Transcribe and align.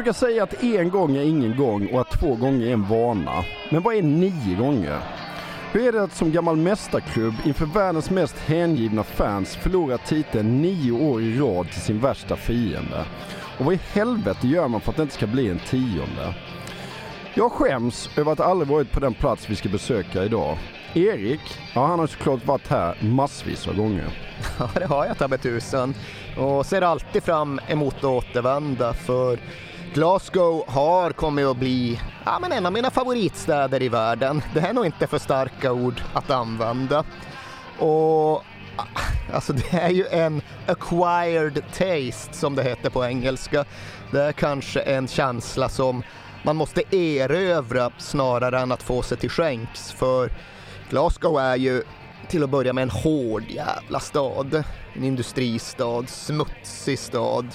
Brukar 0.00 0.12
säga 0.12 0.42
att 0.42 0.62
en 0.62 0.90
gång 0.90 1.16
är 1.16 1.22
ingen 1.22 1.56
gång 1.56 1.86
och 1.86 2.00
att 2.00 2.10
två 2.10 2.34
gånger 2.34 2.66
är 2.66 2.72
en 2.72 2.88
vana. 2.88 3.44
Men 3.70 3.82
vad 3.82 3.94
är 3.94 4.02
nio 4.02 4.56
gånger? 4.56 5.00
Hur 5.72 5.88
är 5.88 5.92
det 5.92 6.02
att 6.02 6.14
som 6.14 6.32
gammal 6.32 6.56
mästarklubb 6.56 7.34
inför 7.44 7.66
världens 7.66 8.10
mest 8.10 8.38
hängivna 8.38 9.04
fans 9.04 9.56
förlora 9.56 9.98
titeln 9.98 10.62
nio 10.62 10.92
år 10.92 11.22
i 11.22 11.38
rad 11.38 11.70
till 11.70 11.80
sin 11.80 12.00
värsta 12.00 12.36
fiende? 12.36 13.04
Och 13.58 13.64
vad 13.64 13.74
i 13.74 13.80
helvete 13.92 14.48
gör 14.48 14.68
man 14.68 14.80
för 14.80 14.90
att 14.90 14.96
det 14.96 15.02
inte 15.02 15.14
ska 15.14 15.26
bli 15.26 15.48
en 15.48 15.58
tionde? 15.58 16.34
Jag 17.34 17.52
skäms 17.52 18.10
över 18.18 18.32
att 18.32 18.40
aldrig 18.40 18.68
varit 18.68 18.92
på 18.92 19.00
den 19.00 19.14
plats 19.14 19.50
vi 19.50 19.56
ska 19.56 19.68
besöka 19.68 20.24
idag. 20.24 20.58
Erik, 20.94 21.40
ja 21.74 21.86
han 21.86 21.98
har 21.98 22.06
såklart 22.06 22.46
varit 22.46 22.68
här 22.68 22.96
massvis 23.00 23.68
av 23.68 23.76
gånger. 23.76 24.06
Ja, 24.58 24.70
det 24.74 24.86
har 24.86 25.06
jag 25.06 25.18
tabbe 25.18 25.38
tusen. 25.38 25.94
Och 26.38 26.66
ser 26.66 26.82
alltid 26.82 27.22
fram 27.22 27.60
emot 27.68 27.96
att 27.96 28.04
återvända 28.04 28.92
för 28.92 29.38
Glasgow 29.94 30.64
har 30.68 31.10
kommit 31.10 31.46
att 31.46 31.56
bli 31.56 32.00
ja, 32.24 32.38
men 32.40 32.52
en 32.52 32.66
av 32.66 32.72
mina 32.72 32.90
favoritstäder 32.90 33.82
i 33.82 33.88
världen. 33.88 34.42
Det 34.54 34.60
är 34.60 34.72
nog 34.72 34.86
inte 34.86 35.06
för 35.06 35.18
starka 35.18 35.72
ord 35.72 36.02
att 36.12 36.30
använda. 36.30 37.04
Och 37.78 38.44
alltså 39.32 39.52
det 39.52 39.72
är 39.72 39.90
ju 39.90 40.06
en 40.06 40.42
acquired 40.66 41.62
taste 41.72 42.36
som 42.36 42.54
det 42.54 42.62
heter 42.62 42.90
på 42.90 43.04
engelska. 43.04 43.64
Det 44.10 44.22
är 44.22 44.32
kanske 44.32 44.80
en 44.80 45.08
känsla 45.08 45.68
som 45.68 46.02
man 46.42 46.56
måste 46.56 46.96
erövra 46.96 47.90
snarare 47.98 48.60
än 48.60 48.72
att 48.72 48.82
få 48.82 49.02
sig 49.02 49.18
till 49.18 49.30
skänks. 49.30 49.92
För 49.92 50.32
Glasgow 50.90 51.40
är 51.40 51.56
ju 51.56 51.82
till 52.28 52.44
att 52.44 52.50
börja 52.50 52.72
med 52.72 52.82
en 52.82 52.90
hård 52.90 53.44
jävla 53.48 54.00
stad. 54.00 54.64
En 54.92 55.04
industristad, 55.04 56.06
smutsig 56.06 56.98
stad, 56.98 57.48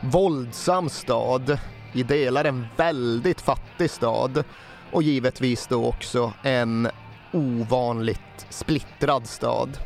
våldsam 0.00 0.88
stad 0.88 1.58
i 1.98 2.02
delar 2.02 2.44
en 2.44 2.66
väldigt 2.76 3.40
fattig 3.40 3.90
stad 3.90 4.44
och 4.92 5.02
givetvis 5.02 5.66
då 5.66 5.86
också 5.86 6.32
en 6.42 6.88
ovanligt 7.32 8.46
splittrad 8.50 9.26
stad. 9.26 9.78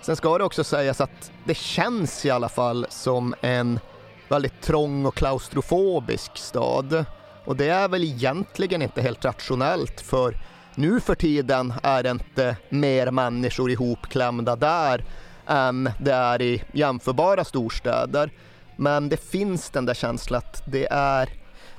Sen 0.00 0.16
ska 0.16 0.38
det 0.38 0.44
också 0.44 0.64
sägas 0.64 1.00
att 1.00 1.32
det 1.44 1.56
känns 1.56 2.26
i 2.26 2.30
alla 2.30 2.48
fall 2.48 2.86
som 2.88 3.34
en 3.40 3.80
väldigt 4.28 4.60
trång 4.60 5.06
och 5.06 5.14
klaustrofobisk 5.14 6.36
stad. 6.36 7.04
Och 7.44 7.56
det 7.56 7.68
är 7.68 7.88
väl 7.88 8.04
egentligen 8.04 8.82
inte 8.82 9.02
helt 9.02 9.24
rationellt 9.24 10.00
för 10.00 10.36
nu 10.74 11.00
för 11.00 11.14
tiden 11.14 11.72
är 11.82 12.02
det 12.02 12.10
inte 12.10 12.56
mer 12.68 13.10
människor 13.10 13.70
ihopklämda 13.70 14.56
där 14.56 15.04
än 15.46 15.90
det 15.98 16.12
är 16.12 16.42
i 16.42 16.62
jämförbara 16.72 17.44
storstäder. 17.44 18.30
Men 18.80 19.08
det 19.08 19.16
finns 19.16 19.70
den 19.70 19.86
där 19.86 19.94
känslan 19.94 20.38
att 20.38 20.62
det 20.66 20.86
är, 20.90 21.30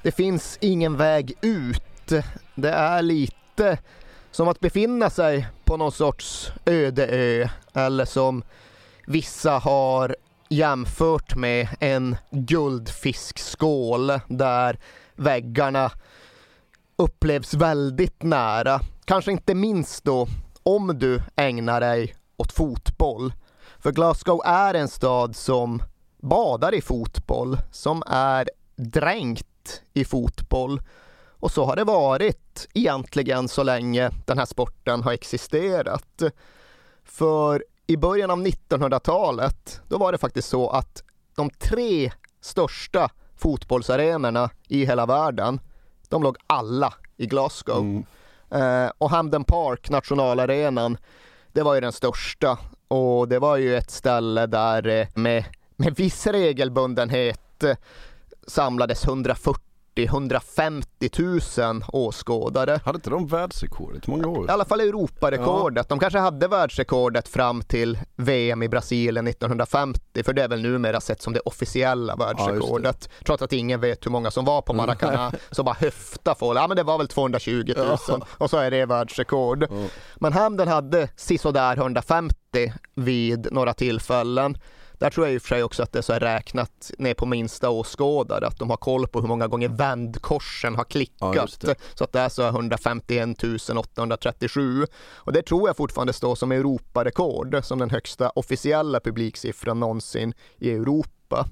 det 0.01 0.11
finns 0.11 0.57
ingen 0.61 0.97
väg 0.97 1.33
ut. 1.41 2.07
Det 2.55 2.69
är 2.69 3.01
lite 3.01 3.77
som 4.31 4.47
att 4.47 4.59
befinna 4.59 5.09
sig 5.09 5.47
på 5.65 5.77
någon 5.77 5.91
sorts 5.91 6.51
öde 6.65 7.07
ö 7.07 7.47
eller 7.73 8.05
som 8.05 8.43
vissa 9.07 9.51
har 9.51 10.15
jämfört 10.49 11.35
med 11.35 11.67
en 11.79 12.17
guldfiskskål 12.31 14.11
där 14.27 14.79
väggarna 15.15 15.91
upplevs 16.95 17.53
väldigt 17.53 18.23
nära. 18.23 18.79
Kanske 19.05 19.31
inte 19.31 19.55
minst 19.55 20.03
då 20.03 20.27
om 20.63 20.99
du 20.99 21.21
ägnar 21.35 21.81
dig 21.81 22.15
åt 22.37 22.51
fotboll. 22.51 23.33
För 23.79 23.91
Glasgow 23.91 24.41
är 24.45 24.73
en 24.73 24.87
stad 24.87 25.35
som 25.35 25.83
badar 26.21 26.73
i 26.73 26.81
fotboll, 26.81 27.57
som 27.71 28.03
är 28.07 28.49
dränkt 28.75 29.81
i 29.93 30.05
fotboll. 30.05 30.81
Och 31.29 31.51
så 31.51 31.65
har 31.65 31.75
det 31.75 31.83
varit 31.83 32.67
egentligen 32.73 33.47
så 33.47 33.63
länge 33.63 34.09
den 34.25 34.37
här 34.37 34.45
sporten 34.45 35.03
har 35.03 35.11
existerat. 35.11 36.21
För 37.03 37.63
i 37.87 37.97
början 37.97 38.31
av 38.31 38.37
1900-talet, 38.37 39.81
då 39.87 39.97
var 39.97 40.11
det 40.11 40.17
faktiskt 40.17 40.49
så 40.49 40.69
att 40.69 41.03
de 41.35 41.49
tre 41.49 42.11
största 42.41 43.09
fotbollsarenorna 43.35 44.49
i 44.67 44.85
hela 44.85 45.05
världen, 45.05 45.59
de 46.09 46.23
låg 46.23 46.37
alla 46.47 46.93
i 47.17 47.25
Glasgow. 47.25 47.79
Mm. 47.79 48.05
Eh, 48.51 48.91
och 48.97 49.09
Hamden 49.09 49.43
Park, 49.43 49.89
nationalarenan, 49.89 50.97
det 51.51 51.61
var 51.63 51.75
ju 51.75 51.81
den 51.81 51.91
största 51.91 52.57
och 52.87 53.27
det 53.27 53.39
var 53.39 53.57
ju 53.57 53.75
ett 53.75 53.91
ställe 53.91 54.45
där 54.45 54.87
eh, 54.87 55.07
med 55.13 55.45
med 55.81 55.95
viss 55.95 56.27
regelbundenhet 56.27 57.63
eh, 57.63 57.75
samlades 58.47 59.05
140 59.05 59.71
150 59.95 61.09
000 61.57 61.83
åskådare. 61.87 62.79
Hade 62.85 62.95
inte 62.95 63.09
de 63.09 63.27
världsrekordet 63.27 64.07
många 64.07 64.27
år? 64.27 64.45
I 64.47 64.51
alla 64.51 64.65
fall 64.65 64.79
Europarekordet. 64.79 65.85
Ja. 65.89 65.95
De 65.95 65.99
kanske 65.99 66.19
hade 66.19 66.47
världsrekordet 66.47 67.27
fram 67.27 67.61
till 67.61 67.99
VM 68.15 68.63
i 68.63 68.69
Brasilien 68.69 69.27
1950, 69.27 70.23
för 70.23 70.33
det 70.33 70.43
är 70.43 70.47
väl 70.47 70.61
numera 70.61 71.01
sett 71.01 71.21
som 71.21 71.33
det 71.33 71.39
officiella 71.39 72.15
världsrekordet. 72.15 73.09
Ja, 73.09 73.25
Trots 73.25 73.43
att 73.43 73.53
ingen 73.53 73.79
vet 73.79 74.05
hur 74.05 74.11
många 74.11 74.31
som 74.31 74.45
var 74.45 74.61
på 74.61 74.73
Maracana, 74.73 75.27
mm. 75.27 75.39
så 75.51 75.63
bara 75.63 75.75
höfta 75.79 76.35
folk. 76.35 76.59
Ja 76.59 76.67
men 76.67 76.77
det 76.77 76.83
var 76.83 76.97
väl 76.97 77.07
220 77.07 77.73
000 77.77 77.97
ja. 78.07 78.19
och 78.37 78.49
så 78.49 78.57
är 78.57 78.71
det 78.71 78.85
världsrekord. 78.85 79.67
Ja. 79.69 79.87
Men 80.15 80.33
Hamden 80.33 80.67
hade 80.67 81.07
sisådär 81.15 81.77
150 81.77 82.73
vid 82.95 83.47
några 83.51 83.73
tillfällen. 83.73 84.57
Där 85.01 85.09
tror 85.09 85.27
jag 85.27 85.33
i 85.33 85.37
och 85.37 85.41
för 85.41 85.47
sig 85.47 85.63
också 85.63 85.83
att 85.83 85.91
det 85.91 85.99
är 85.99 86.03
så 86.03 86.13
räknat 86.13 86.91
ner 86.97 87.13
på 87.13 87.25
minsta 87.25 87.69
åskådare, 87.69 88.47
att 88.47 88.59
de 88.59 88.69
har 88.69 88.77
koll 88.77 89.07
på 89.07 89.21
hur 89.21 89.27
många 89.27 89.47
gånger 89.47 89.69
vändkorsen 89.69 90.75
har 90.75 90.83
klickat. 90.83 91.35
Ja, 91.35 91.75
så 91.93 92.03
att 92.03 92.13
det 92.13 92.19
är 92.19 92.29
så 92.29 92.47
151 92.47 93.43
837. 93.77 94.85
Och 95.15 95.33
det 95.33 95.41
tror 95.41 95.69
jag 95.69 95.77
fortfarande 95.77 96.13
står 96.13 96.35
som 96.35 96.51
Europarekord, 96.51 97.59
som 97.63 97.79
den 97.79 97.89
högsta 97.89 98.29
officiella 98.29 98.99
publiksiffran 98.99 99.79
någonsin 99.79 100.33
i 100.57 100.71
Europa. 100.71 101.47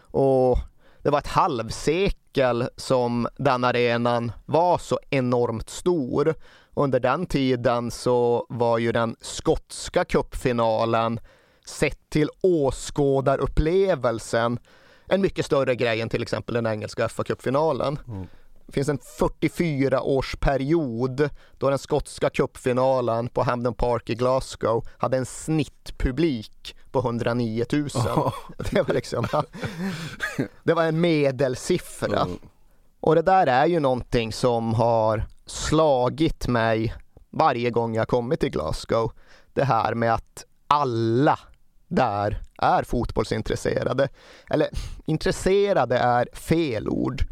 Och 0.00 0.58
det 1.02 1.10
var 1.10 1.18
ett 1.18 1.26
halvsekel 1.26 2.68
som 2.76 3.28
den 3.36 3.64
arenan 3.64 4.32
var 4.46 4.78
så 4.78 4.98
enormt 5.10 5.70
stor. 5.70 6.34
Under 6.74 7.00
den 7.00 7.26
tiden 7.26 7.90
så 7.90 8.46
var 8.48 8.78
ju 8.78 8.92
den 8.92 9.16
skotska 9.20 10.04
cupfinalen 10.04 11.20
sett 11.68 12.10
till 12.10 12.30
åskådarupplevelsen 12.40 14.58
en 15.06 15.20
mycket 15.20 15.46
större 15.46 15.74
grej 15.74 16.00
än 16.00 16.08
till 16.08 16.22
exempel 16.22 16.54
den 16.54 16.66
engelska 16.66 17.08
FA-cupfinalen. 17.08 17.98
Mm. 18.08 18.26
Det 18.66 18.72
finns 18.72 18.88
en 18.88 18.98
44-årsperiod 18.98 21.30
då 21.58 21.70
den 21.70 21.78
skotska 21.78 22.30
cupfinalen 22.30 23.28
på 23.28 23.42
Hampden 23.42 23.74
Park 23.74 24.10
i 24.10 24.14
Glasgow 24.14 24.86
hade 24.98 25.16
en 25.16 25.26
snittpublik 25.26 26.76
på 26.90 26.98
109 26.98 27.64
000. 27.72 27.88
Oh. 28.16 28.34
Det 28.70 28.82
var 28.82 28.94
liksom, 28.94 29.26
det 30.62 30.74
var 30.74 30.84
en 30.84 31.00
medelsiffra. 31.00 32.20
Mm. 32.20 32.38
Och 33.00 33.14
det 33.14 33.22
där 33.22 33.46
är 33.46 33.66
ju 33.66 33.80
någonting 33.80 34.32
som 34.32 34.74
har 34.74 35.24
slagit 35.46 36.48
mig 36.48 36.94
varje 37.30 37.70
gång 37.70 37.94
jag 37.94 38.08
kommit 38.08 38.40
till 38.40 38.50
Glasgow. 38.50 39.12
Det 39.52 39.64
här 39.64 39.94
med 39.94 40.14
att 40.14 40.44
alla 40.66 41.38
där 41.88 42.42
är 42.58 42.82
fotbollsintresserade. 42.82 44.08
Eller 44.50 44.68
intresserade 45.06 45.98
är 45.98 46.28
fel 46.32 46.88
ord. 46.88 47.22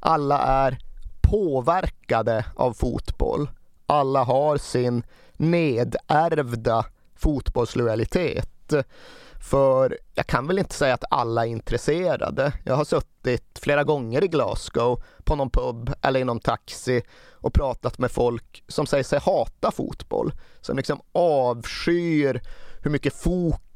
Alla 0.00 0.38
är 0.38 0.78
påverkade 1.20 2.44
av 2.56 2.72
fotboll. 2.72 3.50
Alla 3.86 4.24
har 4.24 4.56
sin 4.56 5.02
nedärvda 5.36 6.84
fotbollslojalitet. 7.14 8.74
För 9.40 9.98
jag 10.14 10.26
kan 10.26 10.46
väl 10.46 10.58
inte 10.58 10.74
säga 10.74 10.94
att 10.94 11.04
alla 11.10 11.46
är 11.46 11.50
intresserade. 11.50 12.52
Jag 12.64 12.76
har 12.76 12.84
suttit 12.84 13.58
flera 13.62 13.84
gånger 13.84 14.24
i 14.24 14.28
Glasgow 14.28 15.02
på 15.24 15.36
någon 15.36 15.50
pub 15.50 15.94
eller 16.02 16.20
i 16.20 16.24
någon 16.24 16.40
taxi 16.40 17.02
och 17.32 17.54
pratat 17.54 17.98
med 17.98 18.10
folk 18.10 18.64
som 18.68 18.86
säger 18.86 19.04
sig 19.04 19.20
hata 19.20 19.70
fotboll. 19.70 20.32
Som 20.60 20.76
liksom 20.76 21.00
avskyr 21.12 22.42
hur 22.82 22.90
mycket 22.90 23.14
fokus 23.14 23.67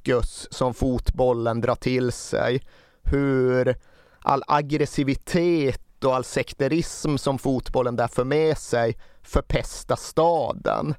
som 0.50 0.75
fotbollen 0.75 1.60
drar 1.60 1.75
till 1.75 2.12
sig. 2.12 2.62
Hur 3.02 3.76
all 4.22 4.43
aggressivitet 4.46 6.04
och 6.04 6.14
all 6.14 6.25
sekterism 6.25 7.16
som 7.16 7.38
fotbollen 7.38 7.96
där 7.96 8.08
för 8.08 8.25
med 8.25 8.58
sig 8.58 8.96
förpestar 9.22 9.96
staden. 9.96 10.94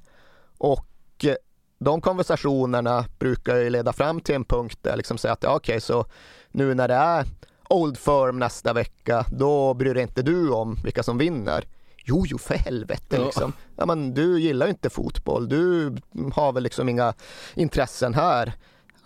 Och 0.57 0.85
de 1.79 2.01
konversationerna 2.01 3.05
brukar 3.19 3.55
ju 3.55 3.69
leda 3.69 3.93
fram 3.93 4.21
till 4.21 4.35
en 4.35 4.45
punkt 4.45 4.79
där 4.81 4.97
liksom 4.97 5.17
säga 5.17 5.33
att 5.33 5.43
ja, 5.43 5.55
okej, 5.55 5.73
okay, 5.73 5.81
så 5.81 6.05
nu 6.51 6.73
när 6.73 6.87
det 6.87 6.93
är 6.93 7.25
Old 7.69 7.97
Firm 7.97 8.39
nästa 8.39 8.73
vecka, 8.73 9.25
då 9.31 9.73
bryr 9.73 9.93
dig 9.93 10.03
inte 10.03 10.21
du 10.21 10.49
om 10.49 10.77
vilka 10.83 11.03
som 11.03 11.17
vinner. 11.17 11.65
Jo, 12.05 12.23
jo, 12.27 12.37
för 12.37 12.55
helvete 12.55 13.15
ja. 13.15 13.25
liksom. 13.25 13.53
Ja, 13.75 13.85
men 13.85 14.13
du 14.13 14.39
gillar 14.39 14.65
ju 14.65 14.69
inte 14.69 14.89
fotboll. 14.89 15.49
Du 15.49 15.95
har 16.33 16.53
väl 16.53 16.63
liksom 16.63 16.89
inga 16.89 17.13
intressen 17.53 18.13
här. 18.13 18.53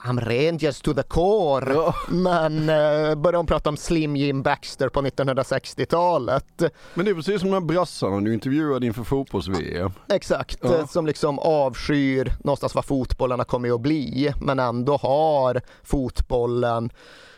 I'm 0.05 0.19
Rangers 0.19 0.81
to 0.81 0.93
the 0.93 1.03
core. 1.03 1.73
Ja. 1.73 1.95
Men 2.09 2.59
eh, 2.69 3.15
börjar 3.15 3.31
de 3.31 3.45
prata 3.45 3.69
om 3.69 3.77
Slim 3.77 4.15
Jim 4.15 4.43
Baxter 4.43 4.89
på 4.89 5.01
1960-talet. 5.01 6.63
Men 6.93 7.05
det 7.05 7.11
är 7.11 7.15
precis 7.15 7.41
som 7.41 7.49
de 7.49 7.53
här 7.53 7.61
brassarna 7.61 8.21
du 8.21 8.33
intervjuade 8.33 8.85
inför 8.85 9.03
fotbolls-VM. 9.03 9.91
Exakt, 10.09 10.59
ja. 10.61 10.87
som 10.87 11.05
liksom 11.05 11.39
avskyr 11.39 12.33
någonstans 12.43 12.75
vad 12.75 12.85
fotbollarna 12.85 13.43
kommer 13.43 13.75
att 13.75 13.81
bli, 13.81 14.33
men 14.41 14.59
ändå 14.59 14.97
har 14.97 15.61
fotbollen 15.83 16.89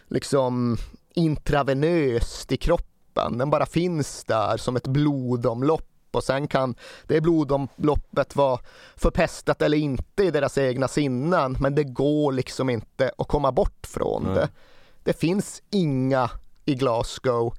liksom 0.08 0.78
intravenöst 1.14 2.52
i 2.52 2.58
kroppen. 2.58 3.38
Den 3.38 3.50
bara 3.50 3.66
finns 3.66 4.24
där 4.24 4.58
som 4.58 4.76
ett 4.76 4.88
blodomlopp 4.88 5.89
och 6.16 6.24
sen 6.24 6.48
kan 6.48 6.76
det 7.08 7.22
blodomloppet 7.22 8.36
vara 8.36 8.60
förpestat 8.96 9.62
eller 9.62 9.78
inte 9.78 10.24
i 10.24 10.32
deras 10.32 10.58
egna 10.58 10.88
sinnen 10.88 11.58
men 11.60 11.76
det 11.76 11.84
går 11.84 12.32
liksom 12.32 12.70
inte 12.70 13.12
att 13.18 13.28
komma 13.28 13.52
bort 13.52 13.88
från 13.88 14.24
mm. 14.24 14.36
det. 14.36 14.50
Det 15.04 15.14
finns 15.14 15.62
inga 15.70 16.30
i 16.66 16.76
Glasgow 16.76 17.54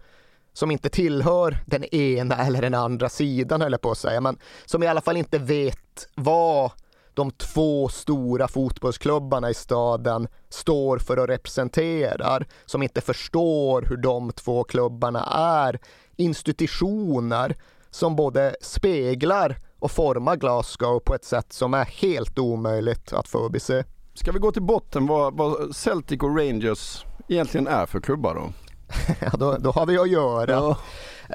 som 0.52 0.70
inte 0.70 0.88
tillhör 0.88 1.58
den 1.66 1.84
ena 1.84 2.36
eller 2.36 2.62
den 2.62 2.74
andra 2.74 3.08
sidan 3.08 3.62
eller 3.62 3.78
på 3.78 3.90
att 3.90 3.98
säga, 3.98 4.20
men 4.20 4.38
som 4.66 4.82
i 4.82 4.86
alla 4.86 5.00
fall 5.00 5.16
inte 5.16 5.38
vet 5.38 6.08
vad 6.14 6.70
de 7.14 7.30
två 7.30 7.88
stora 7.88 8.48
fotbollsklubbarna 8.48 9.50
i 9.50 9.54
staden 9.54 10.28
står 10.48 10.98
för 10.98 11.18
och 11.18 11.26
representerar, 11.28 12.46
som 12.66 12.82
inte 12.82 13.00
förstår 13.00 13.82
hur 13.82 13.96
de 13.96 14.32
två 14.32 14.64
klubbarna 14.64 15.24
är 15.34 15.78
institutioner 16.16 17.56
som 17.90 18.16
både 18.16 18.56
speglar 18.60 19.58
och 19.78 19.90
formar 19.90 20.36
Glasgow 20.36 21.00
på 21.00 21.14
ett 21.14 21.24
sätt 21.24 21.52
som 21.52 21.74
är 21.74 21.84
helt 21.84 22.38
omöjligt 22.38 23.12
att 23.12 23.28
förbise. 23.28 23.84
Ska 24.14 24.32
vi 24.32 24.38
gå 24.38 24.52
till 24.52 24.62
botten 24.62 25.06
vad, 25.06 25.36
vad 25.36 25.76
Celtic 25.76 26.22
och 26.22 26.38
Rangers 26.38 27.04
egentligen 27.28 27.66
är 27.66 27.86
för 27.86 28.00
klubbar 28.00 28.34
då? 28.34 28.52
ja, 29.20 29.30
då, 29.38 29.56
då, 29.56 29.70
har 29.70 29.86
vi 29.86 29.98
att 29.98 30.10
göra. 30.10 30.50
Ja. 30.50 30.76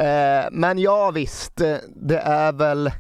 Eh, 0.04 0.46
men 0.52 0.80
ja 0.80 1.12
visst, 1.12 1.56
det 1.96 2.20
är 2.20 2.52
väl 2.52 2.92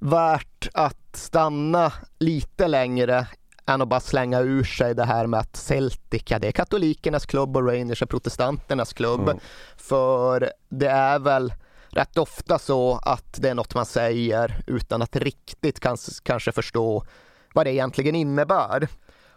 värt 0.00 0.68
att 0.74 1.16
stanna 1.16 1.92
lite 2.18 2.68
längre 2.68 3.26
än 3.66 3.82
att 3.82 3.88
bara 3.88 4.00
slänga 4.00 4.40
ur 4.40 4.64
sig 4.64 4.94
det 4.94 5.04
här 5.04 5.26
med 5.26 5.40
att 5.40 5.56
Celtic, 5.56 6.22
ja, 6.26 6.38
det 6.38 6.48
är 6.48 6.52
katolikernas 6.52 7.26
klubb 7.26 7.56
och 7.56 7.66
Rangers 7.66 8.02
är 8.02 8.06
protestanternas 8.06 8.92
klubb. 8.92 9.20
Mm. 9.20 9.38
För 9.76 10.52
det 10.68 10.88
är 10.88 11.18
väl 11.18 11.52
rätt 11.90 12.18
ofta 12.18 12.58
så 12.58 13.00
att 13.02 13.34
det 13.40 13.48
är 13.48 13.54
något 13.54 13.74
man 13.74 13.86
säger 13.86 14.62
utan 14.66 15.02
att 15.02 15.16
riktigt 15.16 15.80
kanske 16.22 16.52
förstå 16.52 17.04
vad 17.54 17.66
det 17.66 17.72
egentligen 17.72 18.14
innebär. 18.14 18.88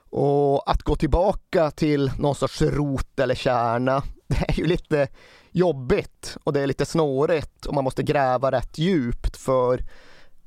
Och 0.09 0.71
att 0.71 0.83
gå 0.83 0.95
tillbaka 0.95 1.71
till 1.71 2.11
någon 2.19 2.35
sorts 2.35 2.61
rot 2.61 3.19
eller 3.19 3.35
kärna, 3.35 4.03
det 4.27 4.45
är 4.47 4.53
ju 4.53 4.65
lite 4.65 5.07
jobbigt 5.51 6.37
och 6.43 6.53
det 6.53 6.61
är 6.61 6.67
lite 6.67 6.85
snårigt 6.85 7.65
och 7.65 7.73
man 7.73 7.83
måste 7.83 8.03
gräva 8.03 8.51
rätt 8.51 8.77
djupt 8.77 9.37
för 9.37 9.83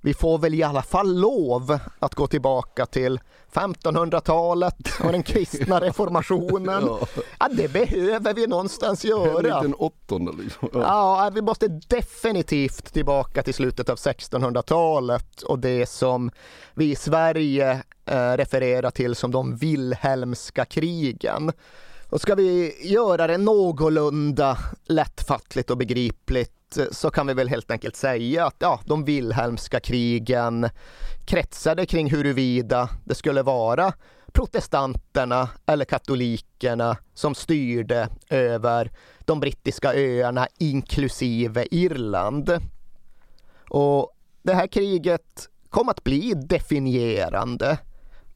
vi 0.06 0.14
får 0.14 0.38
väl 0.38 0.55
i 0.55 0.62
alla 0.62 0.82
fall 0.82 1.20
lov 1.20 1.79
att 1.99 2.14
gå 2.14 2.26
tillbaka 2.26 2.87
till 2.87 3.20
1500-talet 3.53 4.76
och 5.05 5.12
den 5.12 5.23
kristna 5.23 5.81
reformationen. 5.81 6.85
ja. 6.87 6.99
ja. 7.38 7.49
det 7.49 7.69
behöver 7.69 8.35
vi 8.35 8.47
någonstans 8.47 9.05
göra. 9.05 9.62
Den 9.62 9.75
åttonde 9.75 10.32
liksom. 10.43 10.69
Ja. 10.73 10.81
ja, 10.81 11.31
vi 11.35 11.43
måste 11.43 11.69
definitivt 11.69 12.93
tillbaka 12.93 13.43
till 13.43 13.55
slutet 13.55 13.88
av 13.88 13.97
1600-talet 13.97 15.43
och 15.43 15.58
det 15.58 15.87
som 15.87 16.31
vi 16.75 16.91
i 16.91 16.96
Sverige 16.96 17.82
eh, 18.05 18.32
refererar 18.32 18.91
till 18.91 19.15
som 19.15 19.31
de 19.31 19.56
Wilhelmska 19.56 20.65
krigen. 20.65 21.53
Och 22.10 22.20
ska 22.20 22.34
vi 22.34 22.75
göra 22.82 23.27
det 23.27 23.39
någorlunda 23.39 24.58
lättfattligt 24.84 25.70
och 25.70 25.77
begripligt 25.77 26.79
så 26.91 27.10
kan 27.10 27.27
vi 27.27 27.34
väl 27.34 27.48
helt 27.48 27.70
enkelt 27.70 27.96
säga 27.96 28.46
att 28.46 28.56
ja, 28.58 28.81
de 28.84 29.05
Wilhelmska 29.05 29.81
krigen 29.81 30.69
kretsade 31.25 31.86
kring 31.86 32.10
huruvida 32.10 32.89
det 33.05 33.15
skulle 33.15 33.43
vara 33.43 33.93
protestanterna 34.32 35.48
eller 35.67 35.84
katolikerna 35.84 36.96
som 37.15 37.34
styrde 37.34 38.08
över 38.31 38.91
de 39.25 39.41
brittiska 39.41 39.94
öarna 39.94 40.48
inklusive 40.58 41.67
Irland. 41.70 42.51
Och 43.70 44.13
det 44.43 44.55
här 44.55 44.67
kriget 44.67 45.48
kom 45.70 45.89
att 45.89 46.05
bli 46.05 46.34
definierande. 46.34 47.79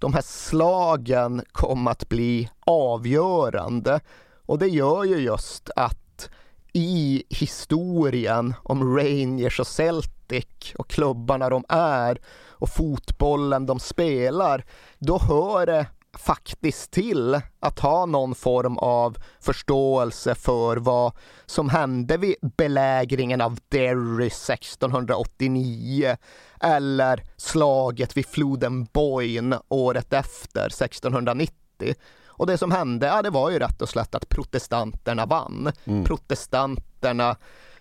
De 0.00 0.14
här 0.14 0.22
slagen 0.22 1.42
kom 1.52 1.86
att 1.86 2.08
bli 2.08 2.50
avgörande. 2.60 4.00
Och 4.46 4.58
det 4.58 4.68
gör 4.68 5.04
ju 5.04 5.16
just 5.16 5.70
att 5.76 6.30
i 6.72 7.24
historien 7.28 8.54
om 8.62 8.96
Rangers 8.96 9.60
och 9.60 9.66
Celtic 9.66 10.74
och 10.74 10.88
klubbarna 10.88 11.50
de 11.50 11.64
är 11.68 12.20
och 12.48 12.68
fotbollen 12.68 13.66
de 13.66 13.80
spelar, 13.80 14.64
då 14.98 15.18
hör 15.18 15.66
det 15.66 15.86
faktiskt 16.18 16.90
till 16.90 17.40
att 17.60 17.78
ha 17.78 18.06
någon 18.06 18.34
form 18.34 18.78
av 18.78 19.16
förståelse 19.40 20.34
för 20.34 20.76
vad 20.76 21.12
som 21.46 21.68
hände 21.68 22.16
vid 22.16 22.36
belägringen 22.40 23.40
av 23.40 23.58
Derry 23.68 24.26
1689 24.26 26.16
eller 26.60 27.24
slaget 27.36 28.16
vid 28.16 28.26
floden 28.26 28.84
Boyne 28.84 29.58
året 29.68 30.12
efter 30.12 30.66
1690. 30.66 31.94
Och 32.26 32.46
det 32.46 32.58
som 32.58 32.70
hände, 32.70 33.06
ja, 33.06 33.22
det 33.22 33.30
var 33.30 33.50
ju 33.50 33.58
rätt 33.58 33.82
och 33.82 33.88
slätt 33.88 34.14
att 34.14 34.28
protestanterna 34.28 35.26
vann. 35.26 35.72
Mm. 35.84 36.04
Protestanterna 36.04 37.36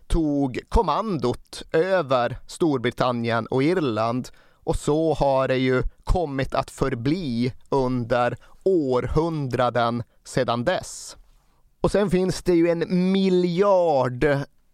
tog 0.08 0.60
kommandot 0.70 1.64
över 1.72 2.38
Storbritannien 2.48 3.48
och 3.48 3.64
Irland 3.64 4.30
och 4.64 4.76
så 4.76 5.14
har 5.14 5.48
det 5.48 5.58
ju 5.58 5.84
kommit 6.04 6.54
att 6.54 6.72
förbli 6.72 7.54
under 7.70 8.38
århundraden 8.64 10.04
sedan 10.24 10.66
dess. 10.66 11.18
Och 11.82 11.92
sen 11.92 12.10
finns 12.10 12.44
det 12.44 12.54
ju 12.54 12.70
en 12.70 13.12
miljard 13.12 14.28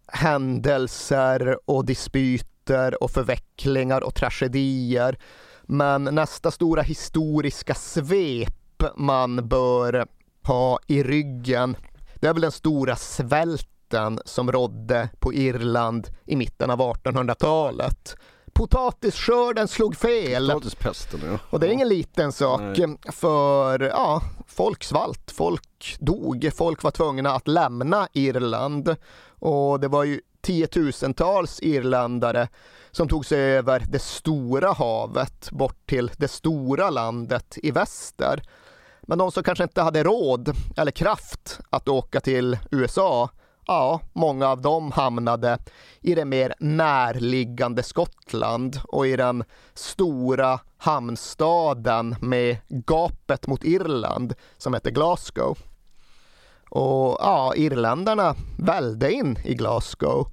händelser 0.06 1.58
och 1.64 1.84
dispyter 1.84 2.55
och 3.00 3.10
förvecklingar 3.10 4.00
och 4.00 4.14
tragedier. 4.14 5.18
Men 5.62 6.04
nästa 6.04 6.50
stora 6.50 6.82
historiska 6.82 7.74
svep 7.74 8.82
man 8.96 9.48
bör 9.48 10.06
ha 10.42 10.78
i 10.86 11.02
ryggen, 11.02 11.76
det 12.14 12.26
är 12.26 12.32
väl 12.32 12.42
den 12.42 12.52
stora 12.52 12.96
svälten 12.96 14.20
som 14.24 14.52
rådde 14.52 15.08
på 15.18 15.34
Irland 15.34 16.08
i 16.24 16.36
mitten 16.36 16.70
av 16.70 16.78
1800-talet 16.78 18.16
potatisskörden 18.56 19.68
slog 19.68 19.96
fel. 19.96 20.50
Potatispesten 20.50 21.20
ja. 21.24 21.38
Och 21.50 21.60
det 21.60 21.66
är 21.66 21.70
ingen 21.70 21.88
liten 21.88 22.32
sak 22.32 22.60
Nej. 22.60 22.98
för 23.12 23.80
ja, 23.80 24.22
folk 24.46 24.84
svalt, 24.84 25.30
folk 25.30 25.96
dog, 26.00 26.50
folk 26.54 26.82
var 26.82 26.90
tvungna 26.90 27.30
att 27.30 27.48
lämna 27.48 28.08
Irland 28.12 28.96
och 29.38 29.80
det 29.80 29.88
var 29.88 30.04
ju 30.04 30.20
tiotusentals 30.46 31.60
irländare 31.62 32.48
som 32.90 33.08
tog 33.08 33.26
sig 33.26 33.40
över 33.40 33.84
det 33.88 33.98
stora 33.98 34.72
havet 34.72 35.50
bort 35.50 35.86
till 35.86 36.10
det 36.16 36.28
stora 36.28 36.90
landet 36.90 37.58
i 37.62 37.70
väster. 37.70 38.42
Men 39.02 39.18
de 39.18 39.32
som 39.32 39.42
kanske 39.42 39.64
inte 39.64 39.82
hade 39.82 40.02
råd 40.02 40.52
eller 40.76 40.90
kraft 40.90 41.60
att 41.70 41.88
åka 41.88 42.20
till 42.20 42.58
USA 42.70 43.30
ja, 43.66 44.00
många 44.12 44.48
av 44.48 44.62
dem 44.62 44.92
hamnade 44.92 45.58
i 46.00 46.14
det 46.14 46.24
mer 46.24 46.54
närliggande 46.60 47.82
Skottland 47.82 48.80
och 48.88 49.06
i 49.06 49.16
den 49.16 49.44
stora 49.74 50.60
hamnstaden 50.78 52.16
med 52.20 52.56
gapet 52.68 53.46
mot 53.46 53.64
Irland 53.64 54.34
som 54.58 54.74
heter 54.74 54.90
Glasgow. 54.90 55.58
Och 56.70 57.16
ja, 57.20 57.52
irländarna 57.56 58.34
välde 58.58 59.12
in 59.12 59.38
i 59.44 59.54
Glasgow. 59.54 60.32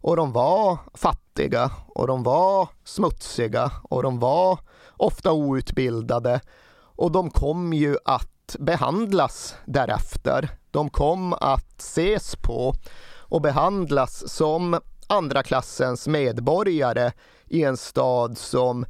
Och 0.00 0.16
de 0.16 0.32
var 0.32 0.78
fattiga 0.94 1.70
och 1.88 2.06
de 2.06 2.22
var 2.22 2.68
smutsiga 2.84 3.70
och 3.82 4.02
de 4.02 4.18
var 4.18 4.58
ofta 4.96 5.32
outbildade. 5.32 6.40
Och 6.78 7.12
de 7.12 7.30
kom 7.30 7.72
ju 7.72 7.96
att 8.04 8.56
behandlas 8.58 9.54
därefter. 9.64 10.48
De 10.70 10.90
kom 10.90 11.32
att 11.32 11.80
ses 11.80 12.36
på 12.36 12.74
och 13.18 13.42
behandlas 13.42 14.32
som 14.32 14.80
andra 15.06 15.42
klassens 15.42 16.08
medborgare 16.08 17.12
i 17.46 17.64
en 17.64 17.76
stad 17.76 18.38
som 18.38 18.86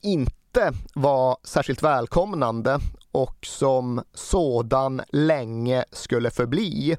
inte 0.00 0.72
var 0.94 1.36
särskilt 1.44 1.82
välkomnande 1.82 2.78
och 3.12 3.46
som 3.46 4.02
sådan 4.14 5.02
länge 5.08 5.84
skulle 5.92 6.30
förbli. 6.30 6.96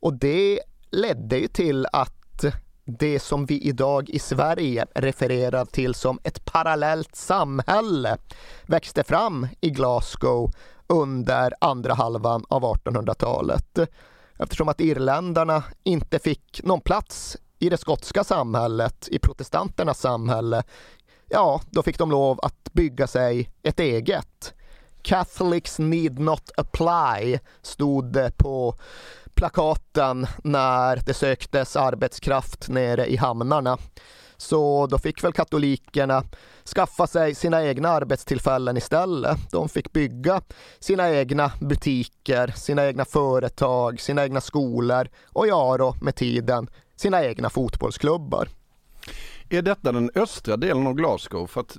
Och 0.00 0.14
det 0.14 0.60
ledde 0.90 1.38
ju 1.38 1.48
till 1.48 1.86
att 1.92 2.44
det 2.84 3.20
som 3.20 3.46
vi 3.46 3.60
idag 3.60 4.10
i 4.10 4.18
Sverige 4.18 4.86
refererar 4.94 5.64
till 5.64 5.94
som 5.94 6.18
ett 6.22 6.44
parallellt 6.44 7.16
samhälle 7.16 8.16
växte 8.66 9.04
fram 9.04 9.46
i 9.60 9.70
Glasgow 9.70 10.52
under 10.86 11.54
andra 11.60 11.94
halvan 11.94 12.44
av 12.48 12.62
1800-talet. 12.62 13.78
Eftersom 14.38 14.68
att 14.68 14.80
irländarna 14.80 15.62
inte 15.82 16.18
fick 16.18 16.60
någon 16.62 16.80
plats 16.80 17.36
i 17.58 17.68
det 17.68 17.76
skotska 17.76 18.24
samhället, 18.24 19.08
i 19.10 19.18
protestanternas 19.18 20.00
samhälle, 20.00 20.62
ja, 21.28 21.60
då 21.70 21.82
fick 21.82 21.98
de 21.98 22.10
lov 22.10 22.40
att 22.42 22.72
bygga 22.72 23.06
sig 23.06 23.50
ett 23.62 23.80
eget. 23.80 24.54
Catholics 25.04 25.78
need 25.78 26.18
not 26.18 26.50
apply 26.56 27.38
stod 27.62 28.12
det 28.12 28.36
på 28.36 28.74
plakaten 29.34 30.26
när 30.44 30.96
det 31.06 31.14
söktes 31.14 31.76
arbetskraft 31.76 32.68
nere 32.68 33.06
i 33.06 33.16
hamnarna. 33.16 33.78
Så 34.36 34.86
då 34.86 34.98
fick 34.98 35.24
väl 35.24 35.32
katolikerna 35.32 36.22
skaffa 36.74 37.06
sig 37.06 37.34
sina 37.34 37.64
egna 37.64 37.88
arbetstillfällen 37.88 38.76
istället. 38.76 39.50
De 39.50 39.68
fick 39.68 39.92
bygga 39.92 40.42
sina 40.80 41.10
egna 41.10 41.52
butiker, 41.60 42.52
sina 42.56 42.86
egna 42.86 43.04
företag, 43.04 44.00
sina 44.00 44.24
egna 44.24 44.40
skolor 44.40 45.08
och 45.32 45.46
ja 45.46 45.76
då 45.78 45.96
med 46.00 46.14
tiden 46.16 46.68
sina 46.96 47.24
egna 47.24 47.50
fotbollsklubbar. 47.50 48.48
Är 49.48 49.62
detta 49.62 49.92
den 49.92 50.10
östra 50.14 50.56
delen 50.56 50.86
av 50.86 50.94
Glasgow? 50.94 51.46
För 51.46 51.60
att 51.60 51.76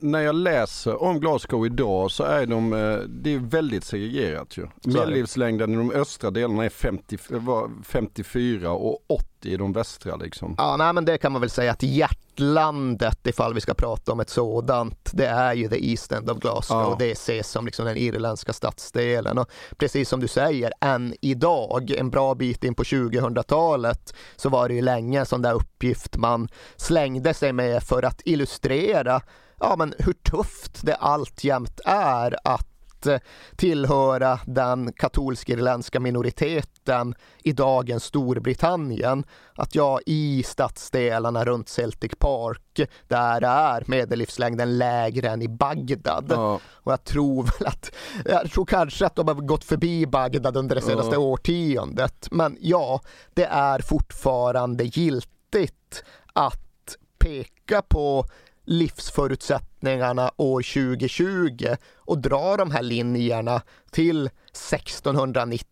när 0.00 0.20
jag 0.20 0.34
läser 0.34 1.02
om 1.02 1.20
Glasgow 1.20 1.66
idag 1.66 2.10
så 2.10 2.24
är 2.24 2.46
de, 2.46 2.72
eh, 2.72 2.98
det 3.08 3.34
är 3.34 3.38
väldigt 3.38 3.84
segregerat 3.84 4.56
ju. 4.56 4.66
Medellivslängden 4.84 5.72
i 5.72 5.76
de 5.76 5.90
östra 5.90 6.30
delarna 6.30 6.64
är 6.64 6.68
50, 6.68 7.18
54 7.82 8.70
och 8.70 9.04
80 9.08 9.35
i 9.46 9.56
de 9.56 9.72
västra 9.72 10.16
liksom. 10.16 10.54
Ja, 10.58 10.76
nej 10.76 10.92
men 10.92 11.04
det 11.04 11.18
kan 11.18 11.32
man 11.32 11.40
väl 11.40 11.50
säga 11.50 11.72
att 11.72 11.82
hjärtlandet, 11.82 13.26
ifall 13.26 13.54
vi 13.54 13.60
ska 13.60 13.74
prata 13.74 14.12
om 14.12 14.20
ett 14.20 14.30
sådant, 14.30 15.10
det 15.12 15.26
är 15.26 15.54
ju 15.54 15.68
the 15.68 15.90
East 15.90 16.12
End 16.12 16.30
of 16.30 16.38
Glasgow. 16.38 16.90
Ja. 16.90 16.96
Det 16.98 17.10
ses 17.10 17.50
som 17.50 17.66
liksom 17.66 17.86
den 17.86 17.96
irländska 17.96 18.52
stadsdelen. 18.52 19.38
Och 19.38 19.50
precis 19.76 20.08
som 20.08 20.20
du 20.20 20.28
säger, 20.28 20.72
än 20.80 21.14
idag, 21.20 21.90
en 21.90 22.10
bra 22.10 22.34
bit 22.34 22.64
in 22.64 22.74
på 22.74 22.82
2000-talet, 22.82 24.14
så 24.36 24.48
var 24.48 24.68
det 24.68 24.74
ju 24.74 24.82
länge 24.82 25.20
en 25.20 25.26
sån 25.26 25.42
där 25.42 25.52
uppgift 25.52 26.16
man 26.16 26.48
slängde 26.76 27.34
sig 27.34 27.52
med 27.52 27.82
för 27.82 28.02
att 28.02 28.20
illustrera 28.24 29.20
ja, 29.60 29.74
men 29.78 29.94
hur 29.98 30.12
tufft 30.12 30.86
det 30.86 30.94
alltjämt 30.94 31.80
är 31.84 32.36
att 32.44 32.68
tillhöra 33.56 34.40
den 34.46 34.92
katolsk-irländska 34.92 36.00
minoriteten 36.00 37.14
i 37.42 37.52
dagens 37.52 38.04
Storbritannien. 38.04 39.24
Att 39.54 39.74
jag 39.74 40.00
i 40.06 40.42
stadsdelarna 40.42 41.44
runt 41.44 41.68
Celtic 41.68 42.12
Park, 42.18 42.80
där 43.08 43.44
är 43.44 43.84
medellivslängden 43.86 44.78
lägre 44.78 45.28
än 45.30 45.42
i 45.42 45.48
Bagdad. 45.48 46.26
Ja. 46.28 46.60
Och 46.66 46.92
jag 46.92 47.04
tror 47.04 47.42
väl 47.42 47.66
att, 47.68 47.90
jag 48.24 48.50
tror 48.50 48.66
kanske 48.66 49.06
att 49.06 49.16
de 49.16 49.28
har 49.28 49.34
gått 49.34 49.64
förbi 49.64 50.06
Bagdad 50.06 50.56
under 50.56 50.74
det 50.74 50.82
senaste 50.82 51.14
ja. 51.14 51.18
årtiondet. 51.18 52.28
Men 52.30 52.56
ja, 52.60 53.00
det 53.34 53.44
är 53.44 53.78
fortfarande 53.78 54.84
giltigt 54.84 56.04
att 56.32 56.96
peka 57.18 57.82
på 57.82 58.26
livsförutsättningarna 59.86 60.30
år 60.36 60.62
2020 60.62 61.76
och 61.96 62.18
dra 62.18 62.56
de 62.56 62.70
här 62.70 62.82
linjerna 62.82 63.62
till 63.90 64.26
1690 64.26 65.66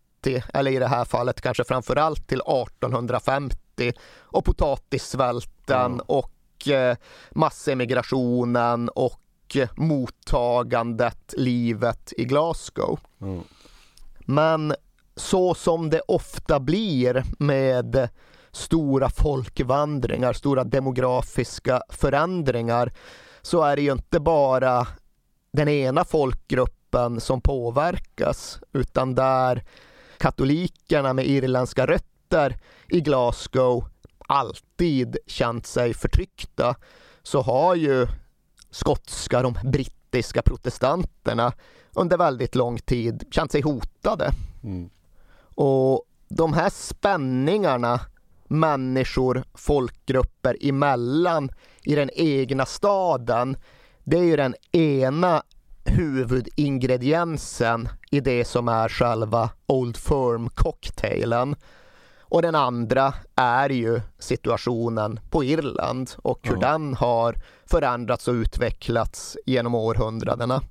eller 0.53 0.71
i 0.71 0.79
det 0.79 0.87
här 0.87 1.05
fallet 1.05 1.41
kanske 1.41 1.63
framförallt 1.63 2.27
till 2.27 2.41
1850 2.41 3.93
och 4.17 4.45
potatissvälten 4.45 5.85
mm. 5.85 6.01
och 6.07 6.67
eh, 6.67 6.97
massemigrationen 7.31 8.89
och 8.89 9.21
mottagandet, 9.75 11.33
livet 11.37 12.13
i 12.17 12.25
Glasgow. 12.25 12.99
Mm. 13.21 13.43
Men 14.25 14.73
så 15.15 15.53
som 15.53 15.89
det 15.89 16.01
ofta 16.07 16.59
blir 16.59 17.23
med 17.39 18.09
stora 18.51 19.09
folkvandringar, 19.09 20.33
stora 20.33 20.63
demografiska 20.63 21.81
förändringar 21.89 22.91
så 23.45 23.63
är 23.63 23.75
det 23.75 23.81
ju 23.81 23.91
inte 23.91 24.19
bara 24.19 24.87
den 25.51 25.67
ena 25.67 26.05
folkgruppen 26.05 27.21
som 27.21 27.41
påverkas 27.41 28.59
utan 28.73 29.15
där 29.15 29.63
katolikerna 30.17 31.13
med 31.13 31.27
irländska 31.27 31.85
rötter 31.85 32.57
i 32.87 33.01
Glasgow 33.01 33.85
alltid 34.27 35.17
känt 35.27 35.65
sig 35.65 35.93
förtryckta 35.93 36.75
så 37.23 37.41
har 37.41 37.75
ju 37.75 38.07
skotska, 38.71 39.41
de 39.41 39.57
brittiska 39.63 40.41
protestanterna 40.41 41.53
under 41.93 42.17
väldigt 42.17 42.55
lång 42.55 42.77
tid 42.77 43.23
känt 43.31 43.51
sig 43.51 43.61
hotade. 43.61 44.31
Mm. 44.63 44.89
Och 45.55 46.03
de 46.29 46.53
här 46.53 46.69
spänningarna 46.69 47.99
människor, 48.47 49.43
folkgrupper 49.53 50.57
emellan 50.61 51.49
i 51.85 51.95
den 51.95 52.09
egna 52.13 52.65
staden. 52.65 53.57
Det 54.03 54.17
är 54.17 54.23
ju 54.23 54.35
den 54.35 54.55
ena 54.71 55.43
huvudingrediensen 55.85 57.89
i 58.11 58.19
det 58.19 58.45
som 58.45 58.67
är 58.67 58.89
själva 58.89 59.49
Old 59.67 59.97
Firm-cocktailen. 59.97 61.55
Och 62.19 62.41
den 62.41 62.55
andra 62.55 63.13
är 63.35 63.69
ju 63.69 64.01
situationen 64.19 65.19
på 65.29 65.43
Irland 65.43 66.11
och 66.17 66.39
hur 66.43 66.57
ja. 66.61 66.71
den 66.71 66.93
har 66.93 67.35
förändrats 67.65 68.27
och 68.27 68.33
utvecklats 68.33 69.37
genom 69.45 69.75
århundradena. 69.75 70.61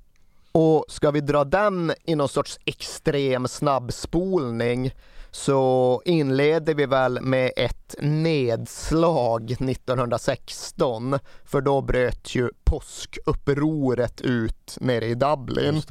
Och 0.52 0.84
ska 0.88 1.10
vi 1.10 1.20
dra 1.20 1.44
den 1.44 1.92
i 2.04 2.14
någon 2.14 2.28
sorts 2.28 2.58
extrem 2.64 3.48
snabbspolning 3.48 4.92
så 5.34 6.02
inleder 6.04 6.74
vi 6.74 6.86
väl 6.86 7.20
med 7.20 7.52
ett 7.56 7.94
nedslag 8.00 9.50
1916 9.50 11.18
för 11.44 11.60
då 11.60 11.80
bröt 11.80 12.34
ju 12.34 12.50
påskupproret 12.64 14.20
ut 14.20 14.76
nere 14.80 15.06
i 15.06 15.14
Dublin. 15.14 15.82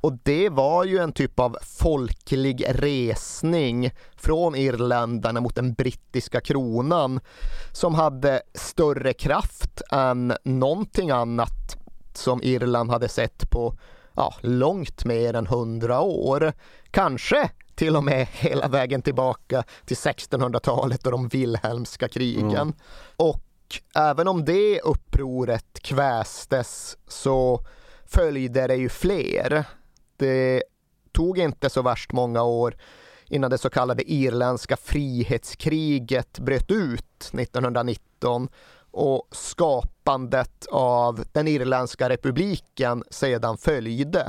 Och 0.00 0.12
det 0.22 0.48
var 0.48 0.84
ju 0.84 0.98
en 0.98 1.12
typ 1.12 1.40
av 1.40 1.56
folklig 1.62 2.64
resning 2.68 3.90
från 4.16 4.54
irländarna 4.54 5.40
mot 5.40 5.54
den 5.54 5.72
brittiska 5.72 6.40
kronan 6.40 7.20
som 7.72 7.94
hade 7.94 8.42
större 8.54 9.12
kraft 9.12 9.82
än 9.92 10.32
någonting 10.44 11.10
annat 11.10 11.76
som 12.14 12.42
Irland 12.42 12.90
hade 12.90 13.08
sett 13.08 13.50
på 13.50 13.74
ja, 14.14 14.34
långt 14.40 15.04
mer 15.04 15.34
än 15.34 15.46
hundra 15.46 16.00
år. 16.00 16.52
Kanske 16.90 17.50
till 17.78 17.96
och 17.96 18.04
med 18.04 18.26
hela 18.32 18.68
vägen 18.68 19.02
tillbaka 19.02 19.64
till 19.84 19.96
1600-talet 19.96 21.06
och 21.06 21.12
de 21.12 21.28
Wilhelmska 21.28 22.08
krigen. 22.08 22.50
Mm. 22.50 22.72
Och 23.16 23.42
även 23.94 24.28
om 24.28 24.44
det 24.44 24.80
upproret 24.80 25.80
kvästes 25.82 26.96
så 27.08 27.60
följde 28.06 28.66
det 28.66 28.76
ju 28.76 28.88
fler. 28.88 29.64
Det 30.16 30.62
tog 31.12 31.38
inte 31.38 31.70
så 31.70 31.82
värst 31.82 32.12
många 32.12 32.42
år 32.42 32.76
innan 33.26 33.50
det 33.50 33.58
så 33.58 33.70
kallade 33.70 34.12
irländska 34.12 34.76
frihetskriget 34.76 36.38
bröt 36.38 36.70
ut 36.70 37.30
1919 37.32 38.48
och 38.90 39.28
skapandet 39.32 40.66
av 40.70 41.24
den 41.32 41.48
irländska 41.48 42.08
republiken 42.08 43.04
sedan 43.10 43.58
följde. 43.58 44.28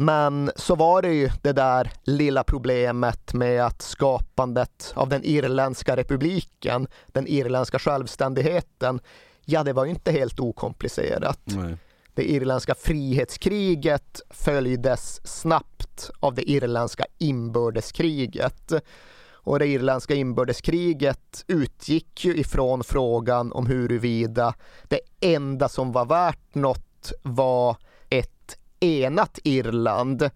Men 0.00 0.50
så 0.56 0.74
var 0.74 1.02
det 1.02 1.12
ju 1.12 1.30
det 1.42 1.52
där 1.52 1.92
lilla 2.04 2.44
problemet 2.44 3.34
med 3.34 3.64
att 3.66 3.82
skapandet 3.82 4.92
av 4.94 5.08
den 5.08 5.24
irländska 5.24 5.96
republiken, 5.96 6.86
den 7.06 7.26
irländska 7.26 7.78
självständigheten, 7.78 9.00
ja 9.44 9.64
det 9.64 9.72
var 9.72 9.84
ju 9.84 9.90
inte 9.90 10.12
helt 10.12 10.40
okomplicerat. 10.40 11.40
Nej. 11.44 11.76
Det 12.14 12.30
irländska 12.30 12.74
frihetskriget 12.74 14.20
följdes 14.30 15.20
snabbt 15.24 16.10
av 16.20 16.34
det 16.34 16.50
irländska 16.50 17.04
inbördeskriget. 17.18 18.72
Och 19.30 19.58
det 19.58 19.66
irländska 19.66 20.14
inbördeskriget 20.14 21.44
utgick 21.46 22.24
ju 22.24 22.36
ifrån 22.36 22.84
frågan 22.84 23.52
om 23.52 23.66
huruvida 23.66 24.54
det 24.88 25.00
enda 25.20 25.68
som 25.68 25.92
var 25.92 26.04
värt 26.04 26.54
något 26.54 27.12
var 27.22 27.76
enat 28.80 29.38
Irland 29.44 30.30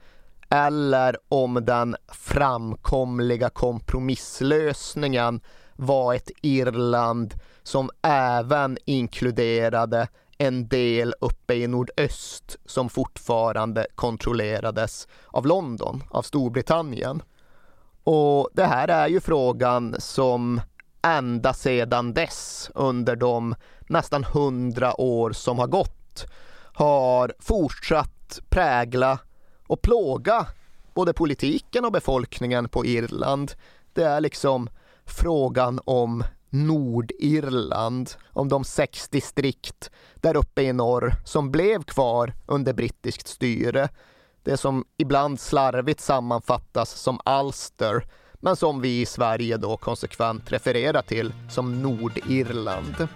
eller 0.49 1.17
om 1.29 1.65
den 1.65 1.97
framkomliga 2.09 3.51
kompromisslösningen 3.51 5.41
var 5.77 6.15
ett 6.15 6.31
Irland 6.43 7.35
som 7.63 7.91
även 8.03 8.79
inkluderade 8.85 10.09
en 10.39 10.69
del 10.69 11.15
uppe 11.21 11.55
i 11.55 11.67
nordöst 11.67 12.57
som 12.65 12.89
fortfarande 12.89 13.87
kontrollerades 13.95 15.09
av 15.27 15.47
London, 15.47 16.03
av 16.11 16.23
Storbritannien. 16.23 17.23
Och 18.05 18.49
det 18.53 18.65
här 18.65 18.89
är 18.89 19.09
ju 19.09 19.21
frågan 19.21 19.97
som 19.99 20.61
ända 21.03 21.53
sedan 21.53 22.15
dess, 22.15 22.71
under 22.75 23.17
de 23.17 23.55
nästan 23.89 24.25
hundra 24.25 25.01
år 25.01 25.33
som 25.33 25.59
har 25.59 25.67
gått, 25.67 26.27
har 26.75 27.33
fortsatt 27.39 28.22
prägla 28.49 29.19
och 29.67 29.83
plåga 29.83 30.47
både 30.95 31.12
politiken 31.12 31.85
och 31.85 31.93
befolkningen 31.93 32.69
på 32.69 32.87
Irland. 32.87 33.53
Det 33.93 34.05
är 34.05 34.21
liksom 34.21 34.69
frågan 35.05 35.81
om 35.85 36.25
Nordirland, 36.51 38.11
om 38.33 38.49
de 38.49 38.65
sex 38.65 39.09
distrikt 39.09 39.91
där 40.15 40.37
uppe 40.37 40.62
i 40.62 40.73
norr 40.73 41.15
som 41.25 41.51
blev 41.51 41.83
kvar 41.83 42.33
under 42.47 42.73
brittiskt 42.73 43.29
styre. 43.29 43.89
Det 44.43 44.57
som 44.57 44.85
ibland 44.97 45.41
slarvigt 45.41 46.01
sammanfattas 46.01 46.91
som 46.91 47.21
Ulster, 47.41 48.07
men 48.35 48.57
som 48.57 48.81
vi 48.81 49.01
i 49.01 49.07
Sverige 49.07 49.57
då 49.57 49.77
konsekvent 49.77 50.53
refererar 50.53 51.03
till 51.03 51.33
som 51.51 51.83
Nordirland. 51.83 53.09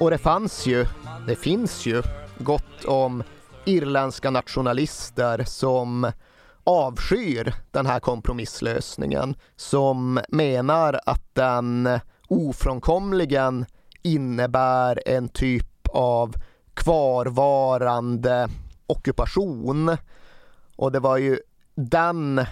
Och 0.00 0.10
det 0.10 0.18
fanns 0.18 0.66
ju, 0.66 0.86
det 1.26 1.36
finns 1.36 1.86
ju 1.86 2.02
gott 2.38 2.84
om 2.84 3.22
irländska 3.64 4.30
nationalister 4.30 5.44
som 5.44 6.12
avskyr 6.64 7.54
den 7.70 7.86
här 7.86 8.00
kompromisslösningen, 8.00 9.34
som 9.56 10.20
menar 10.28 11.00
att 11.06 11.34
den 11.34 11.88
ofrånkomligen 12.28 13.66
innebär 14.02 15.02
en 15.06 15.28
typ 15.28 15.88
av 15.92 16.34
kvarvarande 16.74 18.48
ockupation. 18.86 19.96
Och 20.76 20.92
det 20.92 21.00
var 21.00 21.16
ju 21.16 21.38
den 21.74 22.44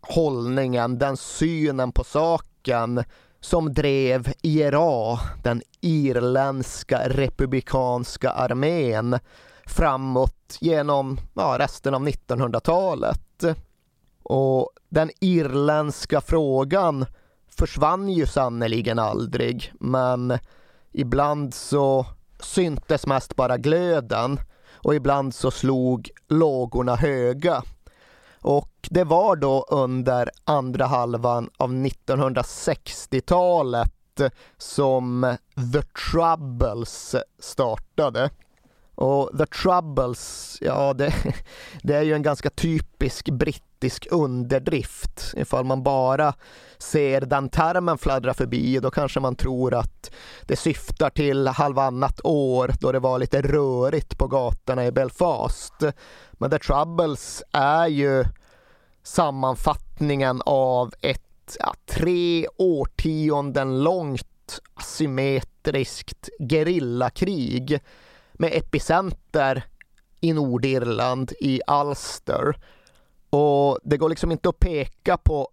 hållningen, 0.00 0.98
den 0.98 1.16
synen 1.16 1.92
på 1.92 2.04
saken 2.04 3.04
som 3.42 3.74
drev 3.74 4.32
IRA, 4.42 5.18
den 5.42 5.62
irländska 5.80 7.08
republikanska 7.08 8.30
armén, 8.30 9.18
framåt 9.66 10.58
genom 10.60 11.20
ja, 11.34 11.56
resten 11.58 11.94
av 11.94 12.08
1900-talet. 12.08 13.44
Och 14.22 14.70
den 14.88 15.10
irländska 15.20 16.20
frågan 16.20 17.06
försvann 17.48 18.08
ju 18.08 18.26
sannerligen 18.26 18.98
aldrig, 18.98 19.72
men 19.80 20.38
ibland 20.92 21.54
så 21.54 22.06
syntes 22.40 23.06
mest 23.06 23.36
bara 23.36 23.56
glöden 23.56 24.40
och 24.74 24.94
ibland 24.94 25.34
så 25.34 25.50
slog 25.50 26.10
lågorna 26.28 26.96
höga. 26.96 27.62
Och 28.42 28.88
det 28.90 29.04
var 29.04 29.36
då 29.36 29.66
under 29.70 30.30
andra 30.44 30.86
halvan 30.86 31.50
av 31.56 31.72
1960-talet 31.72 34.20
som 34.58 35.36
The 35.72 35.82
Troubles 35.82 37.16
startade. 37.38 38.30
Och 38.94 39.30
The 39.38 39.46
Troubles, 39.46 40.58
ja 40.60 40.94
det, 40.94 41.14
det, 41.82 41.94
är 41.94 42.02
ju 42.02 42.14
en 42.14 42.22
ganska 42.22 42.50
typisk 42.50 43.30
brittisk 43.30 44.06
underdrift. 44.10 45.34
Ifall 45.36 45.64
man 45.64 45.82
bara 45.82 46.34
ser 46.78 47.20
den 47.20 47.48
termen 47.48 47.98
fladdra 47.98 48.34
förbi 48.34 48.78
då 48.78 48.90
kanske 48.90 49.20
man 49.20 49.36
tror 49.36 49.74
att 49.74 50.10
det 50.42 50.56
syftar 50.56 51.10
till 51.10 51.48
halvannat 51.48 52.20
år 52.24 52.72
då 52.80 52.92
det 52.92 52.98
var 52.98 53.18
lite 53.18 53.42
rörigt 53.42 54.18
på 54.18 54.26
gatorna 54.26 54.86
i 54.86 54.92
Belfast. 54.92 55.74
Men 56.32 56.50
The 56.50 56.58
Troubles 56.58 57.42
är 57.52 57.86
ju 57.86 58.24
sammanfattningen 59.02 60.42
av 60.46 60.92
ett 61.00 61.56
ja, 61.58 61.74
tre 61.86 62.46
årtionden 62.56 63.82
långt 63.82 64.60
asymmetriskt 64.74 66.28
gerillakrig 66.50 67.80
med 68.42 68.52
epicenter 68.54 69.64
i 70.20 70.32
Nordirland, 70.32 71.32
i 71.40 71.60
Ulster. 71.68 72.56
Och 73.30 73.78
det 73.82 73.96
går 73.96 74.08
liksom 74.08 74.32
inte 74.32 74.48
att 74.48 74.58
peka 74.58 75.16
på 75.16 75.48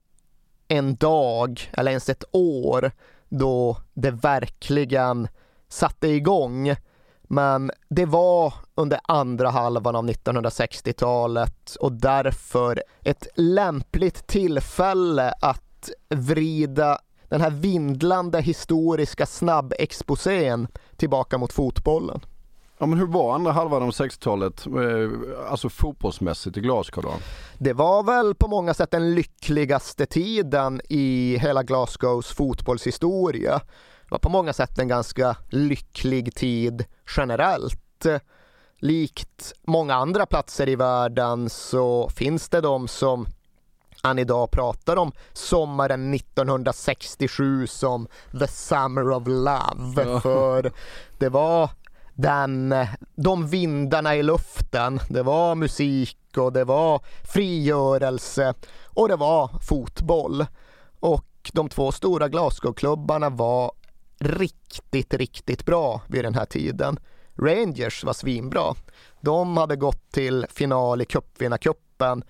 en 0.68 0.96
dag 0.96 1.72
eller 1.74 1.92
ens 1.92 2.10
ett 2.10 2.24
år 2.32 2.92
då 3.30 3.78
det 3.94 4.12
verkligen 4.12 5.28
satte 5.68 6.08
igång. 6.08 6.76
Men 7.24 7.72
det 7.90 8.06
var 8.06 8.54
under 8.76 9.00
andra 9.04 9.50
halvan 9.50 9.96
av 9.96 10.10
1960-talet 10.10 11.76
och 11.76 11.92
därför 11.92 12.84
ett 13.04 13.28
lämpligt 13.36 14.28
tillfälle 14.28 15.34
att 15.42 15.90
vrida 16.10 17.00
den 17.28 17.42
här 17.42 17.52
vindlande 17.52 18.42
historiska 18.42 19.26
snabbexposén 19.26 20.68
tillbaka 20.98 21.38
mot 21.38 21.54
fotbollen. 21.54 22.22
Ja 22.82 22.86
men 22.86 23.00
hur 23.00 23.06
var 23.06 23.36
andra 23.36 23.52
halvan 23.52 23.84
av 23.84 23.90
60-talet, 23.90 24.66
eh, 24.66 25.52
alltså 25.52 25.70
fotbollsmässigt 25.70 26.58
i 26.58 26.62
Glasgow 26.62 27.04
då? 27.04 27.14
Det 27.58 27.74
var 27.74 28.04
väl 28.04 28.36
på 28.36 28.48
många 28.48 28.74
sätt 28.74 28.92
den 28.92 29.16
lyckligaste 29.16 30.06
tiden 30.06 30.82
i 30.90 31.38
hela 31.42 31.64
Glasgows 31.64 32.28
fotbollshistoria. 32.28 33.62
Det 34.04 34.12
var 34.12 34.20
på 34.20 34.30
många 34.30 34.54
sätt 34.54 34.80
en 34.80 34.88
ganska 34.88 35.36
lycklig 35.50 36.36
tid 36.36 36.86
generellt. 37.18 38.06
Likt 38.78 39.54
många 39.64 39.96
andra 39.96 40.26
platser 40.26 40.70
i 40.70 40.76
världen 40.76 41.50
så 41.50 42.10
finns 42.10 42.50
det 42.50 42.62
de 42.62 42.88
som 42.88 43.28
än 44.04 44.20
idag 44.20 44.52
pratar 44.52 44.98
om 44.98 45.12
sommaren 45.34 46.14
1967 46.14 47.68
som 47.68 48.08
the 48.40 48.48
summer 48.48 49.12
of 49.12 49.24
love. 49.28 50.04
Ja. 50.06 50.20
För 50.20 50.72
det 51.18 51.30
var 51.30 51.70
den, 52.22 52.76
de 53.16 53.48
vindarna 53.48 54.16
i 54.16 54.24
luften. 54.24 55.00
Det 55.10 55.24
var 55.24 55.56
musik 55.56 56.18
och 56.38 56.54
det 56.54 56.64
var 56.64 57.02
frigörelse 57.34 58.54
och 58.86 59.08
det 59.08 59.16
var 59.16 59.50
fotboll. 59.70 60.46
Och 61.00 61.52
de 61.54 61.70
två 61.70 61.92
stora 61.92 62.30
Glasgow-klubbarna 62.30 63.30
var 63.30 63.72
riktigt, 64.20 65.14
riktigt 65.14 65.66
bra 65.66 66.02
vid 66.08 66.26
den 66.26 66.36
här 66.36 66.46
tiden. 66.46 67.00
Rangers 67.38 68.04
var 68.04 68.14
svinbra. 68.14 68.76
De 69.22 69.58
hade 69.58 69.76
gått 69.76 70.12
till 70.12 70.46
final 70.50 71.02
i 71.02 71.06
cupvinnarcupen 71.06 71.89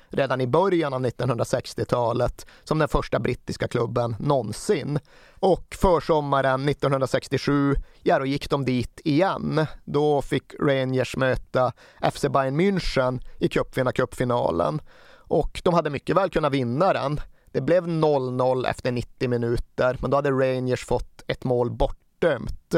redan 0.10 0.41
i 0.41 0.47
början 0.47 0.93
av 0.93 1.05
1960-talet 1.05 2.45
som 2.63 2.79
den 2.79 2.88
första 2.88 3.19
brittiska 3.19 3.67
klubben 3.67 4.15
någonsin. 4.19 4.99
Och 5.39 5.75
försommaren 5.82 6.69
1967, 6.69 7.75
ja 8.03 8.19
då 8.19 8.25
gick 8.25 8.49
de 8.49 8.65
dit 8.65 9.01
igen. 9.03 9.65
Då 9.86 10.21
fick 10.21 10.53
Rangers 10.60 11.17
möta 11.17 11.71
FC 12.13 12.21
Bayern 12.21 12.60
München 12.60 13.21
i 13.39 13.47
cupvinnarcupfinalen. 13.47 14.82
Och 15.29 15.62
de 15.63 15.73
hade 15.73 15.89
mycket 15.89 16.15
väl 16.15 16.29
kunnat 16.29 16.53
vinna 16.53 16.93
den. 16.93 17.21
Det 17.51 17.62
blev 17.62 17.88
0-0 17.88 18.69
efter 18.69 18.91
90 18.91 19.29
minuter, 19.29 19.97
men 20.01 20.12
då 20.12 20.17
hade 20.17 20.32
Rangers 20.32 20.86
fått 20.86 21.23
ett 21.27 21.43
mål 21.43 21.71
bortdömt. 21.71 22.75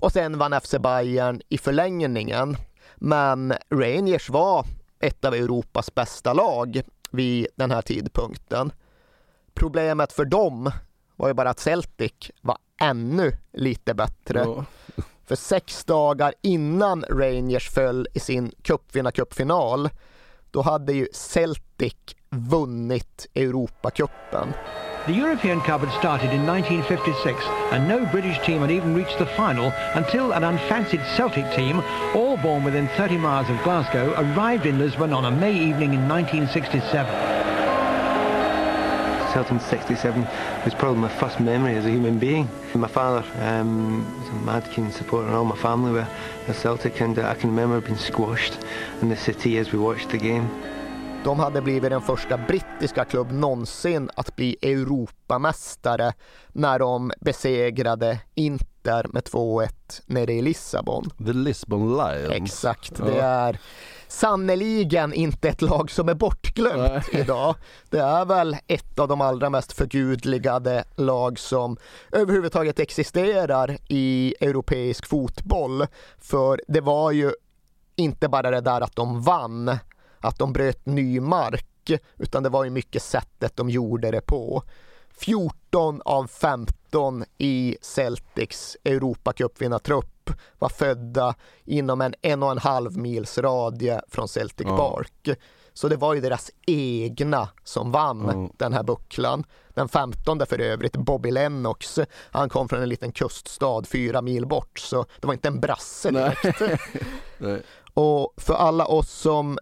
Och 0.00 0.12
sen 0.12 0.38
vann 0.38 0.60
FC 0.60 0.74
Bayern 0.78 1.40
i 1.48 1.58
förlängningen. 1.58 2.56
Men 2.96 3.54
Rangers 3.70 4.30
var 4.30 4.66
ett 5.00 5.24
av 5.24 5.34
Europas 5.34 5.94
bästa 5.94 6.32
lag 6.32 6.82
vid 7.10 7.46
den 7.56 7.70
här 7.70 7.82
tidpunkten. 7.82 8.72
Problemet 9.54 10.12
för 10.12 10.24
dem 10.24 10.70
var 11.16 11.28
ju 11.28 11.34
bara 11.34 11.50
att 11.50 11.58
Celtic 11.58 12.30
var 12.40 12.58
ännu 12.80 13.32
lite 13.52 13.94
bättre. 13.94 14.38
Ja. 14.38 14.64
För 15.26 15.36
sex 15.36 15.84
dagar 15.84 16.34
innan 16.42 17.04
Rangers 17.08 17.70
föll 17.70 18.08
i 18.14 18.20
sin 18.20 18.52
cupvinnarcupfinal, 18.62 19.88
då 20.50 20.62
hade 20.62 20.92
ju 20.92 21.08
Celtic 21.12 21.94
vunnit 22.30 23.26
Europacupen. 23.34 24.52
The 25.08 25.14
European 25.14 25.62
Cup 25.62 25.80
had 25.80 25.98
started 25.98 26.34
in 26.34 26.46
1956 26.46 27.42
and 27.72 27.88
no 27.88 28.04
British 28.12 28.38
team 28.44 28.60
had 28.60 28.70
even 28.70 28.94
reached 28.94 29.18
the 29.18 29.24
final 29.24 29.72
until 29.94 30.32
an 30.32 30.44
unfancied 30.44 31.00
Celtic 31.16 31.50
team, 31.56 31.80
all 32.14 32.36
born 32.36 32.62
within 32.62 32.88
30 32.88 33.16
miles 33.16 33.48
of 33.48 33.56
Glasgow, 33.62 34.12
arrived 34.18 34.66
in 34.66 34.78
Lisbon 34.78 35.14
on 35.14 35.24
a 35.24 35.30
May 35.30 35.54
evening 35.54 35.94
in 35.94 36.06
1967. 36.06 37.06
Celtic 39.32 39.62
67 39.62 40.28
was 40.66 40.74
probably 40.74 41.00
my 41.00 41.08
first 41.08 41.40
memory 41.40 41.76
as 41.76 41.86
a 41.86 41.90
human 41.90 42.18
being. 42.18 42.46
My 42.74 42.86
father 42.86 43.26
um, 43.40 44.04
was 44.20 44.28
a 44.28 44.32
mad 44.44 44.70
keen 44.70 44.92
supporter 44.92 45.28
and 45.28 45.36
all 45.36 45.46
my 45.46 45.56
family 45.56 45.92
were 45.92 46.06
Celtic 46.52 47.00
and 47.00 47.18
I 47.18 47.34
can 47.34 47.48
remember 47.48 47.80
being 47.80 47.96
squashed 47.96 48.58
in 49.00 49.08
the 49.08 49.16
city 49.16 49.56
as 49.56 49.72
we 49.72 49.78
watched 49.78 50.10
the 50.10 50.18
game. 50.18 50.50
De 51.24 51.38
hade 51.38 51.62
blivit 51.62 51.90
den 51.90 52.00
första 52.02 52.38
brittiska 52.38 53.04
klubb 53.04 53.32
någonsin 53.32 54.10
att 54.14 54.36
bli 54.36 54.56
Europamästare 54.62 56.12
när 56.48 56.78
de 56.78 57.12
besegrade 57.20 58.20
Inter 58.34 59.06
med 59.12 59.22
2-1 59.22 59.68
nere 60.06 60.32
i 60.32 60.42
Lissabon. 60.42 61.10
The 61.26 61.32
Lisbon 61.32 61.96
Lions. 61.96 62.30
Exakt, 62.30 62.92
ja. 62.98 63.04
det 63.04 63.20
är 63.20 63.60
sannoliken 64.08 65.14
inte 65.14 65.48
ett 65.48 65.62
lag 65.62 65.90
som 65.90 66.08
är 66.08 66.14
bortglömt 66.14 67.04
Nej. 67.12 67.22
idag. 67.22 67.54
Det 67.90 67.98
är 67.98 68.24
väl 68.24 68.56
ett 68.66 68.98
av 68.98 69.08
de 69.08 69.20
allra 69.20 69.50
mest 69.50 69.72
förgudligade 69.72 70.84
lag 70.96 71.38
som 71.38 71.76
överhuvudtaget 72.12 72.78
existerar 72.78 73.78
i 73.88 74.34
europeisk 74.40 75.06
fotboll. 75.06 75.86
För 76.18 76.60
det 76.68 76.80
var 76.80 77.10
ju 77.12 77.32
inte 77.96 78.28
bara 78.28 78.50
det 78.50 78.60
där 78.60 78.80
att 78.80 78.96
de 78.96 79.22
vann 79.22 79.78
att 80.20 80.38
de 80.38 80.52
bröt 80.52 80.86
ny 80.86 81.20
mark, 81.20 81.90
utan 82.16 82.42
det 82.42 82.48
var 82.48 82.64
ju 82.64 82.70
mycket 82.70 83.02
sättet 83.02 83.56
de 83.56 83.70
gjorde 83.70 84.10
det 84.10 84.20
på. 84.20 84.62
14 85.18 86.02
av 86.04 86.26
15 86.26 87.24
i 87.38 87.76
Celtics 87.82 88.76
Europacupvinnartrupp 88.84 90.30
var 90.58 90.68
födda 90.68 91.34
inom 91.64 92.00
en 92.00 92.14
en 92.22 92.42
och 92.42 92.50
en 92.50 92.58
halv 92.58 92.96
mils 92.96 93.38
radie 93.38 94.00
från 94.08 94.28
Celtic 94.28 94.66
ja. 94.66 94.76
Park. 94.76 95.38
Så 95.72 95.88
det 95.88 95.96
var 95.96 96.14
ju 96.14 96.20
deras 96.20 96.50
egna 96.66 97.48
som 97.64 97.90
vann 97.90 98.28
mm. 98.28 98.50
den 98.56 98.72
här 98.72 98.82
bucklan. 98.82 99.44
Den 99.68 99.88
15 99.88 100.46
för 100.46 100.60
övrigt, 100.60 100.96
Bobby 100.96 101.30
Lennox, 101.30 101.98
han 102.30 102.48
kom 102.48 102.68
från 102.68 102.82
en 102.82 102.88
liten 102.88 103.12
kuststad 103.12 103.82
fyra 103.84 104.22
mil 104.22 104.46
bort, 104.46 104.78
så 104.78 105.06
det 105.20 105.26
var 105.26 105.34
inte 105.34 105.48
en 105.48 105.60
brasse 105.60 106.10
direkt. 106.10 106.62
Och 107.94 108.34
för 108.36 108.54
alla 108.54 108.86
oss 108.86 109.10
som 109.10 109.58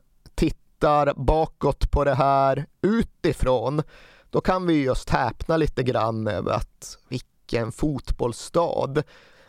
tittar 0.77 1.15
bakåt 1.17 1.91
på 1.91 2.05
det 2.05 2.15
här 2.15 2.67
utifrån, 2.83 3.83
då 4.31 4.41
kan 4.41 4.67
vi 4.67 4.83
just 4.85 5.11
häpna 5.11 5.57
lite 5.57 5.83
grann 5.83 6.27
över 6.27 6.53
att 6.53 6.99
vilken 7.09 7.73
fotbollsstad. 7.73 9.03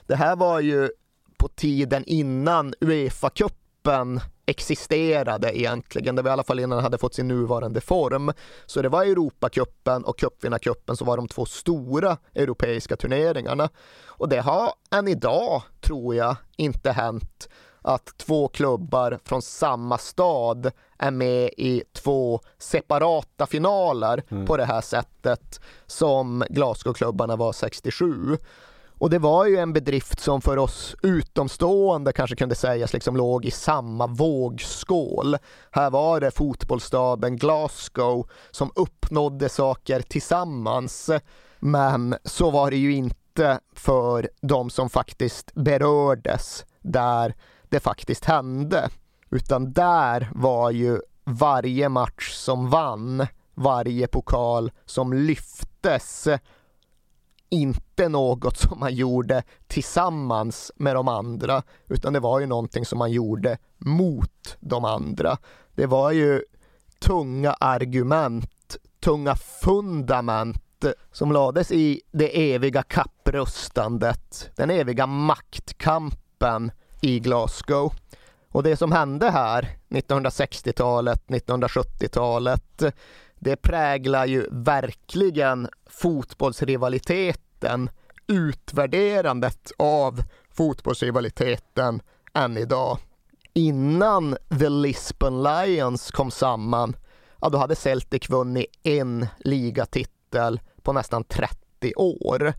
Det 0.06 0.16
här 0.16 0.36
var 0.36 0.60
ju 0.60 0.90
på 1.38 1.48
tiden 1.48 2.04
innan 2.08 2.74
Uefa-cupen 2.82 4.20
existerade 4.46 5.60
egentligen. 5.60 6.16
Det 6.16 6.22
var 6.22 6.30
i 6.30 6.34
alla 6.34 6.44
fall 6.44 6.60
innan 6.60 6.78
den 6.78 6.84
hade 6.84 6.98
fått 6.98 7.16
sin 7.16 7.28
nuvarande 7.28 7.82
form. 7.82 8.34
Så 8.66 8.82
det 8.82 8.90
var 8.90 9.04
Europacupen 9.04 10.04
och 10.04 10.20
Cupvinnarcupen 10.20 10.98
som 10.98 11.08
var 11.08 11.18
de 11.18 11.28
två 11.28 11.46
stora 11.46 12.18
europeiska 12.36 12.96
turneringarna. 12.96 13.70
Och 14.06 14.30
det 14.30 14.42
har 14.42 14.74
än 14.92 15.08
idag, 15.08 15.62
tror 15.82 16.16
jag, 16.16 16.36
inte 16.58 16.92
hänt 16.92 17.50
att 17.88 18.18
två 18.18 18.48
klubbar 18.48 19.20
från 19.24 19.42
samma 19.42 19.98
stad 19.98 20.72
är 20.98 21.12
med 21.12 21.50
i 21.58 21.84
två 21.94 22.40
separata 22.58 23.46
finaler 23.46 24.24
mm. 24.30 24.46
på 24.46 24.58
det 24.58 24.66
här 24.66 24.82
sättet 24.82 25.62
som 25.86 26.44
Glasgow-klubbarna 26.50 27.36
var 27.36 27.52
67. 27.52 28.38
Och 29.00 29.10
det 29.10 29.20
var 29.20 29.46
ju 29.46 29.58
en 29.58 29.74
bedrift 29.74 30.20
som 30.20 30.42
för 30.42 30.58
oss 30.58 30.96
utomstående 31.04 32.14
kanske 32.14 32.36
kunde 32.36 32.56
sägas 32.56 32.94
liksom 32.94 33.18
låg 33.18 33.46
i 33.46 33.52
samma 33.52 34.08
vågskål. 34.08 35.38
Här 35.72 35.90
var 35.90 36.20
det 36.20 36.32
fotbollsstaden 36.32 37.38
Glasgow 37.38 38.30
som 38.52 38.72
uppnådde 38.76 39.50
saker 39.50 40.02
tillsammans. 40.02 41.10
Men 41.60 42.16
så 42.24 42.50
var 42.50 42.72
det 42.72 42.78
ju 42.78 42.94
inte 42.94 43.60
för 43.74 44.30
de 44.42 44.70
som 44.70 44.90
faktiskt 44.90 45.54
berördes 45.54 46.66
där 46.82 47.36
det 47.70 47.80
faktiskt 47.80 48.26
hände. 48.26 48.90
Utan 49.30 49.74
där 49.74 50.32
var 50.36 50.72
ju 50.72 51.00
varje 51.24 51.90
match 51.90 52.32
som 52.34 52.70
vann, 52.70 53.28
varje 53.56 54.08
pokal 54.08 54.72
som 54.86 55.14
lyftes 55.14 56.28
inte 57.50 58.10
något 58.10 58.58
som 58.58 58.80
man 58.80 58.96
gjorde 58.96 59.44
tillsammans 59.68 60.72
med 60.76 60.96
de 60.96 61.08
andra, 61.08 61.64
utan 61.88 62.14
det 62.14 62.20
var 62.20 62.40
ju 62.40 62.46
någonting 62.46 62.86
som 62.86 63.00
man 63.00 63.12
gjorde 63.12 63.58
mot 63.78 64.58
de 64.60 64.86
andra. 64.86 65.38
Det 65.76 65.86
var 65.86 66.12
ju 66.12 66.42
tunga 67.00 67.54
argument, 67.54 68.78
tunga 69.00 69.36
fundament 69.36 70.86
som 71.12 71.32
lades 71.32 71.72
i 71.72 72.02
det 72.12 72.54
eviga 72.54 72.84
kapprustandet, 72.84 74.52
den 74.56 74.70
eviga 74.70 75.08
maktkampen 75.08 76.72
i 77.02 77.20
Glasgow. 77.20 77.94
Och 78.50 78.64
det 78.64 78.78
som 78.78 78.92
hände 78.92 79.32
här 79.32 79.78
1960-talet, 79.90 81.24
1970-talet, 81.28 82.84
det 83.40 83.56
präglar 83.56 84.26
ju 84.26 84.48
verkligen 84.52 85.68
fotbollsrivaliteten, 85.90 87.90
utvärderandet 88.28 89.72
av 89.78 90.24
fotbollsrivaliteten 90.50 92.02
än 92.34 92.58
idag. 92.58 92.98
Innan 93.54 94.38
The 94.60 94.70
Lisbon 94.70 95.44
Lions 95.44 96.12
kom 96.12 96.32
samman, 96.32 96.96
ja 97.42 97.50
då 97.50 97.58
hade 97.58 97.76
Celtic 97.76 98.30
vunnit 98.30 98.66
en 98.84 99.28
ligatitel 99.40 100.60
på 100.82 100.94
nästan 100.94 101.24
30 101.24 101.94
år. 101.96 102.54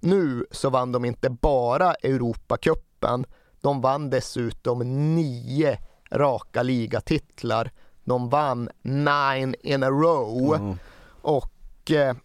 Nu 0.00 0.46
så 0.50 0.70
vann 0.70 0.92
de 0.92 1.04
inte 1.04 1.30
bara 1.30 1.94
Europacupen 1.94 3.26
de 3.64 3.80
vann 3.80 4.10
dessutom 4.10 4.78
nio 5.14 5.78
raka 6.10 6.62
ligatitlar. 6.62 7.70
De 8.04 8.28
vann 8.28 8.68
nine 8.82 9.54
in 9.60 9.82
a 9.82 9.90
row. 9.90 10.54
Mm. 10.54 10.78
Och 11.22 11.90
eh, 11.90 12.16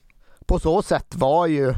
på 0.45 0.59
så 0.59 0.81
sätt 0.81 1.15
var 1.15 1.47
ju 1.47 1.73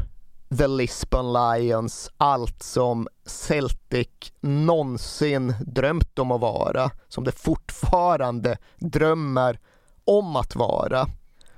The 0.57 0.67
Lisbon 0.67 1.33
Lions 1.33 2.09
allt 2.17 2.63
som 2.63 3.07
Celtic 3.25 4.07
någonsin 4.39 5.53
drömt 5.67 6.19
om 6.19 6.31
att 6.31 6.41
vara, 6.41 6.91
som 7.07 7.23
det 7.23 7.31
fortfarande 7.31 8.57
drömmer 8.79 9.59
om 10.05 10.35
att 10.35 10.55
vara. 10.55 11.07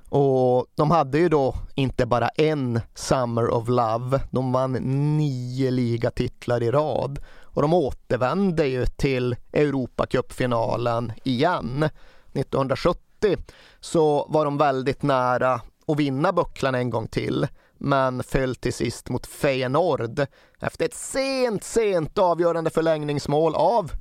Och 0.10 0.66
de 0.76 0.92
hade 0.92 1.18
ju 1.18 1.30
då 1.30 1.56
inte 1.76 2.06
bara 2.06 2.28
en 2.28 2.82
Summer 2.96 3.50
of 3.50 3.70
Love, 3.70 4.22
de 4.32 4.52
vann 4.52 4.74
nio 5.18 5.72
ligatitlar 5.72 6.64
i 6.64 6.72
rad. 6.72 7.20
Och 7.54 7.62
de 7.62 7.74
återvände 7.74 8.68
ju 8.68 8.86
till 8.86 9.36
Europacupfinalen 9.54 11.14
igen. 11.24 11.90
1970 12.34 13.38
så 13.80 14.26
var 14.30 14.46
de 14.46 14.58
väldigt 14.58 15.02
nära 15.04 15.62
att 15.88 15.98
vinna 16.00 16.32
bucklan 16.34 16.76
en 16.76 16.90
gång 16.90 17.08
till 17.08 17.48
men 17.78 18.24
föll 18.24 18.56
till 18.56 18.74
sist 18.74 19.10
mot 19.10 19.26
Feyenoord 19.28 20.26
efter 20.60 20.86
ett 20.86 20.94
sent, 20.94 21.64
sent 21.64 22.18
avgörande 22.18 22.70
förlängningsmål 22.70 23.56
av 23.56 23.92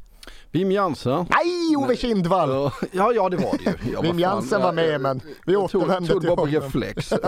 Wim 0.50 0.72
Jansen. 0.72 1.26
Nej, 1.30 1.76
Ove 1.76 1.96
Kindvall! 1.96 2.70
Ja, 2.92 3.12
ja 3.12 3.28
det 3.28 3.36
var 3.36 3.58
det 3.64 3.90
ju. 3.90 4.00
Wim. 4.02 4.18
Jansen 4.18 4.62
var 4.62 4.72
med 4.72 5.00
men 5.00 5.20
vi 5.46 5.56
återvände 5.56 6.08
tog, 6.12 6.20
till 6.20 6.28
tog 6.28 6.38
honom. 6.38 6.54
reflex. 6.54 7.12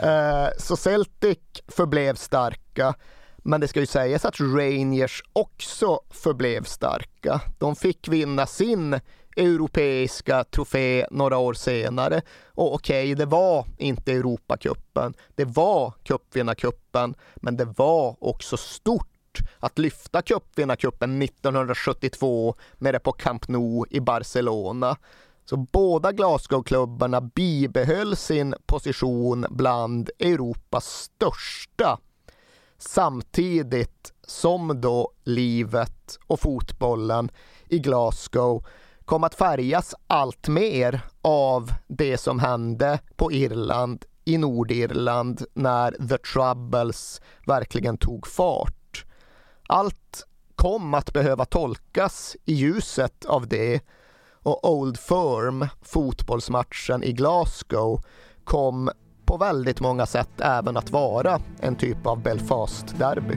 Eh, 0.00 0.48
Så 0.58 0.76
Celtic 0.76 1.38
förblev 1.68 2.14
starka. 2.14 2.94
Men 3.42 3.60
det 3.60 3.68
ska 3.68 3.80
ju 3.80 3.86
sägas 3.86 4.24
att 4.24 4.40
Rangers 4.40 5.22
också 5.32 6.00
förblev 6.10 6.64
starka. 6.64 7.40
De 7.58 7.76
fick 7.76 8.08
vinna 8.08 8.46
sin 8.46 9.00
europeiska 9.36 10.44
trofé 10.44 11.06
några 11.10 11.38
år 11.38 11.54
senare. 11.54 12.22
Och 12.46 12.74
okej, 12.74 13.14
det 13.14 13.26
var 13.26 13.66
inte 13.78 14.12
Europacupen. 14.12 15.14
Det 15.34 15.44
var 15.44 15.94
cupvinnarcupen, 16.04 17.14
men 17.36 17.56
det 17.56 17.64
var 17.64 18.16
också 18.20 18.56
stort 18.56 19.06
att 19.58 19.78
lyfta 19.78 20.22
cupvinnarcupen 20.22 21.22
1972 21.22 22.54
med 22.74 22.94
det 22.94 23.00
på 23.00 23.12
Camp 23.12 23.48
Nou 23.48 23.86
i 23.90 24.00
Barcelona. 24.00 24.96
Så 25.44 25.56
båda 25.56 26.12
Glasgow-klubbarna 26.12 27.20
bibehöll 27.20 28.16
sin 28.16 28.54
position 28.66 29.46
bland 29.50 30.10
Europas 30.18 30.86
största 30.86 31.98
samtidigt 32.80 34.12
som 34.26 34.80
då 34.80 35.12
livet 35.24 36.18
och 36.26 36.40
fotbollen 36.40 37.30
i 37.68 37.78
Glasgow 37.78 38.66
kom 39.04 39.24
att 39.24 39.34
färgas 39.34 39.94
allt 40.06 40.48
mer 40.48 41.00
av 41.22 41.72
det 41.88 42.18
som 42.18 42.38
hände 42.38 42.98
på 43.16 43.32
Irland, 43.32 44.04
i 44.24 44.38
Nordirland, 44.38 45.44
när 45.54 46.08
The 46.08 46.18
Troubles 46.18 47.20
verkligen 47.46 47.98
tog 47.98 48.26
fart. 48.26 49.04
Allt 49.68 50.26
kom 50.54 50.94
att 50.94 51.12
behöva 51.12 51.44
tolkas 51.44 52.36
i 52.44 52.54
ljuset 52.54 53.24
av 53.24 53.48
det 53.48 53.80
och 54.42 54.70
Old 54.70 54.98
Firm, 54.98 55.66
fotbollsmatchen 55.82 57.02
i 57.02 57.12
Glasgow, 57.12 58.02
kom 58.44 58.90
på 59.30 59.36
väldigt 59.36 59.80
många 59.80 60.06
sätt 60.06 60.40
även 60.40 60.76
att 60.76 60.90
vara 60.90 61.40
en 61.60 61.76
typ 61.76 62.06
av 62.06 62.22
Belfast-derby. 62.22 63.36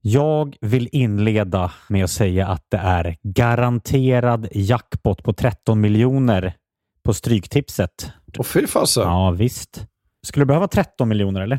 Jag 0.00 0.56
vill 0.60 0.88
inleda 0.92 1.72
med 1.88 2.04
att 2.04 2.10
säga 2.10 2.48
att 2.48 2.64
det 2.68 2.76
är 2.76 3.16
garanterad 3.22 4.48
jackpot 4.52 5.22
på 5.22 5.32
13 5.32 5.80
miljoner 5.80 6.54
på 7.02 7.14
Stryktipset. 7.14 8.12
Och 8.38 8.46
fy 8.46 8.66
fasen. 8.66 9.02
Ja, 9.02 9.30
visst. 9.30 9.86
Skulle 10.26 10.44
du 10.44 10.46
behöva 10.46 10.68
13 10.68 11.08
miljoner 11.08 11.40
eller? 11.40 11.58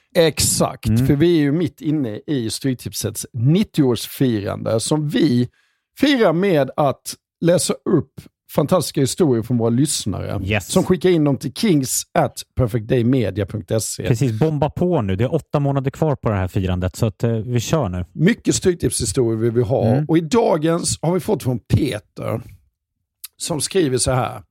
Exakt, 0.15 0.87
Mm. 0.87 1.07
för 1.07 1.15
vi 1.15 1.37
är 1.37 1.41
ju 1.41 1.51
mitt 1.51 1.81
inne 1.81 2.19
i 2.27 2.49
Stryktipsets 2.49 3.25
90-årsfirande 3.33 4.79
som 4.79 5.09
vi 5.09 5.49
firar 5.99 6.33
med 6.33 6.71
att 6.77 7.15
läsa 7.41 7.73
upp 7.73 8.13
fantastiska 8.55 9.01
historier 9.01 9.43
från 9.43 9.57
våra 9.57 9.69
lyssnare 9.69 10.41
Yes. 10.43 10.67
som 10.71 10.83
skickar 10.83 11.09
in 11.09 11.23
dem 11.23 11.37
till 11.37 11.53
kings 11.53 12.03
at 12.13 12.33
perfectdaymedia.se. 12.55 14.07
Precis, 14.07 14.39
bomba 14.39 14.69
på 14.69 15.01
nu. 15.01 15.15
Det 15.15 15.23
är 15.23 15.33
åtta 15.33 15.59
månader 15.59 15.91
kvar 15.91 16.15
på 16.15 16.29
det 16.29 16.35
här 16.35 16.47
firandet, 16.47 16.95
så 16.95 17.05
att, 17.05 17.23
eh, 17.23 17.31
vi 17.31 17.59
kör 17.59 17.89
nu. 17.89 18.05
Mycket 18.13 18.55
Stryktipshistorier 18.55 19.37
vill 19.37 19.51
vi 19.51 19.61
ha 19.61 19.85
Mm. 19.85 20.05
och 20.07 20.17
i 20.17 20.21
dagens 20.21 20.99
har 21.01 21.13
vi 21.13 21.19
fått 21.19 21.43
från 21.43 21.59
Peter 21.59 22.41
som 23.37 23.61
skriver 23.61 23.97
så 23.97 24.11
här. 24.11 24.41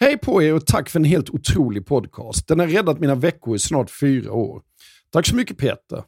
Hej 0.00 0.18
på 0.18 0.42
er 0.42 0.54
och 0.54 0.66
tack 0.66 0.88
för 0.88 0.98
en 0.98 1.04
helt 1.04 1.30
otrolig 1.30 1.86
podcast. 1.86 2.48
Den 2.48 2.58
har 2.60 2.66
räddat 2.66 3.00
mina 3.00 3.14
veckor 3.14 3.56
i 3.56 3.58
snart 3.58 3.90
fyra 4.00 4.32
år. 4.32 4.62
Tack 5.12 5.26
så 5.26 5.34
mycket 5.34 5.58
Peter. 5.58 6.04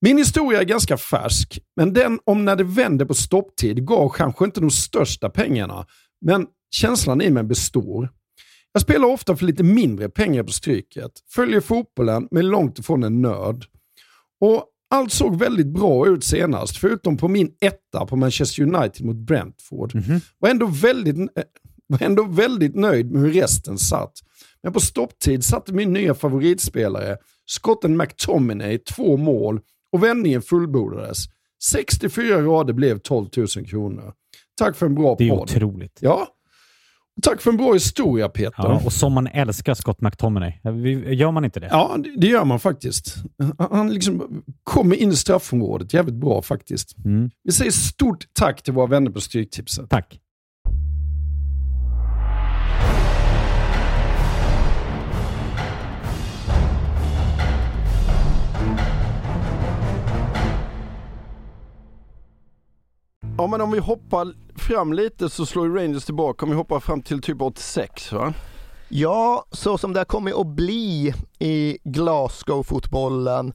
Min 0.00 0.18
historia 0.18 0.60
är 0.60 0.64
ganska 0.64 0.96
färsk, 0.96 1.60
men 1.76 1.92
den 1.92 2.18
om 2.24 2.44
när 2.44 2.56
det 2.56 2.64
vände 2.64 3.06
på 3.06 3.14
stopptid 3.14 3.86
gav 3.86 4.08
kanske 4.08 4.44
inte 4.44 4.60
de 4.60 4.70
största 4.70 5.30
pengarna, 5.30 5.86
men 6.20 6.46
känslan 6.70 7.22
i 7.22 7.30
mig 7.30 7.44
består. 7.44 8.08
Jag 8.72 8.82
spelar 8.82 9.08
ofta 9.08 9.36
för 9.36 9.46
lite 9.46 9.62
mindre 9.62 10.08
pengar 10.08 10.42
på 10.42 10.52
Stryket, 10.52 11.12
följer 11.30 11.60
fotbollen 11.60 12.28
men 12.30 12.46
är 12.46 12.50
långt 12.50 12.78
ifrån 12.78 13.04
en 13.04 13.22
nörd. 13.22 13.64
Och 14.40 14.64
allt 14.90 15.12
såg 15.12 15.38
väldigt 15.38 15.66
bra 15.66 16.08
ut 16.08 16.24
senast, 16.24 16.76
förutom 16.76 17.16
på 17.16 17.28
min 17.28 17.50
etta 17.60 18.06
på 18.06 18.16
Manchester 18.16 18.62
United 18.62 19.06
mot 19.06 19.16
Brentford. 19.16 19.92
Var 20.38 20.48
ändå 20.48 20.66
väldigt, 20.66 21.18
eh, 21.18 21.44
var 21.86 22.02
ändå 22.02 22.22
väldigt 22.24 22.74
nöjd 22.74 23.10
med 23.12 23.22
hur 23.22 23.32
resten 23.32 23.78
satt. 23.78 24.12
Men 24.62 24.72
på 24.72 24.80
stopptid 24.80 25.44
satte 25.44 25.72
min 25.72 25.92
nya 25.92 26.14
favoritspelare, 26.14 27.16
skotten 27.46 27.96
McTominay, 27.96 28.78
två 28.78 29.16
mål 29.16 29.60
och 29.92 30.02
vändningen 30.02 30.42
fullbordades. 30.42 31.18
64 31.70 32.42
rader 32.42 32.72
blev 32.74 32.98
12 32.98 33.26
000 33.36 33.46
kronor. 33.66 34.12
Tack 34.58 34.76
för 34.76 34.86
en 34.86 34.94
bra 34.94 35.14
Det 35.18 35.24
är 35.24 35.30
podd. 35.30 35.40
otroligt. 35.42 35.98
Ja. 36.00 36.28
Tack 37.22 37.40
för 37.42 37.50
en 37.50 37.56
bra 37.56 37.72
historia 37.72 38.28
Peter. 38.28 38.54
Ja, 38.56 38.80
och 38.84 38.92
som 38.92 39.12
man 39.12 39.26
älskar 39.26 39.74
Scott 39.74 40.00
McTominay. 40.00 40.52
Gör 41.14 41.30
man 41.30 41.44
inte 41.44 41.60
det? 41.60 41.68
Ja, 41.70 41.96
det- 42.16 42.26
gör 42.26 42.44
man 42.44 42.60
faktiskt. 42.60 43.14
Han 43.70 43.94
liksom 43.94 44.42
kommer 44.64 44.96
in 44.96 45.10
i 45.10 45.16
straffområdet 45.16 45.94
jävligt 45.94 46.14
bra 46.14 46.42
faktiskt. 46.42 46.96
Mm. 47.04 47.30
Vi 47.44 47.52
säger 47.52 47.70
stort 47.70 48.24
tack 48.32 48.62
till 48.62 48.72
våra 48.72 48.86
vänner 48.86 49.10
på 49.10 49.20
Stryktipset. 49.20 49.90
Tack. 49.90 50.20
Ja, 63.38 63.46
men 63.46 63.60
om 63.60 63.70
vi 63.70 63.78
hoppar 63.78 64.34
fram 64.56 64.92
lite 64.92 65.30
så 65.30 65.46
slår 65.46 65.66
ju 65.66 65.74
Rangers 65.74 66.04
tillbaka. 66.04 66.44
Om 66.44 66.50
vi 66.50 66.56
hoppar 66.56 66.80
fram 66.80 67.02
till 67.02 67.22
typ 67.22 67.42
86 67.42 68.12
va? 68.12 68.34
Ja, 68.88 69.46
så 69.50 69.78
som 69.78 69.92
det 69.92 70.00
har 70.00 70.04
kommit 70.04 70.34
att 70.34 70.46
bli 70.46 71.14
i 71.38 71.78
Glasgow-fotbollen 71.84 73.52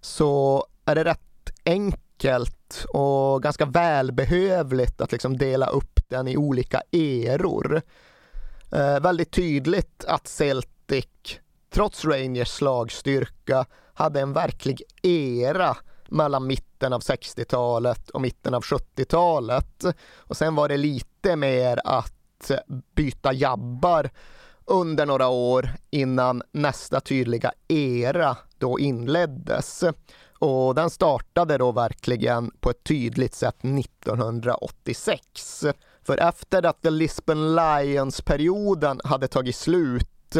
så 0.00 0.66
är 0.84 0.94
det 0.94 1.04
rätt 1.04 1.50
enkelt 1.64 2.84
och 2.88 3.42
ganska 3.42 3.64
välbehövligt 3.64 5.00
att 5.00 5.12
liksom 5.12 5.36
dela 5.36 5.66
upp 5.66 6.00
den 6.08 6.28
i 6.28 6.36
olika 6.36 6.82
eror. 6.92 7.82
Eh, 8.72 9.00
väldigt 9.00 9.30
tydligt 9.30 10.04
att 10.08 10.28
Celtic, 10.28 11.06
trots 11.74 12.04
Rangers 12.04 12.48
slagstyrka, 12.48 13.64
hade 13.94 14.20
en 14.20 14.32
verklig 14.32 14.82
era 15.02 15.76
mellan 16.08 16.46
mitt 16.46 16.71
mitten 16.82 16.92
av 16.92 17.00
60-talet 17.00 18.10
och 18.10 18.20
mitten 18.20 18.54
av 18.54 18.62
70-talet. 18.62 19.84
Och 20.16 20.36
sen 20.36 20.54
var 20.54 20.68
det 20.68 20.76
lite 20.76 21.36
mer 21.36 21.80
att 21.84 22.50
byta 22.94 23.32
jabbar 23.32 24.10
under 24.64 25.06
några 25.06 25.28
år 25.28 25.70
innan 25.90 26.42
nästa 26.52 27.00
tydliga 27.00 27.52
era 27.68 28.36
då 28.58 28.78
inleddes. 28.78 29.84
Och 30.38 30.74
den 30.74 30.90
startade 30.90 31.58
då 31.58 31.72
verkligen 31.72 32.50
på 32.60 32.70
ett 32.70 32.84
tydligt 32.84 33.34
sätt 33.34 33.64
1986. 33.64 35.64
För 36.06 36.18
efter 36.18 36.66
att 36.66 36.82
The 36.82 36.90
Lisbon 36.90 37.54
Lions-perioden 37.54 39.00
hade 39.04 39.28
tagit 39.28 39.56
slut, 39.56 40.36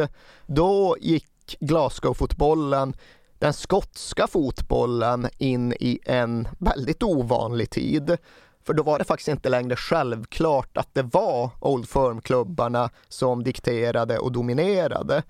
då 0.46 0.96
gick 1.00 1.56
Glasgow-fotbollen 1.60 2.94
den 3.42 3.52
skotska 3.52 4.26
fotbollen 4.26 5.28
in 5.38 5.72
i 5.72 6.00
en 6.04 6.48
väldigt 6.58 7.02
ovanlig 7.02 7.70
tid. 7.70 8.16
För 8.64 8.74
då 8.74 8.82
var 8.82 8.98
det 8.98 9.04
faktiskt 9.04 9.28
inte 9.28 9.48
längre 9.48 9.76
självklart 9.76 10.76
att 10.76 10.94
det 10.94 11.02
var 11.02 11.50
Old 11.60 11.88
Firm-klubbarna 11.88 12.90
som 13.08 13.44
dikterade 13.44 14.18
och 14.18 14.32
dominerade. 14.32 15.22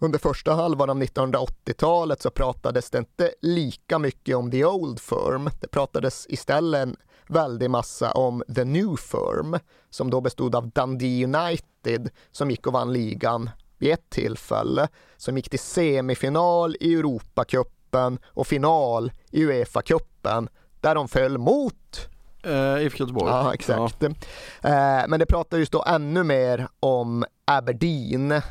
Under 0.00 0.18
första 0.18 0.54
halvan 0.54 0.90
av 0.90 1.02
1980-talet 1.02 2.22
så 2.22 2.30
pratades 2.30 2.90
det 2.90 2.98
inte 2.98 3.30
lika 3.40 3.98
mycket 3.98 4.36
om 4.36 4.50
The 4.50 4.64
Old 4.64 5.00
Firm. 5.00 5.50
Det 5.60 5.68
pratades 5.68 6.26
istället 6.28 6.82
en 6.82 6.96
väldig 7.28 7.70
massa 7.70 8.12
om 8.12 8.42
The 8.54 8.64
New 8.64 8.96
Firm 8.96 9.58
som 9.90 10.10
då 10.10 10.20
bestod 10.20 10.54
av 10.54 10.70
Dundee 10.70 11.24
United 11.24 12.10
som 12.32 12.50
gick 12.50 12.66
och 12.66 12.72
vann 12.72 12.92
ligan 12.92 13.50
vid 13.78 13.92
ett 13.92 14.10
tillfälle, 14.10 14.88
som 15.16 15.36
gick 15.36 15.50
till 15.50 15.58
semifinal 15.58 16.76
i 16.80 16.94
Europacupen 16.94 18.18
och 18.26 18.46
final 18.46 19.12
i 19.30 19.44
Uefa-cupen 19.44 20.48
där 20.80 20.94
de 20.94 21.08
föll 21.08 21.38
mot 21.38 22.08
Uh, 22.46 22.82
IFK 22.82 22.98
Göteborg. 22.98 23.30
Ja, 23.30 23.54
exakt. 23.54 23.96
Ja. 23.98 24.08
Uh, 24.08 25.08
men 25.08 25.20
det 25.20 25.26
pratades 25.26 25.70
då 25.70 25.84
ännu 25.86 26.22
mer 26.22 26.68
om 26.80 27.24
Aberdeen 27.44 28.42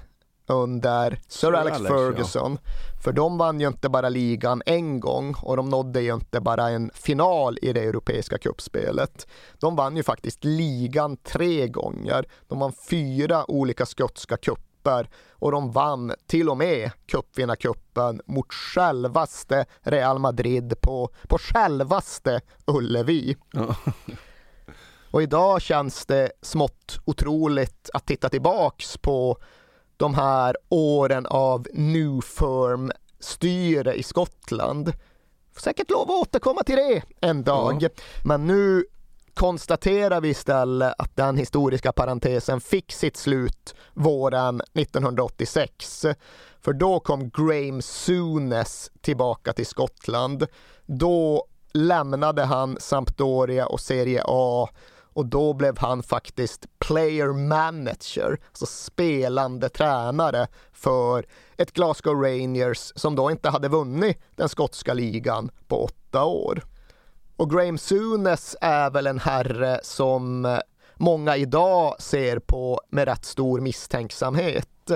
under 0.48 1.20
Sir 1.28 1.54
Alex, 1.54 1.78
Alex 1.78 1.90
Ferguson. 1.90 2.58
Ja. 2.64 2.72
För 3.04 3.12
de 3.12 3.38
vann 3.38 3.60
ju 3.60 3.68
inte 3.68 3.90
bara 3.90 4.10
ligan 4.10 4.62
en 4.66 5.00
gång 5.00 5.36
och 5.42 5.58
de 5.58 5.70
nådde 5.70 6.02
ju 6.02 6.14
inte 6.14 6.42
bara 6.42 6.70
en 6.70 6.92
final 6.94 7.58
i 7.62 7.74
det 7.74 7.84
europeiska 7.84 8.38
kuppspelet. 8.38 9.28
De 9.60 9.76
vann 9.76 9.98
ju 9.98 10.04
faktiskt 10.04 10.44
ligan 10.44 11.18
tre 11.18 11.68
gånger. 11.68 12.26
De 12.48 12.60
vann 12.60 12.74
fyra 12.90 13.52
olika 13.52 13.86
skotska 13.86 14.38
cuper 14.88 15.10
och 15.32 15.52
de 15.52 15.72
vann 15.72 16.14
till 16.28 16.50
och 16.50 16.58
med 16.58 16.92
cupvinnarcupen 17.06 18.22
mot 18.26 18.54
självaste 18.54 19.66
Real 19.82 20.20
Madrid 20.20 20.82
på, 20.82 21.10
på 21.28 21.38
självaste 21.38 22.42
Ullevi. 22.66 23.36
Ja. 23.52 23.76
Och 25.12 25.22
idag 25.22 25.62
känns 25.62 26.06
det 26.06 26.32
smått 26.42 27.00
otroligt 27.06 27.90
att 27.94 28.06
titta 28.06 28.30
tillbaks 28.30 28.98
på 28.98 29.38
de 29.98 30.16
här 30.16 30.58
åren 30.70 31.26
av 31.26 31.68
New 31.74 32.22
Firm-styre 32.22 33.94
i 33.94 34.04
Skottland. 34.04 34.94
Får 35.54 35.62
säkert 35.62 35.90
lov 35.90 36.12
att 36.12 36.22
återkomma 36.22 36.64
till 36.64 36.76
det 36.76 37.02
en 37.22 37.44
dag. 37.44 37.78
Ja. 37.84 37.90
Men 38.24 38.48
nu 38.48 38.86
konstaterar 39.38 40.22
vi 40.22 40.30
istället 40.30 40.94
att 40.98 41.16
den 41.16 41.38
historiska 41.38 41.92
parentesen 41.92 42.62
fick 42.62 42.92
sitt 42.92 43.18
slut 43.18 43.76
våren 43.94 44.62
1986. 44.74 46.06
För 46.62 46.74
då 46.74 47.00
kom 47.00 47.30
Graham 47.30 47.82
Sunes 47.82 48.92
tillbaka 49.02 49.54
till 49.54 49.66
Skottland. 49.66 50.48
Då 50.86 51.46
lämnade 51.74 52.44
han 52.44 52.78
Sampdoria 52.80 53.66
och 53.68 53.80
Serie 53.80 54.22
A 54.26 54.70
och 55.14 55.26
då 55.26 55.54
blev 55.54 55.78
han 55.78 56.04
faktiskt 56.04 56.66
player 56.80 57.48
manager, 57.48 58.40
alltså 58.48 58.66
spelande 58.66 59.70
tränare 59.70 60.48
för 60.74 61.26
ett 61.58 61.74
Glasgow 61.74 62.22
Rangers 62.22 62.92
som 62.96 63.16
då 63.16 63.32
inte 63.32 63.50
hade 63.50 63.70
vunnit 63.70 64.18
den 64.36 64.50
skotska 64.50 64.94
ligan 64.94 65.52
på 65.68 65.84
åtta 65.84 66.24
år. 66.24 66.64
Och 67.38 67.50
Graham 67.50 67.78
Souness 67.78 68.56
är 68.62 68.90
väl 68.90 69.08
en 69.08 69.20
herre 69.20 69.80
som 69.84 70.58
många 70.96 71.38
idag 71.38 71.96
ser 72.00 72.40
på 72.40 72.82
med 72.90 73.08
rätt 73.08 73.26
stor 73.26 73.60
misstänksamhet. 73.60 74.92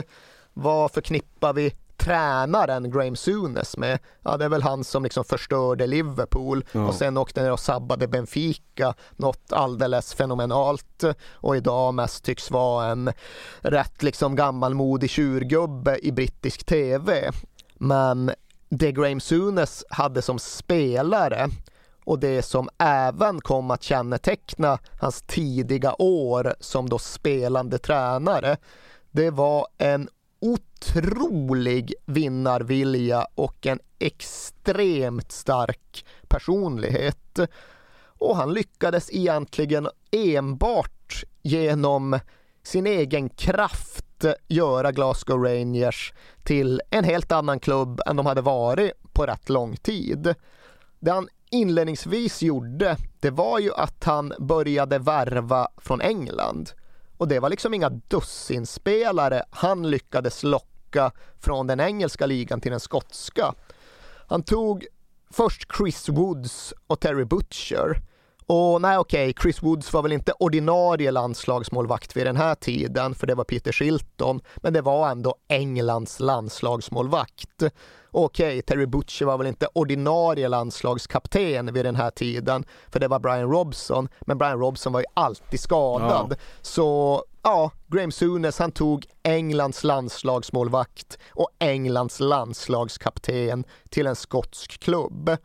Vad 0.54 0.92
förknippar 0.92 1.54
vi 1.54 1.74
tränaren 1.98 2.92
Graham 2.92 3.16
Souness 3.16 3.78
med, 3.78 4.00
ja 4.22 4.38
det 4.38 4.46
är 4.46 4.50
väl 4.50 4.62
han 4.62 4.84
som 4.84 5.04
liksom 5.04 5.24
förstörde 5.24 5.88
Liverpool 5.88 6.66
ja. 6.72 6.88
och 6.88 6.96
sen 6.96 7.18
åkte 7.18 7.42
ner 7.44 7.52
och 7.52 7.60
sabbade 7.60 8.08
Benfica 8.08 8.94
något 9.16 9.54
alldeles 9.54 10.14
fenomenalt 10.14 11.04
och 11.32 11.58
idag 11.58 11.94
mest 11.94 12.24
tycks 12.24 12.52
vara 12.52 12.86
en 12.86 13.12
rätt 13.60 14.04
liksom 14.04 14.36
gammalmodig 14.36 15.10
tjurgubbe 15.10 16.00
i 16.02 16.12
brittisk 16.12 16.66
TV. 16.66 17.32
Men 17.76 18.32
det 18.70 18.92
Graham 18.92 19.20
Souness 19.20 19.84
hade 19.90 20.22
som 20.22 20.40
spelare 20.40 21.50
och 22.06 22.20
det 22.20 22.42
som 22.42 22.70
även 22.78 23.42
kom 23.42 23.72
att 23.72 23.84
känneteckna 23.84 24.80
hans 25.00 25.22
tidiga 25.22 25.96
år 26.00 26.56
som 26.60 26.90
då 26.90 27.00
spelande 27.00 27.78
tränare 27.78 28.58
det 29.12 29.30
var 29.30 29.68
en 29.78 30.10
otrolig 30.40 31.94
vinnarvilja 32.06 33.28
och 33.36 33.68
en 33.68 33.80
extremt 34.00 35.32
stark 35.32 36.06
personlighet. 36.28 37.40
Och 38.04 38.38
han 38.38 38.54
lyckades 38.54 39.10
egentligen 39.12 39.90
enbart 40.12 41.24
genom 41.42 42.20
sin 42.64 42.88
egen 42.88 43.30
kraft 43.30 44.26
göra 44.48 44.92
Glasgow 44.92 45.44
Rangers 45.44 46.14
till 46.44 46.82
en 46.90 47.04
helt 47.04 47.32
annan 47.32 47.60
klubb 47.60 48.02
än 48.06 48.16
de 48.16 48.26
hade 48.26 48.42
varit 48.42 48.92
på 49.14 49.26
rätt 49.26 49.50
lång 49.50 49.78
tid. 49.78 50.36
Det 51.00 51.12
han 51.12 51.28
inledningsvis 51.52 52.42
gjorde, 52.42 52.98
det 53.20 53.30
var 53.30 53.60
ju 53.60 53.74
att 53.74 54.04
han 54.04 54.34
började 54.40 55.00
värva 55.00 55.68
från 55.78 56.02
England. 56.02 56.72
Och 57.18 57.28
det 57.28 57.40
var 57.40 57.50
liksom 57.50 57.74
inga 57.74 57.90
dussinspelare 57.90 59.44
han 59.50 59.90
lyckades 59.90 60.44
locka 60.44 61.12
från 61.40 61.68
den 61.68 61.80
engelska 61.80 62.26
ligan 62.26 62.62
till 62.62 62.72
den 62.72 62.80
skotska. 62.80 63.54
Han 64.28 64.44
tog 64.44 64.86
först 65.30 65.78
Chris 65.78 66.10
Woods 66.10 66.74
och 66.88 67.00
Terry 67.00 67.26
Butcher. 67.26 68.02
Och 68.54 68.82
nej 68.82 68.98
okej, 68.98 69.30
okay, 69.30 69.42
Chris 69.42 69.64
Woods 69.64 69.94
var 69.94 70.02
väl 70.02 70.12
inte 70.12 70.34
ordinarie 70.40 71.12
landslagsmålvakt 71.12 72.18
vid 72.18 72.26
den 72.26 72.38
här 72.38 72.56
tiden, 72.56 73.16
för 73.16 73.28
det 73.28 73.36
var 73.36 73.44
Peter 73.44 73.72
Shilton, 73.72 74.42
men 74.56 74.74
det 74.74 74.82
var 74.82 75.10
ändå 75.10 75.36
Englands 75.48 76.20
landslagsmålvakt. 76.20 77.64
Okej, 78.12 78.48
okay, 78.48 78.62
Terry 78.62 78.86
Butcher 78.86 79.26
var 79.26 79.38
väl 79.38 79.48
inte 79.48 79.68
ordinarie 79.74 80.48
landslagskapten 80.48 81.74
vid 81.74 81.86
den 81.86 81.96
här 81.96 82.10
tiden, 82.10 82.66
för 82.90 83.00
det 83.00 83.08
var 83.08 83.20
Brian 83.20 83.52
Robson, 83.52 84.10
men 84.22 84.38
Brian 84.38 84.60
Robson 84.60 84.94
var 84.94 85.00
ju 85.00 85.06
alltid 85.14 85.60
skadad. 85.60 86.28
Ja. 86.32 86.36
Så 86.62 87.24
ja, 87.44 87.72
Graham 87.88 88.12
Souness 88.12 88.60
han 88.60 88.72
tog 88.72 89.06
Englands 89.24 89.84
landslagsmålvakt 89.84 91.18
och 91.30 91.50
Englands 91.60 92.20
landslagskapten 92.20 93.64
till 93.90 94.08
en 94.08 94.16
skotsk 94.16 94.80
klubb. 94.80 95.38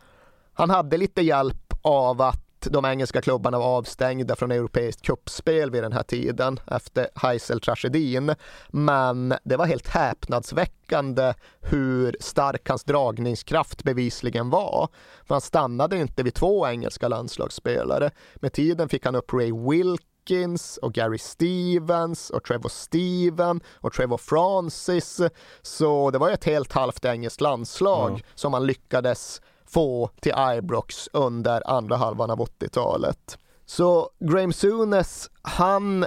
Han 0.52 0.70
hade 0.70 0.96
lite 0.96 1.22
hjälp 1.22 1.72
av 1.82 2.22
att 2.22 2.45
de 2.70 2.85
engelska 2.85 3.20
klubbarna 3.20 3.59
var 3.59 3.66
avstängda 3.66 4.37
från 4.37 4.50
europeiskt 4.52 5.02
kuppspel 5.02 5.70
vid 5.70 5.83
den 5.83 5.92
här 5.92 6.02
tiden 6.02 6.61
efter 6.66 7.09
Heysel-tragedin. 7.14 8.35
Men 8.68 9.35
det 9.44 9.57
var 9.57 9.66
helt 9.66 9.88
häpnadsväckande 9.88 11.35
hur 11.61 12.16
stark 12.20 12.68
hans 12.68 12.85
dragningskraft 12.85 13.83
bevisligen 13.83 14.50
var. 14.50 14.88
För 15.24 15.35
han 15.35 15.40
stannade 15.40 15.98
inte 15.98 16.22
vid 16.22 16.35
två 16.35 16.66
engelska 16.68 17.09
landslagsspelare. 17.09 18.11
Med 18.35 18.52
tiden 18.52 18.88
fick 18.88 19.05
han 19.05 19.14
upp 19.14 19.33
Ray 19.33 19.52
Wilkins 19.52 20.76
och 20.76 20.92
Gary 20.92 21.18
Stevens 21.18 22.31
och 22.31 22.44
Trevor 22.44 22.68
Steven 22.68 23.61
och 23.74 23.92
Trevor 23.92 24.18
Francis. 24.18 25.20
Så 25.62 26.11
det 26.11 26.18
var 26.18 26.31
ett 26.31 26.44
helt 26.44 26.72
halvt 26.72 27.05
engelskt 27.05 27.40
landslag 27.40 28.11
mm. 28.11 28.22
som 28.35 28.52
han 28.52 28.66
lyckades 28.66 29.40
få 29.66 30.11
till 30.20 30.33
Ibrox 30.59 31.09
under 31.12 31.70
andra 31.70 31.96
halvan 31.96 32.31
av 32.31 32.38
80-talet. 32.38 33.38
Så 33.66 34.11
Graham 34.18 34.52
Sunes, 34.52 35.31
han 35.42 36.07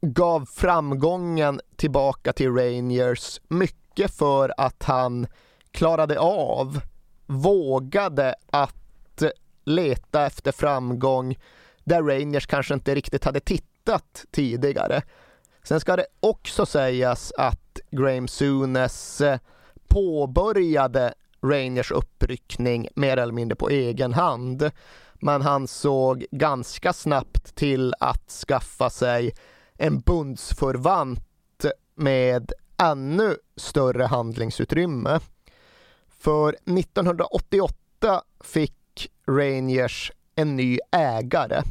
gav 0.00 0.46
framgången 0.46 1.60
tillbaka 1.76 2.32
till 2.32 2.54
Rangers 2.54 3.40
mycket 3.48 4.14
för 4.14 4.54
att 4.56 4.82
han 4.82 5.26
klarade 5.70 6.18
av, 6.18 6.80
vågade 7.26 8.34
att 8.50 9.22
leta 9.64 10.26
efter 10.26 10.52
framgång 10.52 11.36
där 11.84 12.02
Rangers 12.02 12.46
kanske 12.46 12.74
inte 12.74 12.94
riktigt 12.94 13.24
hade 13.24 13.40
tittat 13.40 14.24
tidigare. 14.30 15.02
Sen 15.62 15.80
ska 15.80 15.96
det 15.96 16.06
också 16.20 16.66
sägas 16.66 17.32
att 17.38 17.80
Graham 17.90 18.28
Sunes 18.28 19.22
påbörjade 19.88 21.14
Rangers 21.44 21.90
uppryckning 21.90 22.88
mer 22.94 23.16
eller 23.16 23.32
mindre 23.32 23.56
på 23.56 23.68
egen 23.68 24.12
hand. 24.12 24.70
Men 25.14 25.42
han 25.42 25.68
såg 25.68 26.26
ganska 26.30 26.92
snabbt 26.92 27.54
till 27.54 27.94
att 28.00 28.30
skaffa 28.30 28.90
sig 28.90 29.32
en 29.78 30.00
bundsförvant 30.00 31.64
med 31.94 32.52
ännu 32.82 33.36
större 33.56 34.04
handlingsutrymme. 34.04 35.20
För 36.08 36.48
1988 36.48 38.22
fick 38.40 39.10
Rangers 39.26 40.12
en 40.34 40.56
ny 40.56 40.78
ägare 40.92 41.62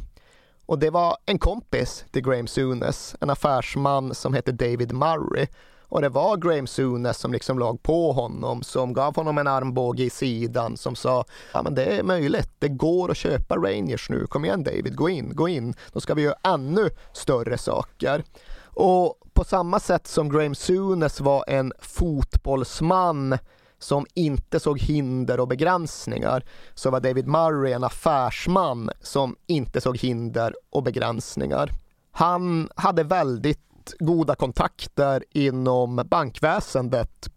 och 0.66 0.78
det 0.78 0.90
var 0.90 1.16
en 1.26 1.38
kompis 1.38 2.04
till 2.10 2.22
Graham 2.22 2.46
Sunes, 2.46 3.16
en 3.20 3.30
affärsman 3.30 4.14
som 4.14 4.34
hette 4.34 4.52
David 4.52 4.92
Murray. 4.92 5.46
Och 5.94 6.02
det 6.02 6.08
var 6.08 6.36
Graham 6.36 6.66
Sunes 6.66 7.18
som 7.18 7.32
liksom 7.32 7.58
låg 7.58 7.82
på 7.82 8.12
honom, 8.12 8.62
som 8.62 8.92
gav 8.92 9.16
honom 9.16 9.38
en 9.38 9.46
armbåge 9.46 10.04
i 10.04 10.10
sidan, 10.10 10.76
som 10.76 10.96
sa 10.96 11.24
ja 11.52 11.62
men 11.62 11.74
det 11.74 11.84
är 11.84 12.02
möjligt, 12.02 12.50
det 12.58 12.68
går 12.68 13.10
att 13.10 13.16
köpa 13.16 13.56
Rangers 13.56 14.10
nu, 14.10 14.26
kom 14.26 14.44
igen 14.44 14.64
David, 14.64 14.96
gå 14.96 15.08
in, 15.08 15.34
gå 15.34 15.48
in, 15.48 15.74
då 15.92 16.00
ska 16.00 16.14
vi 16.14 16.22
göra 16.22 16.36
ännu 16.42 16.90
större 17.12 17.58
saker. 17.58 18.24
Och 18.62 19.18
på 19.32 19.44
samma 19.44 19.80
sätt 19.80 20.06
som 20.06 20.28
Graham 20.28 20.54
Sunes 20.54 21.20
var 21.20 21.44
en 21.48 21.72
fotbollsman 21.78 23.38
som 23.78 24.06
inte 24.14 24.60
såg 24.60 24.80
hinder 24.80 25.40
och 25.40 25.48
begränsningar 25.48 26.44
så 26.74 26.90
var 26.90 27.00
David 27.00 27.26
Murray 27.26 27.72
en 27.72 27.84
affärsman 27.84 28.90
som 29.00 29.36
inte 29.46 29.80
såg 29.80 29.98
hinder 29.98 30.54
och 30.70 30.82
begränsningar. 30.82 31.70
Han 32.12 32.68
hade 32.76 33.02
väldigt 33.02 33.73
goda 33.98 34.34
kontakter 34.34 35.24
inom 35.30 35.96
bankväsendet 35.96 37.30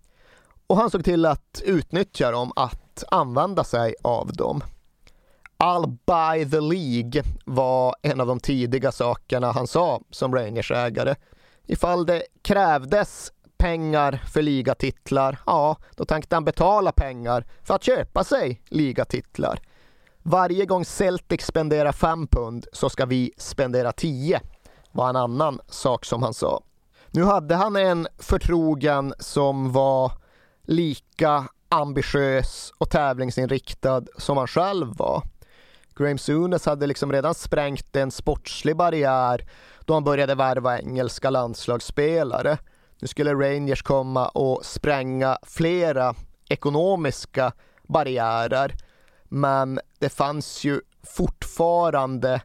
och 0.68 0.78
han 0.78 0.89
såg 0.89 1.04
till 1.04 1.26
att 1.26 1.62
utnyttja 1.66 2.32
dem, 2.32 2.52
att 2.56 3.04
använda 3.12 3.64
sig 3.64 3.95
av 4.04 4.34
dem. 4.34 4.64
I'll 5.58 5.98
buy 6.06 6.50
the 6.50 6.60
League 6.60 7.24
var 7.45 7.95
en 8.02 8.22
av 8.22 8.28
de 8.28 8.39
tidiga 8.39 8.91
sakerna 8.91 9.52
han 9.52 9.68
sa 9.68 10.02
som 10.10 10.36
Rangers-ägare. 10.36 11.16
Ifall 11.66 12.06
det 12.06 12.24
krävdes 12.41 13.32
pengar 13.58 14.24
för 14.34 14.41
ligatitlar, 14.41 15.39
ja, 15.45 15.78
då 15.95 16.06
tänkte 16.06 16.36
han 16.36 16.45
betala 16.45 16.91
pengar 16.91 17.45
för 17.64 17.74
att 17.76 17.84
köpa 17.84 18.24
sig 18.24 18.62
ligatitlar. 18.70 19.60
Varje 20.24 20.66
gång 20.66 20.86
Celtic 20.86 21.41
spenderar 21.41 21.91
5 21.91 22.28
pund 22.28 22.68
så 22.74 22.89
ska 22.89 23.06
vi 23.06 23.32
spendera 23.38 23.91
10, 23.91 24.41
var 24.98 25.10
en 25.10 25.16
annan 25.16 25.60
sak 25.68 26.06
som 26.06 26.24
han 26.24 26.34
sa. 26.34 26.64
Nu 27.12 27.24
hade 27.24 27.56
han 27.56 27.76
en 27.76 28.08
förtrogen 28.18 29.14
som 29.20 29.72
var 29.72 30.12
lika 30.64 31.48
ambitiös 31.70 32.74
och 32.78 32.89
tävlingsinriktad 32.89 34.04
som 34.18 34.38
han 34.38 34.48
själv 34.48 34.98
var. 34.98 35.24
Graham 35.95 36.18
Sunes 36.18 36.66
hade 36.66 36.88
liksom 36.88 37.12
redan 37.12 37.36
sprängt 37.36 37.95
en 37.95 38.12
sportslig 38.12 38.76
barriär 38.76 39.48
då 39.86 39.93
han 39.93 40.04
började 40.04 40.36
värva 40.36 40.80
engelska 40.80 41.30
landslagsspelare. 41.30 42.58
Nu 43.00 43.08
skulle 43.08 43.34
Rangers 43.34 43.82
komma 43.82 44.28
och 44.28 44.66
spränga 44.66 45.38
flera 45.43 46.16
ekonomiska 46.50 47.52
barriärer. 47.88 48.76
Men 49.24 49.80
det 50.00 50.10
fanns 50.10 50.64
ju 50.64 50.82
fortfarande 51.04 52.41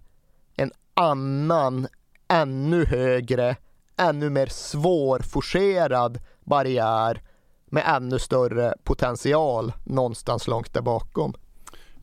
en 0.57 0.73
annan, 0.95 1.89
ännu 2.33 2.85
högre, 2.85 3.57
ännu 3.97 4.31
mer 4.31 4.47
svårforcerad 4.47 6.19
barriär 6.45 7.23
med 7.67 7.85
ännu 7.87 8.19
större 8.19 8.75
potential 8.85 9.73
någonstans 9.85 10.47
långt 10.47 10.75
där 10.75 10.83
bakom. 10.83 11.35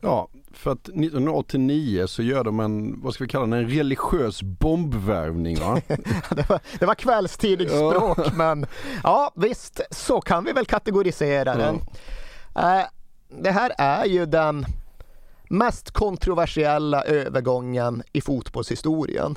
Ja, 0.00 0.28
för 0.52 0.70
att 0.70 0.88
1989 0.88 2.06
så 2.06 2.22
gör 2.22 2.44
de 2.44 2.60
en, 2.60 3.02
vad 3.02 3.14
ska 3.14 3.24
vi 3.24 3.28
kalla 3.28 3.46
den, 3.46 3.52
en 3.52 3.68
religiös 3.68 4.42
bombvärvning 4.42 5.60
va? 5.60 5.80
det, 6.30 6.48
var, 6.48 6.60
det 6.78 6.86
var 6.86 6.94
kvällstidningsspråk 6.94 8.18
ja. 8.18 8.30
men 8.34 8.66
ja 9.02 9.32
visst, 9.36 9.80
så 9.90 10.20
kan 10.20 10.44
vi 10.44 10.52
väl 10.52 10.66
kategorisera 10.66 11.56
den. 11.56 11.80
Ja. 12.54 12.78
Uh, 12.80 12.86
det 13.42 13.50
här 13.50 13.72
är 13.78 14.04
ju 14.04 14.26
den 14.26 14.66
mest 15.50 15.90
kontroversiella 15.90 17.04
övergången 17.04 18.02
i 18.12 18.20
fotbollshistorien. 18.20 19.36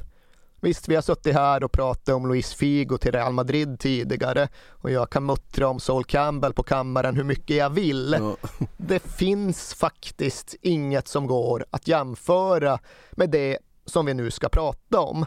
Visst, 0.64 0.88
vi 0.88 0.96
har 0.96 1.02
suttit 1.02 1.34
här 1.34 1.64
och 1.64 1.72
pratat 1.72 2.16
om 2.16 2.28
Luis 2.28 2.54
Figo 2.54 2.98
till 2.98 3.12
Real 3.12 3.34
Madrid 3.34 3.80
tidigare 3.80 4.48
och 4.70 4.92
jag 4.92 5.10
kan 5.10 5.26
muttra 5.26 5.68
om 5.68 5.80
Sol 5.80 6.04
Campbell 6.04 6.54
på 6.54 6.64
kammaren 6.64 7.16
hur 7.16 7.24
mycket 7.24 7.56
jag 7.56 7.70
vill. 7.70 8.16
Ja. 8.20 8.36
Det 8.78 9.00
finns 9.00 9.74
faktiskt 9.74 10.56
inget 10.62 11.08
som 11.08 11.28
går 11.28 11.66
att 11.70 11.88
jämföra 11.88 12.80
med 13.12 13.30
det 13.30 13.58
som 13.86 14.06
vi 14.06 14.14
nu 14.14 14.32
ska 14.32 14.50
prata 14.50 15.00
om. 15.00 15.26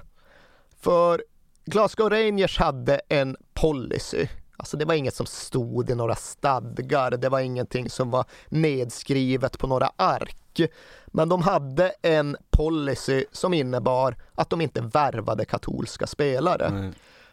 För 0.80 1.24
Glasgow 1.64 2.10
Rangers 2.10 2.58
hade 2.58 3.00
en 3.08 3.36
policy. 3.54 4.26
Alltså 4.56 4.76
det 4.76 4.84
var 4.84 4.94
inget 4.94 5.14
som 5.14 5.26
stod 5.26 5.90
i 5.90 5.94
några 5.94 6.14
stadgar, 6.14 7.10
det 7.10 7.28
var 7.28 7.40
ingenting 7.40 7.90
som 7.90 8.10
var 8.10 8.24
nedskrivet 8.48 9.58
på 9.58 9.66
några 9.66 9.90
ark. 9.96 10.60
Men 11.06 11.28
de 11.28 11.42
hade 11.42 11.92
en 12.02 12.36
policy 12.50 13.24
som 13.32 13.54
innebar 13.54 14.16
att 14.34 14.50
de 14.50 14.60
inte 14.60 14.80
värvade 14.80 15.44
katolska 15.44 16.06
spelare. 16.06 16.70
Nej. 16.70 16.92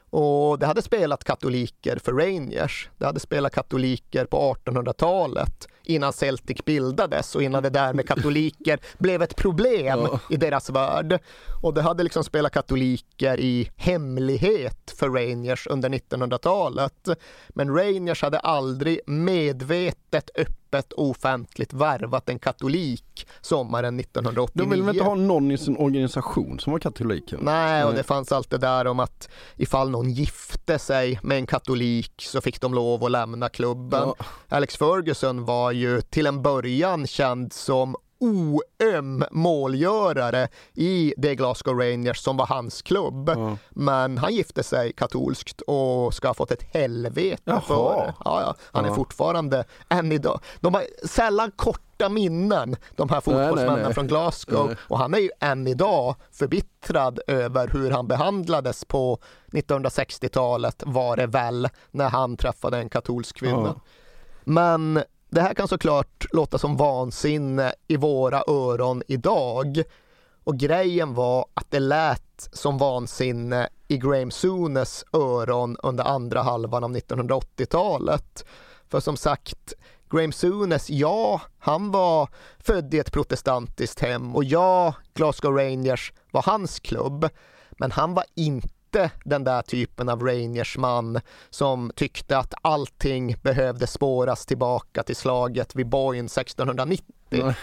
Och 0.09 0.59
det 0.59 0.65
hade 0.65 0.81
spelat 0.81 1.23
katoliker 1.23 1.97
för 2.03 2.13
Rangers. 2.13 2.89
Det 2.97 3.05
hade 3.05 3.19
spelat 3.19 3.53
katoliker 3.53 4.25
på 4.25 4.55
1800-talet 4.65 5.67
innan 5.83 6.13
Celtic 6.13 6.65
bildades 6.65 7.35
och 7.35 7.43
innan 7.43 7.63
det 7.63 7.69
där 7.69 7.93
med 7.93 8.07
katoliker 8.07 8.79
blev 8.97 9.21
ett 9.21 9.35
problem 9.35 9.99
ja. 9.99 10.19
i 10.29 10.37
deras 10.37 10.69
värld. 10.69 11.19
Och 11.61 11.73
det 11.73 11.81
hade 11.81 12.03
liksom 12.03 12.23
spelat 12.23 12.53
katoliker 12.53 13.39
i 13.39 13.71
hemlighet 13.75 14.93
för 14.97 15.09
Rangers 15.09 15.67
under 15.67 15.89
1900-talet. 15.89 17.09
Men 17.49 17.75
Rangers 17.75 18.21
hade 18.21 18.39
aldrig 18.39 18.99
medvetet 19.05 20.29
öppet 20.73 20.93
offentligt 20.93 21.73
värvat 21.73 22.29
en 22.29 22.39
katolik 22.39 23.27
sommaren 23.41 23.99
1989. 23.99 24.51
De 24.53 24.69
ville 24.69 24.83
väl 24.83 24.95
inte 24.95 25.05
ha 25.05 25.15
någon 25.15 25.51
i 25.51 25.57
sin 25.57 25.77
organisation 25.77 26.59
som 26.59 26.71
var 26.71 26.79
katolik? 26.79 27.33
Nej, 27.39 27.83
och 27.83 27.93
det 27.93 28.03
fanns 28.03 28.31
allt 28.31 28.49
det 28.49 28.57
där 28.57 28.87
om 28.87 28.99
att 28.99 29.29
ifall 29.55 29.89
någon 29.89 30.11
gifte 30.11 30.79
sig 30.79 31.19
med 31.23 31.37
en 31.37 31.45
katolik 31.45 32.13
så 32.17 32.41
fick 32.41 32.61
de 32.61 32.73
lov 32.73 33.03
att 33.03 33.11
lämna 33.11 33.49
klubben. 33.49 34.13
Ja. 34.19 34.25
Alex 34.49 34.77
Ferguson 34.77 35.45
var 35.45 35.71
ju 35.71 36.01
till 36.01 36.27
en 36.27 36.41
början 36.41 37.07
känd 37.07 37.53
som 37.53 37.95
oöm 38.23 39.23
målgörare 39.31 40.47
i 40.73 41.13
det 41.17 41.35
Glasgow 41.35 41.79
Rangers 41.79 42.17
som 42.17 42.37
var 42.37 42.45
hans 42.45 42.81
klubb. 42.81 43.29
Mm. 43.29 43.57
Men 43.69 44.17
han 44.17 44.33
gifte 44.33 44.63
sig 44.63 44.93
katolskt 44.93 45.61
och 45.61 46.13
ska 46.13 46.27
ha 46.27 46.33
fått 46.33 46.51
ett 46.51 46.63
helvete 46.73 47.41
Jaha. 47.45 47.61
för 47.61 47.95
det. 47.95 48.13
Ja, 48.25 48.41
ja. 48.41 48.55
Han 48.71 48.85
är 48.85 48.95
fortfarande 48.95 49.65
än 49.89 50.11
idag. 50.11 50.39
De 50.59 50.73
har 50.73 50.83
sällan 51.07 51.51
korta 51.51 52.09
minnen, 52.09 52.75
de 52.95 53.09
här 53.09 53.21
fotbollsmännen 53.21 53.93
från 53.93 54.07
Glasgow. 54.07 54.67
Nej. 54.67 54.75
Och 54.79 54.97
han 54.97 55.13
är 55.13 55.19
ju 55.19 55.29
än 55.39 55.67
idag 55.67 56.15
förbittrad 56.31 57.19
över 57.27 57.67
hur 57.67 57.91
han 57.91 58.07
behandlades 58.07 58.85
på 58.85 59.19
1960-talet 59.51 60.83
var 60.85 61.17
det 61.17 61.27
väl, 61.27 61.69
när 61.91 62.09
han 62.09 62.37
träffade 62.37 62.77
en 62.77 62.89
katolsk 62.89 63.37
kvinna. 63.37 63.75
Men 64.43 65.03
det 65.33 65.41
här 65.41 65.53
kan 65.53 65.67
såklart 65.67 66.25
låta 66.31 66.57
som 66.57 66.77
vansinne 66.77 67.73
i 67.87 67.97
våra 67.97 68.43
öron 68.47 69.03
idag. 69.07 69.83
Och 70.43 70.57
grejen 70.57 71.13
var 71.13 71.45
att 71.53 71.71
det 71.71 71.79
lät 71.79 72.49
som 72.51 72.77
vansinne 72.77 73.69
i 73.87 73.97
Graham 73.97 74.31
Sunes 74.31 75.05
öron 75.13 75.77
under 75.83 76.03
andra 76.03 76.41
halvan 76.41 76.83
av 76.83 76.95
1980-talet. 76.95 78.45
För 78.89 78.99
som 78.99 79.17
sagt, 79.17 79.73
Graham 80.09 80.31
Sunes, 80.31 80.89
ja, 80.89 81.41
han 81.59 81.91
var 81.91 82.29
född 82.59 82.93
i 82.93 82.99
ett 82.99 83.11
protestantiskt 83.11 83.99
hem 83.99 84.35
och 84.35 84.43
ja, 84.43 84.93
Glasgow 85.13 85.55
Rangers 85.57 86.13
var 86.31 86.41
hans 86.41 86.79
klubb. 86.79 87.29
Men 87.71 87.91
han 87.91 88.13
var 88.13 88.25
inte 88.35 88.82
inte 88.93 89.11
den 89.23 89.43
där 89.43 89.61
typen 89.61 90.09
av 90.09 90.23
Rangers-man 90.23 91.19
som 91.49 91.91
tyckte 91.95 92.37
att 92.37 92.53
allting 92.61 93.35
behövde 93.41 93.87
spåras 93.87 94.45
tillbaka 94.45 95.03
till 95.03 95.15
slaget 95.15 95.75
vid 95.75 95.87
Boyne 95.87 96.25
1690. 96.25 97.05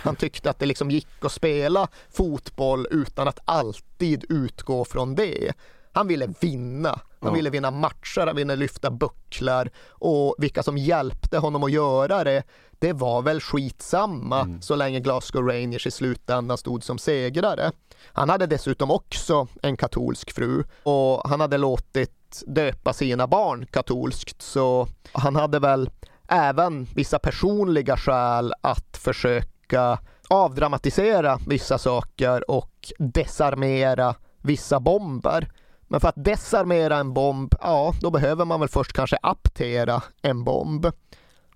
Han 0.03 0.17
tyckte 0.17 0.51
att 0.51 0.59
det 0.59 0.67
liksom 0.67 0.91
gick 0.91 1.25
att 1.25 1.33
spela 1.33 1.89
fotboll 2.11 2.87
utan 2.91 3.29
att 3.29 3.41
alltid 3.45 4.25
utgå 4.29 4.85
från 4.85 5.15
det. 5.15 5.53
Han 5.93 6.09
ville 6.09 6.29
vinna. 6.41 7.01
Han 7.21 7.35
ville 7.35 7.51
vinna 7.51 7.71
matcher, 7.71 8.27
han 8.27 8.37
ville 8.37 8.57
lyfta 8.57 8.91
bucklar 8.91 9.71
och 9.89 10.35
vilka 10.39 10.63
som 10.63 10.79
hjälpte 10.79 11.39
honom 11.39 11.65
att 11.65 11.73
göra 11.73 12.25
det, 12.25 12.43
det 12.81 12.93
var 12.93 13.23
väl 13.23 13.41
skitsamma 13.41 14.41
mm. 14.41 14.63
så 14.63 14.75
länge 14.75 15.01
Glasgow 15.01 15.47
Rangers 15.47 15.87
i 15.87 15.91
slutändan 15.91 16.59
stod 16.59 16.85
som 16.85 16.99
segrare. 16.99 17.73
Han 18.13 18.29
hade 18.29 18.47
dessutom 18.47 18.91
också 18.91 19.47
en 19.63 19.77
katolsk 19.77 20.33
fru 20.33 20.65
och 20.83 21.29
han 21.31 21.41
hade 21.41 21.59
låtit 21.59 22.43
döpa 22.47 22.93
sina 22.93 23.27
barn 23.27 23.67
katolskt 23.67 24.43
så 24.43 24.89
han 25.13 25.37
hade 25.37 25.59
väl 25.59 25.91
även 26.29 26.85
vissa 26.95 27.19
personliga 27.19 27.97
skäl 27.97 28.55
att 28.61 28.97
försöka 28.97 29.99
avdramatisera 30.29 31.39
vissa 31.47 31.79
saker 31.79 32.51
och 32.51 32.93
desarmera 32.99 34.15
vissa 34.43 34.81
bomber. 34.81 35.53
Men 35.89 36.01
för 36.01 36.09
att 36.09 36.25
desarmera 36.25 36.97
en 36.97 37.15
bomb, 37.15 37.55
ja, 37.61 37.95
då 38.01 38.11
behöver 38.11 38.45
man 38.45 38.61
väl 38.61 38.69
först 38.69 38.93
kanske 38.93 39.19
aptera 39.23 40.03
en 40.23 40.45
bomb. 40.45 40.87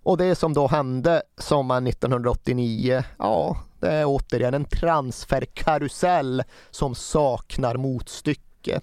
Och 0.04 0.16
det 0.16 0.34
som 0.34 0.52
då 0.52 0.66
hände 0.66 1.22
sommaren 1.38 1.86
1989, 1.86 3.04
ja, 3.18 3.56
det 3.80 3.90
är 3.90 4.04
återigen 4.06 4.54
en 4.54 4.64
transferkarusell 4.64 6.42
som 6.70 6.94
saknar 6.94 7.76
motstycke. 7.76 8.80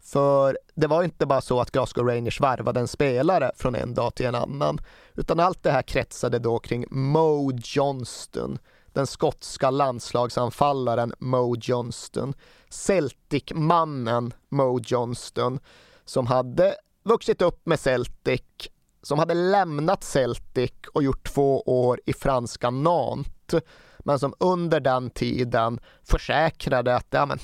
För 0.00 0.58
det 0.74 0.86
var 0.86 1.02
inte 1.02 1.26
bara 1.26 1.40
så 1.40 1.60
att 1.60 1.70
Glasgow 1.70 2.06
Rangers 2.06 2.40
värvade 2.40 2.80
en 2.80 2.88
spelare 2.88 3.50
från 3.56 3.74
en 3.74 3.94
dag 3.94 4.14
till 4.14 4.26
en 4.26 4.34
annan, 4.34 4.80
utan 5.14 5.40
allt 5.40 5.62
det 5.62 5.70
här 5.70 5.82
kretsade 5.82 6.38
då 6.38 6.58
kring 6.58 6.84
Mo 6.90 7.52
Johnston, 7.64 8.58
den 8.92 9.06
skotska 9.06 9.70
landslagsanfallaren 9.70 11.14
Mo 11.18 11.56
Johnston, 11.60 12.34
Celtic-mannen 12.68 14.32
Mo 14.48 14.80
Johnston, 14.82 15.58
som 16.04 16.26
hade 16.26 16.74
vuxit 17.04 17.42
upp 17.42 17.66
med 17.66 17.80
Celtic, 17.80 18.42
som 19.02 19.18
hade 19.18 19.34
lämnat 19.34 20.04
Celtic 20.04 20.72
och 20.92 21.02
gjort 21.02 21.28
två 21.28 21.60
år 21.60 22.00
i 22.06 22.12
franska 22.12 22.70
Nantes, 22.70 23.62
men 23.98 24.18
som 24.18 24.34
under 24.38 24.80
den 24.80 25.10
tiden 25.10 25.80
försäkrade 26.02 26.96
att 26.96 27.06
ja, 27.10 27.26
men, 27.26 27.38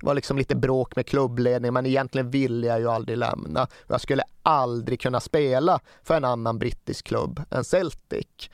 det 0.00 0.06
var 0.06 0.14
liksom 0.14 0.38
lite 0.38 0.56
bråk 0.56 0.96
med 0.96 1.06
klubbledningen 1.06 1.74
men 1.74 1.86
egentligen 1.86 2.30
ville 2.30 2.66
jag 2.66 2.80
ju 2.80 2.90
aldrig 2.90 3.18
lämna. 3.18 3.66
Jag 3.86 4.00
skulle 4.00 4.22
aldrig 4.42 5.00
kunna 5.00 5.20
spela 5.20 5.80
för 6.02 6.14
en 6.14 6.24
annan 6.24 6.58
brittisk 6.58 7.06
klubb 7.06 7.42
än 7.50 7.64
Celtic. 7.64 8.50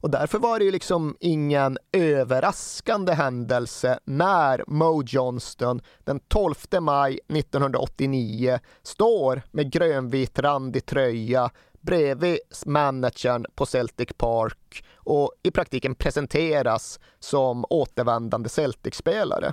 Och 0.00 0.10
därför 0.10 0.38
var 0.38 0.58
det 0.58 0.64
ju 0.64 0.70
liksom 0.70 1.16
ingen 1.20 1.78
överraskande 1.92 3.12
händelse 3.12 3.98
när 4.04 4.64
Mo 4.66 5.02
Johnston 5.06 5.80
den 6.04 6.20
12 6.20 6.54
maj 6.80 7.20
1989 7.28 8.58
står 8.82 9.42
med 9.50 9.72
grönvit 9.72 10.38
randig 10.38 10.86
tröja 10.86 11.50
bredvid 11.86 12.38
managern 12.66 13.46
på 13.54 13.66
Celtic 13.66 14.08
Park 14.16 14.84
och 14.96 15.32
i 15.42 15.50
praktiken 15.50 15.94
presenteras 15.94 17.00
som 17.20 17.64
återvändande 17.70 18.48
Celtic-spelare. 18.48 19.52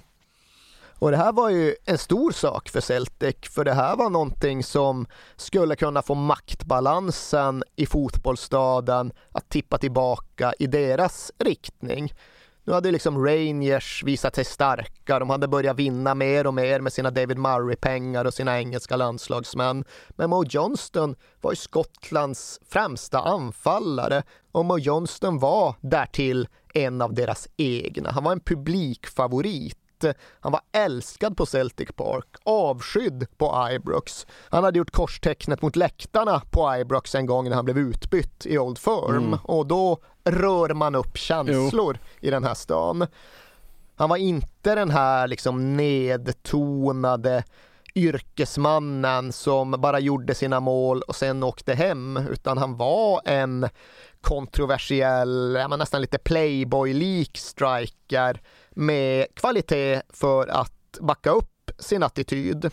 Och 1.00 1.12
det 1.12 1.18
här 1.18 1.32
var 1.32 1.50
ju 1.50 1.76
en 1.86 1.98
stor 1.98 2.32
sak 2.32 2.70
för 2.70 2.82
Celtic, 2.82 3.36
för 3.50 3.64
det 3.64 3.74
här 3.74 3.96
var 3.96 4.10
någonting 4.10 4.64
som 4.64 5.06
skulle 5.36 5.76
kunna 5.76 6.02
få 6.02 6.16
maktbalansen 6.16 7.64
i 7.76 7.86
fotbollsstaden 7.86 9.14
att 9.32 9.50
tippa 9.50 9.78
tillbaka 9.78 10.54
i 10.60 10.68
deras 10.68 11.32
riktning. 11.40 12.14
Nu 12.66 12.74
hade 12.74 12.92
liksom 12.92 13.26
Rangers 13.26 14.04
visat 14.04 14.36
sig 14.36 14.46
starka, 14.46 15.20
de 15.20 15.30
hade 15.30 15.48
börjat 15.48 15.80
vinna 15.80 16.16
mer 16.16 16.48
och 16.48 16.54
mer 16.54 16.80
med 16.80 16.94
sina 16.94 17.12
David 17.12 17.38
Murray-pengar 17.38 18.26
och 18.26 18.34
sina 18.34 18.60
engelska 18.60 18.96
landslagsmän. 18.96 19.86
Men 20.10 20.30
Mo 20.30 20.44
Johnston 20.46 21.16
var 21.42 21.52
ju 21.52 21.56
Skottlands 21.56 22.60
främsta 22.70 23.20
anfallare 23.20 24.24
och 24.52 24.66
Mo 24.66 24.78
Johnston 24.78 25.40
var 25.40 25.76
därtill 25.82 26.48
en 26.74 27.02
av 27.02 27.14
deras 27.14 27.48
egna. 27.58 28.12
Han 28.12 28.24
var 28.24 28.32
en 28.32 28.40
publikfavorit 28.40 29.78
han 30.40 30.52
var 30.52 30.62
älskad 30.72 31.38
på 31.38 31.46
Celtic 31.46 31.90
Park, 31.96 32.26
avskydd 32.44 33.28
på 33.38 33.70
Ibrox. 33.72 34.28
Han 34.50 34.64
hade 34.64 34.78
gjort 34.78 34.92
korstecknet 34.92 35.62
mot 35.62 35.76
läktarna 35.76 36.42
på 36.52 36.76
Ibrox 36.76 37.16
en 37.16 37.26
gång 37.26 37.50
när 37.50 37.56
han 37.56 37.66
blev 37.66 37.78
utbytt 37.78 38.46
i 38.46 38.58
Old 38.58 38.78
Firm 38.78 39.18
mm. 39.28 39.40
och 39.44 39.68
då 39.68 39.98
rör 40.24 40.74
man 40.74 40.96
upp 40.96 41.18
känslor 41.18 41.98
jo. 42.02 42.28
i 42.28 42.32
den 42.32 42.44
här 42.44 42.54
stan. 42.54 43.08
Han 43.96 44.10
var 44.10 44.18
inte 44.18 44.76
den 44.76 44.90
här 44.90 45.28
liksom 45.28 45.78
nedtonade 45.78 47.44
yrkesmannen 47.96 49.32
som 49.32 49.72
bara 49.72 50.00
gjorde 50.00 50.36
sina 50.36 50.60
mål 50.60 51.02
och 51.02 51.16
sen 51.16 51.44
åkte 51.44 51.74
hem, 51.74 52.18
utan 52.18 52.58
han 52.58 52.78
var 52.78 53.22
en 53.26 53.70
kontroversiell, 54.22 55.58
nästan 55.78 56.02
lite 56.02 56.18
playboy-lik 56.18 57.38
striker 57.38 58.42
med 58.76 59.28
kvalitet 59.36 60.02
för 60.10 60.48
att 60.48 60.98
backa 61.02 61.32
upp 61.32 61.72
sin 61.80 62.04
attityd. 62.04 62.70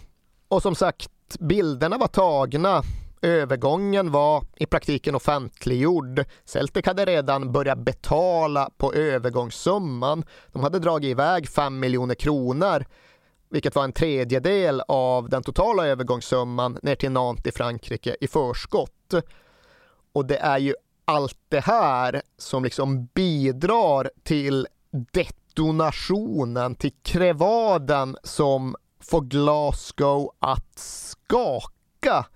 Och 0.48 0.62
som 0.62 0.74
sagt, 0.74 1.38
bilderna 1.38 1.98
var 1.98 2.06
tagna 2.06 2.82
Övergången 3.22 4.10
var 4.10 4.44
i 4.56 4.66
praktiken 4.66 5.14
offentliggjord. 5.14 6.24
Celtic 6.44 6.86
hade 6.86 7.04
redan 7.04 7.52
börjat 7.52 7.78
betala 7.78 8.70
på 8.76 8.94
övergångssumman. 8.94 10.24
De 10.52 10.62
hade 10.62 10.78
dragit 10.78 11.10
iväg 11.10 11.48
5 11.48 11.80
miljoner 11.80 12.14
kronor, 12.14 12.84
vilket 13.50 13.74
var 13.74 13.84
en 13.84 13.92
tredjedel 13.92 14.82
av 14.88 15.28
den 15.28 15.42
totala 15.42 15.86
övergångssumman 15.86 16.78
ner 16.82 16.94
till 16.94 17.10
Nantes 17.10 17.46
i 17.46 17.56
Frankrike 17.56 18.16
i 18.20 18.28
förskott. 18.28 19.14
Och 20.12 20.26
det 20.26 20.38
är 20.38 20.58
ju 20.58 20.74
allt 21.04 21.38
det 21.48 21.60
här 21.60 22.22
som 22.38 22.64
liksom 22.64 23.06
bidrar 23.14 24.10
till 24.22 24.66
donationen 25.54 26.74
till 26.74 26.92
krevaden 27.02 28.16
som 28.22 28.76
får 29.00 29.20
Glasgow 29.20 30.30
att 30.38 30.78
skaka 30.78 32.26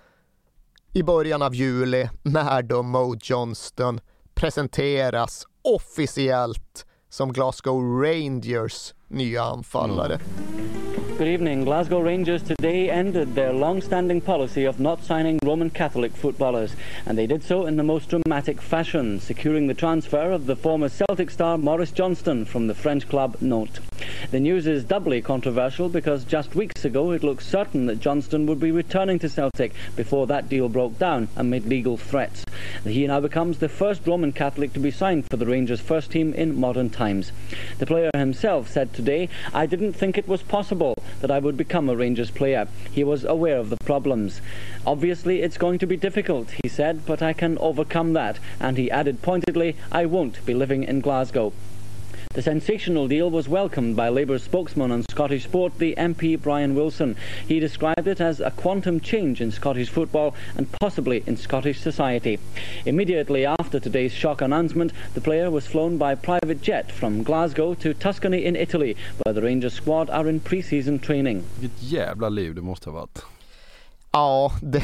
i 0.92 1.02
början 1.02 1.42
av 1.42 1.54
juli 1.54 2.10
när 2.22 2.62
då 2.62 2.82
Mo 2.82 3.16
Johnston 3.22 4.00
presenteras 4.34 5.46
officiellt 5.62 6.86
som 7.08 7.32
Glasgow 7.32 8.02
Rangers 8.02 8.94
nya 9.08 9.42
anfallare. 9.42 10.14
Mm. 10.14 10.83
Good 11.16 11.28
evening. 11.28 11.62
Glasgow 11.62 12.00
Rangers 12.00 12.42
today 12.42 12.90
ended 12.90 13.36
their 13.36 13.52
long-standing 13.52 14.20
policy 14.20 14.64
of 14.64 14.80
not 14.80 15.04
signing 15.04 15.38
Roman 15.44 15.70
Catholic 15.70 16.10
footballers, 16.16 16.74
and 17.06 17.16
they 17.16 17.28
did 17.28 17.44
so 17.44 17.66
in 17.66 17.76
the 17.76 17.84
most 17.84 18.08
dramatic 18.08 18.60
fashion, 18.60 19.20
securing 19.20 19.68
the 19.68 19.74
transfer 19.74 20.32
of 20.32 20.46
the 20.46 20.56
former 20.56 20.88
Celtic 20.88 21.30
star 21.30 21.56
Maurice 21.56 21.92
Johnston 21.92 22.44
from 22.44 22.66
the 22.66 22.74
French 22.74 23.08
club 23.08 23.36
Nantes. 23.40 23.78
The 24.30 24.40
news 24.40 24.66
is 24.66 24.84
doubly 24.84 25.20
controversial 25.22 25.88
because 25.88 26.24
just 26.24 26.54
weeks 26.54 26.84
ago 26.84 27.10
it 27.12 27.22
looked 27.22 27.42
certain 27.42 27.86
that 27.86 28.00
Johnston 28.00 28.46
would 28.46 28.60
be 28.60 28.70
returning 28.70 29.18
to 29.20 29.28
Celtic 29.28 29.72
before 29.96 30.26
that 30.26 30.48
deal 30.48 30.68
broke 30.68 30.98
down 30.98 31.28
amid 31.36 31.66
legal 31.66 31.96
threats. 31.96 32.44
He 32.84 33.06
now 33.06 33.20
becomes 33.20 33.58
the 33.58 33.68
first 33.68 34.06
Roman 34.06 34.32
Catholic 34.32 34.72
to 34.72 34.80
be 34.80 34.90
signed 34.90 35.26
for 35.30 35.36
the 35.36 35.46
Rangers 35.46 35.80
first 35.80 36.10
team 36.10 36.32
in 36.34 36.58
modern 36.58 36.90
times. 36.90 37.32
The 37.78 37.86
player 37.86 38.10
himself 38.14 38.68
said 38.68 38.92
today, 38.92 39.28
I 39.52 39.66
didn't 39.66 39.94
think 39.94 40.16
it 40.16 40.28
was 40.28 40.42
possible 40.42 40.94
that 41.20 41.30
I 41.30 41.38
would 41.38 41.56
become 41.56 41.88
a 41.88 41.96
Rangers 41.96 42.30
player. 42.30 42.68
He 42.90 43.04
was 43.04 43.24
aware 43.24 43.58
of 43.58 43.70
the 43.70 43.76
problems. 43.84 44.40
Obviously, 44.86 45.42
it's 45.42 45.58
going 45.58 45.78
to 45.78 45.86
be 45.86 45.96
difficult, 45.96 46.50
he 46.62 46.68
said, 46.68 47.06
but 47.06 47.22
I 47.22 47.32
can 47.32 47.58
overcome 47.58 48.12
that. 48.12 48.38
And 48.60 48.76
he 48.76 48.90
added 48.90 49.22
pointedly, 49.22 49.76
I 49.90 50.06
won't 50.06 50.44
be 50.46 50.54
living 50.54 50.84
in 50.84 51.00
Glasgow. 51.00 51.52
The 52.34 52.42
sensational 52.42 53.06
deal 53.06 53.30
was 53.30 53.48
welcomed 53.48 53.94
by 53.94 54.08
Labour 54.08 54.40
spokesman 54.40 54.90
on 54.90 55.04
Scottish 55.08 55.44
sport, 55.44 55.78
the 55.78 55.94
MP 55.96 56.36
Brian 56.36 56.74
Wilson. 56.74 57.14
He 57.46 57.60
described 57.60 58.08
it 58.08 58.20
as 58.20 58.40
a 58.40 58.50
quantum 58.50 58.98
change 58.98 59.40
in 59.40 59.52
Scottish 59.52 59.88
football 59.88 60.34
and 60.56 60.66
possibly 60.80 61.22
in 61.28 61.36
Scottish 61.36 61.80
society. 61.80 62.40
Immediately 62.86 63.46
after 63.46 63.78
today's 63.78 64.12
shock 64.12 64.42
announcement, 64.42 64.92
the 65.14 65.20
player 65.20 65.48
was 65.48 65.68
flown 65.68 65.96
by 65.96 66.16
private 66.16 66.60
jet 66.60 66.90
from 66.90 67.22
Glasgow 67.22 67.72
to 67.74 67.94
Tuscany 67.94 68.44
in 68.44 68.56
Italy, 68.56 68.96
where 69.22 69.32
the 69.32 69.42
Rangers 69.42 69.74
squad 69.74 70.10
are 70.10 70.28
in 70.28 70.40
pre-season 70.40 70.98
training. 70.98 71.44
Vilket 71.60 71.82
jävla 71.82 72.28
liv 72.28 72.54
det 72.54 72.62
måste 72.62 72.90
ha 72.90 72.94
varit. 72.94 73.22
Ja, 74.12 74.52
det... 74.60 74.82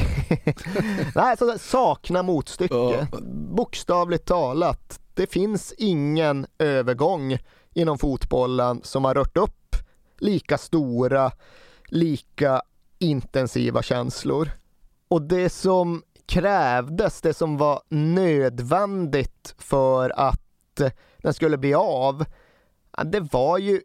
Nej, 1.15 1.37
så 1.37 1.57
sakna 1.59 2.23
motstycke. 2.23 3.07
Bokstavligt 3.55 4.25
talat 4.25 4.99
det 5.21 5.27
finns 5.27 5.73
ingen 5.77 6.45
övergång 6.57 7.37
inom 7.73 7.97
fotbollen 7.97 8.81
som 8.83 9.05
har 9.05 9.13
rört 9.13 9.37
upp 9.37 9.75
lika 10.19 10.57
stora, 10.57 11.31
lika 11.85 12.61
intensiva 12.99 13.83
känslor. 13.83 14.51
Och 15.07 15.21
det 15.21 15.49
som 15.49 16.03
krävdes, 16.25 17.21
det 17.21 17.33
som 17.33 17.57
var 17.57 17.81
nödvändigt 17.89 19.55
för 19.57 20.09
att 20.09 20.81
den 21.17 21.33
skulle 21.33 21.57
bli 21.57 21.73
av, 21.73 22.25
det 23.05 23.19
var 23.19 23.57
ju 23.57 23.81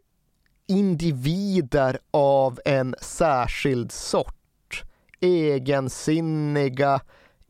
individer 0.67 1.99
av 2.11 2.59
en 2.65 2.95
särskild 3.01 3.91
sort. 3.91 4.83
Egensinniga, 5.19 7.01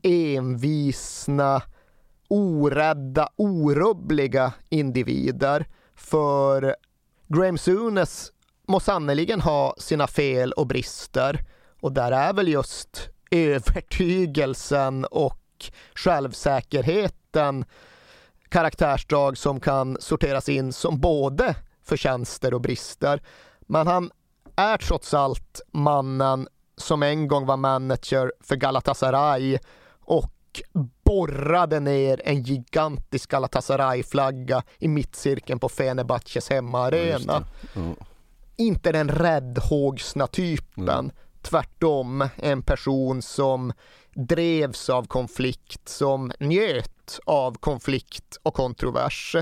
envisna, 0.02 1.62
orädda, 2.28 3.28
orubbliga 3.36 4.52
individer. 4.68 5.66
För 5.94 6.76
Graham 7.26 7.58
Sunes 7.58 8.32
må 8.66 8.80
sannerligen 8.80 9.40
ha 9.40 9.74
sina 9.78 10.06
fel 10.06 10.52
och 10.52 10.66
brister 10.66 11.44
och 11.80 11.92
där 11.92 12.12
är 12.12 12.32
väl 12.32 12.48
just 12.48 13.08
övertygelsen 13.30 15.04
och 15.04 15.70
självsäkerheten 15.94 17.64
karaktärsdrag 18.48 19.38
som 19.38 19.60
kan 19.60 19.96
sorteras 20.00 20.48
in 20.48 20.72
som 20.72 21.00
både 21.00 21.54
förtjänster 21.84 22.54
och 22.54 22.60
brister. 22.60 23.22
Men 23.60 23.86
han 23.86 24.10
är 24.56 24.76
trots 24.76 25.14
allt 25.14 25.60
mannen 25.72 26.48
som 26.76 27.02
en 27.02 27.28
gång 27.28 27.46
var 27.46 27.56
manager 27.56 28.32
för 28.40 28.56
Galatasaray 28.56 29.58
och 30.00 30.30
borrade 31.04 31.80
ner 31.80 32.20
en 32.24 32.42
gigantisk 32.42 33.30
Galatasaray-flagga 33.30 34.62
i 34.78 34.88
mittcirkeln 34.88 35.58
på 35.58 35.68
Fenerbahces 35.68 36.50
hemmaarena. 36.50 37.44
Ja, 37.72 37.80
ja. 37.98 38.06
Inte 38.56 38.92
den 38.92 39.08
räddhågsna 39.08 40.26
typen. 40.26 40.88
Mm. 40.88 41.10
Tvärtom 41.42 42.28
en 42.36 42.62
person 42.62 43.22
som 43.22 43.72
drevs 44.14 44.90
av 44.90 45.04
konflikt, 45.04 45.88
som 45.88 46.32
njöt 46.40 47.18
av 47.26 47.54
konflikt 47.54 48.38
och 48.42 48.54
kontrovers. 48.54 49.36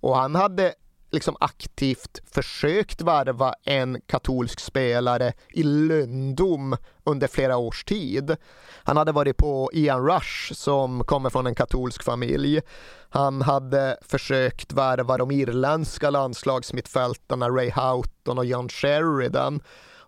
Och 0.00 0.16
han 0.16 0.34
hade 0.34 0.74
liksom 1.14 1.36
aktivt 1.40 2.22
försökt 2.34 3.02
värva 3.02 3.54
en 3.64 4.00
katolsk 4.06 4.60
spelare 4.60 5.32
i 5.48 5.62
lönndom 5.62 6.76
under 7.04 7.26
flera 7.26 7.56
års 7.56 7.84
tid. 7.84 8.36
Han 8.84 8.96
hade 8.96 9.12
varit 9.12 9.36
på 9.36 9.70
Ian 9.72 10.06
Rush 10.06 10.52
som 10.54 11.04
kommer 11.04 11.30
från 11.30 11.46
en 11.46 11.54
katolsk 11.54 12.02
familj. 12.02 12.60
Han 13.08 13.42
hade 13.42 13.98
försökt 14.02 14.72
värva 14.72 15.16
de 15.16 15.30
irländska 15.30 16.10
landslagsmittfältarna 16.10 17.48
Ray 17.48 17.70
Houghton 17.70 18.38
och 18.38 18.44
John 18.44 18.68
Sheridan 18.68 19.60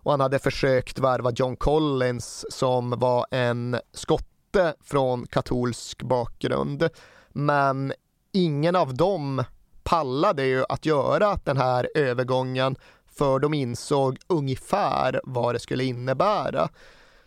och 0.07 0.11
han 0.11 0.21
hade 0.21 0.39
försökt 0.39 0.99
värva 0.99 1.31
John 1.31 1.55
Collins 1.55 2.45
som 2.49 2.89
var 2.89 3.25
en 3.31 3.79
skotte 3.93 4.75
från 4.83 5.27
katolsk 5.27 6.03
bakgrund. 6.03 6.89
Men 7.29 7.93
ingen 8.31 8.75
av 8.75 8.93
dem 8.93 9.43
pallade 9.87 10.45
ju 10.45 10.65
att 10.69 10.85
göra 10.85 11.39
den 11.43 11.57
här 11.57 11.89
övergången 11.95 12.75
för 13.17 13.39
de 13.39 13.53
insåg 13.53 14.17
ungefär 14.27 15.21
vad 15.23 15.55
det 15.55 15.59
skulle 15.59 15.83
innebära. 15.83 16.69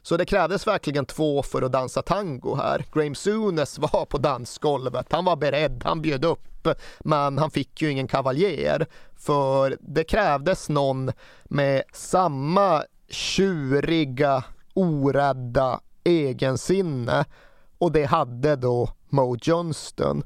Så 0.03 0.17
det 0.17 0.25
krävdes 0.25 0.67
verkligen 0.67 1.07
två 1.07 1.43
för 1.43 1.63
att 1.63 1.73
dansa 1.73 2.03
tango 2.03 2.55
här. 2.55 2.85
Graham 2.93 3.15
Sunes 3.15 3.79
var 3.79 4.05
på 4.05 4.19
dansgolvet, 4.19 5.07
han 5.11 5.25
var 5.25 5.37
beredd, 5.37 5.83
han 5.85 6.03
bjöd 6.03 6.25
upp, 6.25 6.69
men 7.01 7.39
han 7.39 7.51
fick 7.51 7.83
ju 7.83 7.91
ingen 7.91 8.09
kavaljer. 8.09 8.87
För 9.17 9.77
det 9.81 10.05
krävdes 10.05 10.69
någon 10.69 11.13
med 11.45 11.83
samma 11.93 12.85
tjuriga, 13.09 14.45
orädda 14.75 15.81
egensinne 16.05 17.25
och 17.79 17.93
det 17.93 18.05
hade 18.05 18.57
då 18.57 18.91
Mo 19.09 19.37
Johnston. 19.43 20.23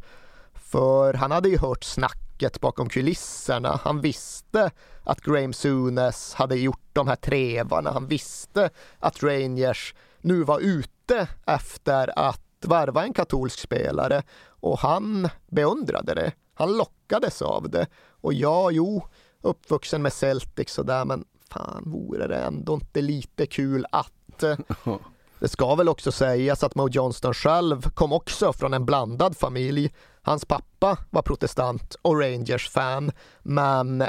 För 0.54 1.14
han 1.14 1.30
hade 1.30 1.48
ju 1.48 1.58
hört 1.58 1.84
snack 1.84 2.23
snacket 2.34 2.60
bakom 2.60 2.88
kulisserna. 2.88 3.80
Han 3.84 4.00
visste 4.00 4.70
att 5.04 5.20
Graham 5.20 5.52
Sunes 5.52 6.34
hade 6.34 6.56
gjort 6.56 6.90
de 6.92 7.08
här 7.08 7.16
trevarna. 7.16 7.92
Han 7.92 8.06
visste 8.06 8.70
att 9.00 9.22
Rangers 9.22 9.94
nu 10.20 10.42
var 10.44 10.60
ute 10.60 11.28
efter 11.46 12.18
att 12.18 12.40
värva 12.66 13.04
en 13.04 13.12
katolsk 13.12 13.58
spelare 13.58 14.22
och 14.62 14.78
han 14.78 15.28
beundrade 15.50 16.14
det. 16.14 16.32
Han 16.54 16.76
lockades 16.76 17.42
av 17.42 17.70
det. 17.70 17.86
Och 18.22 18.34
ja, 18.34 18.70
jo, 18.70 19.02
uppvuxen 19.42 20.02
med 20.02 20.12
Celtics 20.12 20.78
och 20.78 20.86
där, 20.86 21.04
men 21.04 21.24
fan 21.50 21.82
vore 21.86 22.26
det 22.26 22.36
ändå 22.36 22.74
inte 22.74 23.00
lite 23.00 23.46
kul 23.46 23.86
att 23.92 24.42
eh, 24.42 24.58
det 25.38 25.48
ska 25.48 25.74
väl 25.74 25.88
också 25.88 26.12
sägas 26.12 26.64
att 26.64 26.74
Mo 26.74 26.88
Johnston 26.88 27.34
själv 27.34 27.82
kom 27.94 28.12
också 28.12 28.52
från 28.52 28.74
en 28.74 28.84
blandad 28.84 29.36
familj. 29.36 29.90
Hans 30.24 30.44
pappa 30.44 30.98
var 31.10 31.22
protestant 31.22 31.96
och 32.02 32.20
Rangers-fan, 32.20 33.12
men 33.42 34.04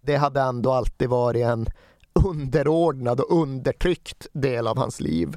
det 0.00 0.16
hade 0.16 0.40
ändå 0.40 0.72
alltid 0.72 1.08
varit 1.08 1.44
en 1.44 1.66
underordnad 2.24 3.20
och 3.20 3.42
undertryckt 3.42 4.26
del 4.32 4.66
av 4.66 4.78
hans 4.78 5.00
liv. 5.00 5.36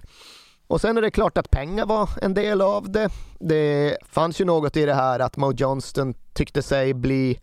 Och 0.68 0.82
sen 0.82 0.98
är 0.98 1.02
det 1.02 1.12
klart 1.12 1.38
att 1.38 1.50
pengar 1.50 1.86
var 1.86 2.10
en 2.22 2.34
del 2.34 2.62
av 2.62 2.92
det. 2.92 3.10
Det 3.40 3.98
fanns 4.10 4.42
ju 4.42 4.46
något 4.46 4.78
i 4.78 4.86
det 4.86 4.94
här 4.94 5.20
att 5.20 5.38
Mo 5.38 5.54
Johnston 5.54 6.14
tyckte 6.34 6.62
sig 6.62 6.94
bli 6.94 7.40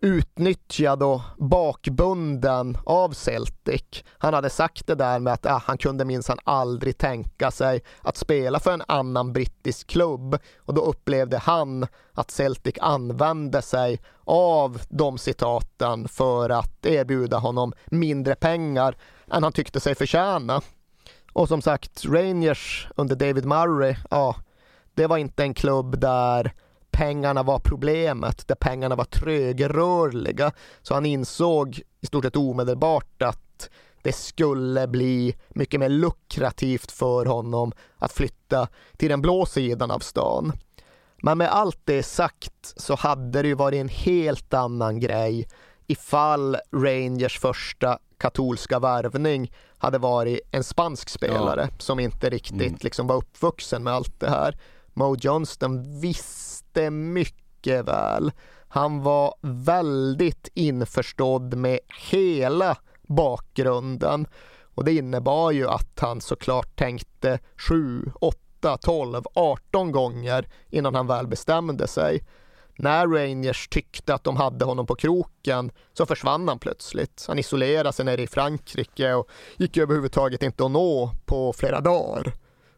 utnyttjad 0.00 1.02
och 1.02 1.20
bakbunden 1.38 2.78
av 2.84 3.10
Celtic. 3.10 4.04
Han 4.18 4.34
hade 4.34 4.50
sagt 4.50 4.86
det 4.86 4.94
där 4.94 5.18
med 5.18 5.32
att 5.32 5.46
äh, 5.46 5.60
han 5.64 5.78
kunde 5.78 6.04
minsann 6.04 6.38
aldrig 6.44 6.98
tänka 6.98 7.50
sig 7.50 7.82
att 8.00 8.16
spela 8.16 8.60
för 8.60 8.72
en 8.72 8.82
annan 8.88 9.32
brittisk 9.32 9.86
klubb 9.86 10.38
och 10.58 10.74
då 10.74 10.80
upplevde 10.80 11.38
han 11.38 11.86
att 12.12 12.30
Celtic 12.30 12.74
använde 12.80 13.62
sig 13.62 14.00
av 14.24 14.80
de 14.88 15.18
citaten 15.18 16.08
för 16.08 16.50
att 16.50 16.86
erbjuda 16.86 17.38
honom 17.38 17.72
mindre 17.86 18.34
pengar 18.34 18.96
än 19.30 19.42
han 19.42 19.52
tyckte 19.52 19.80
sig 19.80 19.94
förtjäna. 19.94 20.60
Och 21.32 21.48
som 21.48 21.62
sagt, 21.62 22.04
Rangers 22.04 22.88
under 22.96 23.16
David 23.16 23.44
Murray, 23.44 23.96
ja, 24.10 24.36
det 24.94 25.06
var 25.06 25.16
inte 25.16 25.42
en 25.42 25.54
klubb 25.54 26.00
där 26.00 26.52
pengarna 26.94 27.42
var 27.42 27.58
problemet, 27.58 28.48
där 28.48 28.54
pengarna 28.54 28.96
var 28.96 29.04
trögrörliga. 29.04 30.52
Så 30.82 30.94
han 30.94 31.06
insåg 31.06 31.80
i 32.00 32.06
stort 32.06 32.24
sett 32.24 32.36
omedelbart 32.36 33.22
att 33.22 33.70
det 34.02 34.12
skulle 34.12 34.88
bli 34.88 35.36
mycket 35.48 35.80
mer 35.80 35.88
lukrativt 35.88 36.90
för 36.90 37.26
honom 37.26 37.72
att 37.98 38.12
flytta 38.12 38.68
till 38.96 39.08
den 39.08 39.22
blå 39.22 39.46
sidan 39.46 39.90
av 39.90 39.98
stan. 39.98 40.52
Men 41.22 41.38
med 41.38 41.48
allt 41.48 41.80
det 41.84 42.02
sagt 42.02 42.74
så 42.76 42.94
hade 42.94 43.42
det 43.42 43.48
ju 43.48 43.54
varit 43.54 43.80
en 43.80 43.88
helt 43.88 44.54
annan 44.54 45.00
grej 45.00 45.48
ifall 45.86 46.56
Rangers 46.72 47.38
första 47.38 47.98
katolska 48.18 48.78
värvning 48.78 49.52
hade 49.78 49.98
varit 49.98 50.40
en 50.50 50.64
spansk 50.64 51.08
spelare 51.08 51.68
ja. 51.70 51.76
som 51.78 52.00
inte 52.00 52.30
riktigt 52.30 52.52
mm. 52.60 52.78
liksom 52.80 53.06
var 53.06 53.16
uppvuxen 53.16 53.82
med 53.82 53.92
allt 53.92 54.20
det 54.20 54.30
här. 54.30 54.58
Mo 54.94 55.16
Johnston 55.20 56.00
visste 56.00 56.53
mycket 56.90 57.84
väl. 57.84 58.32
Han 58.68 59.02
var 59.02 59.34
väldigt 59.40 60.48
införstådd 60.54 61.54
med 61.54 61.78
hela 62.10 62.76
bakgrunden 63.02 64.26
och 64.74 64.84
det 64.84 64.92
innebar 64.92 65.50
ju 65.50 65.68
att 65.68 65.98
han 66.00 66.20
såklart 66.20 66.76
tänkte 66.76 67.38
7, 67.68 68.12
8, 68.20 68.76
12, 68.76 69.22
18 69.34 69.92
gånger 69.92 70.48
innan 70.70 70.94
han 70.94 71.06
väl 71.06 71.26
bestämde 71.26 71.86
sig. 71.86 72.22
När 72.76 73.06
Rangers 73.06 73.68
tyckte 73.68 74.14
att 74.14 74.24
de 74.24 74.36
hade 74.36 74.64
honom 74.64 74.86
på 74.86 74.94
kroken 74.94 75.70
så 75.92 76.06
försvann 76.06 76.48
han 76.48 76.58
plötsligt. 76.58 77.24
Han 77.28 77.38
isolerade 77.38 77.92
sig 77.92 78.04
nere 78.04 78.22
i 78.22 78.26
Frankrike 78.26 79.14
och 79.14 79.28
gick 79.56 79.76
överhuvudtaget 79.76 80.42
inte 80.42 80.64
att 80.64 80.70
nå 80.70 81.10
på 81.24 81.52
flera 81.52 81.80
dagar. 81.80 82.32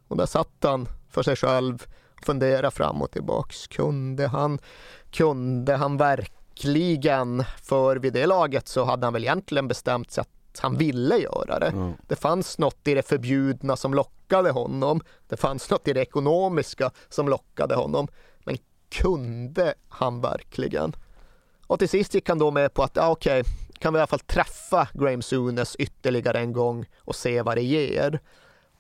Och 0.09 0.17
där 0.17 0.27
satt 0.27 0.57
han 0.63 0.89
för 1.11 1.23
sig 1.23 1.37
själv 1.37 1.87
fundera 2.23 2.71
fram 2.71 3.03
och 3.03 3.11
tillbaks. 3.11 3.67
Kunde 3.67 4.27
han, 4.27 4.59
kunde 5.11 5.77
han 5.77 5.97
verkligen? 5.97 7.45
För 7.63 7.97
vid 7.97 8.13
det 8.13 8.27
laget 8.27 8.69
så 8.69 8.85
hade 8.85 9.07
han 9.07 9.13
väl 9.13 9.25
egentligen 9.25 9.69
bestämt 9.69 10.11
sig 10.11 10.23
att 10.23 10.61
han 10.61 10.77
ville 10.77 11.17
göra 11.17 11.59
det. 11.59 11.67
Mm. 11.67 11.93
Det 12.07 12.17
fanns 12.17 12.59
något 12.59 12.89
i 12.89 12.95
det 12.95 13.09
förbjudna 13.09 13.77
som 13.77 13.95
lockade 13.95 14.51
honom. 14.51 15.01
Det 15.29 15.37
fanns 15.37 15.71
något 15.71 15.89
i 15.89 15.93
det 15.93 16.01
ekonomiska 16.01 16.91
som 17.09 17.29
lockade 17.29 17.75
honom. 17.75 18.09
Men 18.45 18.57
kunde 18.91 19.75
han 19.89 20.21
verkligen? 20.21 20.97
Och 21.67 21.79
till 21.79 21.89
sist 21.89 22.15
gick 22.15 22.29
han 22.29 22.39
då 22.39 22.51
med 22.51 22.75
på 22.75 22.83
att, 22.83 22.97
ja, 22.97 23.11
okej, 23.11 23.41
okay, 23.41 23.53
kan 23.79 23.93
vi 23.93 23.99
i 23.99 24.01
alla 24.01 24.07
fall 24.07 24.21
träffa 24.21 24.89
Graham 24.95 25.23
Sunes 25.23 25.77
ytterligare 25.77 26.39
en 26.39 26.53
gång 26.53 26.87
och 26.99 27.17
se 27.17 27.43
vad 27.43 27.57
det 27.57 27.63
ger. 27.63 28.21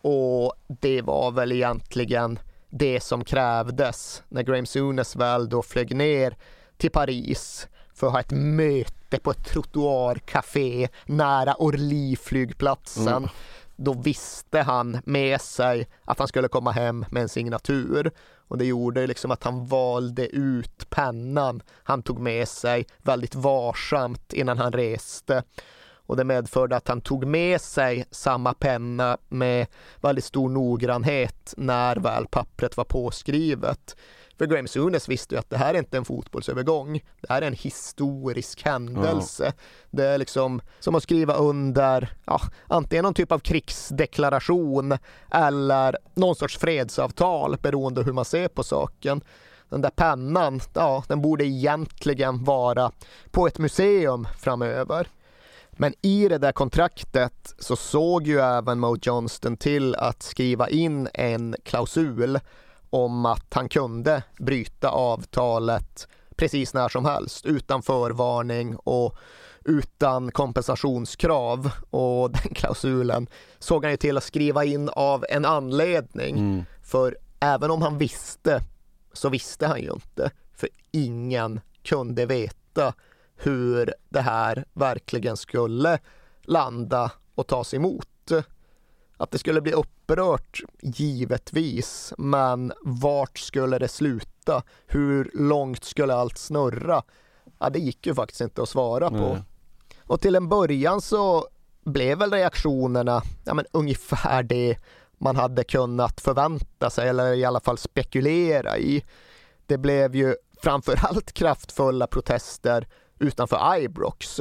Och 0.03 0.53
det 0.66 1.03
var 1.03 1.30
väl 1.30 1.53
egentligen 1.53 2.39
det 2.78 3.00
som 3.00 3.24
krävdes 3.24 4.22
när 4.28 4.42
Graham 4.42 4.66
Sunes 4.66 5.16
väl 5.16 5.48
då 5.48 5.62
flög 5.62 5.96
ner 5.96 6.36
till 6.76 6.90
Paris 6.90 7.68
för 7.94 8.06
att 8.06 8.12
ha 8.12 8.20
ett 8.20 8.32
möte 8.32 9.18
på 9.18 9.30
ett 9.30 9.44
trottoarcafé 9.44 10.88
nära 11.06 11.54
Orly-flygplatsen. 11.54 13.16
Mm. 13.16 13.28
Då 13.76 13.92
visste 13.92 14.60
han 14.60 14.98
med 15.04 15.40
sig 15.40 15.86
att 16.04 16.18
han 16.18 16.28
skulle 16.28 16.48
komma 16.48 16.70
hem 16.70 17.04
med 17.10 17.22
en 17.22 17.28
signatur 17.28 18.10
och 18.48 18.58
det 18.58 18.64
gjorde 18.64 19.06
liksom 19.06 19.30
att 19.30 19.44
han 19.44 19.66
valde 19.66 20.26
ut 20.26 20.90
pennan 20.90 21.62
han 21.82 22.02
tog 22.02 22.18
med 22.18 22.48
sig 22.48 22.86
väldigt 23.02 23.34
varsamt 23.34 24.32
innan 24.32 24.58
han 24.58 24.72
reste 24.72 25.42
och 26.07 26.16
det 26.16 26.24
medförde 26.24 26.76
att 26.76 26.88
han 26.88 27.00
tog 27.00 27.26
med 27.26 27.61
sig 27.61 28.04
samma 28.11 28.54
penna 28.54 29.18
med 29.28 29.66
väldigt 30.00 30.24
stor 30.24 30.48
noggrannhet 30.48 31.54
när 31.57 31.96
väl 31.96 32.26
pappret 32.26 32.76
var 32.76 32.84
påskrivet. 32.84 33.96
För 34.38 34.46
Graham 34.46 34.68
Sunes 34.68 35.09
visste 35.09 35.34
ju 35.34 35.38
att 35.38 35.50
det 35.50 35.57
här 35.57 35.74
är 35.74 35.78
inte 35.78 35.96
en 35.96 36.04
fotbollsövergång. 36.04 37.00
Det 37.20 37.32
här 37.32 37.42
är 37.42 37.46
en 37.46 37.52
historisk 37.52 38.62
händelse. 38.62 39.44
Ja. 39.44 39.52
Det 39.90 40.04
är 40.04 40.18
liksom 40.18 40.61
som 40.80 40.94
att 40.94 41.02
skriva 41.02 41.34
under 41.34 42.14
ja, 42.24 42.40
antingen 42.66 43.02
någon 43.02 43.14
typ 43.14 43.32
av 43.32 43.38
krigsdeklaration 43.38 44.98
eller 45.30 45.96
någon 46.14 46.36
sorts 46.36 46.59
fredsavtal 46.59 47.57
beroende 47.62 48.02
hur 48.02 48.12
man 48.12 48.24
ser 48.24 48.48
på 48.48 48.62
saken. 48.62 49.20
Den 49.68 49.80
där 49.80 49.90
pennan, 49.90 50.61
ja, 50.74 51.04
den 51.09 51.22
borde 51.22 51.44
egentligen 51.44 52.44
vara 52.44 52.92
på 53.30 53.46
ett 53.46 53.59
museum 53.59 54.28
framöver. 54.38 55.09
Men 55.76 55.94
i 56.02 56.28
det 56.28 56.38
där 56.38 56.52
kontraktet 56.52 57.54
så 57.58 57.76
såg 57.76 58.26
ju 58.26 58.40
även 58.40 58.80
Mo 58.80 58.96
Johnston 59.02 59.56
till 59.56 59.94
att 59.94 60.22
skriva 60.22 60.68
in 60.68 61.08
en 61.14 61.56
klausul 61.64 62.38
om 62.90 63.26
att 63.26 63.54
han 63.54 63.68
kunde 63.68 64.22
bryta 64.38 64.88
avtalet 64.88 66.08
precis 66.36 66.74
när 66.74 66.88
som 66.88 67.04
helst 67.04 67.46
utan 67.46 67.82
förvarning 67.82 68.76
och 68.76 69.16
utan 69.64 70.30
kompensationskrav 70.30 71.70
och 71.90 72.30
den 72.42 72.54
klausulen 72.54 73.26
såg 73.58 73.84
han 73.84 73.90
ju 73.90 73.96
till 73.96 74.16
att 74.16 74.24
skriva 74.24 74.64
in 74.64 74.88
av 74.88 75.24
en 75.28 75.44
anledning. 75.44 76.38
Mm. 76.38 76.64
För 76.82 77.16
även 77.40 77.70
om 77.70 77.82
han 77.82 77.98
visste 77.98 78.60
så 79.12 79.28
visste 79.28 79.66
han 79.66 79.80
ju 79.80 79.92
inte. 79.92 80.30
För 80.54 80.68
ingen 80.90 81.60
kunde 81.82 82.26
veta 82.26 82.94
hur 83.37 83.95
det 84.09 84.20
här 84.20 84.64
verkligen 84.72 85.37
skulle 85.37 85.99
landa 86.43 87.12
och 87.34 87.47
tas 87.47 87.74
emot. 87.74 88.09
Att 89.16 89.30
det 89.30 89.39
skulle 89.39 89.61
bli 89.61 89.72
upprört, 89.72 90.61
givetvis, 90.82 92.12
men 92.18 92.72
vart 92.82 93.39
skulle 93.39 93.78
det 93.78 93.89
sluta? 93.89 94.62
Hur 94.87 95.30
långt 95.34 95.84
skulle 95.84 96.14
allt 96.14 96.39
snurra? 96.39 97.03
Ja, 97.59 97.70
det 97.70 97.78
gick 97.78 98.07
ju 98.07 98.14
faktiskt 98.14 98.41
inte 98.41 98.62
att 98.62 98.68
svara 98.68 99.11
på. 99.11 99.16
Nej. 99.16 99.43
Och 100.03 100.20
till 100.20 100.37
en 100.37 100.49
början 100.49 101.01
så 101.01 101.49
blev 101.84 102.18
väl 102.18 102.30
reaktionerna 102.30 103.22
ja, 103.45 103.55
men 103.55 103.64
ungefär 103.72 104.43
det 104.43 104.76
man 105.18 105.37
hade 105.37 105.64
kunnat 105.64 106.20
förvänta 106.20 106.91
sig 106.91 107.09
eller 107.09 107.34
i 107.34 107.45
alla 107.45 107.61
fall 107.61 107.78
spekulera 107.78 108.78
i. 108.78 109.05
Det 109.66 109.78
blev 109.78 110.16
ju 110.16 110.34
framförallt 110.62 111.32
kraftfulla 111.32 112.07
protester 112.07 112.89
utanför 113.18 113.76
Ibrox. 113.78 114.40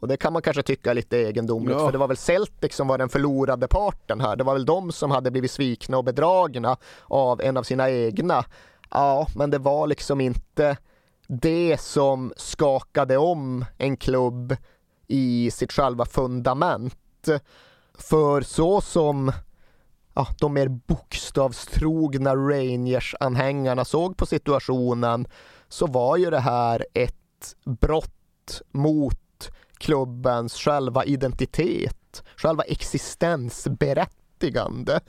Och 0.00 0.08
det 0.08 0.16
kan 0.16 0.32
man 0.32 0.42
kanske 0.42 0.62
tycka 0.62 0.90
är 0.90 0.94
lite 0.94 1.18
egendomligt 1.18 1.76
Ja. 1.78 1.84
för 1.84 1.92
det 1.92 1.98
var 1.98 2.08
väl 2.08 2.16
Celtic 2.16 2.74
som 2.74 2.88
var 2.88 2.98
den 2.98 3.08
förlorade 3.08 3.68
parten 3.68 4.20
här. 4.20 4.36
Det 4.36 4.44
var 4.44 4.52
väl 4.52 4.64
de 4.64 4.92
som 4.92 5.10
hade 5.10 5.30
blivit 5.30 5.50
svikna 5.50 5.98
och 5.98 6.04
bedragna 6.04 6.76
av 7.04 7.40
en 7.40 7.56
av 7.56 7.62
sina 7.62 7.90
egna. 7.90 8.44
Ja, 8.90 9.26
men 9.36 9.50
det 9.50 9.58
var 9.58 9.86
liksom 9.86 10.20
inte 10.20 10.76
det 11.26 11.80
som 11.80 12.32
skakade 12.36 13.16
om 13.16 13.64
en 13.78 13.96
klubb 13.96 14.56
i 15.06 15.50
sitt 15.50 15.72
själva 15.72 16.04
fundament. 16.04 17.28
För 17.94 18.40
så 18.40 18.80
som 18.80 19.32
ja, 20.14 20.26
de 20.40 20.54
mer 20.54 20.68
bokstavstrogna 20.68 22.34
Rangers-anhängarna 22.36 23.84
såg 23.84 24.16
på 24.16 24.26
situationen 24.26 25.28
så 25.68 25.86
var 25.86 26.16
ju 26.16 26.30
det 26.30 26.40
här 26.40 26.86
ett 26.94 27.16
brott 27.64 28.62
mot 28.70 29.50
klubbens 29.78 30.54
själva 30.54 31.04
identitet, 31.04 32.22
själva 32.36 32.62
existensberättigande. 32.62 35.00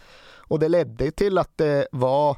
Och 0.48 0.60
det 0.60 0.70
ledde 0.70 1.12
till 1.12 1.38
att 1.38 1.58
det 1.58 1.88
var 1.92 2.38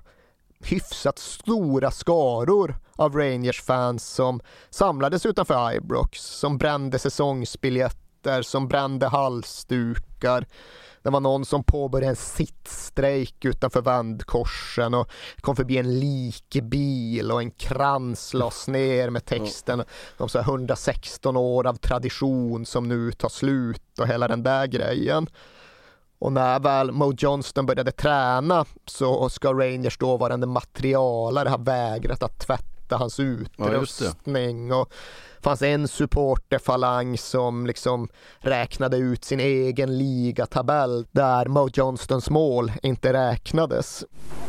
hyfsat 0.60 1.20
stora 1.20 1.92
skaror 1.92 2.76
av 2.96 3.16
Rangers-fans 3.16 4.06
som 4.06 4.42
samlades 4.70 5.26
utanför 5.26 5.76
Ibrox, 5.76 6.20
som 6.20 6.58
brände 6.58 7.00
säsongsbiljetter, 8.24 8.42
som 8.42 8.68
brände 8.68 9.08
halsdukar. 9.08 10.46
Det 11.04 11.10
var 11.10 11.20
någon 11.20 11.46
som 11.46 11.64
påbörjade 11.64 12.10
en 12.10 12.16
sittstrejk 12.16 13.46
utanför 13.46 13.82
vändkorsen 13.82 14.94
och 14.94 15.10
kom 15.42 15.56
förbi 15.56 15.78
en 15.78 16.00
likbil 16.00 17.32
och 17.32 17.42
en 17.42 17.52
krans 17.52 18.34
lades 18.34 18.68
ner 18.68 19.10
med 19.10 19.26
texten 19.26 19.84
om 20.18 20.30
så 20.30 20.40
här 20.40 20.46
116 20.46 21.38
år 21.38 21.68
av 21.68 21.76
tradition 21.76 22.66
som 22.66 22.88
nu 22.88 23.12
tar 23.12 23.30
slut 23.30 24.00
och 24.00 24.08
hela 24.08 24.28
den 24.28 24.44
där 24.44 24.68
grejen. 24.68 25.28
Och 26.20 26.32
när 26.32 26.60
väl 26.60 26.92
Mo 26.92 27.14
Johnston 27.18 27.66
började 27.66 27.92
träna 27.92 28.66
så 28.86 29.30
ska 29.30 29.54
Rangers 29.54 29.98
dåvarande 29.98 30.48
materialare 30.48 31.50
ha 31.50 31.58
vägrat 31.58 32.24
att 32.24 32.40
tvätta 32.40 32.73
hans 32.92 33.20
Ja, 33.20 33.26
just 33.72 34.00
det. 34.00 34.06
utrustning. 34.06 34.72
och 34.74 34.88
det 35.38 35.44
fanns 35.50 35.62
en 35.62 35.88
supporterfalang 35.88 37.18
som 37.18 37.66
liksom 37.68 38.08
räknade 38.40 38.98
ut 38.98 39.26
sin 39.26 39.40
egen 39.40 39.98
ligatabell 39.98 41.06
där 41.12 41.46
Mo 41.46 41.70
Johnstons 41.74 42.30
mål 42.30 42.72
inte 42.84 43.14
räknades. 43.14 44.04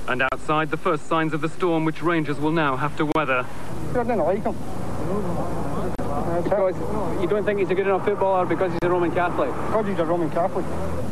And 0.06 0.22
outside, 0.22 0.70
the 0.70 0.76
first 0.76 1.08
signs 1.08 1.34
of 1.34 1.40
the 1.42 1.48
storm 1.48 1.84
which 1.86 2.02
Rangers 2.02 2.38
will 2.38 2.52
now 2.52 2.76
have 2.76 2.96
to 2.96 3.04
weather. 3.14 3.44
I. 3.94 4.42
Because 6.42 6.74
you 7.20 7.28
don't 7.28 7.44
think 7.44 7.60
he's 7.60 7.70
a 7.70 7.74
good 7.74 7.86
enough 7.86 8.04
footballer 8.04 8.44
because 8.46 8.72
he's 8.72 8.82
a 8.82 8.88
Roman 8.90 9.10
Catholic? 9.10 9.50
Because 9.66 9.86
he's 9.86 9.98
a 9.98 10.04
Roman 10.04 10.30
Catholic. 10.30 10.64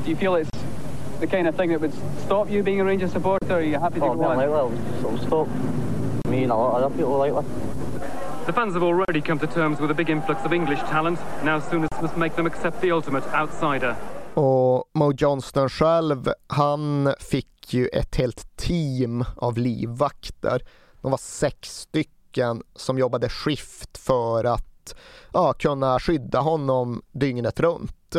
Do 0.04 0.10
you 0.10 0.16
feel 0.16 0.34
it's 0.36 0.50
the 1.20 1.26
kind 1.26 1.46
of 1.48 1.54
thing 1.56 1.70
that 1.70 1.80
would 1.80 1.92
stop 2.24 2.50
you 2.50 2.62
being 2.62 2.80
a 2.80 2.84
Rangers 2.84 3.12
supporter? 3.12 3.46
Or 3.50 3.56
are 3.58 3.62
you 3.62 3.78
happy 3.78 4.00
to 4.00 4.06
Oh, 4.06 4.14
go 4.14 4.24
on? 4.24 4.74
of 5.14 5.20
stop 5.22 5.48
me 6.28 6.42
and 6.42 6.52
a 6.52 6.56
lot 6.56 6.76
of 6.76 6.84
other 6.84 6.96
people 6.96 7.18
like 7.18 7.32
that. 7.34 7.44
The 8.46 8.52
fans 8.52 8.74
have 8.74 8.82
already 8.82 9.20
come 9.20 9.38
to 9.38 9.46
terms 9.46 9.80
with 9.80 9.90
a 9.90 9.94
big 9.94 10.10
influx 10.10 10.44
of 10.44 10.52
English 10.52 10.80
talent. 10.80 11.18
Now 11.44 11.60
Souness 11.60 12.02
must 12.02 12.16
make 12.16 12.36
them 12.36 12.46
accept 12.46 12.80
the 12.80 12.92
ultimate 12.92 13.24
outsider. 13.34 13.96
Och 14.34 14.90
Mo 14.94 15.12
Johnston 15.12 15.68
själv, 15.68 16.32
han 16.46 17.14
fick 17.20 17.74
ju 17.74 17.86
ett 17.86 18.16
helt 18.16 18.56
team 18.56 19.24
av 19.36 19.58
livvakter. 19.58 20.62
De 21.00 21.10
var 21.10 21.18
sex 21.18 21.80
stycken 21.80 22.62
som 22.74 22.98
jobbade 22.98 23.28
skift 23.28 23.98
för 23.98 24.44
att 24.44 24.94
ja, 25.32 25.52
kunna 25.52 26.00
skydda 26.00 26.40
honom 26.40 27.02
dygnet 27.12 27.60
runt. 27.60 28.16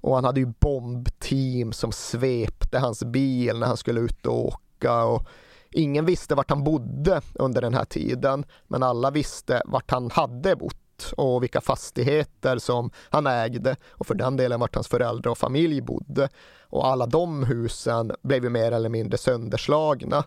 Och 0.00 0.14
han 0.14 0.24
hade 0.24 0.40
ju 0.40 0.46
bombteam 0.46 1.72
som 1.72 1.92
svepte 1.92 2.78
hans 2.78 3.04
bil 3.04 3.58
när 3.58 3.66
han 3.66 3.76
skulle 3.76 4.00
ut 4.00 4.26
och 4.26 4.46
åka. 4.46 5.04
Och 5.04 5.26
ingen 5.72 6.04
visste 6.04 6.34
vart 6.34 6.50
han 6.50 6.64
bodde 6.64 7.20
under 7.34 7.60
den 7.60 7.74
här 7.74 7.84
tiden, 7.84 8.44
men 8.68 8.82
alla 8.82 9.10
visste 9.10 9.62
vart 9.64 9.90
han 9.90 10.10
hade 10.10 10.56
bott 10.56 10.76
och 11.16 11.42
vilka 11.42 11.60
fastigheter 11.60 12.58
som 12.58 12.90
han 13.10 13.26
ägde 13.26 13.76
och 13.90 14.06
för 14.06 14.14
den 14.14 14.36
delen 14.36 14.60
vart 14.60 14.74
hans 14.74 14.88
föräldrar 14.88 15.30
och 15.30 15.38
familj 15.38 15.80
bodde. 15.80 16.28
Och 16.62 16.86
alla 16.86 17.06
de 17.06 17.44
husen 17.44 18.12
blev 18.22 18.44
ju 18.44 18.50
mer 18.50 18.72
eller 18.72 18.88
mindre 18.88 19.18
sönderslagna. 19.18 20.24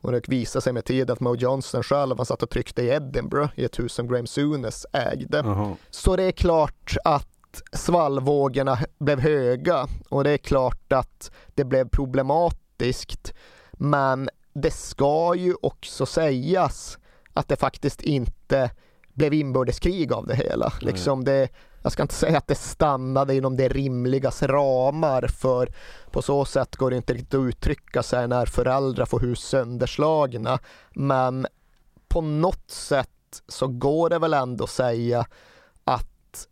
Och 0.00 0.12
det 0.12 0.28
visade 0.28 0.62
sig 0.62 0.72
med 0.72 0.84
tiden 0.84 1.12
att 1.12 1.20
Mo 1.20 1.36
Johnson 1.36 1.82
själv, 1.82 2.16
han 2.16 2.26
satt 2.26 2.42
och 2.42 2.50
tryckte 2.50 2.82
i 2.82 2.88
Edinburgh 2.88 3.50
i 3.56 3.64
ett 3.64 3.78
hus 3.78 3.92
som 3.92 4.08
Graham 4.08 4.26
Souness 4.26 4.86
ägde. 4.92 5.42
Så 5.90 6.16
det 6.16 6.22
är 6.22 6.32
klart 6.32 6.96
att 7.04 7.28
svallvågorna 7.72 8.78
blev 8.98 9.20
höga 9.20 9.86
och 10.08 10.24
det 10.24 10.30
är 10.30 10.38
klart 10.38 10.92
att 10.92 11.30
det 11.54 11.64
blev 11.64 11.88
problematiskt. 11.88 13.34
Men 13.72 14.28
det 14.52 14.70
ska 14.70 15.34
ju 15.34 15.54
också 15.62 16.06
sägas 16.06 16.98
att 17.32 17.48
det 17.48 17.56
faktiskt 17.56 18.02
inte 18.02 18.70
blev 19.12 19.34
inbördeskrig 19.34 20.12
av 20.12 20.26
det 20.26 20.34
hela. 20.34 20.72
Liksom 20.80 21.24
det, 21.24 21.48
jag 21.82 21.92
ska 21.92 22.02
inte 22.02 22.14
säga 22.14 22.38
att 22.38 22.46
det 22.46 22.54
stannade 22.54 23.34
inom 23.34 23.56
det 23.56 23.68
rimligas 23.68 24.42
ramar 24.42 25.26
för 25.26 25.72
på 26.10 26.22
så 26.22 26.44
sätt 26.44 26.76
går 26.76 26.90
det 26.90 26.96
inte 26.96 27.14
riktigt 27.14 27.34
att 27.34 27.48
uttrycka 27.48 28.02
sig 28.02 28.28
när 28.28 28.46
föräldrar 28.46 29.06
får 29.06 29.20
hus 29.20 29.40
sönderslagna. 29.40 30.58
Men 30.90 31.46
på 32.08 32.20
något 32.20 32.70
sätt 32.70 33.08
så 33.48 33.66
går 33.66 34.10
det 34.10 34.18
väl 34.18 34.34
ändå 34.34 34.66
säga 34.66 35.26
att 35.84 36.48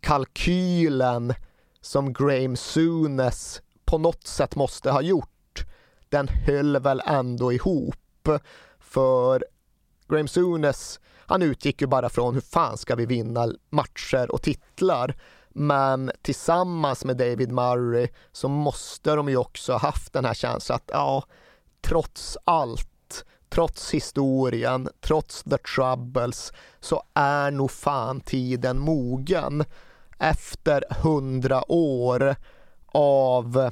kalkylen 0.00 1.34
som 1.80 2.12
Graham 2.12 2.56
Souness 2.56 3.62
på 3.84 3.98
något 3.98 4.26
sätt 4.26 4.56
måste 4.56 4.90
ha 4.90 5.02
gjort, 5.02 5.33
den 6.14 6.28
höll 6.28 6.78
väl 6.78 7.02
ändå 7.06 7.52
ihop. 7.52 8.28
För 8.78 9.44
Graham 10.08 10.28
Sunes, 10.28 11.00
han 11.26 11.42
utgick 11.42 11.80
ju 11.80 11.86
bara 11.86 12.08
från 12.08 12.34
hur 12.34 12.40
fan 12.40 12.78
ska 12.78 12.94
vi 12.94 13.06
vinna 13.06 13.48
matcher 13.70 14.30
och 14.30 14.42
titlar. 14.42 15.16
Men 15.48 16.10
tillsammans 16.22 17.04
med 17.04 17.16
David 17.16 17.52
Murray 17.52 18.08
så 18.32 18.48
måste 18.48 19.14
de 19.14 19.28
ju 19.28 19.36
också 19.36 19.72
ha 19.72 19.78
haft 19.78 20.12
den 20.12 20.24
här 20.24 20.34
känslan 20.34 20.76
att 20.76 20.90
ja, 20.92 21.24
trots 21.80 22.38
allt, 22.44 23.24
trots 23.48 23.90
historien, 23.90 24.88
trots 25.00 25.42
the 25.42 25.58
troubles 25.58 26.52
så 26.80 27.02
är 27.14 27.50
nog 27.50 27.70
fan 27.70 28.20
tiden 28.20 28.78
mogen 28.78 29.64
efter 30.18 30.84
hundra 31.02 31.72
år 31.72 32.36
av 32.86 33.70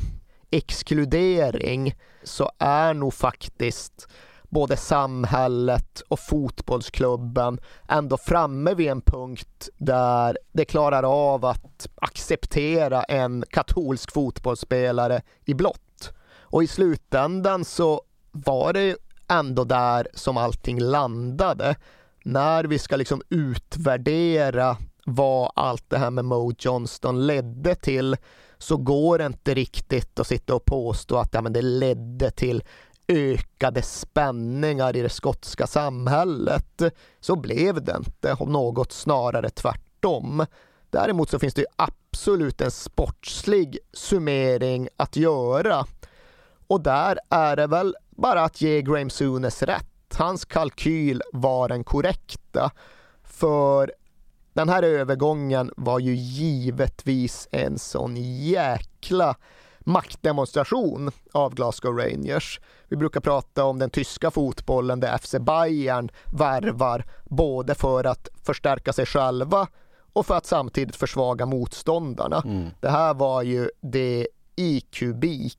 exkludering 0.50 1.94
så 2.24 2.50
är 2.58 2.94
nog 2.94 3.14
faktiskt 3.14 4.08
både 4.52 4.76
samhället 4.76 6.02
och 6.08 6.20
fotbollsklubben 6.20 7.60
ändå 7.88 8.16
framme 8.16 8.74
vid 8.74 8.90
en 8.90 9.00
punkt 9.00 9.68
där 9.76 10.38
det 10.52 10.64
klarar 10.64 11.02
av 11.02 11.44
att 11.44 11.88
acceptera 11.94 13.02
en 13.02 13.44
katolsk 13.50 14.12
fotbollsspelare 14.12 15.22
i 15.44 15.54
blått. 15.54 16.12
Och 16.40 16.62
i 16.62 16.66
slutändan 16.66 17.64
så 17.64 18.02
var 18.30 18.72
det 18.72 18.96
ändå 19.28 19.64
där 19.64 20.08
som 20.14 20.36
allting 20.36 20.80
landade. 20.80 21.76
När 22.24 22.64
vi 22.64 22.78
ska 22.78 22.96
liksom 22.96 23.22
utvärdera 23.28 24.76
vad 25.04 25.52
allt 25.54 25.90
det 25.90 25.98
här 25.98 26.10
med 26.10 26.24
Mo 26.24 26.52
Johnston 26.58 27.26
ledde 27.26 27.74
till 27.74 28.16
så 28.62 28.76
går 28.76 29.18
det 29.18 29.26
inte 29.26 29.54
riktigt 29.54 30.20
att 30.20 30.26
sitta 30.26 30.54
och 30.54 30.64
påstå 30.64 31.16
att 31.16 31.34
ja, 31.34 31.42
men 31.42 31.52
det 31.52 31.62
ledde 31.62 32.30
till 32.30 32.62
ökade 33.08 33.82
spänningar 33.82 34.96
i 34.96 35.02
det 35.02 35.08
skotska 35.08 35.66
samhället. 35.66 36.82
Så 37.20 37.36
blev 37.36 37.84
det 37.84 37.96
inte, 37.96 38.32
om 38.32 38.52
något 38.52 38.92
snarare 38.92 39.50
tvärtom. 39.50 40.46
Däremot 40.90 41.30
så 41.30 41.38
finns 41.38 41.54
det 41.54 41.66
absolut 41.76 42.60
en 42.60 42.70
sportslig 42.70 43.78
summering 43.92 44.88
att 44.96 45.16
göra. 45.16 45.86
Och 46.66 46.80
där 46.80 47.18
är 47.30 47.56
det 47.56 47.66
väl 47.66 47.96
bara 48.10 48.44
att 48.44 48.60
ge 48.60 48.82
Graham 48.82 49.10
Sunes 49.10 49.62
rätt. 49.62 50.14
Hans 50.14 50.44
kalkyl 50.44 51.22
var 51.32 51.68
den 51.68 51.84
korrekta. 51.84 52.70
För 53.24 53.92
den 54.52 54.68
här 54.68 54.82
övergången 54.82 55.70
var 55.76 55.98
ju 55.98 56.14
givetvis 56.14 57.48
en 57.52 57.78
sån 57.78 58.16
jäkla 58.40 59.36
maktdemonstration 59.80 61.10
av 61.32 61.54
Glasgow 61.54 61.96
Rangers. 61.96 62.60
Vi 62.88 62.96
brukar 62.96 63.20
prata 63.20 63.64
om 63.64 63.78
den 63.78 63.90
tyska 63.90 64.30
fotbollen 64.30 65.00
där 65.00 65.18
FC 65.18 65.34
Bayern 65.40 66.10
värvar 66.24 67.04
både 67.24 67.74
för 67.74 68.04
att 68.04 68.28
förstärka 68.42 68.92
sig 68.92 69.06
själva 69.06 69.66
och 70.12 70.26
för 70.26 70.36
att 70.36 70.46
samtidigt 70.46 70.96
försvaga 70.96 71.46
motståndarna. 71.46 72.42
Mm. 72.44 72.68
Det 72.80 72.88
här 72.88 73.14
var 73.14 73.42
ju 73.42 73.70
det 73.80 74.28
i 74.56 74.80
kubik. 74.80 75.58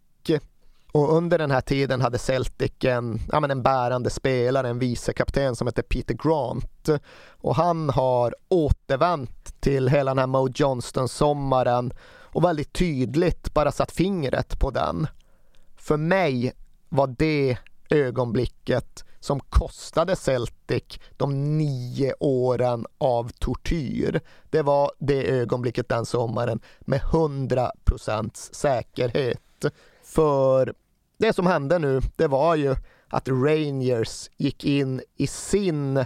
Och 0.93 1.17
under 1.17 1.37
den 1.37 1.51
här 1.51 1.61
tiden 1.61 2.01
hade 2.01 2.17
Celtic 2.17 2.71
en, 2.83 3.19
ja, 3.31 3.39
men 3.39 3.51
en 3.51 3.63
bärande 3.63 4.09
spelare, 4.09 4.69
en 4.69 4.79
vicekapten 4.79 5.55
som 5.55 5.67
heter 5.67 5.81
Peter 5.81 6.13
Grant. 6.13 6.89
Och 7.29 7.55
han 7.55 7.89
har 7.89 8.35
återvänt 8.49 9.61
till 9.61 9.87
hela 9.87 10.11
den 10.11 10.19
här 10.19 10.27
Mo 10.27 10.49
Johnston-sommaren 10.55 11.93
och 12.33 12.43
väldigt 12.43 12.73
tydligt 12.73 13.53
bara 13.53 13.71
satt 13.71 13.91
fingret 13.91 14.59
på 14.59 14.71
den. 14.71 15.07
För 15.77 15.97
mig 15.97 16.53
var 16.89 17.15
det 17.17 17.57
ögonblicket 17.89 19.03
som 19.19 19.39
kostade 19.39 20.15
Celtic 20.15 20.99
de 21.17 21.57
nio 21.57 22.13
åren 22.19 22.85
av 22.97 23.31
tortyr. 23.39 24.21
Det 24.49 24.61
var 24.61 24.91
det 24.99 25.31
ögonblicket 25.31 25.89
den 25.89 26.05
sommaren 26.05 26.59
med 26.79 27.01
100 27.01 27.71
procents 27.85 28.53
säkerhet. 28.53 29.39
För 30.03 30.73
det 31.23 31.33
som 31.33 31.47
hände 31.47 31.79
nu, 31.79 32.01
det 32.15 32.27
var 32.27 32.55
ju 32.55 32.75
att 33.09 33.27
Rangers 33.27 34.29
gick 34.37 34.63
in 34.63 35.01
i 35.17 35.27
sin 35.27 36.05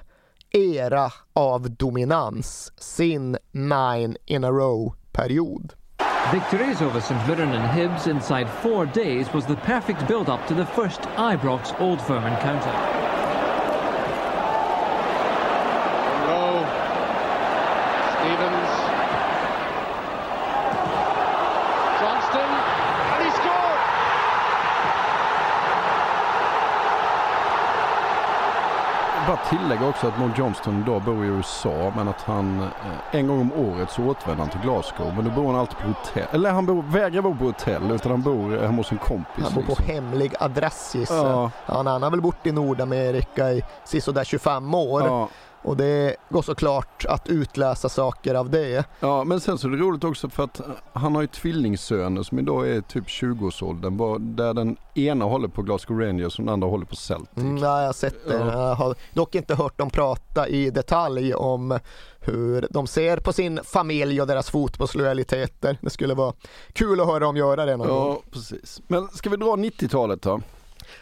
era 0.51 1.11
av 1.33 1.71
dominans, 1.71 2.71
sin 2.77 3.37
nine 3.51 4.17
in 4.25 4.43
a 4.43 4.51
row-period. 4.51 5.73
Victories 6.33 6.81
over 6.81 6.99
St 6.99 7.27
Mirren 7.27 7.49
and 7.49 7.79
Hibs 7.79 8.07
inside 8.07 8.49
four 8.61 8.85
days 8.85 9.33
was 9.33 9.45
the 9.45 9.55
perfect 9.55 10.07
build-up 10.07 10.47
to 10.47 10.55
the 10.55 10.65
first 10.65 11.01
Ibrox 11.01 11.81
Old 11.81 12.01
Firm 12.01 12.23
encounter. 12.23 12.97
bara 29.27 29.36
tillägga 29.49 29.87
också 29.87 30.07
att 30.07 30.19
Mon 30.19 30.33
Johnston 30.37 30.83
då 30.87 30.99
bor 30.99 31.25
i 31.25 31.27
USA 31.27 31.93
men 31.95 32.07
att 32.07 32.21
han 32.21 32.59
eh, 32.61 33.19
en 33.19 33.27
gång 33.27 33.41
om 33.41 33.53
året 33.53 33.91
så 33.91 34.03
återvänder 34.03 34.43
han 34.43 34.49
till 34.49 34.61
Glasgow. 34.61 35.13
Men 35.15 35.25
då 35.25 35.31
bor 35.31 35.47
han 35.47 35.55
alltid 35.55 35.77
på 35.77 35.87
hotell. 35.87 36.27
Eller 36.31 36.51
han 36.51 36.65
bor, 36.65 36.81
vägrar 36.81 37.21
bo 37.21 37.35
på 37.35 37.45
hotell 37.45 37.91
utan 37.91 38.11
han 38.11 38.21
bor 38.21 38.57
hemma 38.57 38.77
hos 38.77 38.91
en 38.91 38.97
kompis. 38.97 39.43
Han 39.43 39.53
bor 39.53 39.61
på 39.61 39.67
liksom. 39.67 39.85
hemlig 39.85 40.33
adress 40.39 40.95
gissar 40.95 41.29
ja. 41.29 41.51
Han 41.65 41.87
har 42.03 42.11
väl 42.11 42.21
bott 42.21 42.45
i 42.45 42.51
Nordamerika 42.51 43.51
i 43.51 43.63
sisådär 43.83 44.23
25 44.23 44.73
år. 44.73 45.01
Ja. 45.01 45.27
Och 45.67 45.77
det 45.77 46.15
går 46.29 46.41
såklart 46.41 47.05
att 47.05 47.29
utläsa 47.29 47.89
saker 47.89 48.35
av 48.35 48.49
det. 48.49 48.85
Ja, 48.99 49.23
men 49.23 49.39
sen 49.39 49.57
så 49.57 49.67
är 49.67 49.71
det 49.71 49.77
roligt 49.77 50.03
också 50.03 50.29
för 50.29 50.43
att 50.43 50.61
han 50.93 51.15
har 51.15 51.21
ju 51.21 51.27
tvillingsöner 51.27 52.23
som 52.23 52.39
idag 52.39 52.69
är 52.69 52.81
typ 52.81 53.07
20-årsåldern. 53.07 54.35
Där 54.35 54.53
den 54.53 54.77
ena 54.95 55.25
håller 55.25 55.47
på 55.47 55.61
Glasgow 55.61 55.99
Rangers 55.99 56.39
och 56.39 56.45
den 56.45 56.53
andra 56.53 56.67
håller 56.67 56.85
på 56.85 56.95
Celtic. 56.95 57.37
Mm, 57.37 57.57
ja, 57.57 57.79
jag 57.79 57.85
har 57.85 57.93
sett 57.93 58.27
det. 58.27 58.33
Ja. 58.33 58.67
Jag 58.67 58.75
har 58.75 58.95
dock 59.13 59.35
inte 59.35 59.55
hört 59.55 59.77
dem 59.77 59.89
prata 59.89 60.47
i 60.47 60.69
detalj 60.69 61.33
om 61.33 61.79
hur 62.19 62.67
de 62.69 62.87
ser 62.87 63.17
på 63.17 63.33
sin 63.33 63.59
familj 63.63 64.21
och 64.21 64.27
deras 64.27 64.49
fotbollslojaliteter. 64.49 65.77
Det 65.81 65.89
skulle 65.89 66.13
vara 66.13 66.33
kul 66.73 67.01
att 67.01 67.07
höra 67.07 67.19
dem 67.19 67.37
göra 67.37 67.65
det 67.65 67.77
någon 67.77 67.87
ja, 67.87 67.93
gång. 67.93 68.13
Ja, 68.13 68.29
precis. 68.31 68.81
Men 68.87 69.07
ska 69.07 69.29
vi 69.29 69.37
dra 69.37 69.55
90-talet 69.55 70.21
då? 70.21 70.41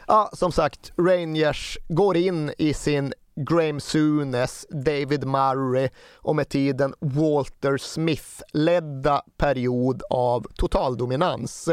Ja, 0.08 0.30
som 0.34 0.52
sagt, 0.52 0.92
Rangers 0.98 1.78
går 1.88 2.18
in 2.18 2.52
i 2.58 2.74
sin 2.74 3.14
Graham 3.36 3.80
Sunes, 3.80 4.66
David 4.70 5.26
Murray 5.28 5.90
och 6.16 6.36
med 6.36 6.50
tiden 6.50 6.94
Walter 7.00 7.78
Smith-ledda 7.78 9.22
period 9.38 10.04
av 10.10 10.48
totaldominans. 10.56 11.70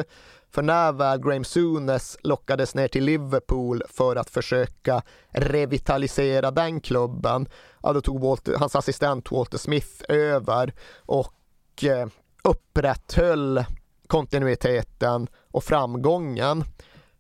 För 0.51 0.63
när 0.63 0.93
väl 0.93 1.21
Graham 1.21 1.45
Sunes 1.45 2.17
lockades 2.23 2.75
ner 2.75 2.89
till 2.89 3.05
Liverpool 3.05 3.83
för 3.89 4.17
att 4.17 4.31
försöka 4.31 5.03
revitalisera 5.31 6.51
den 6.51 6.81
klubben, 6.81 7.49
ja, 7.83 7.93
då 7.93 8.01
tog 8.01 8.21
Walter, 8.21 8.57
hans 8.59 8.77
assistent 8.77 9.31
Walter 9.31 9.59
Smith 9.59 10.05
över 10.09 10.73
och 10.97 11.85
eh, 11.85 12.07
upprätthöll 12.45 13.65
kontinuiteten 14.07 15.29
och 15.51 15.65
framgången. 15.65 16.65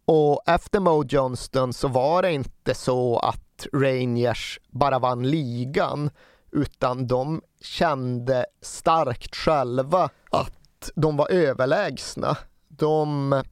Och 0.04 0.42
efter 0.46 0.80
Mo 0.80 1.04
Johnston 1.08 1.72
så 1.72 1.88
var 1.88 2.22
det 2.22 2.32
inte 2.32 2.74
så 2.74 3.18
att 3.18 3.41
Rangers 3.72 4.60
bara 4.70 4.98
vann 4.98 5.22
ligan 5.30 6.10
utan 6.52 7.06
de 7.06 7.42
kände 7.60 8.46
starkt 8.60 9.36
själva 9.36 10.10
att 10.30 10.90
de 10.94 11.16
var 11.16 11.30
överlägsna. 11.30 12.36
De 12.68 13.42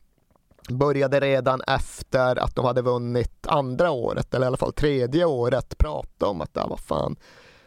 började 0.70 1.20
redan 1.20 1.61
efter 1.66 2.38
att 2.38 2.57
de 2.57 2.64
hade 2.64 2.82
vunnit 2.82 3.46
andra 3.46 3.90
året, 3.90 4.34
eller 4.34 4.46
i 4.46 4.48
alla 4.48 4.57
fall 4.57 4.72
tredje 4.72 5.24
året, 5.24 5.78
prata 5.78 6.26
om 6.26 6.40
att, 6.40 6.55
det 6.55 6.61
var 6.61 6.76
fan, 6.76 7.16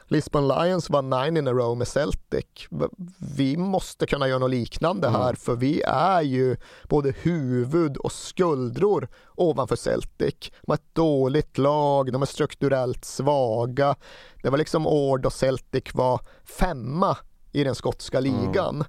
Lisbon 0.08 0.48
Lions 0.48 0.90
var 0.90 1.02
nine 1.02 1.38
in 1.38 1.48
a 1.48 1.52
row 1.52 1.78
med 1.78 1.88
Celtic. 1.88 2.46
Vi 3.36 3.58
måste 3.58 4.06
kunna 4.06 4.28
göra 4.28 4.40
något 4.40 4.52
liknande 4.52 5.10
här 5.10 5.24
mm. 5.24 5.36
för 5.36 5.56
vi 5.56 5.82
är 5.88 6.22
ju 6.22 6.58
både 6.90 7.14
huvud 7.22 7.98
och 7.98 8.12
skuldror 8.12 9.08
ovanför 9.36 9.76
Celtic. 9.76 10.36
De 10.62 10.72
har 10.72 10.76
ett 10.76 10.96
dåligt 10.96 11.58
lag, 11.58 12.14
de 12.14 12.22
är 12.22 12.26
strukturellt 12.26 13.06
svaga. 13.06 13.96
Det 14.42 14.50
var 14.50 14.58
liksom 14.58 14.88
år 14.88 15.18
då 15.18 15.30
Celtic 15.30 15.84
var 15.94 16.22
femma 16.44 17.18
i 17.52 17.64
den 17.64 17.76
skotska 17.76 18.18
mm. 18.18 18.32
ligan. 18.32 18.76
Mm. 18.76 18.88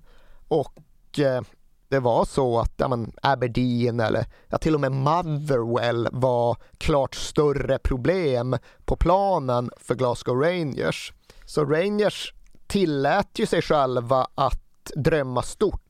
Och 0.48 1.18
eh, 1.18 1.42
det 1.88 2.00
var 2.00 2.24
så 2.24 2.60
att 2.60 2.72
ja, 2.76 2.88
men 2.88 3.12
Aberdeen 3.22 4.00
eller 4.00 4.26
ja, 4.48 4.58
till 4.58 4.74
och 4.74 4.80
med 4.80 4.92
Motherwell 4.92 6.08
var 6.12 6.56
klart 6.78 7.14
större 7.14 7.78
problem 7.78 8.56
på 8.84 8.96
planen 8.96 9.70
för 9.76 9.94
Glasgow 9.94 10.40
Rangers. 10.40 11.12
Så 11.46 11.64
Rangers 11.64 12.34
tillät 12.66 13.38
ju 13.38 13.46
sig 13.46 13.62
själva 13.62 14.26
att 14.34 14.92
drömma 14.94 15.42
stort. 15.42 15.80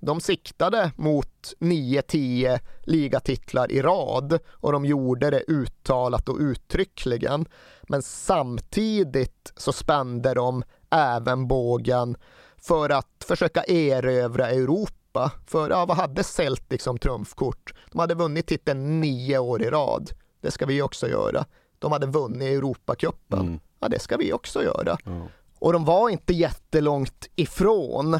De 0.00 0.20
siktade 0.20 0.92
mot 0.96 1.54
9-10 1.60 2.58
ligatitlar 2.82 3.72
i 3.72 3.82
rad 3.82 4.38
och 4.50 4.72
de 4.72 4.86
gjorde 4.86 5.30
det 5.30 5.44
uttalat 5.48 6.28
och 6.28 6.38
uttryckligen. 6.38 7.46
Men 7.82 8.02
samtidigt 8.02 9.52
så 9.56 9.72
spände 9.72 10.34
de 10.34 10.62
även 10.90 11.48
bågen 11.48 12.16
för 12.56 12.90
att 12.90 13.24
försöka 13.28 13.64
erövra 13.64 14.50
Europa 14.50 14.95
Europa. 15.16 15.30
För 15.46 15.70
ja, 15.70 15.86
vad 15.86 15.96
hade 15.96 16.24
Celtic 16.24 16.82
som 16.82 16.98
trumfkort? 16.98 17.74
De 17.90 17.98
hade 17.98 18.14
vunnit 18.14 18.46
titeln 18.46 19.00
nio 19.00 19.38
år 19.38 19.62
i 19.62 19.70
rad. 19.70 20.10
Det 20.40 20.50
ska 20.50 20.66
vi 20.66 20.82
också 20.82 21.08
göra. 21.08 21.44
De 21.78 21.92
hade 21.92 22.06
vunnit 22.06 22.42
Europacupen. 22.42 23.40
Mm. 23.40 23.60
Ja, 23.80 23.88
det 23.88 23.98
ska 23.98 24.16
vi 24.16 24.32
också 24.32 24.62
göra. 24.62 24.96
Mm. 25.06 25.26
Och 25.58 25.72
de 25.72 25.84
var 25.84 26.08
inte 26.08 26.32
jättelångt 26.32 27.28
ifrån. 27.36 28.18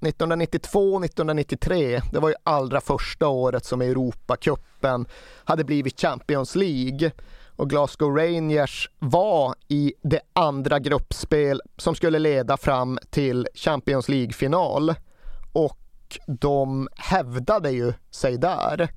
1992-1993, 0.00 2.02
det 2.12 2.18
var 2.18 2.28
ju 2.28 2.34
allra 2.42 2.80
första 2.80 3.28
året 3.28 3.64
som 3.64 3.80
Europacupen 3.80 5.06
hade 5.44 5.64
blivit 5.64 6.00
Champions 6.00 6.54
League 6.54 7.10
och 7.56 7.70
Glasgow 7.70 8.16
Rangers 8.16 8.90
var 8.98 9.54
i 9.68 9.94
det 10.02 10.20
andra 10.32 10.78
gruppspel 10.78 11.62
som 11.76 11.94
skulle 11.94 12.18
leda 12.18 12.56
fram 12.56 12.98
till 13.10 13.48
Champions 13.54 14.08
League-final. 14.08 14.94
De 16.26 16.88
hävdade 16.96 17.70
ju 17.70 17.92
sig 18.10 18.38
där. 18.38 18.88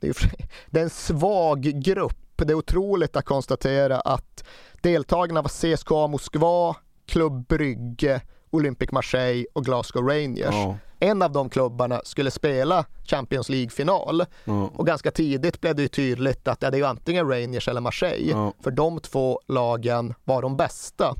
Det 0.00 0.08
är, 0.08 0.32
det 0.70 0.80
är 0.80 0.84
en 0.84 0.90
svag 0.90 1.60
grupp. 1.62 2.16
Det 2.36 2.52
är 2.52 2.54
otroligt 2.54 3.16
att 3.16 3.24
konstatera 3.24 4.00
att 4.00 4.44
deltagarna 4.82 5.42
var 5.42 5.76
CSKA 5.76 6.06
Moskva, 6.06 6.76
Klubb 7.06 7.46
Brygge 7.46 8.20
Olympic 8.50 8.92
Marseille 8.92 9.46
och 9.52 9.64
Glasgow 9.64 10.08
Rangers. 10.08 10.54
Ja. 10.54 10.76
En 11.00 11.22
av 11.22 11.32
de 11.32 11.50
klubbarna 11.50 12.00
skulle 12.04 12.30
spela 12.30 12.84
Champions 13.04 13.48
League-final 13.48 14.24
Ja. 14.44 14.70
och 14.74 14.86
ganska 14.86 15.10
tidigt 15.10 15.60
blev 15.60 15.74
det 15.74 15.82
ju 15.82 15.88
tydligt 15.88 16.48
att 16.48 16.62
ja, 16.62 16.70
det 16.70 16.78
är 16.78 16.84
antingen 16.84 17.28
Rangers 17.28 17.68
eller 17.68 17.80
Marseille. 17.80 18.30
Ja. 18.30 18.52
För 18.60 18.70
de 18.70 19.00
två 19.00 19.40
lagen 19.48 20.14
var 20.24 20.42
de 20.42 20.56
bästa. 20.56 21.14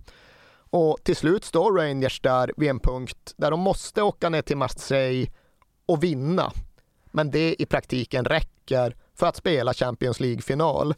Och 0.70 0.98
till 1.04 1.16
slut 1.16 1.44
står 1.44 1.72
Rangers 1.72 2.20
där 2.20 2.52
vid 2.56 2.70
en 2.70 2.80
punkt 2.80 3.34
där 3.36 3.50
de 3.50 3.60
måste 3.60 4.02
åka 4.02 4.28
ner 4.28 4.42
till 4.42 4.56
Marseille 4.56 5.30
och 5.86 6.02
vinna. 6.04 6.52
Men 7.10 7.30
det 7.30 7.62
i 7.62 7.66
praktiken 7.66 8.24
räcker 8.24 8.96
för 9.14 9.26
att 9.26 9.36
spela 9.36 9.74
Champions 9.74 10.20
League-final. 10.20 10.94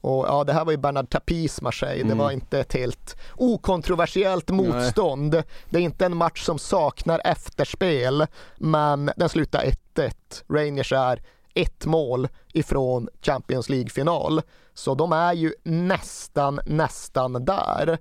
Och 0.00 0.26
ja, 0.28 0.44
det 0.44 0.52
här 0.52 0.64
var 0.64 0.72
ju 0.72 0.78
Bernard 0.78 1.10
Tapis 1.10 1.60
Marseille. 1.62 2.02
Det 2.02 2.06
Mm. 2.12 2.18
var 2.18 2.30
inte 2.30 2.58
ett 2.60 2.72
helt 2.72 3.16
okontroversiellt 3.36 4.50
motstånd. 4.50 5.42
Det 5.70 5.78
är 5.78 5.82
inte 5.82 6.06
en 6.06 6.16
match 6.16 6.44
som 6.44 6.58
saknar 6.58 7.20
efterspel, 7.24 8.26
men 8.56 9.10
den 9.16 9.28
slutar 9.28 9.64
1-1. 9.64 10.44
Rangers 10.48 10.92
är 10.92 11.22
ett 11.54 11.86
mål 11.86 12.28
ifrån 12.52 13.08
Champions 13.22 13.68
League-final. 13.68 14.42
Så 14.74 14.94
de 14.94 15.12
är 15.12 15.32
ju 15.32 15.52
nästan, 15.62 16.60
nästan 16.66 17.44
där. 17.44 17.98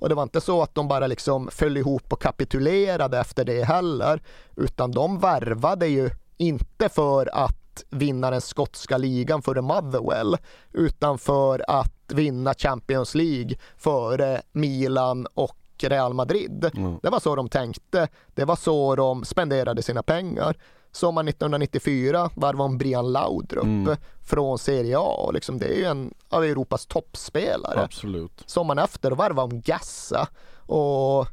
Och 0.00 0.08
det 0.08 0.14
var 0.14 0.22
inte 0.22 0.40
så 0.40 0.62
att 0.62 0.74
de 0.74 0.88
bara 0.88 1.06
liksom 1.06 1.48
föll 1.50 1.76
ihop 1.76 2.12
och 2.12 2.22
kapitulerade 2.22 3.18
efter 3.18 3.44
det 3.44 3.64
heller, 3.64 4.22
utan 4.56 4.90
de 4.90 5.18
värvade 5.18 5.86
ju 5.86 6.10
inte 6.36 6.88
för 6.88 7.30
att 7.32 7.84
vinna 7.90 8.30
den 8.30 8.40
skotska 8.40 8.98
ligan 8.98 9.42
före 9.42 9.60
Motherwell, 9.62 10.36
utan 10.72 11.18
för 11.18 11.64
att 11.68 11.92
vinna 12.08 12.54
Champions 12.54 13.14
League 13.14 13.56
före 13.76 14.42
Milan 14.52 15.26
och 15.34 15.56
Real 15.82 16.14
Madrid. 16.14 16.70
Det 17.02 17.10
var 17.10 17.20
så 17.20 17.36
de 17.36 17.48
tänkte. 17.48 18.08
Det 18.34 18.44
var 18.44 18.56
så 18.56 18.96
de 18.96 19.24
spenderade 19.24 19.82
sina 19.82 20.02
pengar. 20.02 20.56
Sommaren 20.92 21.28
1994 21.28 22.30
varvade 22.34 22.68
de 22.68 22.78
Brian 22.78 23.12
Laudrup 23.12 23.64
Mm. 23.64 23.96
från 24.22 24.58
Serie 24.58 24.98
A. 24.98 25.24
Och 25.26 25.34
liksom 25.34 25.58
det 25.58 25.66
är 25.66 25.76
ju 25.76 25.84
en 25.84 26.14
av 26.28 26.44
Europas 26.44 26.86
toppspelare. 26.86 27.80
Absolut. 27.82 28.42
Sommaren 28.46 28.78
efter 28.78 29.10
varvade 29.10 29.50
de 29.50 29.60
Gassa. 29.60 30.28
Och 30.56 31.26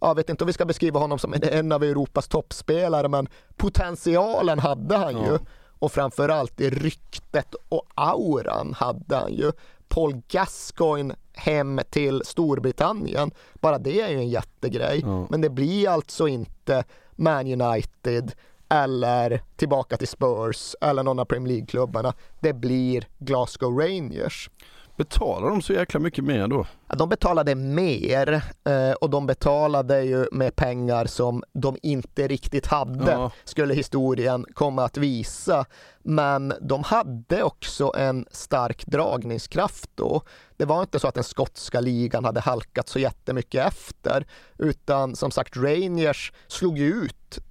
jag 0.00 0.14
vet 0.14 0.28
inte 0.30 0.44
om 0.44 0.46
vi 0.46 0.52
ska 0.52 0.64
beskriva 0.64 1.00
honom 1.00 1.18
som 1.18 1.34
en 1.42 1.72
av 1.72 1.82
Europas 1.84 2.28
toppspelare, 2.28 3.08
men 3.08 3.28
potentialen 3.56 4.58
hade 4.58 4.96
han 4.96 5.16
ju. 5.16 5.32
Ja. 5.32 5.38
Och 5.80 5.92
framförallt 5.92 6.60
i 6.60 6.70
ryktet 6.70 7.54
och 7.68 7.82
auran 7.94 8.74
hade 8.74 9.16
han 9.16 9.32
ju. 9.34 9.52
Paul 9.88 10.22
Gascoigne 10.28 11.14
hem 11.34 11.80
till 11.90 12.22
Storbritannien. 12.24 13.30
Bara 13.54 13.78
det 13.78 14.00
är 14.00 14.08
ju 14.08 14.16
en 14.16 14.28
jättegrej. 14.28 15.00
Ja. 15.04 15.26
Men 15.30 15.40
det 15.40 15.50
blir 15.50 15.88
alltså 15.88 16.28
inte 16.28 16.84
Man 17.16 17.60
United 17.62 18.32
eller 18.68 19.42
tillbaka 19.56 19.96
till 19.96 20.08
Spurs 20.08 20.74
eller 20.80 21.02
någon 21.02 21.18
av 21.18 21.24
Premier 21.24 21.48
League-klubbarna. 21.48 22.14
Det 22.40 22.52
blir 22.52 23.08
Glasgow 23.18 23.78
Rangers. 23.78 24.50
Betalar 24.96 25.48
de 25.50 25.62
så 25.62 25.72
jäkla 25.72 26.00
mycket 26.00 26.24
mer 26.24 26.48
då? 26.48 26.66
Ja, 26.88 26.94
de 26.96 27.08
betalade 27.08 27.54
mer 27.54 28.32
eh, 28.64 28.92
och 29.00 29.10
de 29.10 29.26
betalade 29.26 30.02
ju 30.02 30.26
med 30.32 30.56
pengar 30.56 31.06
som 31.06 31.42
de 31.52 31.76
inte 31.82 32.28
riktigt 32.28 32.66
hade, 32.66 33.12
Ja. 33.12 33.30
skulle 33.44 33.74
historien 33.74 34.46
komma 34.54 34.84
att 34.84 34.96
visa. 34.96 35.64
Men 36.02 36.52
de 36.60 36.82
hade 36.84 37.42
också 37.42 37.92
en 37.96 38.26
stark 38.30 38.86
dragningskraft 38.86 39.90
då. 39.94 40.22
Det 40.56 40.64
var 40.64 40.80
inte 40.80 40.98
så 40.98 41.08
att 41.08 41.14
den 41.14 41.24
skotska 41.24 41.80
ligan 41.80 42.24
hade 42.24 42.40
halkat 42.40 42.88
så 42.88 42.98
jättemycket 42.98 43.66
efter, 43.66 44.26
utan 44.58 45.16
som 45.16 45.30
sagt 45.30 45.56
Rangers 45.56 46.32
slog 46.48 46.78
ju 46.78 46.86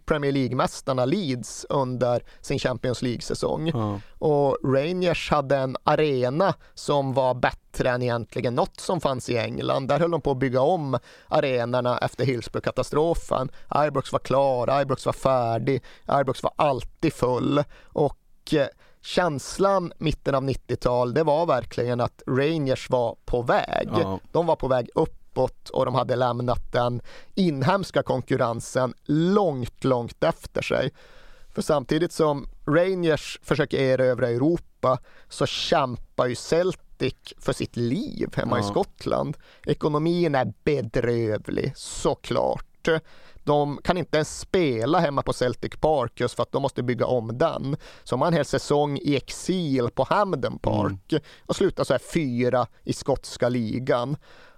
Premier 0.05 0.31
League-mästarna 0.31 1.05
Leeds 1.05 1.65
under 1.69 2.23
sin 2.41 2.59
Champions 2.59 3.01
League-säsong. 3.01 3.67
Ja. 3.67 3.99
Och 4.19 4.57
Rangers 4.63 5.31
hade 5.31 5.57
en 5.57 5.77
arena 5.83 6.53
som 6.73 7.13
var 7.13 7.33
bättre 7.33 7.89
än 7.89 8.01
egentligen 8.01 8.55
något 8.55 8.79
som 8.79 9.01
fanns 9.01 9.29
i 9.29 9.37
England. 9.37 9.87
Där 9.87 9.99
höll 9.99 10.11
de 10.11 10.21
på 10.21 10.31
att 10.31 10.37
bygga 10.37 10.61
om 10.61 10.99
arenorna 11.27 11.97
efter 11.97 12.25
Hillsborough-katastrofen. 12.25 13.49
Ibrox 13.87 14.11
var 14.11 14.19
klar, 14.19 14.81
Ibrox 14.81 15.05
var 15.05 15.13
färdig, 15.13 15.83
Ibrox 16.21 16.43
var 16.43 16.53
alltid 16.55 17.13
full. 17.13 17.63
Och 17.83 18.53
eh, 18.53 18.67
känslan 19.01 19.93
mitten 19.97 20.35
av 20.35 20.43
90-tal, 20.43 21.13
det 21.13 21.23
var 21.23 21.45
verkligen 21.45 22.01
att 22.01 22.21
Rangers 22.27 22.89
var 22.89 23.15
på 23.25 23.41
väg. 23.41 23.89
Ja. 23.91 24.19
De 24.31 24.45
var 24.45 24.55
på 24.55 24.67
väg 24.67 24.89
uppåt 25.37 25.69
och 25.69 25.85
de 25.85 25.95
hade 25.95 26.15
lämnat 26.15 26.71
den 26.71 27.01
inhemska 27.35 28.03
konkurrensen 28.03 28.93
långt, 29.05 29.83
långt 29.83 30.23
efter 30.23 30.61
sig. 30.61 30.91
För 31.53 31.61
samtidigt 31.61 32.11
som 32.11 32.47
Rangers 32.67 33.39
försöker 33.43 33.77
erövra 33.77 34.29
Europa 34.29 34.99
så 35.29 35.45
kämpar 35.45 36.27
ju 36.27 36.35
Celtic 36.35 37.15
för 37.37 37.53
sitt 37.53 37.75
liv 37.75 38.29
hemma 38.35 38.59
i 38.59 38.61
Ja. 38.61 38.67
Skottland. 38.67 39.37
Ekonomin 39.65 40.35
är 40.35 40.53
bedrövlig, 40.63 41.73
såklart. 41.75 42.87
De 43.43 43.79
kan 43.83 43.97
inte 43.97 44.17
ens 44.17 44.39
spela 44.39 44.99
hemma 44.99 45.21
på 45.21 45.33
Celtic 45.33 45.71
Park 45.79 46.19
just 46.19 46.35
för 46.35 46.43
att 46.43 46.51
de 46.51 46.61
måste 46.61 46.83
bygga 46.83 47.05
om 47.05 47.37
den. 47.37 47.77
Så 48.03 48.15
de 48.15 48.21
har 48.21 48.27
en 48.27 48.33
hel 48.33 48.45
säsong 48.45 48.97
i 48.97 49.15
exil 49.15 49.89
på 49.89 50.03
Hamden 50.03 50.59
Park 50.59 51.13
och 51.45 51.55
slutar 51.55 51.83
så 51.83 51.93
här 51.93 52.01
fyra 52.13 52.67
i 52.83 52.93
skotska 52.93 53.49
ligan. 53.49 54.17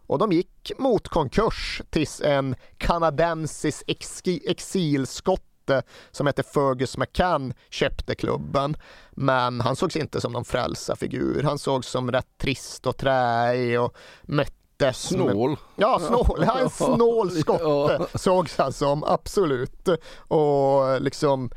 Och 0.10 0.18
de 0.20 0.32
gick 0.32 0.72
mot 0.78 1.07
konkurs 1.07 1.82
tills 1.89 2.22
en 2.22 2.55
kanadensisk 2.78 3.84
exi- 3.88 4.41
exilskotte 4.45 5.84
som 6.12 6.28
heter 6.28 6.43
Fergus 6.43 6.97
McCann 6.97 7.53
köpte 7.70 8.16
klubben. 8.16 8.78
Men 9.12 9.62
han 9.62 9.76
sågs 9.76 9.95
inte 9.95 10.22
som 10.22 10.32
någon 10.32 10.45
frälsarfigur. 10.45 11.43
Han 11.43 11.60
sågs 11.60 11.88
som 11.88 12.12
rätt 12.12 12.38
trist 12.41 12.88
och 12.88 12.97
träig 12.97 13.82
och 13.82 13.95
möttes 14.24 14.57
med- 14.80 14.93
Snål. 15.32 15.55
Ja, 15.76 15.99
snål. 15.99 16.43
Ja, 16.45 16.60
en 16.60 16.70
snål 16.70 17.32
skotte 17.32 18.05
sågs 18.16 18.57
han 18.57 18.74
som, 18.74 19.03
absolut. 19.03 19.88
Och 20.18 21.01
liksom 21.01 21.51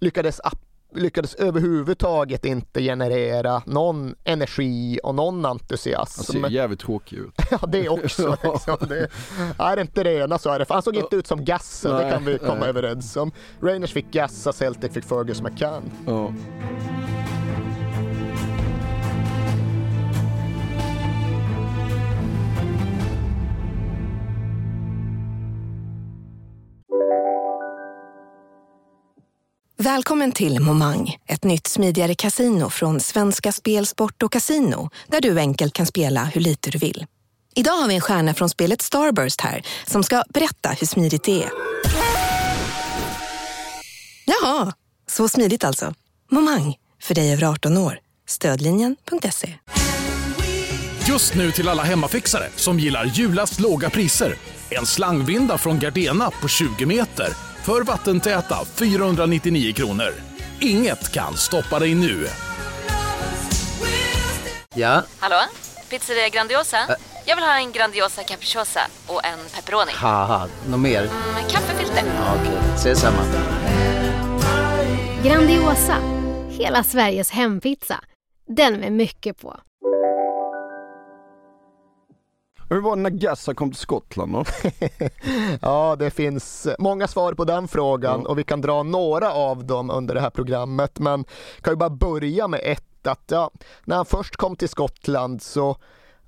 lyckades 0.00 0.40
lyckades 0.94 1.34
överhuvudtaget 1.34 2.44
inte 2.44 2.82
generera 2.82 3.62
någon 3.66 4.14
energi 4.24 5.00
och 5.02 5.14
någon 5.14 5.44
Han 5.44 5.52
entusiasm. 5.52 6.22
ser 6.22 6.50
jävligt 6.50 6.80
tråkig 6.80 7.16
ut. 7.16 7.32
Ja, 7.50 7.58
det 7.68 7.88
också. 7.88 8.36
Liksom. 8.44 8.76
Det, 8.88 9.08
är 9.58 9.76
det 9.76 9.82
inte 9.82 10.02
det 10.04 10.12
ena 10.14 10.38
så 10.38 10.50
är 10.50 10.58
det... 10.58 10.66
Han 10.68 10.82
såg 10.82 10.96
inte 10.96 11.16
ut 11.16 11.26
som 11.26 11.44
Gassa, 11.44 11.98
det 11.98 12.10
kan 12.10 12.24
vi 12.24 12.38
komma 12.38 12.54
nej. 12.54 12.68
överens 12.68 13.16
om. 13.16 13.32
Rangers 13.60 13.92
fick 13.92 14.10
Gassa, 14.10 14.52
Celtic 14.52 14.92
fick 14.92 15.04
Fergus 15.04 15.42
McCann. 15.42 15.82
Ja. 16.06 16.32
Välkommen 29.80 30.32
till 30.32 30.60
Momang, 30.60 31.16
ett 31.26 31.44
nytt 31.44 31.66
smidigare 31.66 32.14
casino 32.14 32.70
från 32.70 33.00
Svenska 33.00 33.52
Spel, 33.52 33.86
Sport 33.86 34.22
och 34.22 34.32
Casino 34.32 34.90
där 35.06 35.20
du 35.20 35.38
enkelt 35.38 35.74
kan 35.74 35.86
spela 35.86 36.24
hur 36.24 36.40
lite 36.40 36.70
du 36.70 36.78
vill. 36.78 37.06
Idag 37.54 37.72
har 37.72 37.88
vi 37.88 37.94
en 37.94 38.00
stjärna 38.00 38.34
från 38.34 38.48
spelet 38.48 38.82
Starburst 38.82 39.40
här 39.40 39.62
som 39.86 40.02
ska 40.02 40.22
berätta 40.28 40.68
hur 40.68 40.86
smidigt 40.86 41.24
det 41.24 41.42
är. 41.42 41.50
Jaha, 44.24 44.72
så 45.06 45.28
smidigt 45.28 45.64
alltså. 45.64 45.94
Momang, 46.30 46.76
för 47.02 47.14
dig 47.14 47.32
över 47.32 47.44
18 47.44 47.76
år. 47.76 47.98
Stödlinjen.se. 48.28 49.54
Just 51.08 51.34
nu 51.34 51.52
till 51.52 51.68
alla 51.68 51.82
hemmafixare 51.82 52.48
som 52.56 52.78
gillar 52.78 53.04
julast 53.04 53.60
låga 53.60 53.90
priser. 53.90 54.34
En 54.70 54.86
slangvinda 54.86 55.58
från 55.58 55.78
Gardena 55.78 56.30
på 56.30 56.48
20 56.48 56.86
meter 56.86 57.47
för 57.68 57.82
vattentäta 57.82 58.64
499 58.64 59.72
kronor. 59.72 60.14
Inget 60.60 61.12
kan 61.12 61.36
stoppa 61.36 61.78
dig 61.78 61.94
nu. 61.94 62.26
Ja, 64.74 65.02
Hallå? 65.18 65.36
Pizzeria 65.90 66.28
Grandiosa? 66.28 66.78
Jag 67.26 67.36
vill 67.36 67.44
ha 67.44 67.58
en 67.58 67.72
Grandiosa 67.72 68.22
capriciosa 68.22 68.80
och 69.06 69.24
en 69.24 69.38
pepperoni. 69.54 69.92
något 70.70 70.80
mer? 70.80 71.02
Med 71.34 71.50
kaffefilter. 71.50 72.02
Ja, 72.16 72.34
Okej, 72.40 72.58
ses 72.74 73.00
samma. 73.00 73.22
Grandiosa, 75.24 75.96
hela 76.50 76.84
Sveriges 76.84 77.30
hempizza. 77.30 78.00
Den 78.56 78.80
med 78.80 78.92
mycket 78.92 79.40
på. 79.40 79.60
Hur 82.70 82.80
var 82.80 82.96
det 82.96 83.02
när 83.02 83.10
Gassa 83.10 83.54
kom 83.54 83.70
till 83.70 83.80
Skottland 83.80 84.32
då? 84.32 84.44
Ja, 85.62 85.96
det 85.98 86.10
finns 86.10 86.68
många 86.78 87.08
svar 87.08 87.32
på 87.32 87.44
den 87.44 87.68
frågan 87.68 88.26
och 88.26 88.38
vi 88.38 88.44
kan 88.44 88.60
dra 88.60 88.82
några 88.82 89.32
av 89.32 89.64
dem 89.66 89.90
under 89.90 90.14
det 90.14 90.20
här 90.20 90.30
programmet. 90.30 90.98
Men 90.98 91.24
kan 91.60 91.72
ju 91.72 91.76
bara 91.76 91.90
börja 91.90 92.48
med 92.48 92.60
ett 92.64 93.06
att 93.06 93.24
ja, 93.30 93.50
när 93.84 93.96
han 93.96 94.06
först 94.06 94.36
kom 94.36 94.56
till 94.56 94.68
Skottland 94.68 95.42
så 95.42 95.76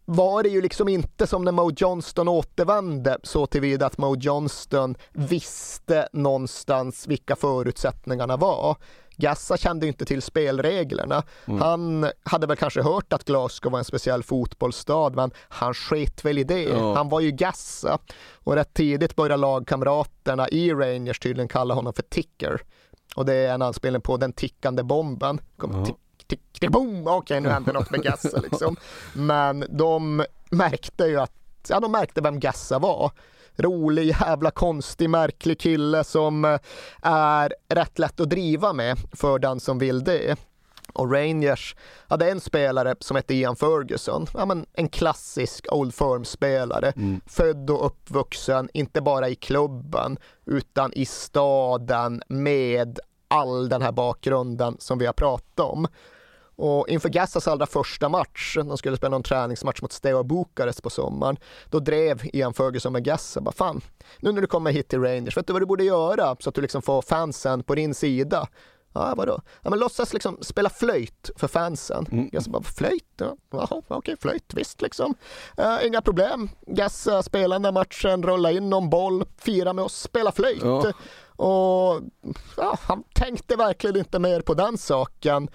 var 0.05 0.43
det 0.43 0.49
ju 0.49 0.61
liksom 0.63 0.89
inte 0.89 1.27
som 1.27 1.45
när 1.45 1.53
Mo 1.53 1.71
Johnston 1.77 2.29
återvände 2.29 3.19
så 3.23 3.47
tillvida 3.47 3.87
att 3.87 3.99
Mo 3.99 4.17
Johnston 4.17 4.97
visste 5.13 6.09
någonstans 6.13 7.07
vilka 7.07 7.37
förutsättningarna 7.37 8.37
var. 8.37 8.77
Gassa 9.21 9.57
kände 9.57 9.87
inte 9.87 10.05
till 10.05 10.23
spelreglerna. 10.23 11.23
Mm. 11.45 11.61
Han 11.61 12.11
hade 12.23 12.47
väl 12.47 12.57
kanske 12.57 12.83
hört 12.83 13.13
att 13.13 13.25
Glasgow 13.25 13.73
var 13.73 13.79
en 13.79 13.85
speciell 13.85 14.23
fotbollsstad, 14.23 15.11
men 15.15 15.31
han 15.49 15.75
sket 15.75 16.25
väl 16.25 16.39
i 16.39 16.45
det. 16.45 16.63
Ja. 16.63 16.95
Han 16.95 17.09
var 17.09 17.21
ju 17.21 17.31
Gassa. 17.31 17.99
Och 18.35 18.55
rätt 18.55 18.75
tidigt 18.75 19.17
började 19.17 19.37
lagkamraterna 19.37 20.49
i 20.49 20.73
Rangers 20.73 21.19
tydligen 21.19 21.49
kalla 21.49 21.75
honom 21.75 21.93
för 21.93 22.03
Ticker. 22.03 22.63
Och 23.17 23.25
det 23.25 23.35
är 23.35 23.55
en 23.55 23.63
anspelning 23.63 24.03
på 24.03 24.17
den 24.17 24.33
tickande 24.33 24.83
bomben. 24.83 25.41
Kom, 25.57 25.85
tick, 25.85 25.97
tick, 26.27 26.41
tick, 26.61 26.71
boom! 26.71 27.07
Okej, 27.07 27.41
nu 27.41 27.49
hände 27.49 27.73
något 27.73 27.91
med 27.91 28.03
Gassa 28.03 28.41
liksom. 28.41 28.77
Men 29.13 29.65
de 29.69 30.25
märkte 30.51 31.05
ju 31.05 31.21
att, 31.21 31.33
ja 31.69 31.81
de 31.81 31.93
märkte 31.93 32.21
vem 32.21 32.41
Gassa 32.41 32.79
var 32.79 33.11
rolig, 33.63 34.07
jävla 34.21 34.51
konstig, 34.51 35.11
märklig 35.11 35.61
kille 35.61 36.05
som 36.05 36.45
eh, 36.45 36.59
är 37.03 37.55
rätt 37.69 37.99
lätt 37.99 38.21
att 38.21 38.31
driva 38.31 38.73
med 38.73 38.97
för 39.13 39.39
den 39.39 39.61
som 39.61 39.79
vill 39.79 40.05
det. 40.05 40.37
Och 40.93 41.13
Rangers 41.13 41.77
hade 42.09 42.31
en 42.31 42.41
spelare 42.41 42.95
som 43.01 43.17
hette 43.17 43.35
Ian 43.35 43.57
Ferguson, 43.57 44.27
ja, 44.35 44.47
men 44.47 44.67
en 44.73 44.89
klassisk 44.89 45.67
Old 45.73 45.95
Firm-spelare. 45.95 46.93
Född 47.27 47.71
och 47.71 47.87
uppvuxen, 47.87 48.69
inte 48.75 49.01
bara 49.01 49.29
i 49.29 49.35
klubben, 49.35 50.19
utan 50.47 50.93
i 50.93 51.07
staden 51.07 52.23
med 52.29 52.99
all 53.29 53.69
den 53.69 53.83
här 53.83 53.93
bakgrunden 53.93 54.77
som 54.79 54.99
vi 54.99 55.07
har 55.07 55.13
pratat 55.13 55.61
om. 55.61 55.87
Och 56.61 56.89
inför 56.89 57.09
Gassas 57.09 57.49
allra 57.49 57.67
första 57.67 58.09
match, 58.09 58.57
de 58.57 58.79
skulle 58.79 58.97
spela 58.97 59.17
en 59.17 59.23
träningsmatch 59.23 59.83
mot 59.83 59.93
Steaua 59.93 60.25
Bukarest 60.25 60.83
på 60.83 60.91
sommaren, 60.91 61.37
då 61.71 61.81
drev 61.81 62.21
Ian 62.33 62.55
Ferguson 62.55 62.93
med 62.93 63.05
Gassa, 63.05 63.41
bara 63.41 63.53
fan, 63.53 63.81
nu 64.19 64.33
när 64.33 64.41
du 64.41 64.47
kommer 64.47 64.73
hit 64.73 64.89
till 64.89 65.01
Rangers, 65.01 65.37
vet 65.37 65.47
du 65.47 65.53
vad 65.53 65.63
du 65.63 65.67
borde 65.67 65.85
göra 65.85 66.37
så 66.41 66.49
att 66.49 66.55
du 66.55 66.61
liksom 66.61 66.83
får 66.83 67.03
fansen 67.03 67.63
på 67.63 67.75
din 67.75 67.95
sida? 67.95 68.49
Ja, 68.93 69.15
vadå? 69.17 69.41
Ja, 69.63 69.71
men 69.71 69.79
låtsas 69.79 70.13
liksom 70.13 70.39
spela 70.41 70.71
flöjt 70.71 71.31
för 71.37 71.49
fansen. 71.49 72.07
Mm. 72.13 72.29
Gassa 72.29 72.51
bara, 72.51 72.63
flöjt? 72.63 73.05
Ja, 73.17 73.37
Jaha, 73.51 73.83
okej, 73.89 74.17
flöjt, 74.21 74.55
visst 74.55 74.83
liksom. 74.83 75.15
Uh, 75.61 75.87
inga 75.87 76.03
problem. 76.03 76.51
Gassa 76.67 77.23
spelar 77.23 77.55
den 77.55 77.63
där 77.63 77.73
matchen, 77.73 78.23
rulla 78.23 78.51
in 78.51 78.71
någon 78.71 78.91
boll, 78.91 79.25
fira 79.39 79.73
med 79.73 79.85
oss, 79.85 80.01
spela 80.01 80.33
flöjt. 80.33 80.63
Ja. 80.63 80.93
Och 81.45 82.03
ja, 82.57 82.79
han 82.83 83.03
tänkte 83.15 83.57
verkligen 83.57 83.97
inte 83.97 84.19
mer 84.19 84.41
på 84.41 84.55
den 84.55 84.79
saken 84.79 85.49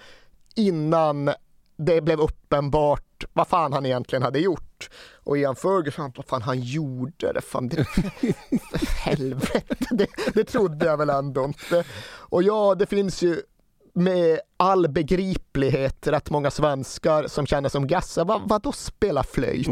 innan 0.56 1.30
det 1.76 2.00
blev 2.00 2.20
uppenbart 2.20 3.24
vad 3.32 3.48
fan 3.48 3.72
han 3.72 3.86
egentligen 3.86 4.22
hade 4.22 4.38
gjort. 4.38 4.90
Och 5.24 5.38
Ian 5.38 5.56
Ferguson, 5.56 6.12
vad 6.16 6.26
fan 6.26 6.42
han 6.42 6.60
gjorde 6.60 7.32
det, 7.32 7.40
fan 7.40 7.68
det, 7.68 7.86
helvete, 9.04 9.76
det, 9.90 10.06
det 10.34 10.44
trodde 10.44 10.86
jag 10.86 10.96
väl 10.96 11.10
ändå 11.10 11.44
inte. 11.44 11.84
Och 12.18 12.42
ja, 12.42 12.74
det 12.74 12.86
finns 12.86 13.22
ju 13.22 13.42
med 13.96 14.40
all 14.56 14.88
begriplighet 14.88 16.06
rätt 16.06 16.30
många 16.30 16.50
svenskar 16.50 17.26
som 17.26 17.46
känner 17.46 17.68
som 17.68 17.86
Gassa, 17.86 18.24
vad, 18.24 18.48
vadå 18.48 18.72
spela 18.72 19.22
flöjt? 19.22 19.66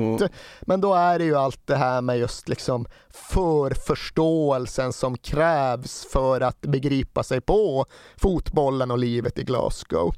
Men 0.60 0.80
då 0.80 0.94
är 0.94 1.18
det 1.18 1.24
ju 1.24 1.36
allt 1.36 1.66
det 1.66 1.76
här 1.76 2.00
med 2.02 2.18
just 2.18 2.48
liksom 2.48 2.86
förförståelsen 3.10 4.92
som 4.92 5.18
krävs 5.18 6.06
för 6.12 6.40
att 6.40 6.60
begripa 6.60 7.22
sig 7.22 7.40
på 7.40 7.86
fotbollen 8.16 8.90
och 8.90 8.98
livet 8.98 9.38
i 9.38 9.44
Glasgow. 9.44 10.14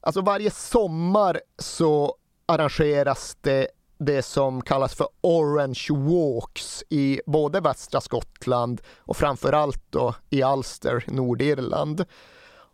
Alltså 0.00 0.20
varje 0.20 0.50
sommar 0.50 1.40
så 1.58 2.14
arrangeras 2.46 3.36
det 3.40 3.68
det 3.98 4.22
som 4.22 4.62
kallas 4.62 4.94
för 4.94 5.08
Orange 5.20 5.86
Walks 5.90 6.84
i 6.88 7.20
både 7.26 7.60
västra 7.60 8.00
Skottland 8.00 8.80
och 8.98 9.16
framförallt 9.16 9.82
då 9.90 10.14
i 10.30 10.42
Ulster, 10.44 11.04
Nordirland. 11.06 12.04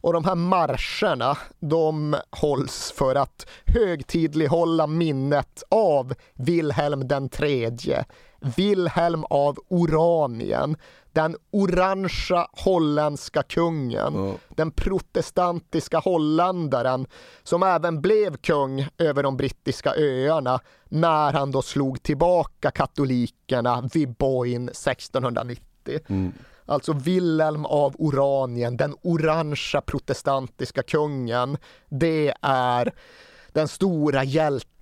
Och 0.01 0.13
de 0.13 0.25
här 0.25 0.35
marscherna, 0.35 1.39
de 1.61 2.17
hålls 2.31 2.93
för 2.97 3.15
att 3.15 3.47
högtidlighålla 3.67 4.87
minnet 4.87 5.63
av 5.69 6.15
Wilhelm 6.35 7.09
den 7.09 7.29
tredje, 7.29 8.05
Wilhelm 8.41 9.25
av 9.31 9.59
Oranien, 9.69 10.77
den 11.13 11.37
orangea 11.51 12.47
holländska 12.53 13.43
kungen, 13.43 14.35
den 14.49 14.71
protestantiska 14.71 15.99
holländaren 15.99 17.07
som 17.43 17.63
även 17.63 18.01
blev 18.01 18.37
kung 18.37 18.89
över 18.99 19.23
de 19.23 19.37
brittiska 19.37 19.95
öarna 19.97 20.61
när 20.85 21.33
han 21.33 21.51
då 21.51 21.63
slog 21.63 22.03
tillbaka 22.03 22.71
katolikerna 22.71 23.89
vid 23.95 24.15
Boyne 24.15 24.71
1690. 24.71 26.01
Alltså 26.67 26.93
Wilhelm 26.93 27.67
av 27.67 27.95
Oranien, 27.99 28.77
den 28.77 28.95
orangea 29.03 29.81
protestantiska 29.81 30.83
kungen. 30.83 31.59
Det 31.89 32.35
är 32.43 32.93
den 33.53 33.69
stora 33.69 34.25
hjälten 34.25 34.76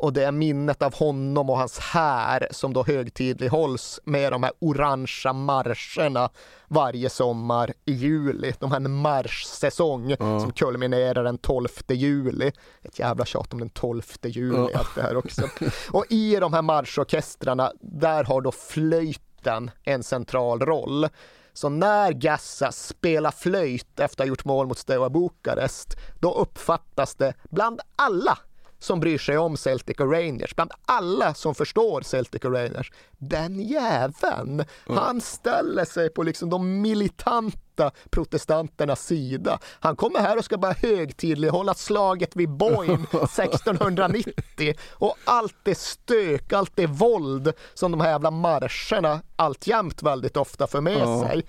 och 0.00 0.12
det 0.12 0.24
är 0.24 0.32
minnet 0.32 0.82
av 0.82 0.94
honom 0.94 1.50
och 1.50 1.58
hans 1.58 1.78
här 1.78 2.48
som 2.50 2.72
då 2.72 2.84
högtidlighålls 2.84 4.00
med 4.04 4.32
de 4.32 4.42
här 4.42 4.52
orangea 4.58 5.32
marscherna 5.32 6.30
varje 6.68 7.10
sommar 7.10 7.72
i 7.84 7.92
juli. 7.92 8.54
De 8.58 8.72
en 8.76 8.94
marschsäsong 8.94 10.16
som 10.16 10.52
kulminerar 10.52 11.24
den 11.24 11.38
12 11.38 11.68
juli. 11.88 12.52
Ett 12.82 12.98
jävla 12.98 13.24
tjat 13.24 13.52
om 13.52 13.58
den 13.58 13.70
12 13.70 14.02
juli, 14.22 14.56
Ja. 14.72 14.78
allt 14.78 14.94
det 14.94 15.02
här 15.02 15.16
också. 15.16 15.42
Och 15.90 16.04
i 16.08 16.36
de 16.36 16.52
här 16.52 16.62
marschorkestrarna, 16.62 17.72
där 17.80 18.24
har 18.24 18.40
då 18.40 18.52
flöjten 18.52 19.70
en 19.84 20.02
central 20.02 20.60
roll. 20.60 21.08
Så 21.52 21.68
när 21.68 22.12
Gassa 22.12 22.72
spelar 22.72 23.30
flöjt 23.30 24.00
efter 24.00 24.04
att 24.04 24.18
ha 24.18 24.26
gjort 24.26 24.44
mål 24.44 24.66
mot 24.66 24.78
Steaua 24.78 25.10
Bukarest, 25.10 25.96
då 26.20 26.34
uppfattas 26.34 27.14
det 27.14 27.34
bland 27.50 27.80
alla 27.96 28.38
som 28.84 29.00
bryr 29.00 29.18
sig 29.18 29.38
om 29.38 29.56
Celtic 29.56 29.96
och 30.00 30.12
Rangers, 30.12 30.54
bland 30.54 30.70
alla 30.86 31.34
som 31.34 31.54
förstår 31.54 32.00
Celtic 32.02 32.42
och 32.44 32.52
Rangers. 32.52 32.92
Den 33.18 33.60
jäveln, 33.60 34.64
han 34.86 35.20
ställer 35.20 35.84
sig 35.84 36.10
på 36.10 36.22
liksom 36.22 36.50
de 36.50 36.80
militanta 36.82 37.90
protestanternas 38.10 39.06
sida. 39.06 39.58
Han 39.80 39.96
kommer 39.96 40.20
här 40.20 40.38
och 40.38 40.44
ska 40.44 40.58
bara 40.58 40.72
högtidlighålla 40.72 41.74
slaget 41.74 42.36
vid 42.36 42.50
Boyne 42.50 43.04
1690 43.12 44.74
och 44.92 45.16
allt 45.24 45.56
det 45.62 45.78
stök, 45.78 46.52
allt 46.52 46.72
det 46.74 46.86
våld 46.86 47.52
som 47.74 47.90
de 47.92 48.00
här 48.00 48.10
jävla 48.10 48.30
marscherna 48.30 49.20
alltjämt 49.36 50.02
väldigt 50.02 50.36
ofta 50.36 50.66
för 50.66 50.80
med 50.80 50.98
Ja. 50.98 51.28
sig. 51.28 51.46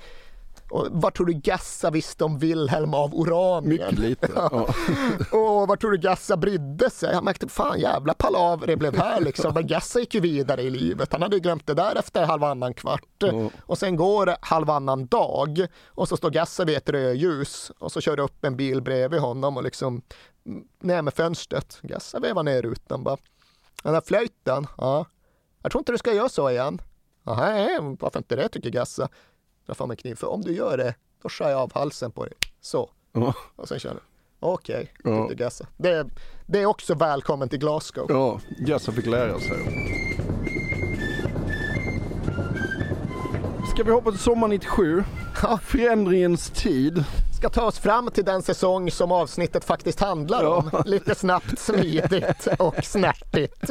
Och 0.70 0.88
vad 0.92 1.14
tror 1.14 1.26
du 1.26 1.34
Gassa 1.34 1.90
visste 1.90 2.24
om 2.24 2.40
Wilhelm 2.40 2.94
av 2.94 3.16
Oranien? 3.16 3.70
Mycket 3.70 4.00
lite. 4.00 4.28
Ja. 4.36 4.68
Och 5.32 5.68
vad 5.68 5.80
tror 5.80 5.92
du 5.92 5.98
Gassa 5.98 6.38
brydde 6.38 6.90
sig? 6.90 7.14
Han 7.14 7.24
märkte, 7.24 7.48
fan 7.48 7.80
jävla 7.80 8.14
palaver 8.14 8.68
det 8.68 8.78
blev 8.78 8.96
här 8.98 9.22
liksom. 9.22 9.54
Men 9.54 9.68
Gassa 9.68 10.00
gick 10.00 10.14
ju 10.14 10.20
vidare 10.20 10.62
i 10.62 10.70
livet. 10.70 11.12
Han 11.12 11.22
hade 11.22 11.36
ju 11.36 11.40
glömt 11.42 11.68
det 11.68 11.74
där 11.74 11.96
efter 11.96 12.26
halvannan 12.26 12.74
kvart. 12.74 13.24
Och 13.66 13.78
sen 13.78 13.96
går 13.96 14.36
halvannan 14.42 15.06
dag 15.08 15.68
och 15.86 16.08
så 16.10 16.18
står 16.18 16.30
Gassa 16.30 16.66
vid 16.66 16.78
ett 16.78 16.90
rödljus 16.90 17.72
och 17.80 17.92
så 17.92 18.02
kör 18.02 18.16
det 18.16 18.22
upp 18.24 18.46
en 18.46 18.58
bil 18.58 18.82
bredvid 18.82 19.20
honom 19.20 19.58
och 19.58 19.64
liksom 19.64 20.02
mm, 20.46 20.64
ner 20.80 21.02
med 21.02 21.14
fönstret. 21.14 21.80
Gassa 21.82 22.20
vevar 22.20 22.44
ner 22.44 22.62
rutan 22.62 23.04
bara. 23.04 23.18
Den 23.84 23.94
där 23.94 24.02
flöjten, 24.02 24.68
ja. 24.78 25.06
Jag 25.62 25.72
tror 25.72 25.80
inte 25.82 25.92
du 25.92 25.98
ska 25.98 26.14
göra 26.14 26.30
så 26.30 26.50
igen. 26.50 26.82
Nej, 27.24 27.78
varför 28.00 28.20
inte 28.20 28.36
det 28.36 28.50
tycker 28.50 28.70
Gassa. 28.70 29.10
Dra 29.66 29.74
fram 29.76 29.92
en 29.92 29.98
kniv, 29.98 30.16
för 30.16 30.28
om 30.28 30.42
du 30.42 30.52
gör 30.54 30.78
det, 30.78 30.96
då 31.22 31.30
skär 31.30 31.50
jag 31.50 31.60
av 31.60 31.72
halsen 31.74 32.12
på 32.12 32.26
dig. 32.26 32.34
Så. 32.62 32.90
Ja. 33.12 33.34
Och 33.56 33.68
sen 33.68 33.80
kör 33.80 33.94
du. 33.94 34.00
Okej, 34.40 34.94
Ja. 35.04 35.28
tyckte 35.28 35.44
Gassa. 35.44 35.66
Det, 35.78 36.08
det 36.46 36.62
är 36.62 36.66
också 36.66 36.94
välkommen 36.96 37.50
till 37.50 37.60
Glasgow. 37.60 38.06
Ja, 38.10 38.40
Gassa 38.60 38.92
fick 38.92 39.06
lära 39.06 39.40
sig. 39.40 39.58
Ska 43.74 43.84
vi 43.84 43.92
hoppa 43.92 44.12
till 44.12 44.20
sommar 44.20 44.48
97? 44.48 45.04
Förändringens 45.62 46.50
tid. 46.50 47.04
Ska 47.38 47.50
ta 47.50 47.64
oss 47.66 47.80
fram 47.80 48.12
till 48.12 48.26
den 48.26 48.42
säsong 48.44 48.92
som 48.92 49.12
avsnittet 49.12 49.66
faktiskt 49.66 50.00
handlar 50.00 50.44
om. 50.46 50.70
Lite 50.86 51.16
snabbt, 51.16 51.60
smidigt 51.60 52.48
och 52.60 52.76
snärtigt. 52.84 53.70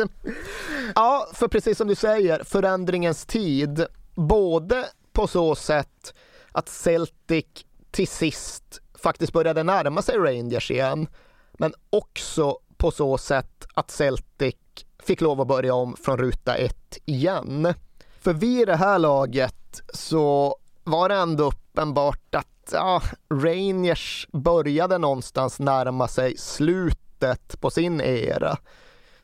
Ja, 0.95 1.29
för 1.33 1.49
precis 1.49 1.79
som 1.79 1.89
du 1.89 1.95
säger, 1.95 2.45
förändringens 2.45 3.27
tid. 3.27 3.87
Både 4.15 4.85
på 5.15 5.27
så 5.27 5.55
sätt 5.55 6.15
att 6.53 6.69
Celtic 6.69 7.47
till 7.91 8.09
sist 8.09 8.81
faktiskt 8.95 9.33
började 9.33 9.63
närma 9.63 10.03
sig 10.03 10.19
Rangers 10.19 10.71
igen. 10.71 11.07
Men 11.53 11.75
också 11.91 12.59
på 12.77 12.91
så 12.91 13.19
sätt 13.19 13.67
att 13.75 13.91
Celtic 13.91 14.57
fick 14.99 15.21
lov 15.21 15.41
att 15.41 15.49
börja 15.49 15.75
om 15.75 15.97
från 15.97 16.19
ruta 16.19 16.55
ett 16.55 16.99
igen. 17.05 17.75
För 18.21 18.33
vid 18.33 18.69
det 18.69 18.77
här 18.77 18.99
laget 18.99 19.83
så 19.95 20.57
var 20.85 21.09
det 21.09 21.15
ändå 21.15 21.45
uppenbart 21.45 22.35
att 22.35 22.71
ja, 22.73 23.03
Rangers 23.31 24.29
började 24.33 24.99
någonstans 24.99 25.59
närma 25.59 26.09
sig 26.09 26.37
slutet 26.37 27.61
på 27.61 27.71
sin 27.71 28.01
era. 28.01 28.57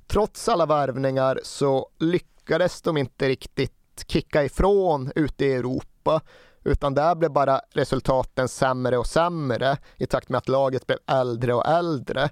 trots 0.07 0.49
alla 0.49 0.67
värvningar 0.67 1.41
så 1.43 1.89
lyckades 1.99 2.83
de 2.83 2.97
inte 2.97 3.29
riktigt 3.29 3.80
kicka 4.07 4.45
ifrån 4.45 5.13
ute 5.15 5.45
i 5.45 5.53
Europa 5.53 6.21
utan 6.65 6.95
där 6.95 7.15
blev 7.15 7.31
bara 7.31 7.61
resultaten 7.71 8.49
sämre 8.49 8.99
och 8.99 9.07
sämre 9.07 9.77
i 9.97 10.07
takt 10.07 10.29
med 10.29 10.39
att 10.39 10.49
laget 10.49 10.87
blev 10.87 10.99
äldre 11.07 11.55
och 11.55 11.67
äldre. 11.67 12.31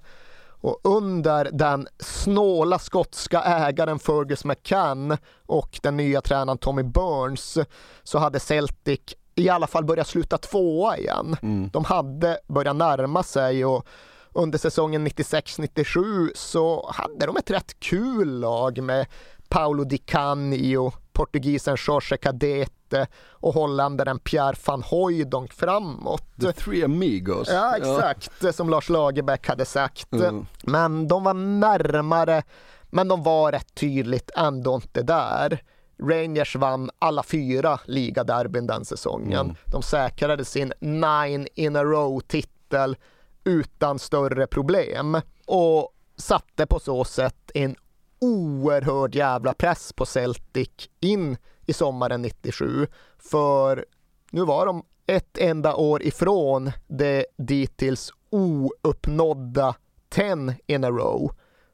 Och 0.61 0.81
under 0.85 1.49
den 1.53 1.89
snåla 1.99 2.79
skotska 2.79 3.43
ägaren 3.43 3.99
Fergus 3.99 4.45
McCann 4.45 5.17
och 5.47 5.81
den 5.83 5.97
nya 5.97 6.21
tränaren 6.21 6.59
Tommy 6.59 6.83
Burns 6.83 7.59
så 8.03 8.19
hade 8.19 8.41
Celtic 8.41 9.01
i 9.35 9.49
alla 9.49 9.67
fall 9.67 9.85
börjat 9.85 10.09
sluta 10.09 10.39
tvåa 10.39 10.99
igen. 10.99 11.37
Mm. 11.43 11.71
De 11.73 11.85
hade 11.85 12.39
börjat 12.47 12.77
närma 12.77 13.23
sig 13.23 13.65
och 13.65 13.87
under 14.33 14.59
säsongen 14.59 15.09
96-97 15.09 16.31
så 16.35 16.91
hade 16.95 17.27
de 17.27 17.37
ett 17.37 17.51
rätt 17.51 17.81
kul 17.81 18.41
lag 18.41 18.83
med 18.83 19.07
Paolo 19.49 19.85
Di 19.85 19.99
Canio, 19.99 20.93
portugisen 21.19 21.77
Jorge 21.87 22.17
Cadete 22.17 23.07
och 23.31 23.55
holländaren 23.55 24.19
Pierre 24.19 24.57
van 24.67 24.83
Hooijdonk 24.83 25.53
framåt. 25.53 26.25
The 26.41 26.53
Three 26.53 26.85
Amigos. 26.85 27.49
Ja, 27.49 27.77
exakt, 27.77 28.55
som 28.57 28.71
Lars 28.71 28.89
Lagerbäck 28.89 29.49
hade 29.49 29.65
sagt. 29.65 30.13
Mm. 30.13 30.47
Men 30.63 31.09
de 31.09 31.25
var 31.25 31.35
närmare, 31.35 32.43
men 32.91 33.09
de 33.09 33.23
var 33.23 33.53
rätt 33.53 33.75
tydligt 33.75 34.31
ändå 34.37 34.75
inte 34.75 35.03
där. 35.03 35.63
Rangers 36.03 36.57
vann 36.57 36.91
alla 36.99 37.23
fyra 37.23 37.81
ligaderbyn 37.85 38.67
den 38.67 38.85
säsongen. 38.85 39.41
Mm. 39.41 39.57
De 39.65 39.83
säkrade 39.83 40.45
sin 40.45 40.73
nine 40.81 41.47
in 41.55 41.77
a 41.77 41.85
row-titel 41.85 42.97
utan 43.45 43.99
större 43.99 44.47
problem 44.47 45.21
och 45.47 45.93
satte 46.17 46.67
på 46.67 46.81
så 46.81 47.05
sätt 47.05 47.51
en 47.55 47.77
oerhörd 48.21 49.15
jävla 49.15 49.55
press 49.55 49.93
på 49.93 50.07
Celtic 50.07 50.71
in 51.01 51.37
i 51.67 51.73
sommaren 51.73 52.23
97. 52.23 52.87
För 53.19 53.85
nu 54.31 54.45
var 54.45 54.67
de 54.67 54.85
ett 55.07 55.39
enda 55.39 55.75
år 55.75 56.03
ifrån 56.03 56.73
det 56.87 57.27
dittills 57.37 58.13
ouppnådda 58.31 59.75
10 60.09 60.57
in 60.67 60.85
a 60.85 60.91
row. 60.91 61.31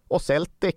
Och 0.08 0.22
Celtic 0.22 0.76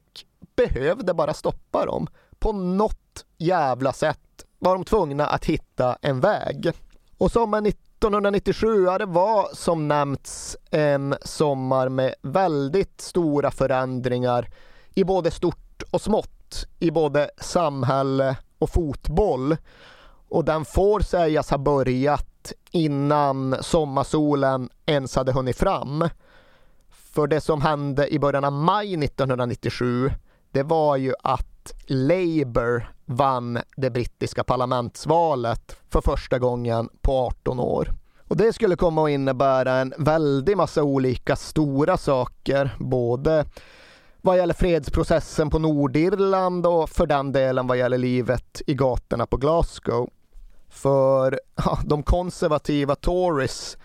behövde 0.56 1.14
bara 1.14 1.34
stoppa 1.34 1.86
dem. 1.86 2.08
På 2.40 2.52
något 2.52 3.26
jävla 3.38 3.94
sätt 3.94 4.46
var 4.60 4.74
de 4.74 4.84
tvungna 4.84 5.28
att 5.28 5.46
hitta 5.46 5.98
en 6.02 6.20
väg. 6.20 6.72
Och 7.18 7.32
sommaren 7.32 7.66
1997, 7.66 8.84
ja, 8.84 8.98
det 8.98 9.06
var 9.06 9.50
som 9.54 9.88
nämnts 9.88 10.58
en 10.72 11.16
sommar 11.22 11.90
med 11.90 12.16
väldigt 12.22 13.02
stora 13.02 13.52
förändringar 13.52 14.50
i 14.98 15.04
både 15.04 15.32
stort 15.32 15.84
och 15.92 16.02
smått, 16.02 16.68
i 16.80 16.92
både 16.92 17.30
samhälle 17.38 18.38
och 18.60 18.70
fotboll. 18.70 19.58
Och 20.30 20.46
den 20.46 20.66
får 20.66 21.00
sägas 21.00 21.50
ha 21.50 21.58
börjat 21.58 22.54
innan 22.72 23.56
sommarsolen 23.62 24.70
ens 24.86 25.16
hade 25.16 25.32
hunnit 25.32 25.58
fram. 25.58 26.10
För 26.90 27.28
det 27.28 27.42
som 27.42 27.62
hände 27.62 28.14
i 28.14 28.20
början 28.20 28.46
av 28.46 28.54
maj 28.54 28.94
1997, 29.06 30.12
det 30.52 30.64
var 30.64 30.98
ju 30.98 31.14
att 31.24 31.74
Labour 31.88 32.92
vann 33.06 33.60
det 33.76 33.90
brittiska 33.90 34.44
parlamentsvalet 34.44 35.78
för 35.90 36.02
första 36.02 36.40
gången 36.40 36.90
på 37.02 37.12
18 37.12 37.60
år. 37.60 37.90
Och 38.28 38.38
det 38.38 38.54
skulle 38.54 38.76
komma 38.76 39.04
att 39.04 39.10
innebära 39.10 39.74
en 39.74 39.94
väldig 39.98 40.58
massa 40.58 40.84
olika 40.84 41.36
stora 41.36 41.98
saker, 41.98 42.76
både 42.80 43.46
vad 44.28 44.38
gäller 44.38 44.54
fredsprocessen 44.54 45.50
på 45.50 45.60
Nordirland 45.60 46.66
och 46.66 46.90
för 46.90 47.08
den 47.08 47.32
delen 47.32 47.68
vad 47.68 47.78
gäller 47.78 47.98
livet 47.98 48.62
i 48.68 48.74
gatorna 48.74 49.26
på 49.26 49.38
Glasgow. 49.38 50.10
För 50.70 51.40
ja, 51.56 51.80
de 51.86 52.04
konservativa 52.04 52.96
Tories, 52.96 53.78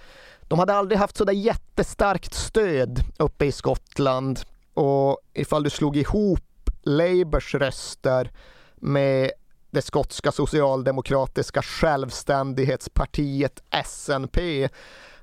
de 0.43 0.59
hade 0.59 0.75
aldrig 0.75 0.99
haft 0.99 1.17
sådär 1.17 1.33
jättestarkt 1.33 2.35
stöd 2.35 3.01
uppe 3.19 3.45
i 3.45 3.53
Skottland 3.53 4.41
och 4.75 5.19
ifall 5.35 5.63
du 5.63 5.71
slog 5.71 5.97
ihop 5.97 6.71
Labours 6.83 7.55
röster 7.55 8.31
med 8.77 9.31
det 9.73 9.83
skotska 9.83 10.33
socialdemokratiska 10.33 11.63
självständighetspartiet 11.63 13.63
SNP 13.85 14.69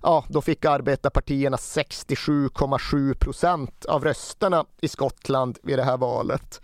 ja, 0.02 0.26
då 0.28 0.42
fick 0.42 0.66
arbetarpartierna 0.66 1.58
67,7 1.58 3.14
procent 3.14 3.86
av 3.86 4.04
rösterna 4.04 4.66
i 4.82 4.88
Skottland 4.88 5.58
vid 5.64 5.80
det 5.80 5.84
här 5.84 5.98
valet. 5.98 6.62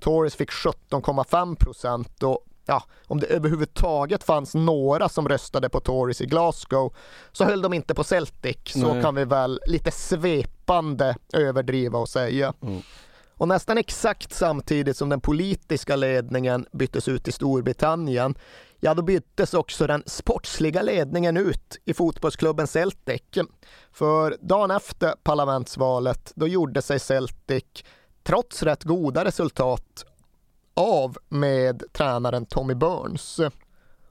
Tories 0.00 0.34
fick 0.34 0.50
17,5 0.50 1.56
procent 1.56 2.22
och 2.22 2.46
ja, 2.66 2.82
om 3.06 3.20
det 3.20 3.26
överhuvudtaget 3.26 4.24
fanns 4.24 4.54
några 4.54 5.08
som 5.08 5.28
röstade 5.28 5.68
på 5.68 5.80
Tories 5.80 6.20
i 6.20 6.26
Glasgow 6.26 6.94
så 7.32 7.44
höll 7.44 7.62
de 7.62 7.72
inte 7.72 7.94
på 7.94 8.04
Celtic. 8.04 8.58
Så 8.64 8.92
Nej. 8.92 9.02
kan 9.02 9.14
vi 9.14 9.24
väl 9.24 9.60
lite 9.66 9.90
svepande 9.90 11.16
överdriva 11.32 11.98
och 11.98 12.08
säga. 12.08 12.54
Mm. 12.62 12.82
Och 13.40 13.48
nästan 13.48 13.78
exakt 13.78 14.32
samtidigt 14.32 14.96
som 14.96 15.08
den 15.08 15.20
politiska 15.20 15.96
ledningen 15.96 16.66
byttes 16.72 17.08
ut 17.08 17.28
i 17.28 17.32
Storbritannien, 17.32 18.34
ja 18.80 18.94
då 18.94 19.02
byttes 19.02 19.54
också 19.54 19.86
den 19.86 20.02
sportsliga 20.06 20.82
ledningen 20.82 21.36
ut 21.36 21.78
i 21.84 21.94
fotbollsklubben 21.94 22.66
Celtic. 22.66 23.22
För 23.92 24.36
dagen 24.40 24.70
efter 24.70 25.14
parlamentsvalet, 25.22 26.32
då 26.34 26.48
gjorde 26.48 26.82
sig 26.82 26.98
Celtic, 26.98 27.64
trots 28.22 28.62
rätt 28.62 28.84
goda 28.84 29.24
resultat, 29.24 30.04
av 30.74 31.16
med 31.28 31.82
tränaren 31.92 32.46
Tommy 32.46 32.74
Burns. 32.74 33.40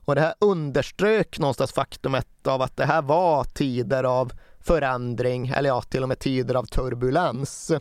Och 0.05 0.15
det 0.15 0.21
här 0.21 0.33
underströk 0.39 1.39
någonstans 1.39 1.71
faktumet 1.71 2.47
av 2.47 2.61
att 2.61 2.77
det 2.77 2.85
här 2.85 3.01
var 3.01 3.43
tider 3.43 4.03
av 4.03 4.31
förändring, 4.59 5.47
eller 5.47 5.69
ja, 5.69 5.81
till 5.81 6.03
och 6.03 6.09
med 6.09 6.19
tider 6.19 6.55
av 6.55 6.65
turbulens. 6.65 7.71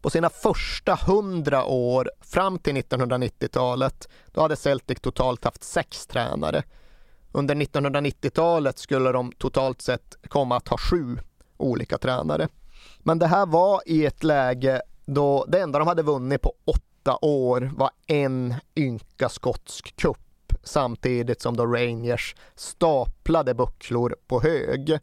På 0.00 0.10
sina 0.10 0.30
första 0.30 0.94
hundra 0.94 1.64
år 1.64 2.10
fram 2.20 2.58
till 2.58 2.76
1990-talet, 2.76 4.08
då 4.32 4.40
hade 4.40 4.56
Celtic 4.56 5.00
totalt 5.00 5.44
haft 5.44 5.64
sex 5.64 6.06
tränare. 6.06 6.62
Under 7.32 7.54
1990-talet 7.54 8.78
skulle 8.78 9.12
de 9.12 9.32
totalt 9.32 9.82
sett 9.82 10.16
komma 10.28 10.56
att 10.56 10.68
ha 10.68 10.78
sju 10.78 11.18
olika 11.56 11.98
tränare. 11.98 12.48
Men 12.98 13.18
det 13.18 13.26
här 13.26 13.46
var 13.46 13.80
i 13.86 14.06
ett 14.06 14.24
läge 14.24 14.82
då 15.06 15.44
det 15.48 15.60
enda 15.60 15.78
de 15.78 15.88
hade 15.88 16.02
vunnit 16.02 16.42
på 16.42 16.52
åtta 16.64 17.18
år 17.22 17.72
var 17.76 17.90
en 18.06 18.54
ynka 18.76 19.28
skotsk 19.28 19.96
cup 19.96 20.18
samtidigt 20.62 21.42
som 21.42 21.56
då 21.56 21.66
Rangers 21.66 22.34
staplade 22.54 23.54
bucklor 23.54 24.16
på 24.26 24.40
hög. 24.40 24.98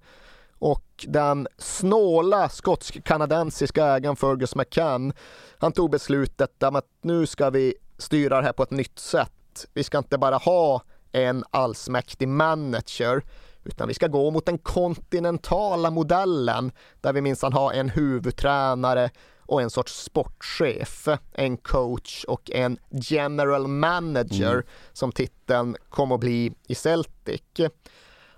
Och 0.64 1.06
den 1.08 1.48
snåla 1.58 2.50
skotsk-kanadensiska 2.50 3.86
ägaren 3.86 4.16
Fergus 4.16 4.56
McCann, 4.56 5.14
han 5.60 5.72
tog 5.72 5.92
beslutet 5.92 6.64
om 6.64 6.76
att 6.76 6.86
nu 7.02 7.26
ska 7.26 7.50
vi 7.50 7.74
styra 7.98 8.38
det 8.38 8.46
här 8.46 8.54
på 8.54 8.64
ett 8.64 8.72
nytt 8.72 9.00
sätt. 9.00 9.68
Vi 9.74 9.84
ska 9.84 9.98
inte 9.98 10.18
bara 10.18 10.38
ha 10.38 10.82
en 11.12 11.44
allsmäktig 11.52 12.28
manager, 12.28 13.24
utan 13.64 13.88
vi 13.88 13.94
ska 13.94 14.08
gå 14.08 14.32
mot 14.32 14.46
den 14.46 14.58
kontinentala 14.58 15.90
modellen 15.90 16.72
där 17.02 17.14
vi 17.14 17.22
minsann 17.22 17.54
har 17.54 17.74
en 17.74 17.90
huvudtränare 17.90 19.10
och 19.40 19.62
en 19.62 19.70
sorts 19.70 20.04
sportchef, 20.04 21.08
en 21.34 21.58
coach 21.58 22.24
och 22.24 22.52
en 22.52 22.78
general 22.92 23.68
manager 23.68 24.54
Mm. 24.54 24.66
som 24.94 25.12
titeln 25.12 25.76
kom 25.90 26.12
att 26.12 26.20
bli 26.20 26.54
i 26.68 26.76
Celtic. 26.76 27.42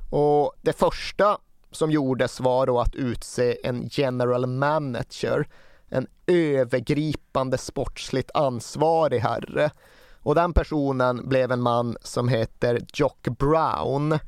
Och 0.10 0.53
det 0.61 0.73
första 0.73 1.38
som 1.76 1.91
gjordes 1.91 2.39
var 2.39 2.65
då 2.65 2.80
att 2.80 2.95
utse 2.95 3.57
en 3.64 3.89
general 3.91 4.45
manager, 4.45 5.47
en 5.89 6.07
övergripande 6.27 7.57
sportsligt 7.57 8.31
ansvarig 8.34 9.19
herre. 9.19 9.69
Och 10.26 10.35
den 10.35 10.53
personen 10.53 11.30
blev 11.30 11.52
en 11.52 11.61
man 11.61 11.97
som 12.02 12.27
heter 12.27 12.81
Jock 12.93 13.27
Brown. 13.27 14.19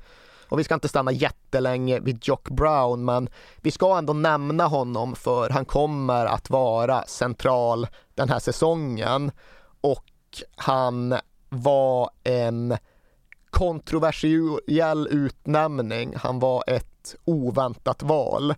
Och 0.50 0.60
vi 0.60 0.64
ska 0.64 0.74
inte 0.74 0.88
stanna 0.88 1.12
jättelänge 1.12 2.00
vid 2.00 2.28
Jock 2.28 2.50
Brown, 2.50 3.06
men 3.06 3.30
vi 3.62 3.72
ska 3.72 3.98
ändå 3.98 4.14
nämna 4.14 4.68
honom 4.68 5.16
för 5.16 5.50
han 5.50 5.66
kommer 5.66 6.26
att 6.26 6.50
vara 6.50 7.04
central 7.08 7.88
den 8.16 8.30
här 8.30 8.40
säsongen. 8.40 9.32
Och 9.82 10.06
han 10.56 11.16
var 11.50 12.10
en 12.24 12.78
kontroversiell 13.50 15.08
utnämning. 15.12 16.16
Han 16.16 16.40
var 16.40 16.64
ett 16.68 16.97
oväntat 17.26 18.04
val. 18.04 18.56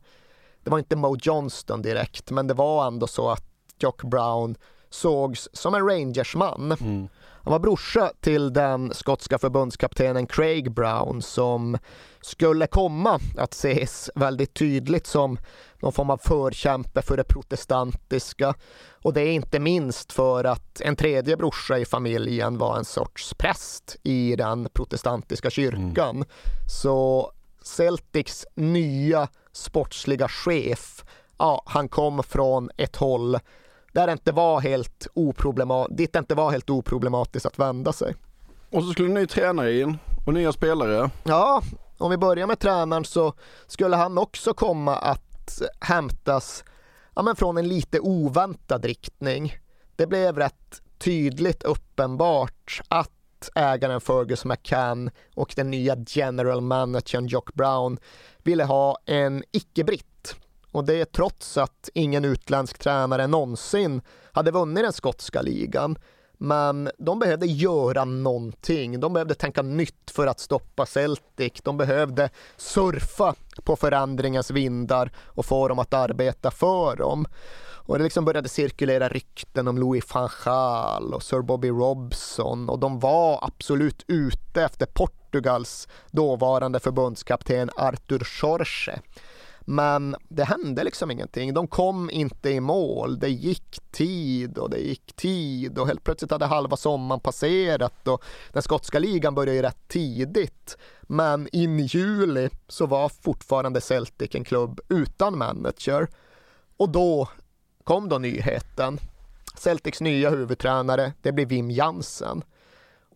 Det 0.64 0.70
var 0.70 0.80
inte 0.80 0.96
Mo 0.96 1.18
Johnston 1.22 1.82
direkt, 1.82 2.32
men 2.32 2.48
det 2.48 2.54
var 2.54 2.88
ändå 2.88 3.08
så 3.08 3.30
att 3.30 3.46
Jock 3.80 4.04
Brown 4.04 4.56
sågs 4.90 5.50
som 5.54 5.74
en 5.74 5.90
Rangersman. 5.90 6.76
Han 7.44 7.52
var 7.52 7.60
brorsa 7.60 8.12
till 8.20 8.54
den 8.54 8.94
skotska 8.94 9.38
förbundskaptenen 9.40 10.28
Craig 10.28 10.72
Brown 10.72 11.22
som 11.22 11.78
skulle 12.22 12.68
komma 12.68 13.20
att 13.38 13.54
ses 13.54 14.10
väldigt 14.16 14.54
tydligt 14.54 15.08
som 15.08 15.38
någon 15.80 15.94
form 15.94 16.10
av 16.10 16.18
förkämpe 16.18 17.02
för 17.02 17.18
det 17.18 17.24
protestantiska. 17.24 18.54
Och 19.02 19.14
det 19.14 19.22
är 19.22 19.32
inte 19.32 19.60
minst 19.60 20.12
för 20.12 20.44
att 20.44 20.82
en 20.82 20.96
tredje 20.96 21.38
brorsa 21.38 21.80
i 21.80 21.86
familjen 21.86 22.58
var 22.58 22.78
en 22.78 22.86
sorts 22.86 23.34
präst 23.34 23.96
i 24.04 24.36
den 24.36 24.70
protestantiska 24.74 25.50
kyrkan. 25.50 26.16
Mm. 26.16 26.28
Så 26.82 27.32
Celtics 27.70 28.46
nya 28.56 29.28
sportsliga 29.52 30.28
chef, 30.28 31.06
ja, 31.38 31.64
han 31.66 31.90
kom 31.90 32.24
från 32.24 32.70
ett 32.78 32.96
håll 32.96 33.40
där 33.94 34.08
det 34.08 34.14
inte 34.14 34.32
var 34.32 34.60
helt 34.60 35.08
oproblematiskt, 35.14 35.98
dit 35.98 36.14
det 36.14 36.20
inte 36.20 36.36
var 36.36 36.52
helt 36.52 36.70
oproblematiskt 36.70 37.46
att 37.46 37.60
vända 37.60 37.94
sig. 37.94 38.16
Och 38.72 38.84
så 38.84 38.92
skulle 38.92 39.08
en 39.08 39.14
ny 39.14 39.28
tränare 39.28 39.80
in 39.80 39.98
och 40.26 40.34
nya 40.34 40.52
spelare. 40.52 41.10
Ja, 41.24 41.62
om 41.98 42.12
vi 42.12 42.18
börjar 42.18 42.48
med 42.48 42.60
tränaren 42.60 43.06
så 43.06 43.34
skulle 43.68 43.96
han 43.96 44.18
också 44.18 44.54
komma 44.54 44.96
att 44.96 45.62
hämtas 45.80 46.64
ja, 47.16 47.22
men 47.22 47.36
från 47.36 47.58
en 47.58 47.68
lite 47.68 48.00
oväntad 48.00 48.86
riktning. 48.86 49.54
Det 49.96 50.08
blev 50.08 50.38
rätt 50.38 50.82
tydligt 50.98 51.64
uppenbart 51.64 52.82
att 52.88 53.12
ägaren 53.56 54.02
Fergus 54.02 54.46
McCann 54.46 55.12
och 55.36 55.54
den 55.56 55.72
nya 55.72 55.98
general 56.08 56.62
managern 56.62 57.28
Jock 57.28 57.54
Brown 57.54 57.98
ville 58.44 58.64
ha 58.64 58.98
en 59.06 59.44
icke-britt. 59.52 60.36
Och 60.72 60.86
det 60.86 61.12
trots 61.12 61.58
att 61.58 61.90
ingen 61.94 62.26
utländsk 62.26 62.78
tränare 62.78 63.28
någonsin 63.28 64.02
hade 64.32 64.52
vunnit 64.52 64.84
den 64.84 64.94
skotska 64.94 65.42
ligan. 65.42 65.98
Men 66.42 66.90
de 66.98 67.20
behövde 67.20 67.46
göra 67.46 68.06
någonting. 68.06 69.00
De 69.00 69.14
behövde 69.14 69.36
tänka 69.36 69.62
nytt 69.62 70.12
för 70.12 70.28
att 70.28 70.40
stoppa 70.40 70.86
Celtic. 70.86 71.54
De 71.64 71.78
behövde 71.78 72.30
surfa 72.58 73.36
på 73.64 73.76
förändringens 73.76 74.52
vindar 74.52 75.12
och 75.26 75.46
få 75.46 75.68
dem 75.68 75.80
att 75.80 75.94
arbeta 75.94 76.52
för 76.52 76.96
dem. 76.96 77.26
Och 77.90 77.98
det 77.98 78.04
liksom 78.04 78.26
började 78.26 78.50
cirkulera 78.50 79.08
rykten 79.08 79.68
om 79.68 79.78
Louis 79.78 80.14
van 80.14 80.30
Gaal 80.46 81.14
och 81.14 81.24
Sir 81.24 81.42
Bobby 81.42 81.70
Robson 81.70 82.70
och 82.70 82.80
de 82.80 83.00
var 83.00 83.40
absolut 83.42 84.04
ute 84.08 84.64
efter 84.64 84.86
Portugals 84.86 85.88
dåvarande 86.12 86.80
förbundskapten 86.80 87.70
Arthur 87.76 88.28
Jorge. 88.42 89.02
Men 89.62 90.16
det 90.28 90.44
hände 90.44 90.84
liksom 90.84 91.12
ingenting. 91.12 91.54
De 91.54 91.68
kom 91.68 92.10
inte 92.10 92.50
i 92.50 92.60
mål. 92.60 93.20
Det 93.20 93.30
gick 93.30 93.80
tid 93.92 94.58
och 94.58 94.70
det 94.70 94.80
gick 94.80 95.16
tid 95.16 95.80
och 95.80 95.88
helt 95.88 96.04
plötsligt 96.04 96.32
hade 96.32 96.46
halva 96.46 96.78
sommaren 96.78 97.20
passerat 97.20 98.08
och 98.08 98.24
den 98.54 98.62
skotska 98.62 99.00
ligan 99.00 99.36
började 99.36 99.56
ju 99.56 99.62
rätt 99.62 99.88
tidigt. 99.88 100.78
Men 101.02 101.48
in 101.52 101.80
i 101.80 101.84
juli 101.84 102.50
så 102.68 102.86
var 102.86 103.10
fortfarande 103.10 103.82
Celtic 103.82 104.36
en 104.36 104.44
klubb 104.44 104.80
utan 104.90 105.38
manager. 105.38 106.08
Och 106.78 106.90
då 106.90 107.28
kom 107.90 108.10
då 108.10 108.18
nyheten. 108.18 109.00
Celtics 109.56 110.02
nya 110.02 110.30
huvudtränare, 110.30 111.14
det 111.22 111.32
blir 111.32 111.46
Wim 111.46 111.72
Jansen. 111.72 112.44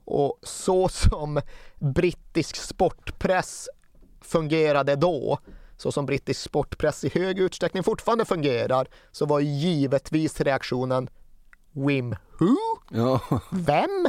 Och 0.06 0.40
så 0.44 0.90
som 0.90 1.42
brittisk 1.80 2.56
sportpress 2.56 3.70
fungerade 4.22 4.96
då 4.96 5.40
så 5.78 5.92
som 5.92 6.06
brittisk 6.06 6.42
sportpress 6.42 7.04
i 7.04 7.12
hög 7.20 7.40
utsträckning 7.40 7.84
fortfarande 7.84 8.26
fungerar, 8.26 8.88
så 9.12 9.26
var 9.26 9.40
givetvis 9.40 10.42
reaktionen 10.42 11.10
Wim 11.72 12.16
Who? 12.40 12.56
Ja. 12.92 13.20
Vem? 13.52 14.08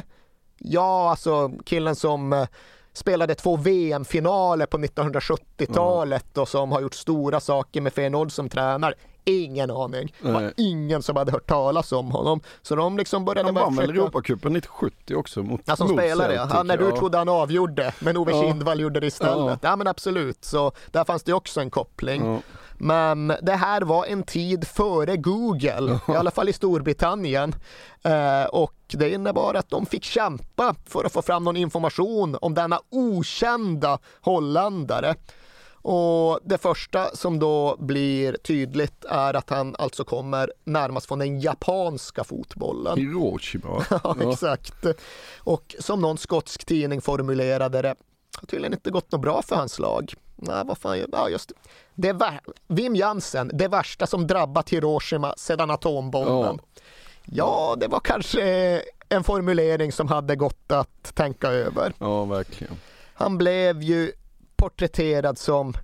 Ja, 0.59 1.11
alltså 1.11 1.53
killen 1.65 1.97
som 1.97 2.33
eh, 2.33 2.47
spelade 2.93 3.35
två 3.35 3.57
VM-finaler 3.57 4.67
på 4.67 4.79
1970-talet 4.79 6.27
ja. 6.35 6.43
och 6.43 6.49
som 6.49 6.73
har 6.73 6.81
gjort 6.81 6.95
stora 6.95 7.41
saker 7.41 7.81
med 7.81 7.93
Feyenoord 7.93 8.33
som 8.33 8.49
tränare. 8.49 8.95
Ingen 9.25 9.71
aning. 9.71 10.15
Det 10.23 10.33
var 10.33 10.53
ingen 10.57 11.03
som 11.03 11.17
hade 11.17 11.33
hört 11.33 11.47
talas 11.47 11.93
om 11.93 12.11
honom. 12.11 12.41
Så 12.63 12.77
de 12.77 12.97
liksom 12.99 13.25
började 13.25 13.49
Han 13.49 13.55
vann 13.55 13.77
väl 13.77 13.91
Europacupen 13.91 14.57
1970 14.57 15.17
också 15.17 15.43
mot 15.43 15.61
Ja, 15.65 15.77
som 15.77 15.89
spelare 15.89 16.35
ja. 16.35 16.63
När 16.63 16.77
du 16.77 16.93
trodde 16.93 17.19
han 17.19 17.29
avgjorde, 17.29 17.95
men 17.99 18.17
Ove 18.17 18.33
ja. 18.33 18.43
Kindvall 18.43 18.81
gjorde 18.81 19.01
det 19.01 19.07
istället. 19.07 19.59
Ja. 19.63 19.71
ja 19.71 19.77
men 19.77 19.87
absolut, 19.87 20.45
så 20.45 20.73
där 20.91 21.05
fanns 21.05 21.23
det 21.23 21.33
också 21.33 21.61
en 21.61 21.71
koppling. 21.71 22.25
Ja. 22.25 22.39
Men 22.79 23.33
det 23.43 23.53
här 23.53 23.83
var 23.83 24.07
en 24.07 24.23
tid 24.23 24.67
före 24.67 25.17
Google, 25.17 25.99
i 26.09 26.13
alla 26.13 26.31
fall 26.31 26.49
i 26.49 26.53
Storbritannien. 26.53 27.55
Eh, 28.03 28.45
och 28.45 28.75
det 28.89 29.11
innebar 29.11 29.55
att 29.55 29.71
de 29.71 29.87
fick 29.87 30.05
kämpa 30.05 30.75
för 30.87 31.05
att 31.05 31.13
få 31.13 31.23
fram 31.23 31.45
någon 31.45 31.57
information 31.57 32.37
om 32.41 32.55
denna 32.55 32.81
okända 32.91 33.99
holländare. 34.21 35.15
Och 35.85 36.41
det 36.45 36.59
första 36.59 37.17
som 37.17 37.39
då 37.39 37.77
blir 37.79 38.33
tydligt 38.33 39.05
är 39.05 39.35
att 39.35 39.51
han 39.51 39.77
alltså 39.79 40.05
kommer 40.05 40.53
närmast 40.65 41.07
från 41.07 41.19
den 41.19 41.41
japanska 41.41 42.25
fotbollen. 42.25 42.99
Hiroshima. 42.99 43.85
ja, 43.91 44.17
exakt. 44.21 44.87
Och 45.39 45.75
som 45.79 46.01
någon 46.01 46.19
skotsk 46.19 46.65
tidning 46.65 47.01
formulerade 47.01 47.83
det, 47.83 47.95
har 48.37 48.47
tydligen 48.47 48.73
inte 48.73 48.91
gått 48.91 49.13
något 49.13 49.21
bra 49.21 49.43
för 49.43 49.57
hans 49.57 49.79
lag. 49.79 50.15
Nej, 50.37 50.65
vad 50.67 50.79
fan, 50.79 51.05
ja, 51.13 51.29
just 51.29 51.53
det. 51.95 52.13
det 52.13 52.41
Wim 52.69 52.97
Jansen, 52.97 53.51
det 53.55 53.69
värsta 53.69 54.07
som 54.07 54.27
drabbat 54.27 54.71
Hiroshima 54.71 55.35
sedan 55.37 55.71
atombomben. 55.71 56.59
Ja. 56.61 56.83
ja, 57.25 57.77
det 57.79 57.89
var 57.89 58.01
kanske 58.01 58.83
en 59.09 59.25
formulering 59.25 59.93
som 59.93 60.09
hade 60.09 60.37
gått 60.37 60.73
att 60.73 61.15
tänka 61.15 61.49
över. 61.49 61.93
Ja, 61.99 62.25
verkligen. 62.25 62.75
Han 63.15 63.39
blev 63.39 63.83
ju 63.83 64.13
porträtterad 64.65 65.39
som 65.39 65.75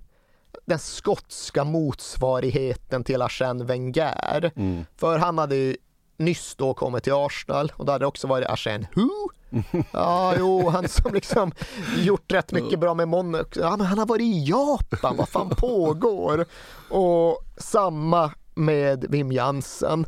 den 0.65 0.79
skotska 0.79 1.63
motsvarigheten 1.63 3.03
till 3.03 3.21
Arsène 3.21 3.63
Wenger. 3.63 4.51
Mm. 4.55 4.85
För 4.97 5.17
han 5.17 5.37
hade 5.37 5.55
ju 5.55 5.75
nyss 6.17 6.55
då 6.55 6.73
kommit 6.73 7.03
till 7.03 7.13
Arsenal 7.13 7.71
och 7.75 7.85
då 7.85 7.91
hade 7.91 8.03
det 8.03 8.07
också 8.07 8.27
varit 8.27 8.47
Arsène 8.47 8.85
Who? 8.95 9.09
Ja, 9.91 10.33
jo, 10.37 10.69
han 10.69 10.87
som 10.87 11.13
liksom 11.13 11.51
gjort 11.97 12.31
rätt 12.31 12.51
mycket 12.51 12.79
bra 12.79 12.93
med 12.93 13.07
Monaco. 13.07 13.59
Ja, 13.59 13.77
men 13.77 13.87
han 13.87 13.99
har 13.99 14.05
varit 14.05 14.21
i 14.21 14.43
Japan, 14.43 15.17
vad 15.17 15.29
fan 15.29 15.49
pågår? 15.49 16.45
Och 16.89 17.45
samma 17.57 18.31
med 18.55 19.05
Wim 19.09 19.31
Jansen. 19.31 20.05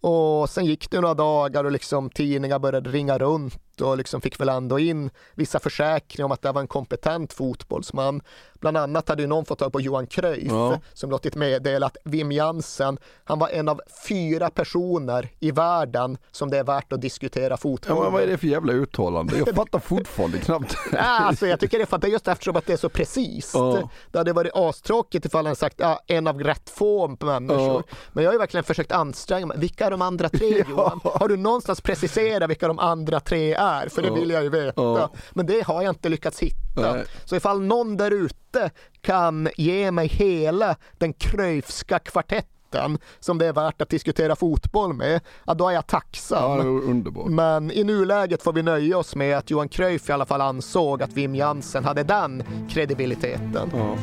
Och 0.00 0.50
sen 0.50 0.64
gick 0.64 0.90
det 0.90 1.00
några 1.00 1.14
dagar 1.14 1.64
och 1.64 1.72
liksom 1.72 2.10
tidningar 2.10 2.58
började 2.58 2.90
ringa 2.90 3.18
runt 3.18 3.58
och 3.80 3.96
liksom 3.96 4.20
fick 4.20 4.40
väl 4.40 4.48
ändå 4.48 4.78
in 4.78 5.10
vissa 5.34 5.58
försäkringar 5.58 6.24
om 6.24 6.32
att 6.32 6.42
det 6.42 6.52
var 6.52 6.60
en 6.60 6.68
kompetent 6.68 7.32
fotbollsman. 7.32 8.22
Bland 8.60 8.76
annat 8.76 9.08
hade 9.08 9.22
ju 9.22 9.28
någon 9.28 9.44
fått 9.44 9.58
tag 9.58 9.72
på 9.72 9.80
Johan 9.80 10.06
Cruyff 10.06 10.52
ja. 10.52 10.80
som 10.92 11.10
låtit 11.10 11.34
meddela 11.34 11.86
att 11.86 11.96
Wim 12.04 12.32
Jansen, 12.32 12.98
han 13.24 13.38
var 13.38 13.48
en 13.48 13.68
av 13.68 13.80
fyra 14.08 14.50
personer 14.50 15.28
i 15.38 15.50
världen 15.50 16.18
som 16.30 16.50
det 16.50 16.58
är 16.58 16.64
värt 16.64 16.92
att 16.92 17.00
diskutera 17.00 17.56
fotboll 17.56 17.96
ja, 17.96 18.02
men 18.02 18.12
Vad 18.12 18.22
är 18.22 18.26
det 18.26 18.38
för 18.38 18.46
jävla 18.46 18.72
uttalande? 18.72 19.38
Jag 19.38 19.48
fattar 19.54 19.78
fortfarande 19.78 20.38
knappt. 20.38 20.76
ja, 20.92 20.98
alltså, 20.98 21.46
jag 21.46 21.60
tycker 21.60 21.78
det 21.78 22.06
är 22.06 22.10
just 22.10 22.28
eftersom 22.28 22.56
att 22.56 22.66
det 22.66 22.72
är 22.72 22.76
så 22.76 22.88
precis. 22.88 23.50
Ja. 23.54 23.90
Det 24.10 24.18
hade 24.18 24.32
varit 24.32 24.52
astråkigt 24.54 25.24
ifall 25.24 25.46
han 25.46 25.56
sagt 25.56 25.74
ja, 25.78 26.00
en 26.06 26.26
av 26.26 26.40
rätt 26.40 26.70
få 26.70 27.16
människor. 27.20 27.84
Ja. 27.88 27.96
Men 28.12 28.24
jag 28.24 28.30
har 28.30 28.34
ju 28.34 28.38
verkligen 28.38 28.64
försökt 28.64 28.92
anstränga 28.92 29.46
mig. 29.46 29.58
Vilka 29.58 29.86
är 29.86 29.90
de 29.90 30.02
andra 30.02 30.28
tre 30.28 30.64
Johan? 30.68 31.00
Har 31.04 31.28
du 31.28 31.36
någonstans 31.36 31.80
preciserat 31.80 32.50
vilka 32.50 32.68
de 32.68 32.78
andra 32.78 33.20
tre 33.20 33.54
är? 33.54 33.65
Är, 33.66 33.88
för 33.88 34.02
det 34.02 34.10
vill 34.10 34.30
jag 34.30 34.42
ju 34.42 34.48
veta. 34.48 35.10
Men 35.30 35.46
det 35.46 35.66
har 35.66 35.82
jag 35.82 35.90
inte 35.90 36.08
lyckats 36.08 36.40
hitta. 36.42 36.92
Nej. 36.92 37.04
Så 37.24 37.36
ifall 37.36 37.60
någon 37.62 37.96
där 37.96 38.10
ute 38.10 38.70
kan 39.00 39.48
ge 39.56 39.90
mig 39.90 40.06
hela 40.06 40.76
den 40.98 41.12
Cruyffska 41.12 41.98
kvartetten 41.98 42.98
som 43.20 43.38
det 43.38 43.46
är 43.46 43.52
värt 43.52 43.82
att 43.82 43.88
diskutera 43.88 44.36
fotboll 44.36 44.92
med, 44.92 45.20
ja, 45.46 45.54
då 45.54 45.68
är 45.68 45.72
jag 45.72 45.86
tacksam. 45.86 46.58
Ja, 46.58 46.64
underbart. 46.64 47.26
Men 47.26 47.70
i 47.70 47.84
nuläget 47.84 48.42
får 48.42 48.52
vi 48.52 48.62
nöja 48.62 48.98
oss 48.98 49.16
med 49.16 49.38
att 49.38 49.50
Johan 49.50 49.68
Cruyff 49.68 50.08
i 50.08 50.12
alla 50.12 50.26
fall 50.26 50.40
ansåg 50.40 51.02
att 51.02 51.12
Wim 51.12 51.34
Jansen 51.34 51.84
hade 51.84 52.02
den 52.02 52.42
kredibiliteten. 52.70 53.70
Ja. 53.74 53.96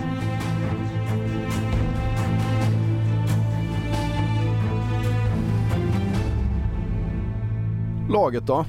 Laget 8.10 8.48
då? 8.48 8.66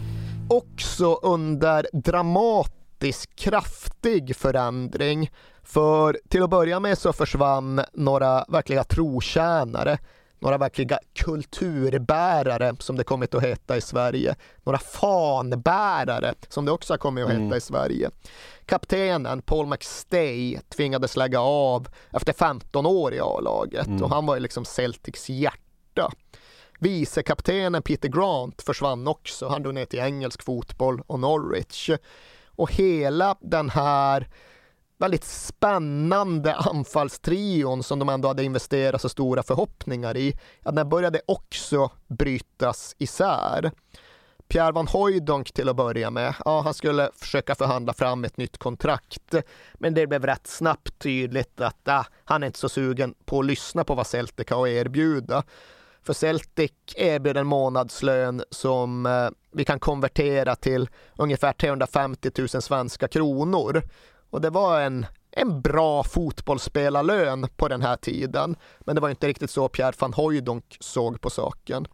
Också 0.48 1.14
under 1.14 1.86
dramatisk 1.92 3.36
kraftig 3.36 4.36
förändring. 4.36 5.30
För 5.62 6.18
till 6.28 6.42
att 6.42 6.50
börja 6.50 6.80
med 6.80 6.98
så 6.98 7.12
försvann 7.12 7.80
några 7.92 8.44
verkliga 8.48 8.84
trotjänare, 8.84 9.98
några 10.38 10.58
verkliga 10.58 10.98
kulturbärare 11.14 12.76
som 12.78 12.96
det 12.96 13.04
kommit 13.04 13.34
att 13.34 13.42
heta 13.42 13.76
i 13.76 13.80
Sverige. 13.80 14.34
Några 14.64 14.78
fanbärare 14.78 16.34
som 16.48 16.64
det 16.64 16.72
också 16.72 16.92
har 16.92 16.98
kommit 16.98 17.24
att 17.24 17.30
heta 17.30 17.42
mm. 17.42 17.56
i 17.56 17.60
Sverige. 17.60 18.10
Kaptenen 18.66 19.42
Paul 19.42 19.66
McStay 19.66 20.58
tvingades 20.76 21.16
lägga 21.16 21.40
av 21.40 21.88
efter 22.10 22.32
15 22.32 22.86
år 22.86 23.14
i 23.14 23.20
A-laget 23.20 23.86
mm. 23.86 24.02
och 24.02 24.10
han 24.10 24.26
var 24.26 24.34
ju 24.34 24.40
liksom 24.40 24.64
Celtics 24.64 25.28
hjärta. 25.28 26.12
Vicekaptenen 26.84 27.82
Peter 27.82 28.08
Grant 28.08 28.62
försvann 28.62 29.08
också. 29.08 29.48
Han 29.48 29.62
drog 29.62 29.74
ner 29.74 29.84
till 29.84 29.98
engelsk 29.98 30.42
fotboll 30.42 31.02
och 31.06 31.20
Norwich. 31.20 31.90
Och 32.46 32.72
hela 32.72 33.36
den 33.40 33.70
här 33.70 34.28
väldigt 34.98 35.24
spännande 35.24 36.54
anfallstrion 36.54 37.82
som 37.82 37.98
de 37.98 38.08
ändå 38.08 38.28
hade 38.28 38.44
investerat 38.44 39.00
så 39.00 39.08
stora 39.08 39.42
förhoppningar 39.42 40.16
i, 40.16 40.38
att 40.62 40.76
den 40.76 40.88
började 40.88 41.20
också 41.26 41.90
brytas 42.06 42.94
isär. 42.98 43.70
Pierre 44.48 44.72
van 44.72 44.86
Hooijdonk 44.86 45.52
till 45.52 45.68
att 45.68 45.76
börja 45.76 46.10
med, 46.10 46.34
ja, 46.44 46.60
han 46.60 46.74
skulle 46.74 47.10
försöka 47.16 47.54
förhandla 47.54 47.92
fram 47.92 48.24
ett 48.24 48.36
nytt 48.36 48.58
kontrakt. 48.58 49.34
Men 49.74 49.94
det 49.94 50.06
blev 50.06 50.26
rätt 50.26 50.46
snabbt 50.46 50.98
tydligt 50.98 51.60
att 51.60 51.88
ah, 51.88 52.06
han 52.24 52.42
är 52.42 52.46
inte 52.46 52.58
så 52.58 52.68
sugen 52.68 53.14
på 53.24 53.38
att 53.38 53.46
lyssna 53.46 53.84
på 53.84 53.94
vad 53.94 54.06
Celtic 54.06 54.50
har 54.50 54.66
att 54.66 54.72
erbjuda. 54.72 55.44
För 56.04 56.12
Celtic 56.12 56.72
erbjöd 56.96 57.36
en 57.36 57.46
månadslön 57.46 58.42
som 58.50 59.06
eh, 59.06 59.28
vi 59.52 59.64
kan 59.64 59.80
konvertera 59.80 60.56
till 60.56 60.88
ungefär 61.16 61.52
350 61.52 62.30
000 62.38 62.48
svenska 62.48 63.08
kronor. 63.08 63.82
Och 64.30 64.40
det 64.40 64.50
var 64.50 64.80
en, 64.80 65.06
en 65.30 65.60
bra 65.60 66.02
fotbollsspelarlön 66.02 67.48
på 67.56 67.68
den 67.68 67.82
här 67.82 67.96
tiden. 67.96 68.56
Men 68.80 68.94
det 68.94 69.00
var 69.00 69.10
inte 69.10 69.26
riktigt 69.26 69.50
så 69.50 69.68
Pierre 69.68 69.94
van 69.98 70.12
Hooijdonk 70.12 70.76
såg 70.80 71.20
på 71.20 71.30
saken. 71.30 71.86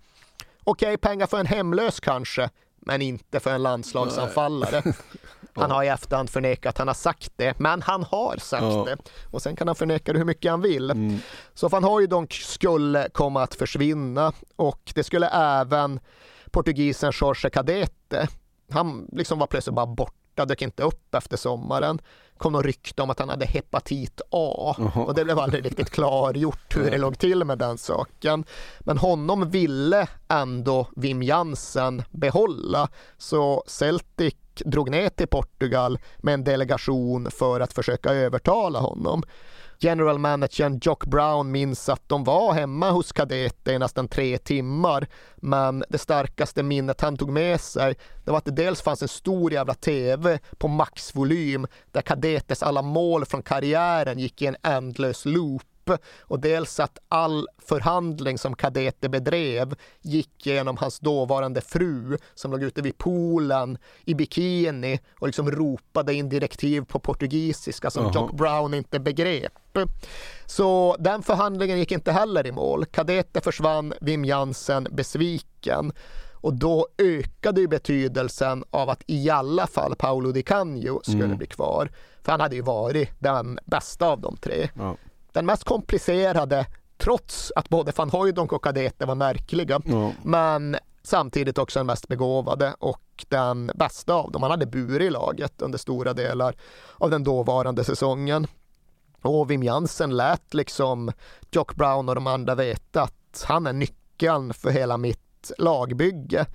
Okej, 0.65 0.97
pengar 0.97 1.27
för 1.27 1.39
en 1.39 1.47
hemlös 1.47 2.01
kanske, 2.01 2.51
men 2.81 3.03
inte 3.03 3.41
för 3.41 3.51
en 3.51 3.63
landslagsanfallare. 3.63 4.83
Han 5.55 5.71
har 5.71 5.83
i 5.85 5.89
efterhand 5.89 6.31
förnekat 6.31 6.71
att 6.71 6.79
han 6.79 6.87
har 6.87 6.95
sagt 6.95 7.33
det, 7.37 7.59
men 7.59 7.83
han 7.83 8.03
har 8.03 8.37
sagt 8.37 8.63
Ja. 8.63 8.85
det. 8.85 8.97
Och 9.31 9.43
sen 9.43 9.57
kan 9.57 9.67
han 9.69 9.77
förneka 9.77 10.13
det 10.13 10.19
hur 10.19 10.27
mycket 10.27 10.51
han 10.51 10.61
vill. 10.61 11.19
Så 11.55 11.69
van 11.69 11.85
Hooijdonk 11.85 12.33
skulle 12.33 13.09
komma 13.13 13.43
att 13.43 13.55
försvinna 13.55 14.33
och 14.57 14.93
det 14.95 15.05
skulle 15.05 15.29
även 15.29 16.01
portugisen 16.51 17.13
Jorge 17.21 17.51
Cadete. 17.51 18.29
Han 18.71 19.09
liksom 19.13 19.39
var 19.39 19.47
plötsligt 19.47 19.75
bara 19.75 19.87
borta, 19.87 20.13
dök 20.49 20.63
inte 20.63 20.83
upp 20.83 21.15
efter 21.15 21.37
sommaren. 21.37 22.01
kom 22.39 22.53
något 22.53 22.65
rykte 22.65 23.03
om 23.03 23.11
att 23.11 23.19
han 23.19 23.29
hade 23.29 23.47
hepatit 23.47 24.21
A 24.31 24.77
och 24.95 25.15
det 25.15 25.25
blev 25.25 25.39
aldrig 25.39 25.65
riktigt 25.65 25.91
klargjort 25.91 26.77
hur 26.77 26.91
det 26.91 26.99
låg 26.99 27.19
till 27.19 27.45
med 27.45 27.59
den 27.59 27.79
saken. 27.79 28.45
Men 28.81 28.99
honom 28.99 29.51
ville 29.51 30.09
ändå 30.29 30.87
Wim 30.97 31.23
Jansen 31.23 32.03
behålla 32.11 32.89
så 33.19 33.65
Celtic 33.67 34.35
drog 34.65 34.91
ner 34.91 35.09
till 35.09 35.29
Portugal 35.29 35.99
med 36.19 36.35
en 36.35 36.45
delegation 36.45 37.31
för 37.31 37.61
att 37.61 37.73
försöka 37.73 38.11
övertala 38.11 38.79
honom. 38.79 39.23
General 39.83 40.19
managern 40.19 40.79
Jock 40.83 41.07
Brown 41.07 41.51
minns 41.51 41.89
att 41.89 42.09
de 42.09 42.25
var 42.25 42.53
hemma 42.53 42.91
hos 42.91 43.13
Kadete 43.13 43.73
i 43.73 43.79
nästan 43.79 44.09
tre 44.09 44.39
timmar. 44.39 45.07
Men 45.37 45.85
det 45.89 45.99
starkaste 45.99 46.63
minnet 46.63 47.01
han 47.01 47.17
tog 47.17 47.31
med 47.31 47.61
sig 47.61 47.95
det 48.25 48.31
var 48.31 48.39
att 48.39 48.45
det 48.45 48.51
dels 48.51 48.83
fanns 48.83 49.03
en 49.03 49.09
stor 49.09 49.53
jävla 49.53 49.75
TV 49.75 50.39
på 50.59 50.69
maxvolym 50.69 51.67
där 51.91 52.03
Kadetes 52.03 52.63
alla 52.63 52.83
mål 52.83 53.25
från 53.25 53.43
karriären 53.43 54.19
gick 54.19 54.43
i 54.43 54.47
en 54.47 54.57
ändlös 54.63 55.25
loop 55.25 55.63
och 56.21 56.41
dels 56.41 56.81
att 56.81 56.99
all 57.09 57.47
förhandling 57.59 58.39
som 58.39 58.55
Cadete 58.57 59.09
bedrev 59.09 59.75
gick 60.01 60.47
genom 60.47 60.77
hans 60.77 60.99
dåvarande 61.01 61.61
fru 61.61 62.19
som 62.35 62.51
låg 62.51 62.63
ute 62.63 62.83
vid 62.83 62.99
poolen 62.99 63.79
i 64.05 64.15
bikini 64.15 65.01
och 65.19 65.27
liksom 65.27 65.51
ropade 65.51 66.15
in 66.15 66.29
direktiv 66.29 66.85
på 66.85 66.99
portugisiska 66.99 67.91
som 67.91 68.03
Jaha. 68.05 68.13
Jock 68.15 68.33
Brown 68.33 68.75
inte 68.75 69.01
begrep. 69.01 69.79
Så 70.47 70.97
den 70.99 71.23
förhandlingen 71.23 71.79
gick 71.79 71.93
inte 71.93 72.13
heller 72.13 72.47
i 72.47 72.53
mål. 72.53 72.85
Cadete 72.87 73.41
försvann, 73.41 73.93
Wim 74.01 74.25
Jansen 74.25 74.89
besviken. 74.91 75.93
Och 76.43 76.55
då 76.55 76.89
ökade 76.99 77.61
ju 77.61 77.69
betydelsen 77.69 78.65
av 78.71 78.91
att 78.91 79.03
i 79.07 79.31
alla 79.31 79.67
fall 79.67 79.95
Paolo 79.97 80.33
Di 80.33 80.43
Canio 80.43 81.01
skulle 81.03 81.25
Mm. 81.25 81.37
bli 81.39 81.47
kvar. 81.47 81.91
För 82.23 82.33
han 82.33 82.41
hade 82.41 82.57
ju 82.57 82.63
varit 82.63 83.09
den 83.19 83.59
bästa 83.67 84.07
av 84.07 84.21
de 84.21 84.37
tre. 84.37 84.69
Ja. 84.75 84.97
Den 85.33 85.47
mest 85.47 85.65
komplicerade, 85.65 86.67
trots 86.99 87.53
att 87.57 87.69
både 87.69 87.93
van 87.97 88.11
Hooijdonk 88.11 88.53
och 88.53 88.65
Cadete 88.65 89.07
var 89.07 89.15
märkliga. 89.15 89.81
Ja. 89.85 90.13
Men 90.23 90.77
samtidigt 91.03 91.59
också 91.59 91.79
den 91.79 91.87
mest 91.87 92.09
begåvade 92.09 92.75
och 92.79 93.25
den 93.29 93.71
bästa 93.75 94.15
av 94.15 94.33
dem. 94.33 94.43
Han 94.43 94.51
hade 94.51 94.67
burit 94.67 95.13
laget 95.13 95.63
under 95.63 95.79
stora 95.79 96.13
delar 96.13 96.55
av 96.95 97.11
den 97.11 97.25
dåvarande 97.25 97.85
säsongen. 97.85 98.47
Och 99.23 99.51
Wim 99.51 99.63
Jansen 99.63 100.17
lät 100.17 100.55
liksom 100.55 101.13
Jock 101.51 101.75
Brown 101.75 102.09
och 102.09 102.15
de 102.15 102.27
andra 102.27 102.55
veta 102.55 103.03
att 103.03 103.45
han 103.49 103.67
är 103.67 103.73
nyckeln 103.73 104.55
för 104.55 104.71
hela 104.71 104.97
mitt 104.97 105.53
lagbygge. 105.59 106.47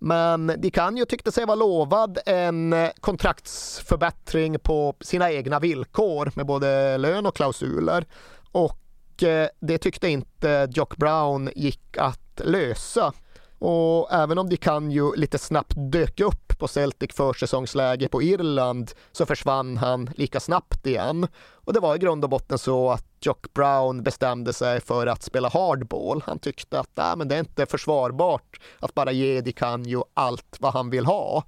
Men 0.00 0.46
DiCanio 0.46 1.04
tyckte 1.04 1.32
sig 1.32 1.46
vara 1.46 1.54
lovad 1.54 2.18
en 2.26 2.72
eh, 2.72 2.90
kontraktsförbättring 3.00 4.58
på 4.58 4.96
sina 5.00 5.32
egna 5.32 5.60
villkor 5.60 6.32
med 6.34 6.46
både 6.46 6.98
lön 6.98 7.26
och 7.26 7.36
klausuler. 7.36 8.06
Och 8.52 9.22
eh, 9.22 9.48
det 9.60 9.78
tyckte 9.78 10.08
inte 10.08 10.68
Jock 10.70 10.96
Brown 10.96 11.50
gick 11.56 11.96
att 11.98 12.40
lösa. 12.44 13.12
Och 13.58 14.12
även 14.12 14.38
om 14.38 14.48
Di 14.48 14.58
ju 14.90 15.14
lite 15.14 15.38
snabbt 15.38 15.72
dök 15.76 16.20
upp 16.20 16.58
på 16.58 16.68
Celtic 16.68 17.10
försäsongsläge 17.14 18.08
på 18.08 18.22
Irland 18.22 18.92
så 19.12 19.26
försvann 19.26 19.76
han 19.76 20.10
lika 20.16 20.40
snabbt 20.40 20.86
igen. 20.86 21.26
Och 21.52 21.72
det 21.72 21.80
var 21.80 21.96
i 21.96 21.98
grund 21.98 22.24
och 22.24 22.30
botten 22.30 22.58
så 22.58 22.90
att 22.90 23.06
Jock 23.20 23.52
Brown 23.52 24.02
bestämde 24.02 24.52
sig 24.52 24.80
för 24.80 25.06
att 25.06 25.22
spela 25.22 25.48
hardball. 25.48 26.22
Han 26.26 26.38
tyckte 26.38 26.80
att 26.80 26.98
äh, 26.98 27.16
men 27.16 27.28
det 27.28 27.34
är 27.34 27.40
inte 27.40 27.66
försvarbart 27.66 28.60
att 28.80 28.94
bara 28.94 29.12
ge 29.12 29.40
Di 29.40 29.52
Canio 29.52 30.04
allt 30.14 30.56
vad 30.60 30.72
han 30.72 30.90
vill 30.90 31.06
ha. 31.06 31.44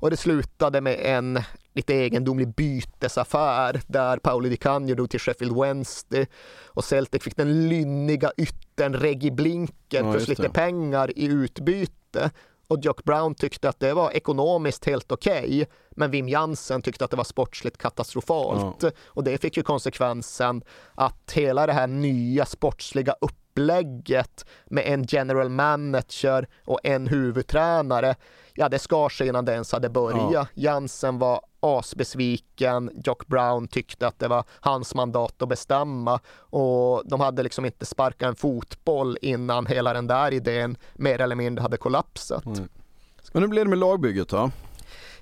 Och 0.00 0.10
det 0.10 0.16
slutade 0.16 0.80
med 0.80 0.98
en 1.02 1.42
lite 1.78 1.94
egendomlig 1.94 2.48
bytesaffär 2.54 3.80
där 3.86 4.16
Paolo 4.16 4.48
Di 4.48 4.56
Canio 4.56 4.94
drog 4.94 5.10
till 5.10 5.20
Sheffield 5.20 5.56
Wednesday 5.56 6.26
och 6.66 6.84
Celtic 6.84 7.22
fick 7.22 7.36
den 7.36 7.68
lynniga 7.68 8.32
yttern 8.36 8.94
Reggie 8.94 9.30
Blinker 9.30 10.04
Ja, 10.04 10.12
plus 10.12 10.28
lite 10.28 10.48
pengar 10.48 11.18
i 11.18 11.26
utbyte. 11.26 12.30
Och 12.68 12.78
Jock 12.82 13.04
Brown 13.04 13.34
tyckte 13.34 13.68
att 13.68 13.80
det 13.80 13.94
var 13.94 14.10
ekonomiskt 14.10 14.84
helt 14.84 15.12
okej, 15.12 15.66
men 15.90 16.10
Wim 16.10 16.28
Jansen 16.28 16.82
tyckte 16.82 17.04
att 17.04 17.10
det 17.10 17.16
var 17.16 17.24
sportsligt 17.24 17.78
katastrofalt. 17.78 18.84
Och 19.06 19.24
det 19.24 19.38
fick 19.38 19.56
ju 19.56 19.62
konsekvensen 19.62 20.62
att 20.94 21.32
hela 21.32 21.66
det 21.66 21.72
här 21.72 21.86
nya 21.86 22.46
sportsliga 22.46 23.14
upplägget 23.20 24.44
med 24.66 24.84
en 24.86 25.04
general 25.08 25.48
manager 25.48 26.48
och 26.64 26.80
en 26.84 27.06
huvudtränare, 27.06 28.14
ja 28.58 28.68
det 28.68 28.78
skar 28.78 29.08
sig 29.08 29.28
innan 29.28 29.44
det 29.44 29.52
ens 29.52 29.72
hade 29.72 29.88
börjat. 29.88 30.32
Ja. 30.32 30.46
Jansen 30.54 31.18
var 31.18 31.40
asbesviken, 31.60 32.90
Jock 33.04 33.26
Brown 33.26 33.68
tyckte 33.68 34.06
att 34.06 34.18
det 34.18 34.28
var 34.28 34.44
hans 34.60 34.94
mandat 34.94 35.42
att 35.42 35.48
bestämma 35.48 36.20
och 36.36 37.02
de 37.04 37.20
hade 37.20 37.42
liksom 37.42 37.64
inte 37.64 37.86
sparkat 37.86 38.28
en 38.28 38.36
fotboll 38.36 39.18
innan 39.22 39.66
hela 39.66 39.92
den 39.92 40.06
där 40.06 40.32
idén 40.32 40.76
mer 40.94 41.20
eller 41.20 41.36
mindre 41.36 41.62
hade 41.62 41.76
kollapsat. 41.76 42.44
Men 43.32 43.42
hur 43.42 43.48
blev 43.48 43.64
det 43.64 43.70
med 43.70 43.78
lagbygget 43.78 44.28
då? 44.28 44.50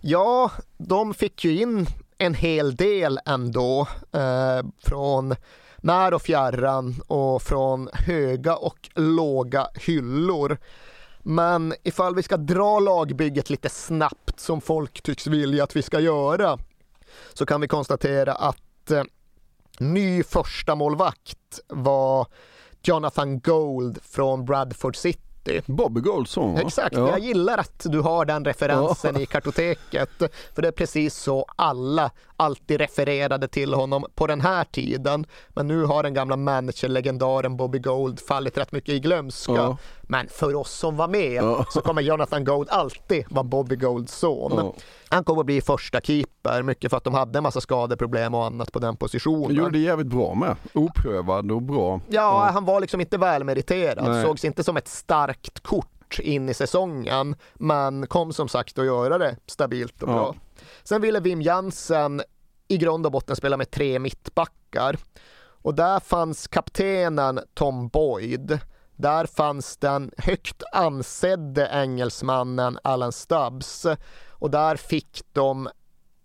Ja, 0.01 0.51
de 0.77 1.15
fick 1.15 1.45
ju 1.45 1.61
in 1.61 1.87
en 2.19 2.35
hel 2.35 2.77
del 2.77 3.21
ändå 3.27 3.89
eh, 4.13 4.67
från 4.79 5.35
när 5.77 6.15
och 6.15 6.23
fjärran 6.23 6.95
och 7.07 7.43
från 7.43 7.89
höga 7.93 8.57
och 8.57 8.91
låga 8.95 9.69
hyllor. 9.75 10.59
Men 11.29 11.75
ifall 11.83 12.15
vi 12.15 12.23
ska 12.23 12.37
dra 12.37 12.81
lagbygget 12.81 13.51
lite 13.51 13.69
snabbt 13.69 14.41
som 14.41 14.61
folk 14.61 15.03
tycks 15.03 15.27
vilja 15.27 15.65
att 15.65 15.77
vi 15.77 15.83
ska 15.83 16.01
göra 16.01 16.59
så 17.35 17.47
kan 17.47 17.61
vi 17.61 17.69
konstatera 17.69 18.33
att 18.33 18.91
eh, 18.91 19.03
ny 19.79 20.23
första 20.23 20.75
målvakt 20.75 21.61
var 21.69 22.27
Jonathan 22.83 23.41
Gold 23.41 23.99
från 24.03 24.45
Bradford 24.45 24.97
City. 24.97 25.63
Bobby 25.67 26.01
Goldson 26.01 26.55
va? 26.55 26.61
Exakt, 26.61 26.97
Ja. 26.97 27.09
jag 27.09 27.19
gillar 27.19 27.59
att 27.59 27.87
du 27.89 28.01
har 28.01 28.25
den 28.25 28.45
referensen 28.45 29.17
i 29.17 29.27
kartoteket. 29.27 30.11
För 30.55 30.63
det 30.63 30.69
är 30.69 30.73
precis 30.73 31.15
så 31.15 31.47
alla 31.57 32.11
alltid 32.37 32.79
refererade 32.81 33.49
till 33.49 33.75
honom 33.75 34.05
på 34.15 34.27
den 34.27 34.41
här 34.41 34.65
tiden. 34.65 35.27
Men 35.49 35.69
nu 35.69 35.85
har 35.85 36.03
den 36.03 36.15
gamla 36.15 36.37
managerlegendaren 36.37 37.57
Bobby 37.57 37.79
Gold 37.79 38.21
fallit 38.21 38.59
rätt 38.59 38.73
mycket 38.73 38.95
i 38.95 39.01
glömska. 39.01 39.53
Ja. 39.53 39.77
Men 40.07 40.29
för 40.29 40.55
oss 40.55 40.71
som 40.73 40.97
var 40.97 41.09
med 41.09 41.43
så 41.71 41.81
kommer 41.81 42.03
Jonathan 42.03 42.45
Gold 42.45 42.69
alltid 42.71 43.25
vara 43.31 43.45
Bobby 43.45 43.77
Golds 43.77 44.19
son. 44.19 44.73
Han 45.09 45.25
kommer 45.25 45.41
att 45.41 45.47
bli 45.47 45.61
första 45.61 46.01
keeper, 46.01 46.63
mycket 46.63 46.91
för 46.91 46.97
att 46.97 47.05
de 47.05 47.15
hade 47.15 47.39
en 47.39 47.43
massa 47.43 47.61
skadeproblem 47.61 48.35
och 48.35 48.45
annat 48.45 48.73
på 48.73 48.79
den 48.79 48.97
positionen. 48.97 49.57
Gjorde 49.57 49.71
det 49.71 49.79
jävligt 49.79 50.07
bra 50.07 50.35
med. 50.35 50.57
Oprövad 50.75 51.53
och 51.53 51.63
bra. 51.63 52.01
Ja, 52.09 52.51
han 52.53 52.65
var 52.65 52.81
liksom 52.81 53.01
inte 53.01 53.19
välmeriterad. 53.19 54.09
Nej. 54.09 54.25
Sågs 54.25 54.45
inte 54.45 54.65
som 54.65 54.77
ett 54.77 54.89
starkt 54.89 55.61
kort 55.61 56.19
in 56.19 56.49
i 56.49 56.55
säsongen. 56.55 57.37
Men 57.55 58.07
kom 58.07 58.33
som 58.33 58.49
sagt 58.49 58.79
att 58.79 58.87
göra 58.87 59.19
det 59.19 59.37
stabilt 59.47 60.03
och 60.03 60.09
bra. 60.09 60.35
Sen 60.85 61.03
ville 61.03 61.21
Wim 61.21 61.43
Jansen 61.43 62.23
i 62.69 62.77
grund 62.77 63.07
och 63.07 63.13
botten 63.13 63.37
spela 63.37 63.57
med 63.57 63.71
tre 63.71 63.99
mittbackar. 63.99 64.97
Och 65.63 65.75
där 65.75 66.01
fanns 66.01 66.49
kaptenen 66.49 67.41
Tom 67.55 67.89
Boyd. 67.89 68.59
Där 68.97 69.27
fanns 69.27 69.77
den 69.77 70.11
högt 70.19 70.63
ansedde 70.73 71.71
engelsmannen 71.73 72.79
Alan 72.85 73.13
Stubbs 73.13 73.87
och 74.31 74.51
där 74.51 74.77
fick 74.77 75.23
de 75.33 75.69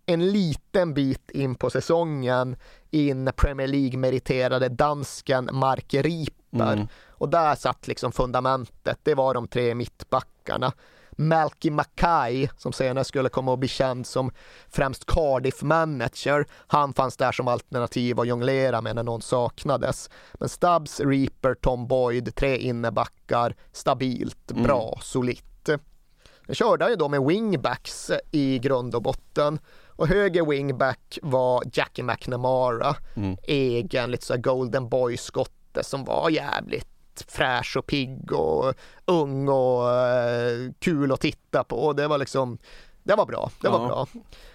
en 0.06 0.32
liten 0.32 0.94
bit 0.94 1.32
in 1.32 1.56
på 1.56 1.70
säsongen 1.70 2.56
in 2.90 3.32
Premier 3.36 3.68
League-meriterade 3.68 4.70
dansken 4.70 5.50
Mark 5.52 5.94
Riper. 5.94 6.74
Mm. 6.74 6.88
Och 7.10 7.30
där 7.30 7.56
satt 7.56 7.88
liksom 7.88 8.12
fundamentet, 8.12 9.00
det 9.04 9.16
var 9.16 9.34
de 9.34 9.48
tre 9.48 9.76
mittbackarna. 9.76 10.74
Malky 11.18 11.70
Mackay, 11.72 12.50
som 12.58 12.74
senare 12.74 13.04
skulle 13.04 13.30
komma 13.30 13.54
att 13.54 13.60
bli 13.60 13.68
känd 13.68 14.08
som 14.08 14.32
främst 14.70 15.06
Cardiff-manager, 15.06 16.46
han 16.68 16.94
fanns 16.94 17.18
där 17.18 17.32
som 17.32 17.48
alternativ 17.48 18.20
att 18.20 18.28
jonglera 18.28 18.82
med 18.82 18.96
när 18.96 19.04
någon 19.04 19.22
saknades. 19.22 20.10
Men 20.34 20.50
Stubbs, 20.50 21.00
Reaper, 21.00 21.54
Tom 21.54 21.88
Boyd, 21.88 22.36
tre 22.36 22.58
innebackar, 22.58 23.56
stabilt, 23.72 24.52
Mm. 24.52 24.64
bra, 24.64 25.00
solitt. 25.02 25.70
Jag 26.48 26.56
körde 26.56 26.90
ju 26.90 26.96
då 26.96 27.10
med 27.10 27.22
wingbacks 27.24 28.12
i 28.32 28.60
grund 28.60 28.96
och 28.96 29.02
botten. 29.02 29.60
Och 29.88 30.08
höger 30.08 30.46
wingback 30.46 31.20
var 31.22 31.64
Jackie 31.74 32.04
McNamara, 32.06 32.96
Mm. 33.16 33.38
egen 33.44 34.12
lite 34.12 34.26
så 34.26 34.38
golden 34.38 34.90
boy-skotte 34.90 35.84
som 35.84 36.04
var 36.06 36.30
jävligt 36.30 36.91
fräsch 37.28 37.78
och 37.78 37.86
pigg 37.88 38.32
och 38.34 38.74
ung 39.06 39.48
och 39.50 39.90
eh, 39.92 40.72
kul 40.80 41.12
att 41.12 41.22
titta 41.22 41.64
på. 41.64 41.76
Och 41.76 41.96
Det 41.96 42.08
var 42.08 42.18
liksom, 42.18 42.58
det 43.04 43.16
var 43.16 43.26
bra. 43.26 43.52
Det 43.62 43.70
var 43.70 43.80
Ja. 43.80 43.88
bra. 43.88 44.08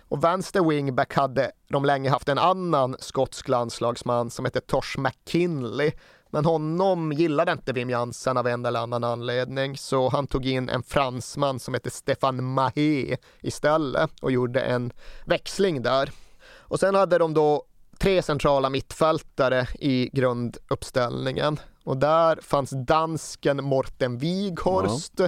Och 0.09 0.25
vänster 0.25 0.61
wingback 0.69 1.15
hade 1.15 1.53
de 1.69 1.85
länge 1.85 2.11
haft 2.11 2.29
en 2.29 2.39
annan 2.39 2.97
skotsk 2.99 3.49
landslagsman 3.49 4.31
som 4.31 4.45
hette 4.45 4.61
Tosh 4.61 4.99
McKinley. 4.99 5.93
Men 6.31 6.45
honom 6.45 7.13
gillade 7.13 7.53
inte 7.53 7.73
Wim 7.73 7.91
Jansen 7.91 8.37
av 8.37 8.47
en 8.47 8.67
eller 8.67 8.81
annan 8.81 9.05
anledning 9.05 9.77
så 9.77 10.09
han 10.09 10.27
tog 10.27 10.47
in 10.47 10.69
en 10.69 10.83
fransman 10.83 11.61
som 11.61 11.75
hette 11.75 11.91
Stefan 11.91 12.45
Mahé 12.45 13.17
istället 13.43 14.11
och 14.21 14.31
gjorde 14.33 14.61
en 14.61 14.93
växling 15.25 15.83
där. 15.83 16.11
Och 16.59 16.81
sen 16.81 16.95
hade 16.95 17.19
de 17.19 17.35
då 17.35 17.65
tre 17.99 18.23
centrala 18.23 18.71
mittfältare 18.71 19.67
i 19.79 20.11
grunduppställningen 20.13 21.59
och 21.87 21.97
där 21.97 22.39
fanns 22.43 22.71
dansken 22.71 23.65
Morten 23.65 24.19
Wighorst. 24.19 25.21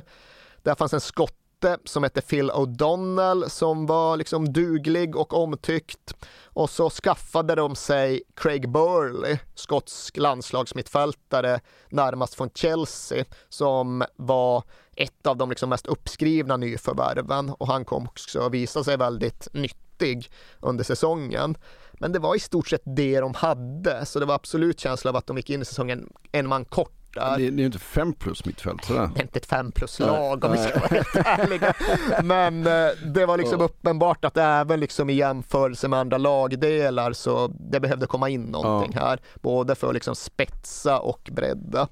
Där 0.62 0.74
fanns 0.74 0.92
en 0.94 1.00
skotte 1.00 1.78
som 1.84 2.02
hette 2.02 2.20
Phil 2.20 2.50
O'Donnell 2.50 3.48
som 3.48 3.86
var 3.86 4.16
liksom 4.16 4.52
duglig 4.52 5.16
och 5.16 5.34
omtyckt. 5.34 6.14
Och 6.44 6.70
så 6.70 6.90
skaffade 6.90 7.54
de 7.54 7.76
sig 7.76 8.22
Craig 8.34 8.70
Burley, 8.70 9.38
skotsk 9.54 10.16
landslagsmittfältare 10.16 11.60
närmast 11.88 12.34
från 12.34 12.50
Chelsea, 12.54 13.24
som 13.48 14.04
var 14.16 14.62
ett 14.96 15.26
av 15.26 15.36
de 15.36 15.50
liksom 15.50 15.70
mest 15.70 15.86
uppskrivna 15.86 16.56
nyförvärven 16.56 17.50
och 17.50 17.66
han 17.66 17.84
kom 17.84 18.06
också 18.06 18.40
att 18.40 18.52
visa 18.52 18.84
sig 18.84 18.96
väldigt 18.96 19.48
nyttig 19.52 20.30
under 20.60 20.84
säsongen. 20.84 21.56
Men 22.00 22.12
det 22.12 22.18
var 22.18 22.36
i 22.36 22.38
stort 22.38 22.68
sett 22.68 22.82
det 22.84 23.20
de 23.20 23.34
hade, 23.34 24.06
så 24.06 24.20
det 24.20 24.26
var 24.26 24.34
absolut 24.34 24.80
känsla 24.80 25.10
av 25.10 25.16
att 25.16 25.26
de 25.26 25.36
gick 25.36 25.50
in 25.50 25.62
i 25.62 25.64
säsongen 25.64 26.08
en 26.32 26.48
man 26.48 26.64
kort. 26.64 26.92
Det, 27.14 27.20
det 27.36 27.44
är 27.46 27.50
ju 27.50 27.66
inte 27.66 27.78
fem 27.78 28.12
plus 28.12 28.44
mittfält 28.44 28.84
sådär. 28.84 29.10
Det 29.14 29.20
är 29.20 29.22
inte 29.22 29.38
ett 29.38 29.46
fem 29.46 29.72
plus 29.72 29.98
lag 29.98 30.44
om 30.44 30.52
vi 30.52 30.58
ska 30.58 30.78
vara 30.80 30.88
helt 30.88 31.16
ärliga. 31.16 31.74
Men 32.22 32.66
eh, 32.66 32.88
det 33.14 33.26
var 33.26 33.36
liksom 33.38 33.58
Ja. 33.60 33.64
uppenbart 33.64 34.24
att 34.24 34.36
även 34.36 34.80
liksom 34.80 35.10
i 35.10 35.12
jämförelse 35.12 35.88
med 35.88 35.98
andra 35.98 36.18
lagdelar 36.18 37.12
så 37.12 37.48
det 37.60 37.80
behövde 37.80 38.06
komma 38.06 38.28
in 38.28 38.42
någonting 38.42 38.94
här. 38.94 39.20
Både 39.34 39.74
för 39.74 39.88
att 39.88 39.94
liksom 39.94 40.14
spetsa 40.16 40.98
och 40.98 41.28
bredda. 41.32 41.88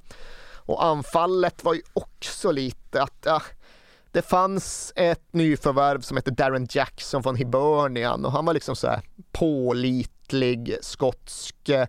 Och 0.54 0.84
anfallet 0.84 1.64
var 1.64 1.74
ju 1.74 1.82
också 1.92 2.50
lite 2.52 3.02
att 3.02 3.16
ja, 3.24 3.42
det 4.12 4.22
fanns 4.22 4.92
ett 4.96 5.32
nyförvärv 5.32 6.00
som 6.00 6.16
hette 6.16 6.30
Darren 6.30 6.66
Jackson 6.70 7.22
från 7.22 7.36
Hibernian 7.36 8.24
och 8.24 8.32
han 8.32 8.44
var 8.44 8.54
liksom 8.54 8.76
så 8.76 8.86
här 8.86 9.00
pålitlig 9.32 10.76
skotsk 10.80 11.68
eh, 11.68 11.86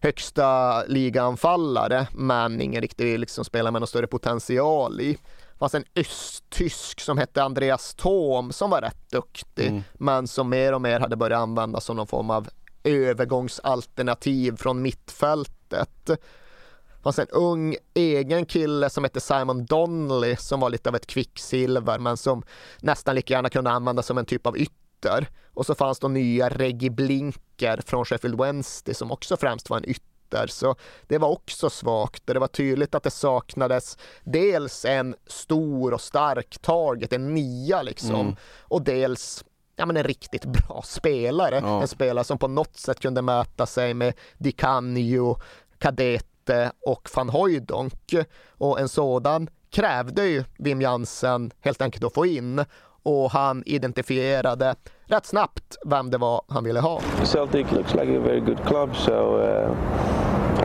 högsta 0.00 0.82
ligaanfallare 0.84 2.06
men 2.14 2.60
ingen 2.60 2.82
riktig 2.82 3.18
liksom 3.18 3.44
spelare 3.44 3.72
med 3.72 3.80
någon 3.80 3.86
större 3.86 4.06
potential 4.06 5.00
i. 5.00 5.12
Det 5.52 5.58
fanns 5.58 5.74
en 5.74 5.84
östtysk 5.96 7.00
som 7.00 7.18
hette 7.18 7.42
Andreas 7.42 7.94
Thom 7.94 8.52
som 8.52 8.70
var 8.70 8.80
rätt 8.80 9.10
duktig 9.10 9.66
Mm. 9.68 9.82
men 9.92 10.28
som 10.28 10.48
mer 10.48 10.72
och 10.72 10.80
mer 10.82 11.00
hade 11.00 11.16
börjat 11.16 11.40
användas 11.40 11.84
som 11.84 11.96
någon 11.96 12.06
form 12.06 12.30
av 12.30 12.48
övergångsalternativ 12.84 14.56
från 14.56 14.82
mittfältet. 14.82 16.10
Det 17.00 17.02
fanns 17.02 17.18
en 17.18 17.28
ung 17.28 17.76
egen 17.94 18.46
kille 18.46 18.90
som 18.90 19.04
hette 19.04 19.20
Simon 19.20 19.64
Donnelly 19.64 20.36
som 20.36 20.60
var 20.60 20.70
lite 20.70 20.88
av 20.88 20.96
ett 20.96 21.06
kvicksilver 21.06 21.98
men 21.98 22.16
som 22.16 22.42
nästan 22.80 23.14
lika 23.14 23.34
gärna 23.34 23.48
kunde 23.48 23.70
användas 23.70 24.06
som 24.06 24.18
en 24.18 24.24
typ 24.26 24.46
av 24.46 24.58
ytter. 24.58 25.28
Och 25.54 25.66
så 25.66 25.74
fanns 25.74 25.98
det 25.98 26.08
nya 26.08 26.48
Reggie 26.48 26.90
Blinker 26.90 27.80
från 27.86 28.04
Sheffield 28.04 28.40
Wednesday 28.40 28.94
som 28.94 29.10
också 29.12 29.36
främst 29.36 29.70
var 29.70 29.76
en 29.76 29.88
ytter. 29.90 30.46
Så 30.46 30.74
det 31.06 31.18
var 31.18 31.28
också 31.28 31.70
svagt 31.70 32.28
och 32.28 32.34
det 32.34 32.40
var 32.40 32.46
tydligt 32.48 32.94
att 32.94 33.02
det 33.02 33.10
saknades 33.10 33.98
dels 34.24 34.84
en 34.84 35.14
stor 35.26 35.94
och 35.94 36.00
stark 36.00 36.58
target, 36.62 37.12
en 37.12 37.34
nia 37.34 37.82
liksom, 37.82 38.20
Mm. 38.20 38.36
och 38.60 38.82
dels 38.82 39.44
ja, 39.76 39.86
men 39.86 39.96
en 39.96 40.04
riktigt 40.04 40.44
bra 40.44 40.82
spelare. 40.84 41.60
Ja. 41.64 41.82
En 41.82 41.88
spelare 41.88 42.24
som 42.24 42.38
på 42.38 42.48
något 42.48 42.76
sätt 42.76 43.00
kunde 43.00 43.22
mäta 43.22 43.66
sig 43.66 43.94
med 43.94 44.14
Di 44.38 44.52
Canio, 44.52 45.36
Kadete 46.50 46.72
och 46.86 47.08
van 47.16 47.28
Hooijdonk. 47.28 48.14
Och 48.58 48.80
en 48.80 48.88
sådan 48.88 49.48
krävde 49.70 50.26
ju 50.26 50.44
Wim 50.58 50.80
Jansen 50.80 51.50
helt 51.60 51.82
enkelt 51.82 52.04
att 52.04 52.14
få 52.14 52.26
in 52.26 52.64
och 53.02 53.30
han 53.30 53.62
identifierade 53.66 54.74
rätt 55.06 55.26
snabbt 55.26 55.76
vem 55.86 56.10
det 56.10 56.18
var 56.18 56.42
han 56.48 56.64
ville 56.64 56.80
ha. 56.80 57.00
Celtic 57.24 57.72
looks 57.72 57.94
like 57.94 58.16
a 58.16 58.20
very 58.20 58.40
good 58.40 58.64
club, 58.66 58.96
so 58.96 59.12
uh, 59.12 59.70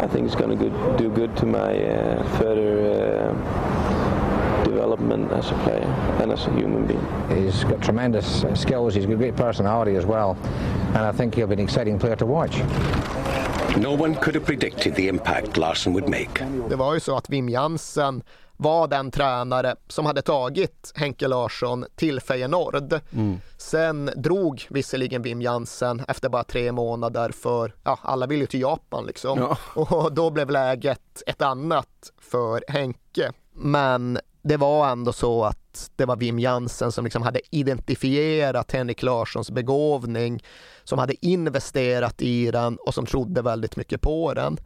I 0.04 0.08
think 0.08 0.32
it's 0.32 0.36
going 0.36 0.60
to 0.60 0.66
do 1.04 1.10
good 1.10 1.36
to 1.38 1.46
my 1.46 1.58
uh, 1.58 2.24
further 2.38 2.92
uh, 2.92 3.36
development 4.66 5.32
as 5.32 5.52
a 5.52 5.56
player 5.64 5.88
and 6.22 6.32
as 6.32 6.48
a 6.48 6.52
human 6.52 6.88
being. 6.88 7.08
He's 7.30 7.64
got 7.64 7.82
tremendous 7.82 8.44
uh, 8.44 8.56
skills. 8.56 8.96
He's 8.96 9.06
got 9.06 9.18
great 9.18 9.36
personality 9.36 9.98
as 9.98 10.06
well, 10.06 10.38
and 10.88 10.98
I 10.98 11.12
think 11.12 11.36
he'll 11.36 11.48
be 11.48 11.54
an 11.54 11.60
exciting 11.60 12.00
player 12.00 12.16
to 12.16 12.26
watch. 12.26 12.62
No 13.82 13.90
one 13.90 14.16
could 14.16 14.36
have 14.36 14.46
predicted 14.46 14.96
the 14.96 15.08
impact 15.08 15.58
Larson 15.58 15.94
would 15.94 16.10
make. 16.10 16.48
Det 16.70 16.76
var 16.76 16.94
ju 16.94 17.00
så 17.00 17.18
att 17.18 17.30
Wim 17.30 17.50
Jansen 17.50 18.24
var 18.58 18.88
den 18.88 19.12
tränare 19.12 19.76
som 19.88 20.06
hade 20.06 20.22
tagit 20.22 20.92
Henke 20.96 21.28
Larsson 21.28 21.86
till 21.96 22.20
Feyenoord. 22.20 22.94
Mm. 23.14 23.38
Sen 23.58 24.10
drog 24.16 24.68
visserligen 24.70 25.22
Wim 25.22 25.42
Jansen 25.42 26.04
efter 26.08 26.30
bara 26.30 26.44
tre 26.44 26.72
månader 26.72 27.30
för, 27.30 27.76
ja, 27.84 28.00
alla 28.02 28.28
vill 28.28 28.40
ju 28.40 28.46
till 28.46 28.62
Japan 28.62 29.06
liksom. 29.06 29.40
Ja. 29.40 29.58
Och 29.82 30.14
då 30.14 30.30
blev 30.30 30.50
läget 30.50 31.24
ett 31.28 31.42
annat 31.42 32.12
för 32.22 32.64
Henke. 32.68 33.32
Men 33.54 34.20
det 34.42 34.58
var 34.58 34.90
ändå 34.90 35.14
så 35.14 35.44
att 35.44 35.92
det 35.96 36.06
var 36.06 36.16
Wim 36.16 36.40
Jansen 36.40 36.92
som 36.92 37.04
liksom 37.04 37.22
hade 37.22 37.42
identifierat 37.52 38.72
Henrik 38.72 39.04
Larssons 39.04 39.52
begåvning, 39.52 40.44
som 40.86 41.00
hade 41.00 41.26
investerat 41.26 42.22
i 42.22 42.52
den 42.52 42.76
och 42.76 42.94
som 42.94 43.06
trodde 43.06 43.42
väldigt 43.42 43.76
mycket 43.76 44.02
på 44.02 44.34
den. 44.34 44.58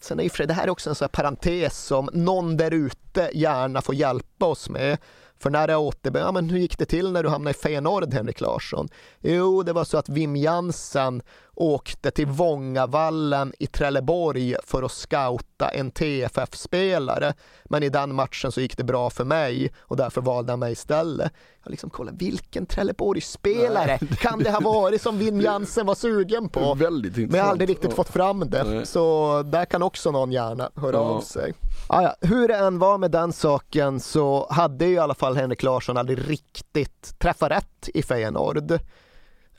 Sen 0.00 0.20
är 0.20 0.24
ju 0.24 0.46
det 0.46 0.54
här 0.54 0.64
är 0.64 0.70
också 0.70 0.90
en 0.90 0.94
sån 0.94 1.04
här 1.04 1.22
parentes 1.22 1.78
som 1.78 2.10
någon 2.12 2.56
där 2.56 2.70
ute 2.70 3.30
gärna 3.32 3.82
får 3.82 3.94
hjälpa 3.94 4.46
oss 4.46 4.70
med. 4.70 4.98
För 5.40 5.50
när 5.50 5.66
det 5.66 5.76
återbörjar, 5.76 6.26
ja, 6.26 6.32
men 6.32 6.50
hur 6.50 6.58
gick 6.58 6.78
det 6.78 6.84
till 6.84 7.12
när 7.12 7.22
du 7.22 7.28
hamnade 7.28 7.56
i 7.56 7.60
Feyenoord, 7.60 8.14
Henrik 8.14 8.40
Larsson? 8.40 8.88
Jo, 9.20 9.62
det 9.62 9.72
var 9.72 9.84
så 9.84 9.98
att 9.98 10.08
Wim 10.08 10.36
Jansen 10.36 11.22
åkte 11.60 12.10
till 12.10 12.26
Vångavallen 12.26 13.52
i 13.58 13.66
Trelleborg 13.66 14.56
för 14.64 14.82
att 14.82 14.92
scouta 14.92 15.68
en 15.68 15.90
TFF-spelare. 15.90 17.34
Men 17.64 17.82
i 17.82 17.88
den 17.88 18.14
matchen 18.14 18.52
så 18.52 18.60
gick 18.60 18.76
det 18.76 18.84
bra 18.84 19.10
för 19.10 19.24
mig 19.24 19.72
och 19.80 19.96
därför 19.96 20.20
valde 20.20 20.52
han 20.52 20.58
mig 20.58 20.72
istället. 20.72 21.32
Jag 21.64 21.70
liksom 21.70 21.90
kolla 21.90 22.12
vilken 22.12 22.66
Trelleborg-spelare 22.66 23.98
kan 23.98 24.38
det 24.38 24.50
ha 24.50 24.60
varit 24.60 25.02
som 25.02 25.18
Wim 25.18 25.40
Jansen 25.40 25.86
var 25.86 25.94
sugen 25.94 26.48
på? 26.48 26.74
Väldigt 26.74 27.04
intressant. 27.18 27.30
Men 27.30 27.38
jag 27.38 27.44
har 27.44 27.50
aldrig 27.50 27.68
riktigt 27.70 27.92
fått 27.94 28.08
fram 28.08 28.40
det. 28.50 28.64
Nej. 28.64 28.86
Så 28.86 29.42
där 29.42 29.64
kan 29.64 29.82
också 29.82 30.10
någon 30.10 30.32
gärna 30.32 30.70
höra 30.74 30.96
Ja. 30.96 31.02
av 31.02 31.20
sig. 31.20 31.54
Ah, 31.86 32.02
ja. 32.02 32.14
Hur 32.20 32.48
det 32.48 32.56
än 32.56 32.78
var 32.78 32.98
med 32.98 33.10
den 33.10 33.32
saken 33.32 34.00
så 34.00 34.46
hade 34.50 34.84
ju 34.86 34.92
i 34.94 34.98
alla 34.98 35.14
fall 35.14 35.36
Henrik 35.36 35.62
Larsson 35.62 35.96
aldrig 35.96 36.30
riktigt 36.30 37.18
träffat 37.18 37.50
rätt 37.50 37.88
i 37.94 38.02
Feyenoord. 38.02 38.78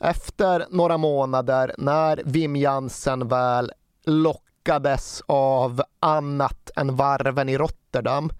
Efter 0.00 0.66
några 0.70 0.96
månader 0.98 1.74
när 1.78 2.22
Wim 2.24 2.56
Jansen 2.56 3.28
väl 3.28 3.72
lockades 4.04 5.22
av 5.26 5.82
annat 6.00 6.70
än 6.76 6.96
varven 6.96 7.48
i 7.48 7.58
Rotterdam 7.58 8.30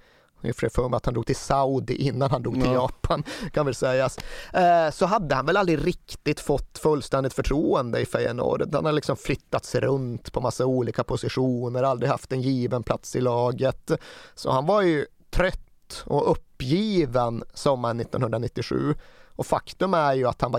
Jag 0.40 0.54
har 0.62 0.68
för 0.68 0.88
mig 0.88 0.96
att 0.96 1.04
han 1.04 1.14
drog 1.14 1.26
till 1.26 1.36
Saudi 1.36 1.94
innan 1.94 2.30
han 2.30 2.42
drog 2.42 2.54
till 2.54 2.64
Ja. 2.64 2.72
Japan, 2.72 3.24
kan 3.52 3.66
väl 3.66 3.74
sägas. 3.74 4.18
Eh, 4.52 4.90
så 4.90 5.06
hade 5.06 5.34
han 5.34 5.46
väl 5.46 5.56
aldrig 5.56 5.86
riktigt 5.86 6.40
fått 6.40 6.78
fullständigt 6.78 7.32
förtroende 7.32 8.00
i 8.00 8.06
Feyenoord. 8.06 8.74
Han 8.74 8.84
har 8.84 8.92
liksom 8.92 9.16
flyttats 9.16 9.74
runt 9.74 10.32
på 10.32 10.40
massa 10.40 10.66
olika 10.66 11.04
positioner, 11.04 11.82
aldrig 11.82 12.10
haft 12.10 12.32
en 12.32 12.40
given 12.42 12.82
plats 12.82 13.16
i 13.16 13.20
laget. 13.20 13.90
Så 14.34 14.50
han 14.50 14.66
var 14.66 14.82
ju 14.82 15.06
trött 15.30 16.02
och 16.06 16.30
uppgiven 16.30 17.44
sommaren 17.54 18.00
1997. 18.00 18.94
Och 19.36 19.46
faktum 19.46 19.94
är 19.94 20.14
ju 20.14 20.28
att 20.28 20.42
han 20.42 20.52
var 20.52 20.58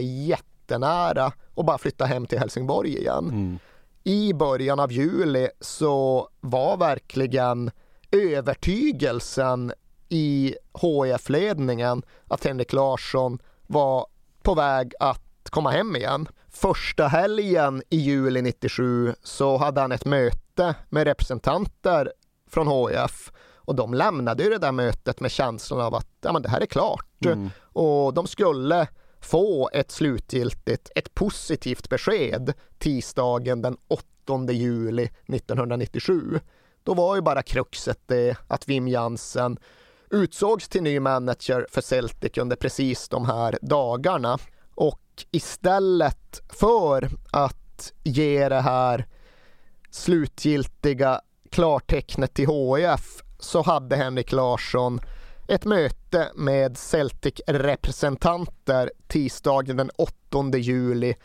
jättenära 0.72 1.26
att 1.56 1.66
bara 1.66 1.78
flytta 1.78 2.06
hem 2.06 2.26
till 2.26 2.40
Helsingborg 2.40 2.98
igen. 2.98 3.60
I 4.04 4.34
början 4.34 4.80
av 4.80 4.92
juli 4.92 5.50
så 5.60 6.30
var 6.40 6.78
verkligen 6.78 7.72
övertygelsen 8.12 9.74
i 10.10 10.56
HIF-ledningen 10.82 12.04
att 12.28 12.46
Henrik 12.46 12.74
Larsson 12.74 13.40
var 13.68 14.06
på 14.42 14.54
väg 14.54 14.94
att 15.00 15.50
komma 15.50 15.72
hem 15.72 15.96
igen. 15.96 16.28
Första 16.50 17.08
helgen 17.08 17.84
i 17.90 17.98
juli 17.98 18.42
97 18.42 19.16
så 19.24 19.58
hade 19.58 19.82
han 19.82 19.92
ett 19.92 20.06
möte 20.06 20.76
med 20.90 21.04
representanter 21.04 22.12
från 22.50 22.68
HIF 22.68 23.32
och 23.56 23.76
de 23.76 23.94
lämnade 23.94 24.44
ju 24.44 24.50
det 24.50 24.58
där 24.58 24.72
mötet 24.72 25.20
med 25.20 25.32
känslan 25.32 25.82
av 25.82 25.96
att 25.96 26.08
ja, 26.22 26.34
men 26.34 26.42
det 26.42 26.50
här 26.50 26.62
är 26.62 26.66
klart. 26.66 27.26
Mm. 27.26 27.50
Och 27.62 28.14
de 28.14 28.28
skulle 28.28 28.88
få 29.22 29.70
ett 29.74 29.92
slutgiltigt, 29.92 30.92
ett 30.96 31.14
positivt 31.14 31.90
besked 31.90 32.54
tisdagen 32.78 33.62
den 33.62 33.78
8 33.88 34.52
juli 34.52 35.10
1997. 35.28 36.40
Då 36.84 36.94
var 36.94 37.16
ju 37.16 37.22
bara 37.22 37.42
kruxet 37.42 38.00
det 38.06 38.38
att 38.48 38.70
Wim 38.70 38.88
Jansen 38.88 39.58
utsågs 40.10 40.70
till 40.70 40.84
ny 40.84 41.00
manager 41.00 41.68
för 41.72 41.82
Celtic 41.82 42.38
under 42.38 42.56
precis 42.56 43.10
de 43.10 43.26
här 43.26 43.60
dagarna. 43.62 44.38
Och 44.76 45.26
istället 45.32 46.42
för 46.50 47.10
att 47.32 47.94
ge 48.04 48.50
det 48.50 48.62
här 48.62 49.08
slutgiltiga 49.90 51.22
klartecknet 51.50 52.34
till 52.34 52.48
HIF 52.48 53.24
så 53.40 53.62
hade 53.62 53.96
Henrik 53.96 54.32
Larsson 54.32 55.00
ett 55.52 55.66
möte 55.66 56.32
med 56.36 56.78
Celtic-representanter 56.78 58.92
tisdagen 59.08 59.78
den 59.78 59.90
8 59.98 60.14
juli 60.58 61.16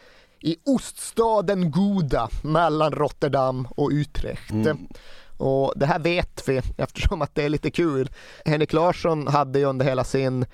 i 0.40 0.56
oststaden 0.64 1.70
Gouda 1.70 2.28
mellan 2.42 2.92
Rotterdam 2.92 3.68
och 3.70 3.90
Utrecht. 3.92 4.50
Mm. 4.50 4.88
Och 5.36 5.72
det 5.76 5.86
här 5.86 5.98
vet 5.98 6.48
vi 6.48 6.60
eftersom 6.76 7.22
att 7.22 7.34
det 7.34 7.42
är 7.42 7.48
lite 7.48 7.70
kul. 7.70 8.10
Henrik 8.44 8.72
Larsson 8.72 9.26
hade 9.26 9.58
ju 9.58 9.64
under 9.64 9.86
hela 9.86 10.04
sin 10.04 10.46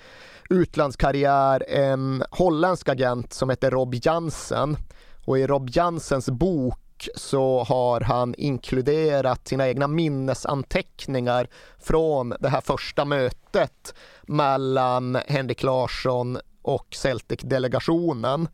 utlandskarriär 0.51 1.65
en 1.69 2.25
holländsk 2.31 2.89
agent 2.89 3.33
som 3.33 3.51
heter 3.51 3.71
Rob 3.71 3.95
Jansen. 4.03 4.77
Och 5.25 5.39
i 5.39 5.47
Rob 5.47 5.71
Jansens 5.73 6.31
bok 6.31 6.79
så 7.15 7.65
har 7.65 8.01
han 8.01 8.35
inkluderat 8.39 9.49
sina 9.49 9.69
egna 9.69 9.87
minnesanteckningar 9.87 11.49
från 11.79 12.35
det 12.41 12.49
här 12.49 12.61
första 12.61 13.05
mötet 13.05 13.95
mellan 14.23 15.19
Henrik 15.27 15.63
Larsson 15.63 16.39
och 16.63 16.87
Celtic-delegationen. 16.91 18.49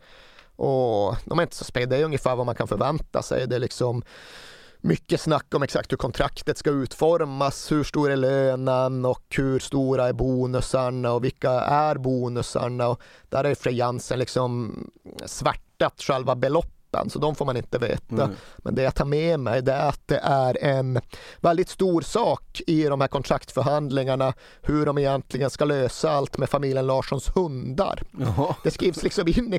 Och 0.57 1.17
de 1.25 1.39
är 1.39 1.43
inte 1.43 1.57
så 1.57 1.65
spridda, 1.65 1.97
det 1.97 2.03
är 2.03 2.05
ungefär 2.05 2.37
vad 2.37 2.47
man 2.47 2.55
kan 2.55 2.69
förvänta 2.69 3.23
sig. 3.23 3.47
Det 3.47 3.57
är 3.57 3.61
liksom 3.61 4.03
mycket 4.81 5.21
snack 5.21 5.55
om 5.55 5.63
exakt 5.63 5.93
hur 5.93 5.97
kontraktet 5.97 6.59
ska 6.59 6.71
utformas, 6.71 7.73
hur 7.73 7.85
stor 7.85 8.11
är 8.11 8.17
lönen 8.17 9.05
och 9.05 9.25
hur 9.37 9.59
stora 9.59 10.09
är 10.09 10.13
bonusarna 10.13 11.13
och 11.13 11.25
vilka 11.25 11.51
är 11.61 11.95
bonusarna. 11.95 12.89
Och 12.89 13.01
där 13.29 13.45
är 13.45 13.55
Frej 13.55 13.75
Jansen 13.75 14.19
liksom 14.19 14.75
svärtat 15.27 16.03
själva 16.03 16.37
beloppet 16.37 16.78
beloppen 16.93 17.11
så 17.11 17.19
de 17.19 17.35
får 17.35 17.45
man 17.45 17.57
inte 17.57 17.79
veta. 17.79 18.25
Mm. 18.25 18.31
Men 18.59 18.75
det 18.75 18.83
jag 18.83 18.95
tar 18.95 19.05
med 19.05 19.41
mig 19.41 19.63
det 19.63 19.73
är 19.73 19.89
att 19.89 20.09
det 20.09 20.21
är 20.23 20.65
en 20.65 21.01
väldigt 21.41 21.69
stor 21.69 22.01
sak 22.01 22.61
i 22.67 22.85
de 22.85 23.01
här 23.01 23.09
kontraktförhandlingarna 23.09 24.35
hur 24.63 24.87
de 24.87 24.99
egentligen 24.99 25.51
ska 25.51 25.65
lösa 25.65 26.11
allt 26.11 26.39
med 26.39 26.49
familjen 26.49 26.87
Larssons 26.87 27.37
hundar. 27.37 28.03
Jaha. 28.21 28.57
Det 28.65 28.71
skrivs 28.71 29.03
liksom 29.03 29.29
in 29.29 29.55
i. 29.55 29.59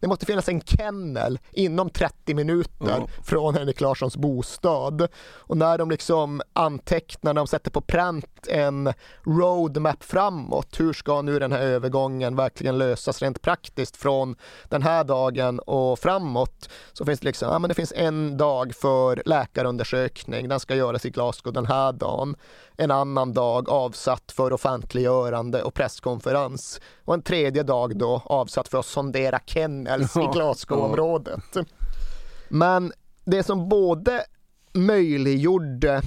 Det 0.00 0.08
måste 0.08 0.26
finnas 0.26 0.48
en 0.48 0.60
kennel 0.60 1.38
inom 1.52 1.90
30 1.90 2.34
minuter 2.34 2.70
Ja. 2.80 3.06
från 3.22 3.54
Henrik 3.54 3.80
Larssons 3.80 4.16
bostad. 4.16 5.08
Och 5.48 5.56
när 5.56 5.78
de 5.78 5.90
liksom 5.90 6.42
antecknar, 6.52 7.34
när 7.34 7.40
de 7.40 7.46
sätter 7.46 7.70
på 7.70 7.80
pränt 7.80 8.48
en 8.48 8.92
roadmap 9.26 10.04
framåt. 10.04 10.80
Hur 10.80 10.92
ska 10.92 11.22
nu 11.22 11.38
den 11.38 11.52
här 11.52 11.60
övergången 11.60 12.36
verkligen 12.36 12.78
lösas 12.78 13.22
rent 13.22 13.42
praktiskt 13.42 13.96
från 13.96 14.36
den 14.68 14.82
här 14.82 15.04
dagen 15.04 15.58
och 15.58 15.98
framåt? 15.98 16.49
Så 16.92 17.04
finns 17.04 17.20
det 17.20 17.26
liksom, 17.26 17.48
ja 17.52 17.58
men 17.58 17.68
det 17.68 17.74
finns 17.74 17.92
en 17.96 18.36
dag 18.36 18.74
för 18.74 19.22
läkarundersökning. 19.26 20.48
Den 20.48 20.60
ska 20.60 20.74
göras 20.74 21.06
i 21.06 21.10
Glasgow 21.10 21.52
den 21.52 21.66
här 21.66 21.92
dagen. 21.92 22.36
En 22.76 22.90
annan 22.90 23.32
dag 23.32 23.70
avsatt 23.70 24.32
för 24.32 24.52
offentliggörande 24.52 25.62
och 25.62 25.74
presskonferens. 25.74 26.80
Och 27.04 27.14
en 27.14 27.22
tredje 27.22 27.62
dag 27.62 27.96
då 27.96 28.22
avsatt 28.24 28.68
för 28.68 28.78
att 28.78 28.86
sondera 28.86 29.40
kennels 29.46 30.16
i 30.16 30.20
Ja. 30.20 30.30
Glasgow-området. 30.32 31.56
Men 32.48 32.92
det 33.24 33.42
som 33.42 33.68
både 33.68 34.24
möjliggjorde 34.72 36.02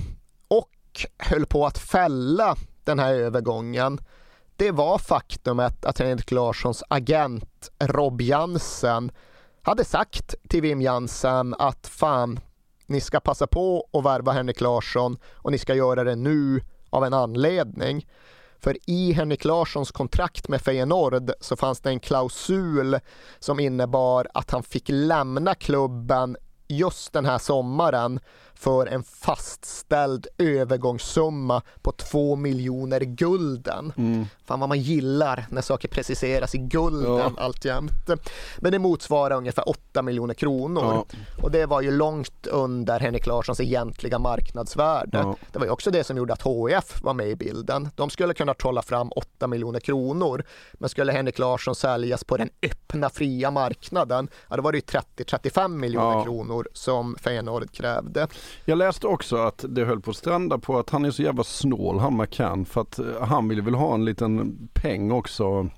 och 0.48 1.06
höll 1.18 1.46
på 1.46 1.66
att 1.66 1.78
fälla 1.78 2.56
den 2.84 3.00
här 3.00 3.14
övergången 3.14 4.00
det 4.56 4.72
var 4.72 4.98
faktumet 4.98 5.86
att 5.86 6.00
Henrik 6.00 6.32
Larssons 6.32 6.84
agent 6.88 7.72
Rob 7.80 8.22
Jansen 8.22 9.12
hade 9.66 9.86
sagt 9.86 10.36
till 10.50 10.62
Wim 10.62 10.82
Jansen 10.82 11.56
att 11.60 11.88
fan, 11.88 12.40
ni 12.86 13.02
ska 13.02 13.20
passa 13.20 13.48
på 13.48 13.88
att 13.94 14.06
värva 14.06 14.32
Henrik 14.32 14.62
Larsson 14.62 15.18
och 15.34 15.52
ni 15.52 15.58
ska 15.58 15.76
göra 15.76 16.04
det 16.04 16.16
nu 16.16 16.62
av 16.90 17.06
en 17.06 17.14
anledning. 17.14 18.08
För 18.60 18.78
i 18.86 19.12
Henrik 19.12 19.46
Larssons 19.46 19.92
kontrakt 19.92 20.48
med 20.48 20.62
Feyenoord 20.62 21.32
så 21.40 21.56
fanns 21.56 21.80
det 21.80 21.90
en 21.90 22.00
klausul 22.00 23.00
som 23.40 23.60
innebar 23.60 24.28
att 24.34 24.52
han 24.52 24.64
fick 24.64 24.90
lämna 24.90 25.56
klubben 25.56 26.38
just 26.68 27.14
den 27.14 27.26
här 27.26 27.38
sommaren 27.38 28.20
för 28.64 28.88
en 28.88 29.04
fastställd 29.04 30.28
övergångssumma 30.38 31.62
på 31.82 31.92
2 31.92 32.36
miljoner 32.36 33.00
gulden. 33.00 33.94
Mm. 33.98 34.26
Fan 34.46 34.60
vad 34.60 34.70
man 34.70 34.82
gillar 34.82 35.46
när 35.50 35.62
saker 35.62 35.88
preciseras 35.88 36.56
i 36.56 36.58
gulden 36.58 37.38
alltjämt. 37.38 37.92
Men 38.60 38.72
det 38.72 38.80
motsvarar 38.80 39.36
ungefär 39.36 39.70
8 39.70 40.02
miljoner 40.02 40.34
kronor. 40.34 40.84
Ja. 40.84 41.06
Och 41.44 41.52
det 41.52 41.66
var 41.66 41.82
ju 41.82 41.92
långt 41.92 42.48
under 42.48 43.00
Henrik 43.00 43.28
Larssons 43.28 43.60
egentliga 43.60 44.20
marknadsvärde. 44.20 45.18
Ja. 45.18 45.36
Det 45.52 45.60
var 45.60 45.66
ju 45.66 45.72
också 45.72 45.92
det 45.92 46.04
som 46.04 46.18
gjorde 46.18 46.34
att 46.34 46.44
HIF 46.44 47.04
var 47.04 47.14
med 47.14 47.28
i 47.28 47.36
bilden. 47.36 47.90
De 47.96 48.10
skulle 48.10 48.34
kunna 48.34 48.54
trolla 48.54 48.82
fram 48.82 49.12
8 49.16 49.48
miljoner 49.48 49.80
kronor. 49.80 50.44
Men 50.74 50.90
skulle 50.90 51.12
Henrik 51.12 51.40
Larsson 51.40 51.76
säljas 51.76 52.24
på 52.24 52.38
den 52.38 52.50
öppna 52.62 53.10
fria 53.10 53.52
marknaden, 53.52 54.30
ja, 54.50 54.56
då 54.56 54.62
var 54.62 54.72
det 54.72 54.78
ju 54.78 54.82
30-35 54.82 55.68
miljoner 55.68 56.18
Ja. 56.18 56.24
kronor 56.24 56.68
som 56.74 57.16
Feyenoord 57.16 57.72
krävde. 57.72 58.28
Jag 58.66 58.78
läste 58.78 59.08
också 59.08 59.38
att 59.38 59.66
det 59.70 59.86
höll 59.86 60.02
på 60.02 60.12
att 60.12 60.18
stranda 60.18 60.58
på 60.58 60.80
att 60.80 60.90
han 60.90 61.06
är 61.06 61.12
så 61.12 61.22
jävla 61.22 61.44
snål 61.44 62.00
han 62.00 62.18
McCann 62.18 62.66
för 62.66 62.82
att 62.82 63.00
eh, 63.00 63.06
han 63.22 63.48
ville 63.50 63.62
väl 63.62 63.76
ha 63.76 63.94
en 63.94 64.06
liten 64.06 64.58
peng 64.74 65.12
också. 65.12 65.70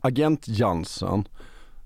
Agent 0.00 0.48
Jansen. 0.48 1.28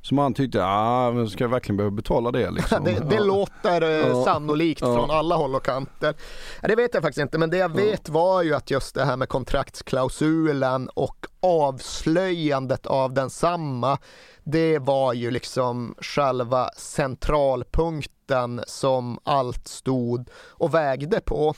Som 0.05 0.19
han 0.19 0.35
tyckte, 0.35 0.65
ah, 0.65 1.27
ska 1.27 1.45
jag 1.45 1.49
verkligen 1.49 1.77
behöva 1.77 1.97
betala 1.97 2.31
det 2.31 2.51
liksom? 2.57 2.85
Det, 2.85 2.91
det 3.11 3.15
Ja. 3.15 3.25
låter 3.25 3.83
eh, 3.83 3.89
Ja. 4.09 4.25
sannolikt 4.25 4.81
Ja. 4.81 4.95
från 4.97 5.11
alla 5.11 5.37
håll 5.37 5.55
och 5.55 5.65
kanter. 5.65 6.15
Det 6.63 6.75
vet 6.77 6.95
jag 6.95 7.03
faktiskt 7.03 7.23
inte, 7.23 7.39
men 7.39 7.51
det 7.51 7.57
jag 7.57 7.69
vet 7.77 8.09
var 8.09 8.43
ju 8.43 8.55
att 8.55 8.71
just 8.71 8.95
det 8.95 9.05
här 9.05 9.17
med 9.17 9.29
kontraktsklausulen 9.29 10.89
och 10.89 11.27
avslöjandet 11.41 12.87
av 12.87 13.15
densamma, 13.15 13.99
det 14.45 14.79
var 14.79 15.13
ju 15.13 15.31
liksom 15.31 15.95
själva 16.01 16.71
centralpunkten 16.77 18.22
som 18.67 19.19
allt 19.25 19.69
stod 19.69 20.29
och 20.35 20.75
vägde 20.75 21.21
på. 21.21 21.55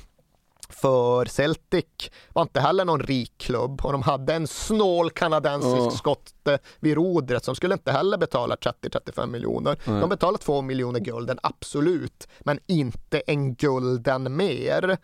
För 0.68 1.24
Celtic 1.24 1.84
var 2.32 2.42
inte 2.42 2.60
heller 2.60 2.84
någon 2.84 3.00
rik 3.02 3.32
klubb 3.38 3.80
och 3.84 3.92
de 3.92 4.02
hade 4.02 4.34
en 4.34 4.46
snål 4.46 5.10
kanadensisk 5.10 5.76
Ja. 5.76 5.90
skotte 5.90 6.58
vid 6.80 6.94
rodret 6.94 7.44
som 7.44 7.54
skulle 7.54 7.74
inte 7.74 7.92
heller 7.92 8.18
betala 8.18 8.54
30-35 8.56 9.26
miljoner. 9.26 9.78
Nej. 9.84 10.00
De 10.00 10.08
betalade 10.10 10.38
2 10.44 10.62
miljoner 10.62 11.00
gulden, 11.00 11.38
absolut, 11.42 12.28
men 12.40 12.58
inte 12.66 13.18
en 13.26 13.54
gulden 13.54 14.36
mer. 14.36 14.96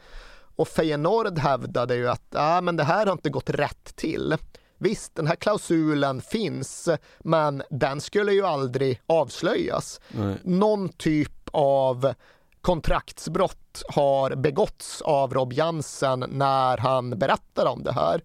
Och 0.57 0.69
Feyenoord 0.69 1.39
hävdade 1.39 1.95
ju 1.97 2.09
att 2.09 2.35
ah, 2.35 2.61
men 2.61 2.77
det 2.77 2.85
här 2.85 3.07
har 3.07 3.13
inte 3.13 3.31
gått 3.31 3.51
rätt 3.51 3.97
till. 3.97 4.37
Visst, 4.79 5.15
den 5.15 5.27
här 5.27 5.37
klausulen 5.37 6.21
finns, 6.21 6.89
men 7.19 7.63
den 7.71 8.01
skulle 8.01 8.33
ju 8.33 8.47
aldrig 8.47 9.01
avslöjas. 9.07 10.01
Nej. 10.09 10.37
Någon 10.45 10.89
typ 10.89 11.40
av 11.51 12.15
kontraktsbrott 12.61 13.83
har 13.89 14.35
begåtts 14.35 15.03
av 15.03 15.35
Rob 15.35 15.53
Jansen 15.53 16.25
när 16.29 16.77
han 16.77 17.11
berättar 17.11 17.67
om 17.67 17.83
det 17.83 17.93
här. 17.93 18.25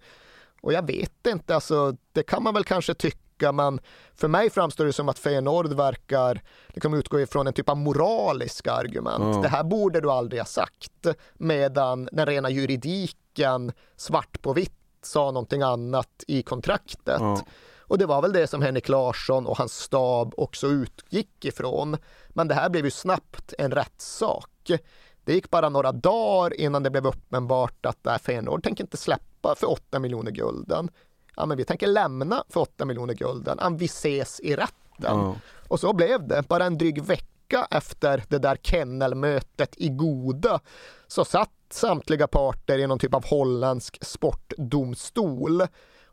Och 0.61 0.73
jag 0.73 0.87
vet 0.87 1.27
inte, 1.27 1.55
alltså, 1.55 1.95
det 2.11 2.23
kan 2.23 2.43
man 2.43 2.53
väl 2.53 2.63
kanske 2.63 2.93
tycka, 2.93 3.51
men 3.51 3.79
för 4.13 4.27
mig 4.27 4.49
framstår 4.49 4.85
det 4.85 4.93
som 4.93 5.09
att 5.09 5.19
Feyenoord 5.19 5.73
verkar 5.73 6.41
liksom 6.67 6.93
utgå 6.93 7.19
ifrån 7.19 7.47
en 7.47 7.53
typ 7.53 7.69
av 7.69 7.77
moraliska 7.77 8.73
argument. 8.73 9.35
Ja. 9.35 9.41
Det 9.41 9.47
här 9.47 9.63
borde 9.63 10.01
du 10.01 10.11
aldrig 10.11 10.41
ha 10.41 10.45
sagt, 10.45 11.07
medan 11.33 12.09
den 12.11 12.25
rena 12.25 12.49
juridiken 12.49 13.71
svart 13.95 14.41
på 14.41 14.53
vitt 14.53 14.71
sa 15.01 15.31
någonting 15.31 15.61
annat 15.61 16.23
i 16.27 16.43
kontraktet. 16.43 17.19
Ja. 17.19 17.41
Och 17.87 17.97
det 17.97 18.05
var 18.05 18.21
väl 18.21 18.33
det 18.33 18.47
som 18.47 18.61
Henrik 18.61 18.89
Larsson 18.89 19.47
och 19.47 19.57
hans 19.57 19.79
stab 19.79 20.33
också 20.37 20.67
utgick 20.67 21.45
ifrån. 21.45 21.97
Men 22.29 22.47
det 22.47 22.53
här 22.53 22.69
blev 22.69 22.85
ju 22.85 22.91
snabbt 22.91 23.53
en 23.57 23.71
rättssak. 23.71 24.71
Det 25.23 25.33
gick 25.33 25.49
bara 25.49 25.69
några 25.69 25.91
dagar 25.91 26.59
innan 26.59 26.83
det 26.83 26.89
blev 26.89 27.07
uppenbart 27.07 27.85
att 27.85 28.07
äh, 28.07 28.17
Feyenoord 28.17 28.63
tänker 28.63 28.83
inte 28.83 28.97
släppa 28.97 29.55
för 29.55 29.71
8 29.71 29.99
miljoner 29.99 30.31
gulden. 30.31 30.89
Ja, 31.35 31.45
men 31.45 31.57
vi 31.57 31.65
tänker 31.65 31.87
lämna 31.87 32.43
för 32.49 32.61
8 32.61 32.85
miljoner 32.85 33.13
gulden. 33.13 33.77
Vi 33.77 33.85
ses 33.85 34.39
i 34.39 34.55
rätten. 34.55 35.17
Ja. 35.17 35.35
Och 35.67 35.79
så 35.79 35.93
blev 35.93 36.27
det. 36.27 36.47
Bara 36.47 36.65
en 36.65 36.77
dryg 36.77 37.03
vecka 37.03 37.67
efter 37.71 38.23
det 38.27 38.37
där 38.37 38.57
kennelmötet 38.61 39.75
i 39.77 39.89
Goda 39.89 40.59
så 41.07 41.25
satt 41.25 41.51
samtliga 41.69 42.27
parter 42.27 42.77
i 42.77 42.87
någon 42.87 42.99
typ 42.99 43.13
av 43.13 43.25
holländsk 43.25 43.97
sportdomstol. 44.01 45.61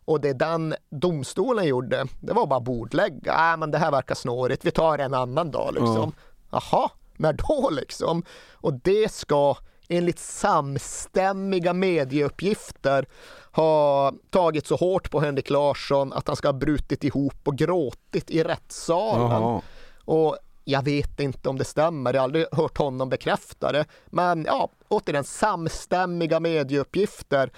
Och 0.05 0.20
det 0.20 0.33
den 0.33 0.74
domstolen 0.91 1.66
gjorde, 1.66 2.07
det 2.20 2.33
var 2.33 2.47
bara 2.47 2.61
bordlägga. 2.61 3.53
Äh, 3.53 3.57
men 3.57 3.70
det 3.70 3.79
här 3.79 3.91
verkar 3.91 4.15
snårigt, 4.15 4.65
vi 4.65 4.70
tar 4.70 4.99
en 4.99 5.15
annan 5.15 5.51
dag 5.51 5.74
liksom. 5.74 6.12
Jaha, 6.51 6.91
när 7.16 7.33
då 7.33 7.70
liksom? 7.70 8.23
Och 8.53 8.74
det 8.74 9.12
ska 9.12 9.57
enligt 9.89 10.19
samstämmiga 10.19 11.73
medieuppgifter 11.73 13.07
ha 13.53 14.12
tagit 14.31 14.66
så 14.66 14.77
hårt 14.77 15.11
på 15.11 15.20
Henrik 15.20 15.51
Larsson 15.51 16.12
att 16.12 16.27
han 16.27 16.37
ska 16.37 16.49
ha 16.49 16.53
brutit 16.53 17.05
ihop 17.05 17.41
och 17.45 17.59
gråtit 17.59 18.31
i 18.31 18.43
rättssalen. 18.43 19.43
Jaha. 19.43 19.61
Och 20.05 20.39
jag 20.64 20.84
vet 20.84 21.20
inte 21.20 21.48
om 21.48 21.59
det 21.59 21.64
stämmer, 21.64 22.14
jag 22.14 22.20
har 22.20 22.24
aldrig 22.24 22.47
hört 22.52 22.78
honom 22.78 23.09
bekräfta 23.09 23.72
det. 23.72 23.84
Men 24.06 24.44
ja, 24.44 24.70
återigen 24.89 25.24
samstämmiga 25.24 26.40
medieuppgifter 26.40 27.51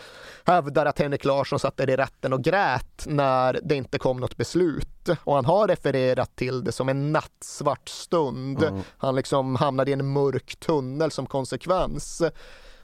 hävdar 0.44 0.86
att 0.86 0.98
Henrik 0.98 1.24
Larsson 1.24 1.58
satt 1.58 1.76
där 1.76 1.90
i 1.90 1.96
rätten 1.96 2.32
och 2.32 2.42
grät 2.44 3.04
när 3.06 3.60
det 3.62 3.74
inte 3.74 3.98
kom 3.98 4.20
något 4.20 4.36
beslut. 4.36 5.08
Och 5.24 5.34
han 5.34 5.44
har 5.44 5.68
refererat 5.68 6.36
till 6.36 6.64
det 6.64 6.72
som 6.72 6.88
en 6.88 7.12
nattsvart 7.12 7.88
stund. 7.88 8.62
Mm. 8.62 8.80
Han 8.98 9.14
liksom 9.14 9.56
hamnade 9.56 9.90
i 9.90 9.94
en 9.94 10.12
mörk 10.12 10.56
tunnel 10.56 11.10
som 11.10 11.26
konsekvens. 11.26 12.22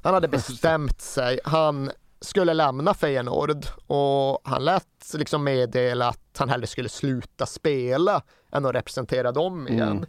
Han 0.03 0.15
hade 0.15 0.29
bestämt 0.29 1.01
sig. 1.01 1.41
Han 1.45 1.91
skulle 2.21 2.55
lämna 2.55 2.95
Feyenoord 2.95 3.67
och 3.87 4.41
han 4.45 4.65
lät 4.65 5.15
liksom 5.15 5.45
meddela 5.45 6.09
att 6.09 6.37
han 6.39 6.49
hellre 6.49 6.67
skulle 6.67 6.89
sluta 6.89 7.47
spela 7.47 8.23
än 8.53 8.67
att 8.67 8.75
representera 8.75 9.33
dem 9.33 9.69
igen. 9.69 9.89
Mm. 9.89 10.07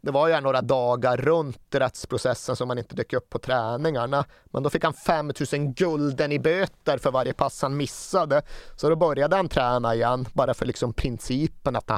Det 0.00 0.10
var 0.10 0.28
ju 0.28 0.40
några 0.40 0.60
dagar 0.60 1.16
runt 1.16 1.74
rättsprocessen 1.74 2.56
som 2.56 2.68
han 2.68 2.78
inte 2.78 2.94
dök 2.94 3.12
upp 3.12 3.30
på 3.30 3.38
träningarna. 3.38 4.24
Men 4.44 4.62
då 4.62 4.70
fick 4.70 4.84
han 4.84 4.92
5000 4.92 5.74
gulden 5.74 6.32
i 6.32 6.38
böter 6.38 6.98
för 6.98 7.10
varje 7.10 7.32
pass 7.32 7.62
han 7.62 7.76
missade. 7.76 8.42
Så 8.76 8.88
då 8.88 8.96
började 8.96 9.36
han 9.36 9.48
träna 9.48 9.94
igen, 9.94 10.26
bara 10.32 10.54
för 10.54 10.66
liksom 10.66 10.92
principen 10.92 11.76
att 11.76 11.90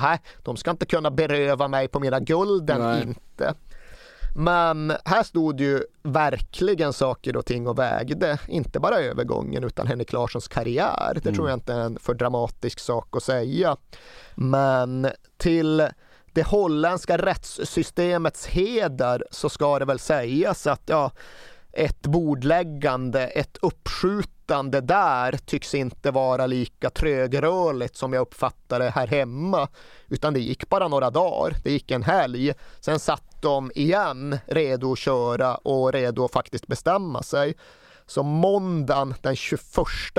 de 0.43 0.57
ska 0.57 0.71
inte 0.71 0.87
kunna 0.87 1.11
beröva 1.11 1.69
mig 1.69 1.89
på 1.89 2.01
mina 2.01 2.21
gulden, 2.21 2.81
Nej. 2.81 3.03
inte. 3.03 3.55
Men 4.37 4.93
här 5.05 5.23
stod 5.23 5.61
ju 5.61 5.83
verkligen 6.03 6.93
saker 6.93 7.37
och 7.37 7.47
ting 7.47 7.67
och 7.67 7.79
vägde, 7.79 8.39
inte 8.49 8.81
bara 8.81 8.97
övergången 9.01 9.65
utan 9.65 9.87
Henrik 9.87 10.13
Larssons 10.13 10.49
karriär. 10.49 11.13
Det 11.15 11.25
Mm. 11.29 11.35
tror 11.35 11.49
jag 11.49 11.57
inte 11.57 11.73
är 11.73 11.81
en 11.81 11.99
för 11.99 12.15
dramatisk 12.15 12.79
sak 12.79 13.17
att 13.17 13.23
säga. 13.23 13.77
Men 14.35 15.09
till 15.37 15.89
det 16.33 16.43
holländska 16.47 17.19
rättssystemets 17.19 18.47
heder 18.47 19.25
så 19.31 19.49
ska 19.49 19.79
det 19.79 19.85
väl 19.85 19.99
sägas 19.99 20.67
att 20.67 20.83
ja, 20.87 21.11
ett 21.73 22.03
bordläggande, 22.03 23.27
ett 23.27 23.59
uppskjutande 23.63 24.34
där 24.47 25.37
tycks 25.47 25.75
inte 25.75 26.11
vara 26.11 26.47
lika 26.47 26.91
trögrörligt 26.91 27.97
som 27.97 28.13
jag 28.13 28.21
uppfattar 28.21 28.79
det 28.79 28.91
här 28.91 29.07
hemma. 29.07 29.69
Utan 30.09 30.35
det 30.35 30.41
gick 30.41 30.69
bara 30.69 30.89
några 30.89 31.11
dagar, 31.11 31.57
det 31.65 31.71
gick 31.71 31.91
en 31.91 32.03
helg. 32.03 32.53
Sen 32.81 32.99
satt 32.99 33.43
de 33.43 33.73
igen 33.75 34.39
redo 34.47 34.93
att 34.93 34.99
köra 34.99 35.55
och 35.55 35.93
redo 35.93 36.25
att 36.25 36.33
faktiskt 36.33 36.67
bestämma 36.67 37.23
sig. 37.23 37.55
Så 38.07 38.23
måndagen 38.23 39.15
den 39.23 39.37
21 39.37 39.61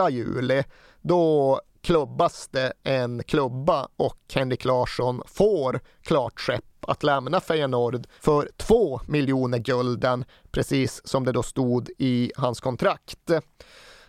juli, 0.10 0.64
då 1.02 1.62
klubbas 1.82 2.48
det 2.52 2.74
en 2.84 3.24
klubba 3.24 3.88
och 3.96 4.20
Henrik 4.34 4.66
Larsson 4.66 5.22
får 5.26 5.80
klart 6.02 6.40
skepp 6.40 6.86
att 6.88 7.04
lämna 7.04 7.40
Feyenoord 7.40 8.08
för 8.20 8.50
2 8.58 9.00
miljoner 9.08 9.58
gulden, 9.58 10.26
precis 10.52 11.02
som 11.08 11.26
det 11.26 11.32
då 11.32 11.44
stod 11.44 11.90
i 11.98 12.32
hans 12.36 12.60
kontrakt. 12.60 13.32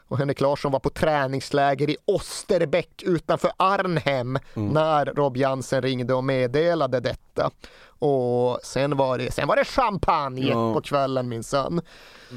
Och 0.08 0.18
Henrik 0.18 0.40
Larsson 0.40 0.72
var 0.72 0.80
på 0.80 0.90
träningsläger 0.90 1.90
i 1.90 1.96
Osterbäck 2.04 3.02
utanför 3.02 3.50
Arnhem 3.56 4.38
när 4.54 5.04
Rob 5.06 5.36
Jansen 5.36 5.82
ringde 5.82 6.14
och 6.14 6.24
meddelade 6.24 7.00
detta. 7.00 7.50
Och 7.98 8.60
sen 8.62 8.96
var 8.96 9.18
det, 9.18 9.30
sen 9.32 9.48
var 9.48 9.56
det 9.56 9.64
champagne 9.64 10.48
Ja. 10.48 10.74
på 10.74 10.80
kvällen 10.80 11.28
minsann. 11.28 11.80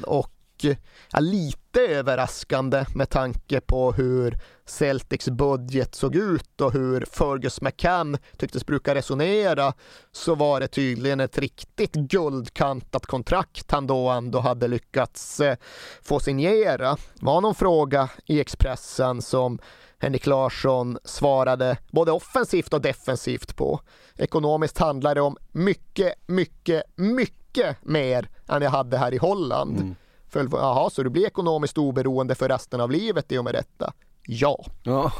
Och 0.06 0.30
ja, 0.64 1.20
lite 1.20 1.80
överraskande 1.80 2.84
med 2.94 3.10
tanke 3.10 3.60
på 3.60 3.92
hur 3.92 4.38
Celtics 4.66 5.28
budget 5.28 5.94
såg 5.94 6.16
ut 6.16 6.60
och 6.60 6.72
hur 6.72 7.04
Fergus 7.10 7.60
McCann 7.60 8.18
tycktes 8.36 8.66
bruka 8.66 8.94
resonera 8.94 9.72
så 10.12 10.34
var 10.34 10.60
det 10.60 10.68
tydligen 10.68 11.20
ett 11.20 11.38
riktigt 11.38 11.92
guldkantat 11.92 13.06
kontrakt 13.06 13.70
han 13.70 13.86
då 13.86 14.08
ändå 14.08 14.38
hade 14.40 14.68
lyckats 14.68 15.40
eh, 15.40 15.56
få 16.02 16.20
signera. 16.20 16.90
Det 16.90 17.24
var 17.26 17.40
någon 17.40 17.54
fråga 17.54 18.08
i 18.26 18.40
Expressen 18.40 19.22
som 19.22 19.58
Henrik 19.98 20.26
Larsson 20.26 20.98
svarade 21.04 21.76
både 21.90 22.12
offensivt 22.12 22.72
och 22.72 22.80
defensivt 22.80 23.56
på. 23.56 23.80
Ekonomiskt 24.16 24.78
handlar 24.78 25.14
det 25.14 25.20
om 25.20 25.36
mycket, 25.52 26.14
mycket, 26.26 26.82
mycket 26.96 27.76
mer 27.82 28.28
än 28.48 28.62
jag 28.62 28.70
hade 28.70 28.98
här 28.98 29.14
i 29.14 29.16
Holland. 29.16 29.76
Mm. 29.76 29.94
För, 30.30 30.48
jaha, 30.52 30.90
så 30.90 31.02
du 31.02 31.10
blir 31.10 31.26
ekonomiskt 31.26 31.78
oberoende 31.78 32.34
för 32.34 32.48
resten 32.48 32.80
av 32.80 32.90
livet 32.90 33.32
i 33.32 33.38
och 33.38 33.44
med 33.44 33.54
detta? 33.54 33.92
Ja. 34.26 34.64
Ja. 34.82 35.12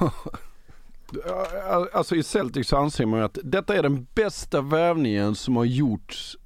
Alltså 1.92 2.16
i 2.16 2.22
Celtic 2.22 2.68
så 2.68 2.76
anser 2.76 3.06
man 3.06 3.22
att 3.22 3.38
detta 3.44 3.76
är 3.76 3.82
den 3.82 4.06
bästa 4.14 4.60
värvningen 4.60 5.34
som 5.34 5.56
har 5.56 5.64
gjorts 5.64 6.36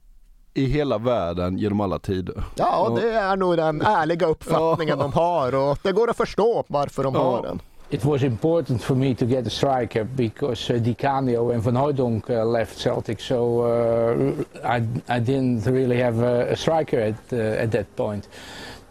i 0.55 0.65
hela 0.65 0.99
världen 0.99 1.59
genom 1.59 1.81
alla 1.81 1.99
tider. 1.99 2.45
Ja, 2.55 2.99
det 3.01 3.13
är 3.13 3.37
nog 3.37 3.57
den 3.57 3.83
ärliga 3.83 4.27
uppfattningen 4.27 4.99
de 4.99 5.13
har 5.13 5.55
och 5.55 5.79
det 5.83 5.93
går 5.93 6.11
att 6.11 6.17
förstå 6.17 6.65
varför 6.67 7.05
de 7.05 7.15
har 7.15 7.43
den. 7.43 7.61
It 7.91 8.05
was 8.05 8.23
important 8.23 8.83
for 8.83 8.95
me 8.95 9.15
to 9.15 9.27
get 9.27 9.47
a 9.47 9.51
striker 9.51 10.05
because 10.05 10.71
uh, 10.71 10.79
Di 10.79 10.95
Canio 10.95 11.51
and 11.51 11.63
Van 11.63 11.75
Hooydonk 11.75 12.31
uh, 12.31 12.45
left 12.45 12.79
Celtic, 12.79 13.21
so 13.21 13.61
uh, 13.61 14.45
I, 14.65 14.83
I 15.09 15.21
didn't 15.21 15.65
really 15.67 15.99
have 15.99 16.19
a, 16.19 16.53
a 16.53 16.57
striker 16.57 16.99
at, 16.99 17.33
uh, 17.33 17.63
at 17.63 17.71
that 17.73 17.95
point. 17.95 18.29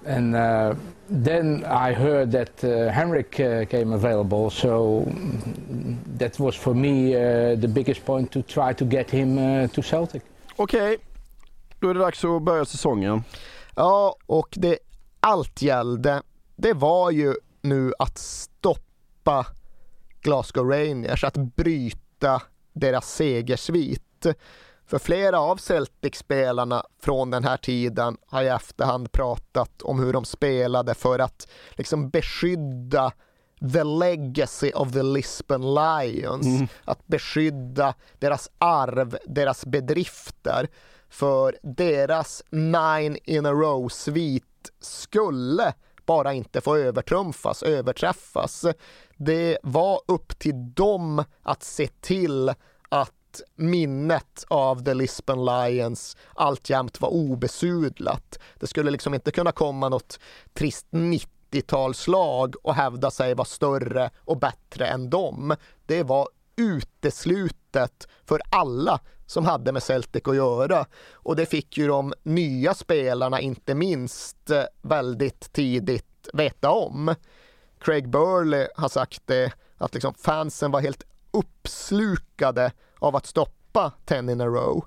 And 0.06 0.36
uh, 0.36 0.76
then 1.10 1.64
I 1.66 1.94
heard 1.94 2.32
that 2.32 2.64
uh, 2.64 2.92
Henrik 2.92 3.40
uh, 3.40 3.66
came 3.66 3.94
available, 3.94 4.50
so 4.50 5.06
that 6.18 6.40
was 6.40 6.56
for 6.56 6.74
me 6.76 7.16
uh, 7.16 7.56
the 7.56 7.68
biggest 7.68 8.06
point 8.06 8.32
to 8.32 8.42
try 8.42 8.74
to 8.74 8.86
get 8.86 9.10
him 9.10 9.38
uh, 9.38 9.68
to 9.68 9.82
Celtic. 9.82 10.22
Okej, 10.56 10.98
då 11.80 11.90
är 11.90 11.94
det 11.94 12.00
dags 12.00 12.26
att 12.26 12.42
börja 12.42 12.66
säsongen. 12.66 13.24
Ja, 13.76 14.16
och 14.26 14.48
det 14.52 14.78
allt 15.20 15.62
gällde, 15.62 16.22
det 16.56 16.74
var 16.74 17.12
ju 17.12 17.34
nu 17.64 17.94
att 18.00 18.18
stoppa 18.18 19.46
Glasgow 20.22 20.70
Rangers, 20.70 21.24
att 21.24 21.38
bryta 21.38 22.42
deras 22.74 23.14
segersvit. 23.14 24.26
För 24.86 25.00
flera 25.00 25.40
av 25.40 25.58
Celtic-spelarna 25.58 26.86
från 27.02 27.32
den 27.32 27.44
här 27.44 27.58
tiden 27.58 28.18
har 28.28 28.44
i 28.44 28.48
efterhand 28.48 29.12
pratat 29.12 29.82
om 29.82 30.00
hur 30.00 30.14
de 30.14 30.26
spelade 30.26 30.94
för 30.94 31.20
att 31.20 31.48
liksom 31.72 32.10
beskydda 32.10 33.14
the 33.74 33.84
legacy 33.84 34.72
of 34.72 34.92
the 34.92 35.04
Lisbon 35.04 35.62
Lions. 35.76 36.46
Mm. 36.46 36.68
Att 36.86 37.08
beskydda 37.08 37.94
deras 38.20 38.50
arv, 38.58 39.18
deras 39.26 39.66
bedrifter. 39.66 40.68
För 41.10 41.58
deras 41.64 42.44
nine 42.50 43.18
in 43.24 43.46
a 43.46 43.52
row-svit 43.52 44.44
skulle 44.80 45.74
bara 46.06 46.34
inte 46.34 46.62
få 46.62 46.78
övertrumfas, 46.78 47.64
överträffas. 47.64 48.66
Det 49.18 49.58
var 49.64 50.02
upp 50.08 50.40
till 50.40 50.74
dem 50.74 51.24
att 51.44 51.64
se 51.64 51.88
till 51.88 52.50
att 52.90 53.42
minnet 53.56 54.46
av 54.48 54.84
The 54.84 54.94
Lisbon 54.94 55.46
Lions 55.46 56.18
alltjämt 56.34 57.02
var 57.02 57.10
obesudlat. 57.10 58.40
Det 58.60 58.68
skulle 58.68 58.92
liksom 58.92 59.14
inte 59.14 59.32
kunna 59.32 59.52
komma 59.52 59.90
något 59.90 60.20
trist 60.54 60.88
90-talslag 60.92 62.56
och 62.64 62.76
hävda 62.76 63.12
sig 63.12 63.36
vara 63.36 63.46
större 63.46 64.10
och 64.18 64.40
bättre 64.40 64.88
än 64.88 65.10
dem. 65.10 65.56
Det 65.86 66.04
var 66.04 66.28
uteslutet 66.56 68.08
för 68.26 68.42
alla 68.50 69.00
som 69.26 69.46
hade 69.46 69.72
med 69.72 69.84
Celtic 69.84 70.28
att 70.28 70.36
göra. 70.36 70.86
Och 71.14 71.36
det 71.36 71.46
fick 71.46 71.78
ju 71.78 71.88
de 71.88 72.14
nya 72.24 72.74
spelarna, 72.74 73.42
inte 73.42 73.76
minst, 73.76 74.50
eh, 74.50 74.64
väldigt 74.82 75.54
tidigt 75.54 76.30
veta 76.34 76.72
om. 76.72 77.16
Craig 77.80 78.10
Burley 78.10 78.68
har 78.76 78.90
sagt 78.90 79.22
det, 79.26 79.52
att 79.78 79.94
liksom 79.94 80.14
fansen 80.14 80.72
var 80.72 80.82
helt 80.82 81.04
uppslukade 81.32 82.72
av 83.00 83.16
att 83.16 83.26
stoppa 83.26 83.92
10 84.06 84.20
in 84.20 84.42
a 84.42 84.46
row. 84.46 84.86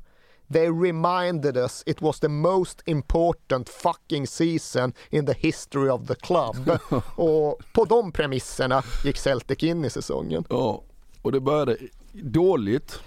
They 0.53 0.69
reminded 0.69 1.57
us 1.57 1.83
it 1.87 2.03
was 2.03 2.21
the 2.21 2.29
most 2.29 2.83
important 2.87 3.69
fucking 3.69 4.27
season 4.27 4.93
in 5.11 5.27
the 5.27 5.33
history 5.33 5.91
of 5.91 6.07
the 6.07 6.15
club. 6.15 6.79
och 7.17 7.61
på 7.75 7.85
de 7.85 8.13
premisserna 8.13 8.83
gick 9.05 9.17
Celtic 9.17 9.63
in 9.63 9.85
i 9.85 9.91
säsongen. 9.91 10.45
Ja, 10.49 10.83
och 11.27 11.33
det 11.33 11.41
började 11.41 11.77
dåligt. 12.13 13.01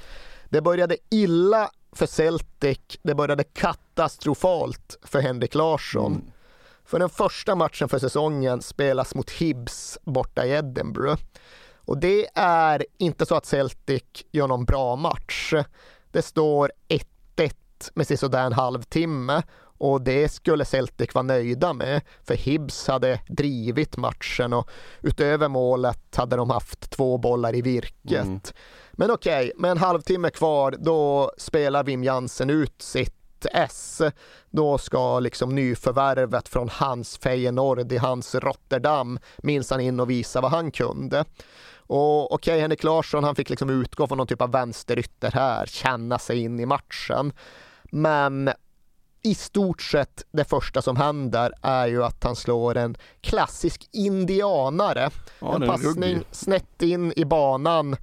Det 0.50 0.62
började 0.62 0.98
illa 1.10 1.72
för 1.92 2.06
Celtic, 2.06 2.80
det 3.02 3.16
började 3.16 3.44
katastrofalt 3.44 4.98
för 5.02 5.20
Henrik 5.20 5.56
Larsson. 5.56 6.12
Mm. 6.12 6.32
För 6.86 7.00
den 7.00 7.10
första 7.10 7.56
matchen 7.56 7.90
för 7.90 8.00
säsongen 8.00 8.62
spelas 8.62 9.16
mot 9.16 9.30
Hibs 9.30 9.98
borta 10.04 10.46
i 10.46 10.52
Edinburgh. 10.52 11.22
Och 11.76 11.98
det 11.98 12.28
är 12.36 12.86
inte 12.98 13.26
så 13.26 13.36
att 13.36 13.46
Celtic 13.46 14.04
gör 14.32 14.48
någon 14.48 14.66
bra 14.66 14.96
match. 14.96 15.54
Det 16.12 16.22
står 16.22 16.72
1-1 17.38 17.54
med 17.94 18.08
sisådär 18.08 18.46
en 18.46 18.54
halvtimme 18.54 19.44
och 19.80 20.02
det 20.02 20.30
skulle 20.30 20.66
Celtic 20.66 21.16
vara 21.16 21.24
nöjda 21.24 21.74
med 21.74 22.02
för 22.24 22.36
Hibs 22.36 22.88
hade 22.88 23.20
drivit 23.28 23.98
matchen 23.98 24.54
och 24.54 24.70
utöver 25.02 25.48
målet 25.48 26.16
hade 26.16 26.36
de 26.36 26.50
haft 26.50 26.92
två 26.92 27.18
bollar 27.18 27.56
i 27.56 27.62
virket. 27.62 28.26
Mm. 28.26 28.40
Men 28.92 29.12
okej, 29.12 29.48
okay, 29.48 29.62
med 29.62 29.72
en 29.72 29.78
halvtimme 29.78 30.30
kvar 30.30 30.76
då 30.80 31.32
spelar 31.38 31.84
Wim 31.84 32.04
Jansen 32.04 32.50
ut 32.50 32.82
sitt 32.82 33.46
S. 33.52 34.02
Då 34.50 34.78
ska 34.78 35.20
liksom 35.20 35.56
nyförvärvet 35.56 36.50
från 36.50 36.70
hans 36.70 37.18
Feyenoord 37.18 37.92
i 37.92 37.98
hans 37.98 38.36
Rotterdam 38.36 39.20
minsann 39.38 39.80
in 39.80 40.00
och 40.00 40.10
visa 40.10 40.42
vad 40.42 40.52
han 40.52 40.72
kunde. 40.72 41.26
Och 41.78 42.34
okej, 42.34 42.52
okay, 42.52 42.62
Henrik 42.62 42.84
Larsson 42.84 43.24
han 43.24 43.36
fick 43.36 43.50
liksom 43.50 43.70
utgå 43.70 44.08
från 44.08 44.18
någon 44.18 44.28
typ 44.28 44.42
av 44.42 44.52
vänsterytter 44.52 45.32
här, 45.32 45.66
känna 45.66 46.20
sig 46.20 46.40
in 46.40 46.60
i 46.60 46.66
matchen. 46.66 47.34
Men 47.92 48.50
i 49.24 49.36
stort 49.36 49.82
sett 49.82 50.24
det 50.32 50.44
första 50.44 50.82
som 50.82 50.96
händer 50.96 51.54
är 51.62 51.88
ju 51.88 52.04
att 52.04 52.24
han 52.24 52.36
slår 52.36 52.78
en 52.78 52.98
klassisk 53.22 53.90
indianare. 53.92 55.10
Ja, 55.40 55.56
en 55.56 55.68
passning 55.68 56.24
snett 56.32 56.82
in 56.82 57.14
i 57.16 57.26
banan 57.26 57.96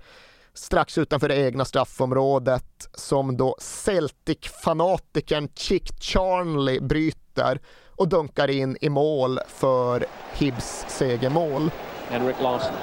strax 0.54 0.98
utanför 0.98 1.28
det 1.28 1.36
egna 1.36 1.64
straffområdet 1.64 2.88
som 2.94 3.36
då 3.36 3.56
Celtic-fanatikern 3.60 5.48
Chick 5.54 6.02
Charnley 6.02 6.80
bryter 6.80 7.60
och 7.96 8.08
dunkar 8.08 8.50
in 8.50 8.76
i 8.80 8.88
mål 8.88 9.38
för 9.48 10.06
Hibs 10.34 10.84
segermål. 10.88 11.70
Henrik 12.08 12.36
Larsson. 12.42 12.74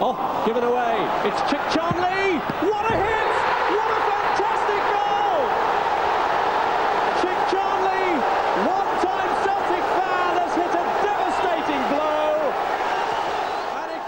Oh, 0.00 0.16
given 0.46 0.64
away. 0.64 0.96
It's 1.24 1.50
Chick 1.50 1.60
Charnley! 1.74 2.32
What 2.60 2.90
a 2.90 2.94
hit! 2.94 3.26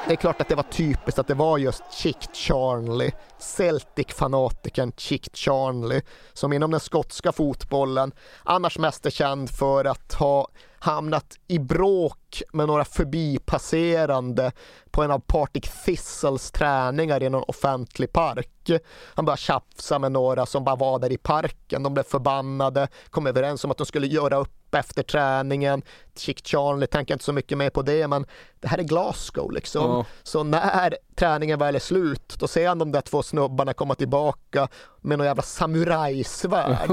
Det 0.09 0.15
är 0.15 0.17
klart 0.17 0.41
att 0.41 0.49
det 0.49 0.55
var 0.55 0.63
typiskt 0.63 1.19
att 1.19 1.27
det 1.27 1.35
var 1.35 1.59
just 1.59 1.83
Chick 1.93 2.35
Charnley, 2.35 3.11
Celtic-fanatikern 3.39 4.93
Chick 4.97 5.37
Charnley, 5.37 6.01
som 6.33 6.53
inom 6.53 6.71
den 6.71 6.81
skotska 6.81 7.33
fotbollen 7.33 8.13
annars 8.45 8.79
mest 8.79 9.07
är 9.07 9.11
känd 9.11 9.51
för 9.51 9.85
att 9.85 10.13
ha 10.15 10.49
hamnat 10.79 11.39
i 11.49 11.59
bråk 11.59 12.28
med 12.53 12.67
några 12.67 12.85
förbipasserande 12.85 14.53
på 14.91 15.03
en 15.03 15.11
av 15.11 15.19
Partick 15.19 15.71
Thistles 15.85 16.51
träningar 16.51 17.23
i 17.23 17.31
någon 17.31 17.45
offentlig 17.49 18.13
park. 18.13 18.71
Han 19.15 19.25
började 19.25 19.41
tjafsa 19.41 19.99
med 19.99 20.13
några 20.13 20.47
som 20.47 20.65
bara 20.65 20.77
var 20.77 20.99
där 20.99 21.13
i 21.13 21.19
parken. 21.19 21.83
De 21.83 21.95
blev 21.95 22.03
förbannade, 22.03 22.89
kom 23.11 23.27
överens 23.27 23.65
om 23.65 23.71
att 23.71 23.79
de 23.79 23.87
skulle 23.87 24.07
göra 24.07 24.37
upp 24.37 24.75
efter 24.75 25.03
träningen. 25.03 25.83
Chick 26.17 26.47
Charlie 26.47 26.87
tänker 26.87 27.15
inte 27.15 27.25
så 27.25 27.33
mycket 27.33 27.59
mer 27.59 27.71
på 27.71 27.83
det, 27.83 28.09
men 28.09 28.27
det 28.61 28.69
här 28.69 28.79
är 28.79 28.83
Glasgow 28.83 29.53
liksom. 29.53 29.91
Ja. 29.91 30.05
Så 30.23 30.43
när 30.45 30.97
träningen 31.15 31.59
väl 31.59 31.75
är 31.75 31.79
slut, 31.79 32.37
då 32.39 32.49
ser 32.49 32.69
han 32.69 32.79
de 32.79 32.93
där 32.93 33.01
två 33.01 33.23
snubbarna 33.23 33.75
komma 33.75 33.95
tillbaka 33.95 34.69
med 35.01 35.19
någon 35.19 35.27
jävla 35.27 35.43
samurajsvärd. 35.43 36.91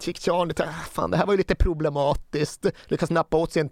Chick 0.00 0.20
Charlie 0.20 0.54
tänkte, 0.54 0.74
ah, 0.80 0.84
fan 0.90 1.10
det 1.10 1.16
här 1.16 1.26
var 1.26 1.32
ju 1.32 1.36
lite 1.36 1.54
problematiskt. 1.54 2.66
Lyckas 2.86 3.10
nappa 3.10 3.36
åt 3.36 3.52
sig 3.52 3.60
en 3.60 3.68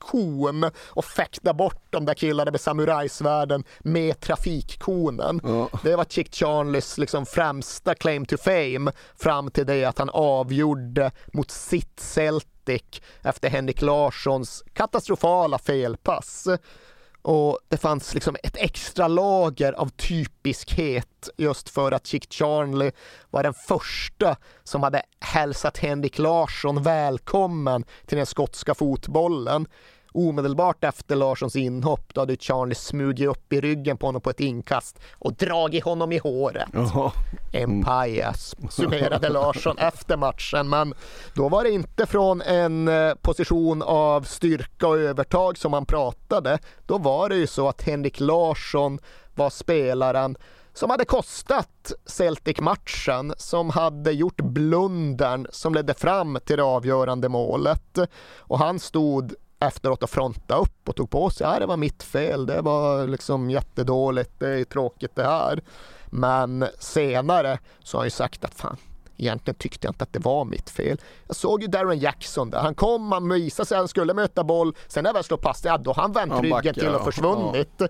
trafikkon 0.00 0.70
och 0.88 1.04
fäkta 1.04 1.54
bort 1.54 1.86
de 1.90 2.04
där 2.04 2.14
killarna 2.14 2.50
med 2.50 2.60
samurajsvärden 2.60 3.64
med 3.80 4.20
trafikkonen. 4.20 5.40
Ja. 5.44 5.68
Det 5.82 5.96
var 5.96 6.04
Chick 6.04 6.34
Charlies 6.34 6.98
liksom 6.98 7.26
främsta 7.26 7.94
claim 7.94 8.26
to 8.26 8.36
fame 8.36 8.92
fram 9.16 9.50
till 9.50 9.66
det 9.66 9.84
att 9.84 9.98
han 9.98 10.10
avgjorde 10.10 11.10
mot 11.32 11.50
sitt 11.50 12.00
Celtic 12.00 13.00
efter 13.22 13.50
Henrik 13.50 13.82
Larssons 13.82 14.64
katastrofala 14.72 15.58
felpass. 15.58 16.48
Och 17.22 17.58
det 17.68 17.76
fanns 17.76 18.14
liksom 18.14 18.36
ett 18.42 18.56
extra 18.56 19.08
lager 19.08 19.72
av 19.72 19.88
typiskhet 19.88 21.28
just 21.36 21.70
för 21.70 21.92
att 21.92 22.06
Chick 22.06 22.32
Charlie 22.32 22.92
var 23.30 23.42
den 23.42 23.54
första 23.54 24.36
som 24.64 24.82
hade 24.82 25.02
hälsat 25.20 25.78
Henrik 25.78 26.18
Larsson 26.18 26.82
välkommen 26.82 27.84
till 28.06 28.16
den 28.16 28.26
skotska 28.26 28.74
fotbollen 28.74 29.66
omedelbart 30.12 30.84
efter 30.84 31.16
Larssons 31.16 31.56
inhopp 31.56 32.14
då 32.14 32.20
hade 32.20 32.36
Charlie 32.36 32.74
smugit 32.74 33.28
upp 33.28 33.52
i 33.52 33.60
ryggen 33.60 33.96
på 33.96 34.06
honom 34.06 34.20
på 34.20 34.30
ett 34.30 34.40
inkast 34.40 34.98
och 35.12 35.34
dragit 35.34 35.84
honom 35.84 36.12
i 36.12 36.18
håret. 36.18 36.74
Oh. 36.74 37.12
En 37.52 37.84
pajas, 37.84 38.54
summerade 38.70 39.28
Larsson 39.28 39.78
efter 39.78 40.16
matchen. 40.16 40.68
Men 40.68 40.94
då 41.34 41.48
var 41.48 41.64
det 41.64 41.70
inte 41.70 42.06
från 42.06 42.42
en 42.42 42.88
eh, 42.88 43.14
position 43.14 43.82
av 43.82 44.22
styrka 44.22 44.88
och 44.88 44.98
övertag 44.98 45.58
som 45.58 45.72
han 45.72 45.86
pratade. 45.86 46.58
Då 46.86 46.98
var 46.98 47.28
det 47.28 47.36
ju 47.36 47.46
så 47.46 47.68
att 47.68 47.82
Henrik 47.82 48.20
Larsson 48.20 48.98
var 49.34 49.50
spelaren 49.50 50.36
som 50.72 50.90
hade 50.90 51.04
kostat 51.04 51.92
Celtic-matchen, 52.06 53.34
som 53.36 53.70
hade 53.70 54.12
gjort 54.12 54.40
blundern 54.40 55.46
som 55.50 55.74
ledde 55.74 55.94
fram 55.94 56.38
till 56.44 56.56
det 56.56 56.62
avgörande 56.62 57.28
målet. 57.28 57.98
Och 58.38 58.58
han 58.58 58.78
stod 58.78 59.34
efteråt 59.60 60.02
och 60.02 60.10
fronta 60.10 60.56
upp 60.56 60.88
och 60.88 60.96
tog 60.96 61.10
på 61.10 61.30
sig, 61.30 61.46
ja 61.46 61.58
det 61.58 61.66
var 61.66 61.76
mitt 61.76 62.02
fel, 62.02 62.46
det 62.46 62.60
var 62.60 63.06
liksom 63.06 63.50
jättedåligt, 63.50 64.30
det 64.38 64.48
är 64.48 64.64
tråkigt 64.64 65.16
det 65.16 65.24
här. 65.24 65.62
Men 66.06 66.66
senare 66.78 67.58
så 67.82 67.96
har 67.96 68.00
han 68.00 68.06
ju 68.06 68.10
sagt 68.10 68.44
att 68.44 68.54
fan, 68.54 68.76
egentligen 69.16 69.58
tyckte 69.58 69.86
jag 69.86 69.90
inte 69.90 70.04
att 70.04 70.12
det 70.12 70.18
var 70.18 70.44
mitt 70.44 70.70
fel. 70.70 71.00
Jag 71.26 71.36
såg 71.36 71.62
ju 71.62 71.68
Darren 71.68 71.98
Jackson 71.98 72.50
där, 72.50 72.58
han 72.58 72.74
kom, 72.74 73.12
han 73.12 73.28
visade 73.28 73.66
sig, 73.66 73.78
han 73.78 73.88
skulle 73.88 74.14
möta 74.14 74.44
boll, 74.44 74.76
sen 74.88 75.02
när 75.02 75.08
jag 75.08 75.14
väl 75.14 75.24
slog 75.24 75.40
pass, 75.40 75.64
ja 75.64 75.78
då 75.78 75.92
har 75.92 76.02
han 76.02 76.12
vänt 76.12 76.42
ryggen 76.42 76.74
till 76.74 76.88
och 76.88 77.04
försvunnit. 77.04 77.72
Ja. 77.78 77.86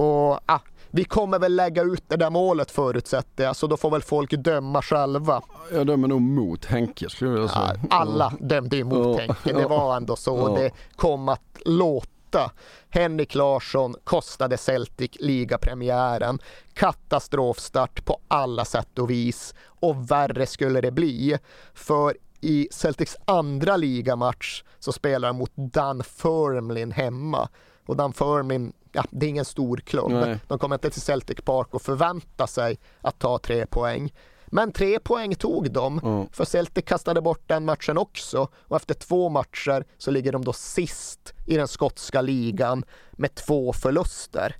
Och 0.00 0.40
ah, 0.46 0.60
vi 0.90 1.04
kommer 1.04 1.38
väl 1.38 1.56
lägga 1.56 1.82
ut 1.82 2.04
det 2.08 2.16
där 2.16 2.30
målet 2.30 2.70
förutsätter 2.70 3.44
jag, 3.44 3.56
så 3.56 3.66
då 3.66 3.76
får 3.76 3.90
väl 3.90 4.02
folk 4.02 4.30
döma 4.30 4.82
själva. 4.82 5.42
Jag 5.72 5.86
dömer 5.86 6.08
nog 6.08 6.20
mot 6.20 6.64
Henke 6.64 7.08
skulle 7.08 7.40
jag 7.40 7.50
säga. 7.50 7.80
Alla 7.90 8.32
dömde 8.40 8.76
ju 8.76 8.84
mot 8.84 9.18
ja. 9.18 9.18
Henke, 9.18 9.52
det 9.52 9.68
var 9.68 9.96
ändå 9.96 10.16
så 10.16 10.54
ja. 10.56 10.62
det 10.62 10.70
kom 10.96 11.28
att 11.28 11.40
låta. 11.64 12.50
Henrik 12.88 13.34
Larsson 13.34 13.94
kostade 14.04 14.56
Celtic 14.56 15.10
ligapremiären. 15.20 16.38
Katastrofstart 16.74 18.04
på 18.04 18.20
alla 18.28 18.64
sätt 18.64 18.98
och 18.98 19.10
vis. 19.10 19.54
Och 19.64 20.10
värre 20.10 20.46
skulle 20.46 20.80
det 20.80 20.90
bli. 20.90 21.38
För 21.74 22.16
i 22.40 22.68
Celtics 22.72 23.16
andra 23.24 23.76
ligamatch 23.76 24.62
så 24.78 24.92
spelar 24.92 25.28
de 25.28 25.36
mot 25.36 25.52
Dunfermline 25.54 26.92
hemma. 26.92 27.48
Och 27.86 27.96
Dunfermline 27.96 28.72
ja, 28.92 29.04
det 29.10 29.26
är 29.26 29.30
ingen 29.30 29.44
stor 29.44 29.76
klubb. 29.76 30.10
Nej. 30.10 30.38
De 30.48 30.58
kommer 30.58 30.76
inte 30.76 30.90
till 30.90 31.02
Celtic 31.02 31.38
Park 31.44 31.74
och 31.74 31.82
förvänta 31.82 32.46
sig 32.46 32.78
att 33.00 33.18
ta 33.18 33.38
tre 33.38 33.66
poäng. 33.66 34.12
Men 34.46 34.72
tre 34.72 34.98
poäng 34.98 35.34
tog 35.34 35.72
de, 35.72 35.98
mm. 35.98 36.26
för 36.32 36.44
Celtic 36.44 36.84
kastade 36.84 37.20
bort 37.20 37.42
den 37.46 37.64
matchen 37.64 37.98
också 37.98 38.48
och 38.54 38.76
efter 38.76 38.94
två 38.94 39.28
matcher 39.28 39.84
så 39.98 40.10
ligger 40.10 40.32
de 40.32 40.44
då 40.44 40.52
sist 40.52 41.34
i 41.46 41.56
den 41.56 41.68
skotska 41.68 42.20
ligan 42.20 42.84
med 43.12 43.34
två 43.34 43.72
förluster. 43.72 44.56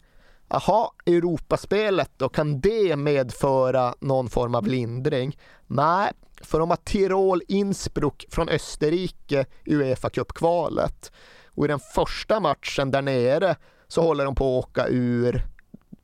Jaha, 0.48 0.90
Europaspelet 1.06 2.10
då, 2.16 2.28
kan 2.28 2.60
det 2.60 2.96
medföra 2.96 3.94
någon 4.00 4.28
form 4.28 4.54
av 4.54 4.66
lindring? 4.66 5.38
Nej, 5.66 6.12
för 6.42 6.58
de 6.58 6.70
har 6.70 6.76
Tirol 6.76 7.42
Innsbruck 7.48 8.26
från 8.30 8.48
Österrike 8.48 9.46
i 9.64 9.74
Uefa 9.74 10.10
Cup-kvalet. 10.10 11.12
Och 11.54 11.64
i 11.64 11.68
den 11.68 11.80
första 11.94 12.40
matchen 12.40 12.90
där 12.90 13.02
nere 13.02 13.56
så 13.90 14.02
håller 14.02 14.24
de 14.24 14.34
på 14.34 14.58
att 14.58 14.64
åka 14.64 14.86
ur 14.88 15.42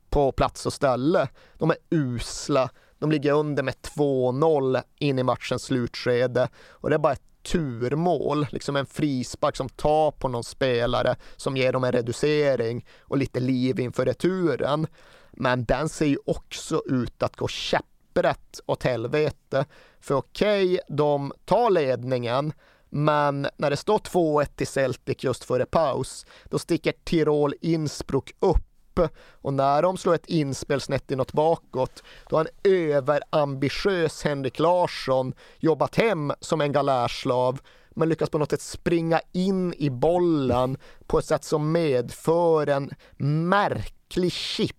på 0.09 0.31
plats 0.31 0.65
och 0.65 0.73
ställe. 0.73 1.27
De 1.57 1.69
är 1.69 1.77
usla. 1.89 2.69
De 2.99 3.11
ligger 3.11 3.31
under 3.33 3.63
med 3.63 3.73
2-0 3.73 4.81
in 4.99 5.19
i 5.19 5.23
matchens 5.23 5.63
slutskede 5.63 6.49
och 6.69 6.89
det 6.89 6.95
är 6.95 6.99
bara 6.99 7.13
ett 7.13 7.21
turmål, 7.43 8.47
liksom 8.51 8.75
en 8.75 8.85
frispark 8.85 9.55
som 9.55 9.69
tar 9.69 10.11
på 10.11 10.27
någon 10.27 10.43
spelare 10.43 11.15
som 11.35 11.57
ger 11.57 11.73
dem 11.73 11.83
en 11.83 11.91
reducering 11.91 12.85
och 12.99 13.17
lite 13.17 13.39
liv 13.39 13.79
inför 13.79 14.05
returen. 14.05 14.87
Men 15.31 15.65
den 15.65 15.89
ser 15.89 16.05
ju 16.05 16.17
också 16.25 16.81
ut 16.85 17.23
att 17.23 17.35
gå 17.35 17.47
käpprätt 17.47 18.59
åt 18.65 18.83
helvete. 18.83 19.65
För 19.99 20.15
okej, 20.15 20.65
okay, 20.65 20.79
de 20.95 21.33
tar 21.45 21.69
ledningen 21.69 22.53
men 22.89 23.47
när 23.57 23.69
det 23.69 23.77
står 23.77 23.97
2-1 23.97 24.45
till 24.45 24.67
Celtic 24.67 25.23
just 25.23 25.43
före 25.43 25.65
paus, 25.65 26.25
då 26.45 26.59
sticker 26.59 26.93
Tirol 27.03 27.53
Innsbruck 27.61 28.35
upp 28.39 28.63
och 29.31 29.53
när 29.53 29.81
de 29.81 29.97
slår 29.97 30.15
ett 30.15 30.25
inspel 30.25 30.81
snett 30.81 31.11
inåt 31.11 31.33
bakåt, 31.33 32.03
då 32.29 32.35
har 32.37 32.45
en 32.45 32.71
överambitiös 32.71 34.23
Henrik 34.23 34.59
Larsson 34.59 35.33
jobbat 35.59 35.95
hem 35.95 36.33
som 36.39 36.61
en 36.61 36.71
galärslav 36.71 37.59
men 37.89 38.09
lyckas 38.09 38.29
på 38.29 38.37
något 38.37 38.51
sätt 38.51 38.61
springa 38.61 39.21
in 39.31 39.73
i 39.77 39.89
bollen 39.89 40.77
på 41.07 41.19
ett 41.19 41.25
sätt 41.25 41.43
som 41.43 41.71
medför 41.71 42.67
en 42.67 42.91
märklig 43.49 44.31
chip 44.31 44.75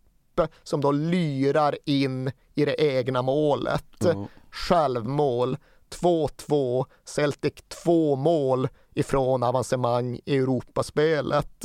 som 0.63 0.81
då 0.81 0.91
lyrar 0.91 1.79
in 1.85 2.31
i 2.55 2.65
det 2.65 2.83
egna 2.83 3.23
målet. 3.23 4.05
Mm. 4.05 4.27
Självmål. 4.51 5.57
2-2, 5.91 6.85
Celtic 7.05 7.55
två 7.69 8.17
mål 8.17 8.69
ifrån 8.95 9.43
avancemang 9.43 10.21
i 10.25 10.37
Europaspelet. 10.37 11.65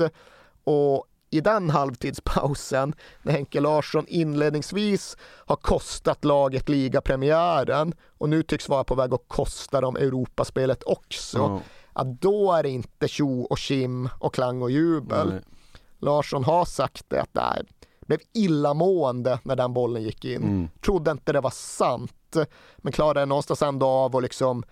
Och 0.64 1.06
i 1.30 1.41
den 1.41 1.70
halvtidspausen 1.70 2.95
när 3.22 3.34
Henke 3.34 3.60
Larsson 3.60 4.06
inledningsvis 4.08 5.18
har 5.22 5.56
kostat 5.56 6.26
laget 6.26 6.70
ligapremiären 6.70 7.94
och 8.18 8.30
nu 8.30 8.44
tycks 8.44 8.70
vara 8.70 8.84
på 8.84 8.95
väg 8.95 9.14
att 9.14 9.28
kosta 9.28 9.82
dem 9.82 9.95
Europaspelet 9.95 10.84
också. 10.84 11.44
Mm. 11.44 11.60
Att 11.94 12.22
då 12.22 12.54
är 12.54 12.64
det 12.64 12.70
inte 12.70 13.08
tjo 13.08 13.41
och 13.41 13.58
kim 13.58 14.10
och 14.20 14.34
klang 14.34 14.62
och 14.62 14.72
jubel. 14.72 15.32
Mm. 15.32 15.44
Larsson 16.00 16.44
har 16.44 16.66
sagt 16.66 17.10
det 17.10 17.22
att 17.22 17.34
det 17.34 17.66
blev 18.08 18.20
illamående 18.34 19.40
när 19.44 19.56
den 19.56 19.74
bollen 19.74 20.04
gick 20.04 20.26
in. 20.26 20.44
Mm. 20.44 20.70
Trodde 20.86 21.12
inte 21.12 21.34
det 21.34 21.41
var 21.41 21.54
sant, 21.54 22.14
Eh, 22.35 22.45
men 22.77 22.93
klarade 22.93 23.26
någonstans 23.26 23.61
ändå 23.61 23.88
av 23.88 24.15
att 24.15 24.23
liksom 24.23 24.64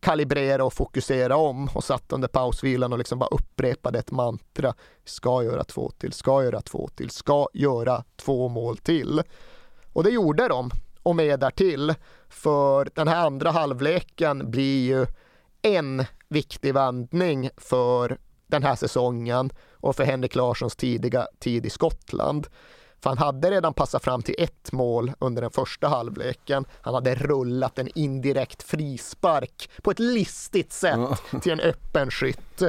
kalibrera 0.00 0.64
och 0.64 0.72
fokusera 0.72 1.36
om 1.36 1.68
och 1.74 1.84
satt 1.84 2.12
under 2.12 2.28
pausvilan 2.28 2.92
och 2.92 2.98
liksom 2.98 3.18
bara 3.18 3.34
upprepade 3.34 3.98
ett 3.98 4.10
mantra. 4.10 4.74
Ska 5.04 5.42
göra 5.42 5.64
två 5.64 5.90
till, 5.98 6.12
ska 6.12 6.44
göra 6.44 6.60
två 6.60 6.88
till, 6.88 7.10
ska 7.10 7.46
göra 7.52 8.04
två 8.16 8.48
mål 8.48 8.76
till. 8.76 9.22
Och 9.92 10.04
det 10.04 10.10
gjorde 10.10 10.48
de 10.48 10.70
och 11.02 11.16
mer 11.16 11.36
därtill. 11.36 11.94
För 12.28 12.90
den 12.94 13.08
här 13.08 13.26
andra 13.26 13.50
halvleken 13.50 14.50
blir 14.50 14.86
ju 14.86 15.06
en 15.62 16.04
viktig 16.28 16.74
vändning 16.74 17.50
för 17.56 18.18
den 18.46 18.62
här 18.62 18.76
säsongen 18.76 19.50
och 19.72 19.96
för 19.96 20.04
Henrik 20.04 20.34
Larssons 20.34 20.76
tidiga 20.76 21.26
tid 21.38 21.66
i 21.66 21.70
Skottland. 21.70 22.46
För 23.02 23.10
han 23.10 23.18
hade 23.18 23.50
redan 23.50 23.74
passat 23.74 24.04
fram 24.04 24.22
till 24.22 24.34
ett 24.38 24.72
mål 24.72 25.12
under 25.18 25.42
den 25.42 25.50
första 25.50 25.88
halvleken. 25.88 26.64
Han 26.80 26.94
hade 26.94 27.14
rullat 27.14 27.78
en 27.78 27.88
indirekt 27.94 28.62
frispark 28.62 29.70
på 29.82 29.90
ett 29.90 29.98
listigt 29.98 30.72
sätt 30.72 31.22
till 31.42 31.52
en 31.52 31.60
öppen 31.60 32.10
skytt. 32.10 32.62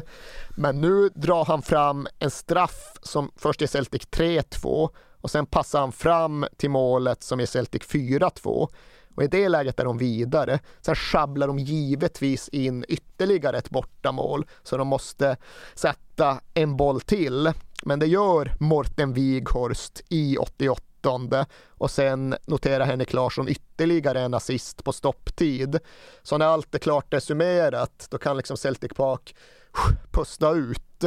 Men 0.50 0.82
nu 0.82 1.10
drar 1.10 1.46
han 1.46 1.62
fram 1.62 2.08
en 2.20 2.32
straff 2.32 2.98
som 3.02 3.32
först 3.36 3.62
är 3.62 3.68
Celtic 3.68 4.02
3-2 4.02 4.90
och 5.22 5.32
sen 5.32 5.46
passar 5.46 5.80
han 5.80 5.92
fram 5.92 6.46
till 6.58 6.70
målet 6.70 7.24
som 7.24 7.40
är 7.40 7.46
Celtic 7.46 7.82
4-2. 7.82 8.68
Och 9.16 9.24
i 9.24 9.28
det 9.28 9.50
läget 9.50 9.80
är 9.80 9.86
de 9.86 9.98
vidare. 9.98 10.60
Sen 10.82 10.96
sjabblar 10.96 11.48
de 11.48 11.60
givetvis 11.60 12.50
in 12.50 12.86
ytterligare 12.88 13.58
ett 13.58 13.70
bortamål 13.70 14.46
så 14.64 14.78
de 14.78 14.88
måste 14.88 15.38
sätta 15.76 16.42
en 16.54 16.78
boll 16.78 17.02
till. 17.02 17.52
Men 17.82 18.00
det 18.00 18.08
gör 18.08 18.54
Morten 18.60 19.14
Wighorst 19.14 20.02
i 20.10 20.38
88 20.38 21.46
och 21.68 21.92
sen 21.92 22.36
noterar 22.46 22.86
Henrik 22.86 23.14
Larsson 23.14 23.50
ytterligare 23.50 24.22
en 24.22 24.34
assist 24.34 24.84
på 24.84 24.94
stopptid. 24.94 25.80
Så 26.24 26.38
när 26.38 26.46
allt 26.46 26.76
är 26.76 26.80
klart 26.80 27.14
summerat 27.20 28.08
då 28.12 28.18
kan 28.18 28.38
liksom 28.38 28.58
Celtic 28.58 28.92
Park 28.96 29.36
pusta 30.12 30.52
ut 30.52 31.04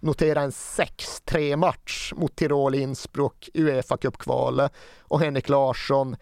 notera 0.00 0.40
en 0.40 0.50
6-3 0.50 1.56
match 1.56 2.12
mot 2.16 2.36
Tirol 2.36 2.74
Innsbruck 2.74 3.48
Uefa-cupkvalet 3.54 4.72
och 5.00 5.20
Henrik 5.20 5.48
Larsson 5.48 6.16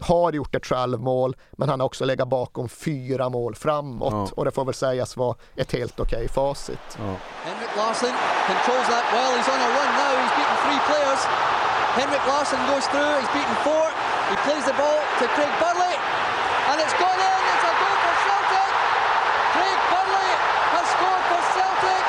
har 0.00 0.32
gjort 0.32 0.54
ett 0.54 0.66
självmål, 0.66 1.36
men 1.52 1.68
han 1.68 1.80
har 1.80 1.86
också 1.86 2.04
legat 2.04 2.28
bakom 2.28 2.68
fyra 2.68 3.28
mål 3.28 3.54
framåt 3.54 4.12
ja. 4.12 4.28
och 4.36 4.44
det 4.44 4.50
får 4.50 4.64
väl 4.64 4.74
sägas 4.74 5.16
vara 5.16 5.36
ett 5.56 5.72
helt 5.72 6.00
okej 6.00 6.16
okay 6.16 6.28
facit. 6.28 6.98
Ja. 6.98 7.16
Henrik 7.44 7.76
Larsson 7.76 8.14
controls 8.46 8.86
that 8.88 9.04
well. 9.12 9.32
He's 9.38 9.48
on 9.54 9.60
a 9.60 9.70
run 9.76 9.92
now. 10.02 10.12
He's 10.20 10.34
beaten 10.36 10.56
three 10.64 10.80
players. 10.88 11.20
Henrik 12.00 12.26
Larsson 12.26 12.58
goes 12.66 12.86
through. 12.92 13.14
He's 13.20 13.32
beaten 13.36 13.56
four. 13.66 13.86
He 14.30 14.36
plays 14.46 14.64
the 14.64 14.76
ball 14.80 15.00
to 15.20 15.24
Craig 15.36 15.52
Burley, 15.62 15.94
and 16.70 16.76
it's 16.82 16.96
gone 16.98 17.20
in. 17.30 17.40
It's 17.52 17.64
a 17.70 17.74
goal 17.80 17.96
for 18.04 18.14
Celtic. 18.26 18.70
Craig 19.54 19.80
Burley 19.92 20.30
has 20.74 20.86
scored 20.94 21.24
for 21.30 21.40
Celtic. 21.54 22.04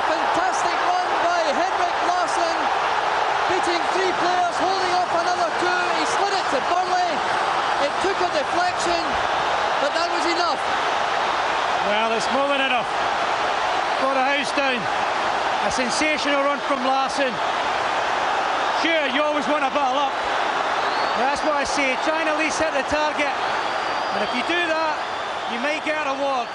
A 0.00 0.02
fantastic 0.14 0.78
run 0.90 1.08
by 1.28 1.40
Henrik 1.62 1.98
Larsson, 2.10 2.56
beating 3.52 3.82
three 3.94 4.12
players, 4.18 4.56
holding 4.58 4.94
off 4.98 5.12
another 5.22 5.48
two. 5.62 5.80
He 6.00 6.04
slid 6.16 6.34
it 6.40 6.46
to 6.54 6.60
Burley. 6.74 7.10
It 7.86 7.92
took 8.02 8.18
a 8.18 8.33
deflection, 8.44 9.02
but 9.80 9.90
that 9.96 10.08
was 10.12 10.24
enough. 10.36 10.60
Well, 11.88 12.10
it's 12.16 12.28
more 12.36 12.48
than 12.52 12.62
enough. 12.70 12.88
Got 14.04 14.16
a 14.16 14.24
house 14.24 14.52
down. 14.56 14.80
A 15.68 15.70
sensational 15.70 16.40
run 16.44 16.60
from 16.68 16.80
Larson. 16.84 17.32
Sure, 18.82 19.06
you 19.14 19.20
always 19.22 19.46
want 19.48 19.64
a 19.64 19.68
of 19.68 19.94
luck. 20.00 20.14
That's 21.20 21.42
what 21.46 21.56
I 21.56 21.64
say. 21.64 21.96
Try 22.04 22.20
and 22.20 22.28
at 22.28 22.38
least 22.38 22.60
hit 22.60 22.72
the 22.72 22.84
target. 23.00 23.34
And 24.12 24.20
if 24.26 24.30
you 24.36 24.42
do 24.56 24.60
that, 24.74 24.94
you 25.52 25.58
may 25.66 25.76
get 25.84 26.06
a 26.06 26.14
reward. 26.14 26.48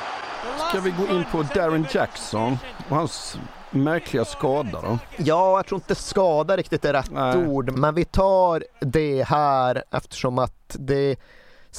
Ska 0.70 0.80
vi 0.80 0.92
gå 0.92 1.08
in 1.08 1.26
på 1.32 1.44
Darren 1.44 1.88
Jackson 1.92 2.58
och 2.90 2.96
hans 2.96 3.38
märkliga 3.70 4.26
skada 4.26 4.82
då? 4.82 5.00
Ja, 5.18 5.58
jag 5.58 5.66
tror 5.66 5.78
inte 5.78 5.96
skada 5.96 6.58
riktigt 6.58 6.86
är 6.86 6.94
rätt 6.94 7.12
Nej. 7.12 7.48
ord, 7.48 7.72
men 7.72 7.96
vi 7.96 8.06
tar 8.06 8.64
det 8.80 9.24
här 9.24 9.84
eftersom 9.92 10.40
att 10.40 10.76
det 10.80 11.16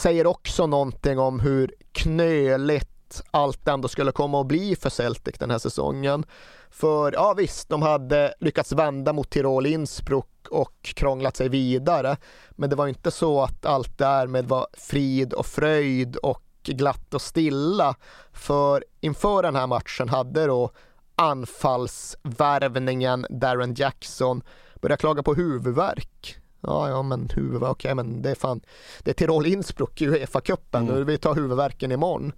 säger 0.01 0.27
också 0.27 0.67
någonting 0.67 1.19
om 1.19 1.41
hur 1.41 1.75
knöligt 1.93 3.23
allt 3.31 3.69
ändå 3.69 3.89
skulle 3.89 4.13
komma 4.13 4.41
att 4.41 4.47
bli 4.47 4.77
för 4.77 4.91
Celtic 4.91 5.35
den 5.39 5.51
här 5.51 5.59
säsongen. 5.59 6.25
För 6.71 7.13
ja 7.13 7.35
visst, 7.37 7.69
de 7.69 7.83
hade 7.83 8.35
lyckats 8.41 8.73
vända 8.73 9.13
mot 9.13 9.31
Tirol 9.31 9.67
Innsbruck 9.67 10.49
och 10.51 10.77
krånglat 10.83 11.37
sig 11.37 11.49
vidare. 11.49 12.17
Men 12.51 12.71
det 12.71 12.77
var 12.77 12.87
inte 12.87 13.11
så 13.11 13.43
att 13.43 13.67
allt 13.67 13.99
därmed 13.99 14.49
var 14.49 14.67
frid 14.73 15.33
och 15.33 15.47
fröjd 15.47 16.17
och 16.17 16.43
glatt 16.63 17.15
och 17.15 17.23
stilla. 17.23 17.95
För 18.33 18.85
inför 19.01 19.43
den 19.43 19.57
här 19.57 19.67
matchen 19.67 20.09
hade 20.09 20.47
då 20.47 20.71
anfallsvärvningen 21.17 23.27
Darren 23.31 23.75
Jackson 23.75 24.43
börjat 24.81 25.01
klaga 25.01 25.23
på 25.23 25.35
huvudvärk. 25.35 26.40
Ja, 26.61 26.89
ja, 26.89 27.03
men 27.03 27.29
huvudvärk, 27.35 27.71
okej, 27.71 27.93
okay, 27.93 27.95
men 27.95 28.23
det 28.23 28.31
är 28.31 28.35
fan, 28.35 28.61
det 29.03 29.11
är 29.11 29.15
Tirol 29.15 29.47
Innsbruck 29.47 30.03
i 30.03 30.09
Uefa-cupen, 30.09 30.91
mm. 30.91 31.07
vi 31.07 31.19
tar 31.19 31.35
huvudvärken 31.35 31.93
imorgon. 31.93 32.33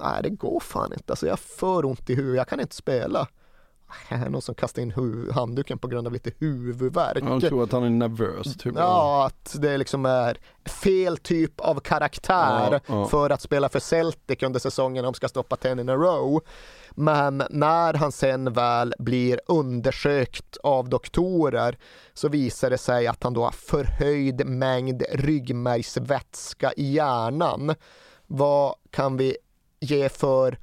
Nej, 0.00 0.22
det 0.22 0.30
går 0.30 0.60
fan 0.60 0.92
inte, 0.92 1.12
alltså 1.12 1.26
jag 1.26 1.32
har 1.32 1.36
för 1.36 1.84
ont 1.84 2.10
i 2.10 2.14
huvudet, 2.14 2.36
jag 2.36 2.48
kan 2.48 2.60
inte 2.60 2.76
spela. 2.76 3.28
Någon 4.28 4.42
som 4.42 4.54
kastar 4.54 4.82
in 4.82 4.92
handduken 5.34 5.78
på 5.78 5.88
grund 5.88 6.06
av 6.06 6.12
lite 6.12 6.30
huvudvärk. 6.38 7.22
Han 7.22 7.40
tror 7.40 7.62
att 7.62 7.72
han 7.72 7.84
är 7.84 7.90
nervös. 7.90 8.56
Typ. 8.56 8.74
Ja, 8.76 9.26
att 9.26 9.56
det 9.60 9.78
liksom 9.78 10.06
är 10.06 10.38
fel 10.64 11.16
typ 11.16 11.60
av 11.60 11.80
karaktär 11.80 12.68
ja, 12.72 12.80
ja. 12.86 13.06
för 13.06 13.30
att 13.30 13.40
spela 13.40 13.68
för 13.68 13.80
Celtic 13.80 14.42
under 14.42 14.60
säsongen 14.60 15.04
om 15.04 15.12
de 15.12 15.16
ska 15.16 15.28
stoppa 15.28 15.56
10 15.56 15.72
in 15.72 15.88
a 15.88 15.94
row. 15.94 16.40
Men 16.90 17.42
när 17.50 17.94
han 17.94 18.12
sen 18.12 18.52
väl 18.52 18.94
blir 18.98 19.40
undersökt 19.46 20.56
av 20.56 20.88
doktorer 20.88 21.78
så 22.14 22.28
visar 22.28 22.70
det 22.70 22.78
sig 22.78 23.06
att 23.06 23.22
han 23.22 23.34
då 23.34 23.44
har 23.44 23.50
förhöjd 23.50 24.46
mängd 24.46 25.02
ryggmärgsvätska 25.12 26.72
i 26.76 26.92
hjärnan. 26.92 27.74
Vad 28.26 28.74
kan 28.90 29.16
vi 29.16 29.36
ge 29.80 30.08
för 30.08 30.58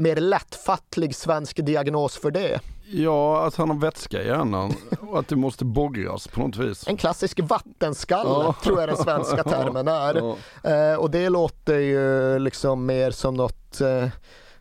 mer 0.00 0.16
lättfattlig 0.16 1.14
svensk 1.14 1.56
diagnos 1.56 2.16
för 2.16 2.30
det? 2.30 2.60
Ja, 2.92 3.46
att 3.46 3.56
han 3.56 3.70
har 3.70 3.76
vätska 3.76 4.22
i 4.22 4.26
hjärnan 4.26 4.74
och 5.00 5.18
att 5.18 5.28
det 5.28 5.36
måste 5.36 5.64
borras 5.64 6.28
på 6.28 6.40
något 6.40 6.56
vis. 6.56 6.88
En 6.88 6.96
klassisk 6.96 7.40
vattenskalle 7.42 8.30
Ja. 8.30 8.54
tror 8.62 8.80
jag 8.80 8.88
den 8.88 8.96
svenska 8.96 9.42
termen 9.44 9.88
är. 9.88 10.14
Ja. 10.62 10.70
Eh, 10.70 10.94
och 10.94 11.10
det 11.10 11.28
låter 11.28 11.78
ju 11.78 12.38
liksom 12.38 12.86
mer 12.86 13.10
som 13.10 13.34
något 13.34 13.80
eh, 13.80 14.08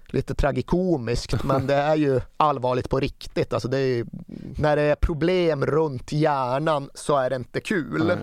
lite 0.06 0.36
tragikomiskt 0.36 1.44
men 1.44 1.68
det 1.68 1.76
är 1.76 1.96
ju 1.96 2.22
allvarligt 2.38 2.90
på 2.90 3.00
riktigt. 3.00 3.54
Alltså 3.54 3.68
det 3.68 3.80
är 3.80 4.06
när 4.58 4.76
det 4.76 4.82
är 4.82 4.96
problem 4.96 5.66
runt 5.66 6.12
hjärnan 6.12 6.90
så 6.94 7.18
är 7.18 7.30
det 7.30 7.36
inte 7.36 7.60
kul. 7.62 8.04
Nej. 8.08 8.18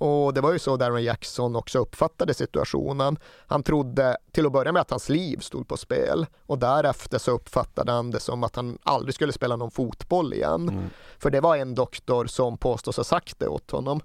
Och 0.00 0.34
det 0.34 0.40
var 0.40 0.52
ju 0.52 0.58
så 0.58 0.76
Darren 0.76 1.02
Jackson 1.02 1.56
också 1.56 1.78
uppfattade 1.78 2.34
situationen. 2.34 3.18
Han 3.46 3.62
trodde 3.62 4.16
till 4.32 4.46
att 4.46 4.52
börja 4.52 4.72
med 4.72 4.82
att 4.82 4.90
hans 4.90 5.08
liv 5.08 5.38
stod 5.38 5.68
på 5.68 5.76
spel 5.76 6.26
och 6.46 6.58
därefter 6.58 7.18
så 7.18 7.30
uppfattade 7.30 7.92
han 7.92 8.10
det 8.10 8.20
som 8.20 8.44
att 8.44 8.56
han 8.56 8.78
aldrig 8.82 9.14
skulle 9.14 9.32
spela 9.32 9.56
någon 9.56 9.70
fotboll 9.70 10.34
igen. 10.34 10.90
För 11.18 11.30
det 11.30 11.40
var 11.40 11.56
en 11.56 11.74
doktor 11.74 12.26
som 12.26 12.58
påstås 12.58 12.96
ha 12.96 13.04
sagt 13.04 13.38
det 13.38 13.48
åt 13.48 13.70
honom. 13.70 14.00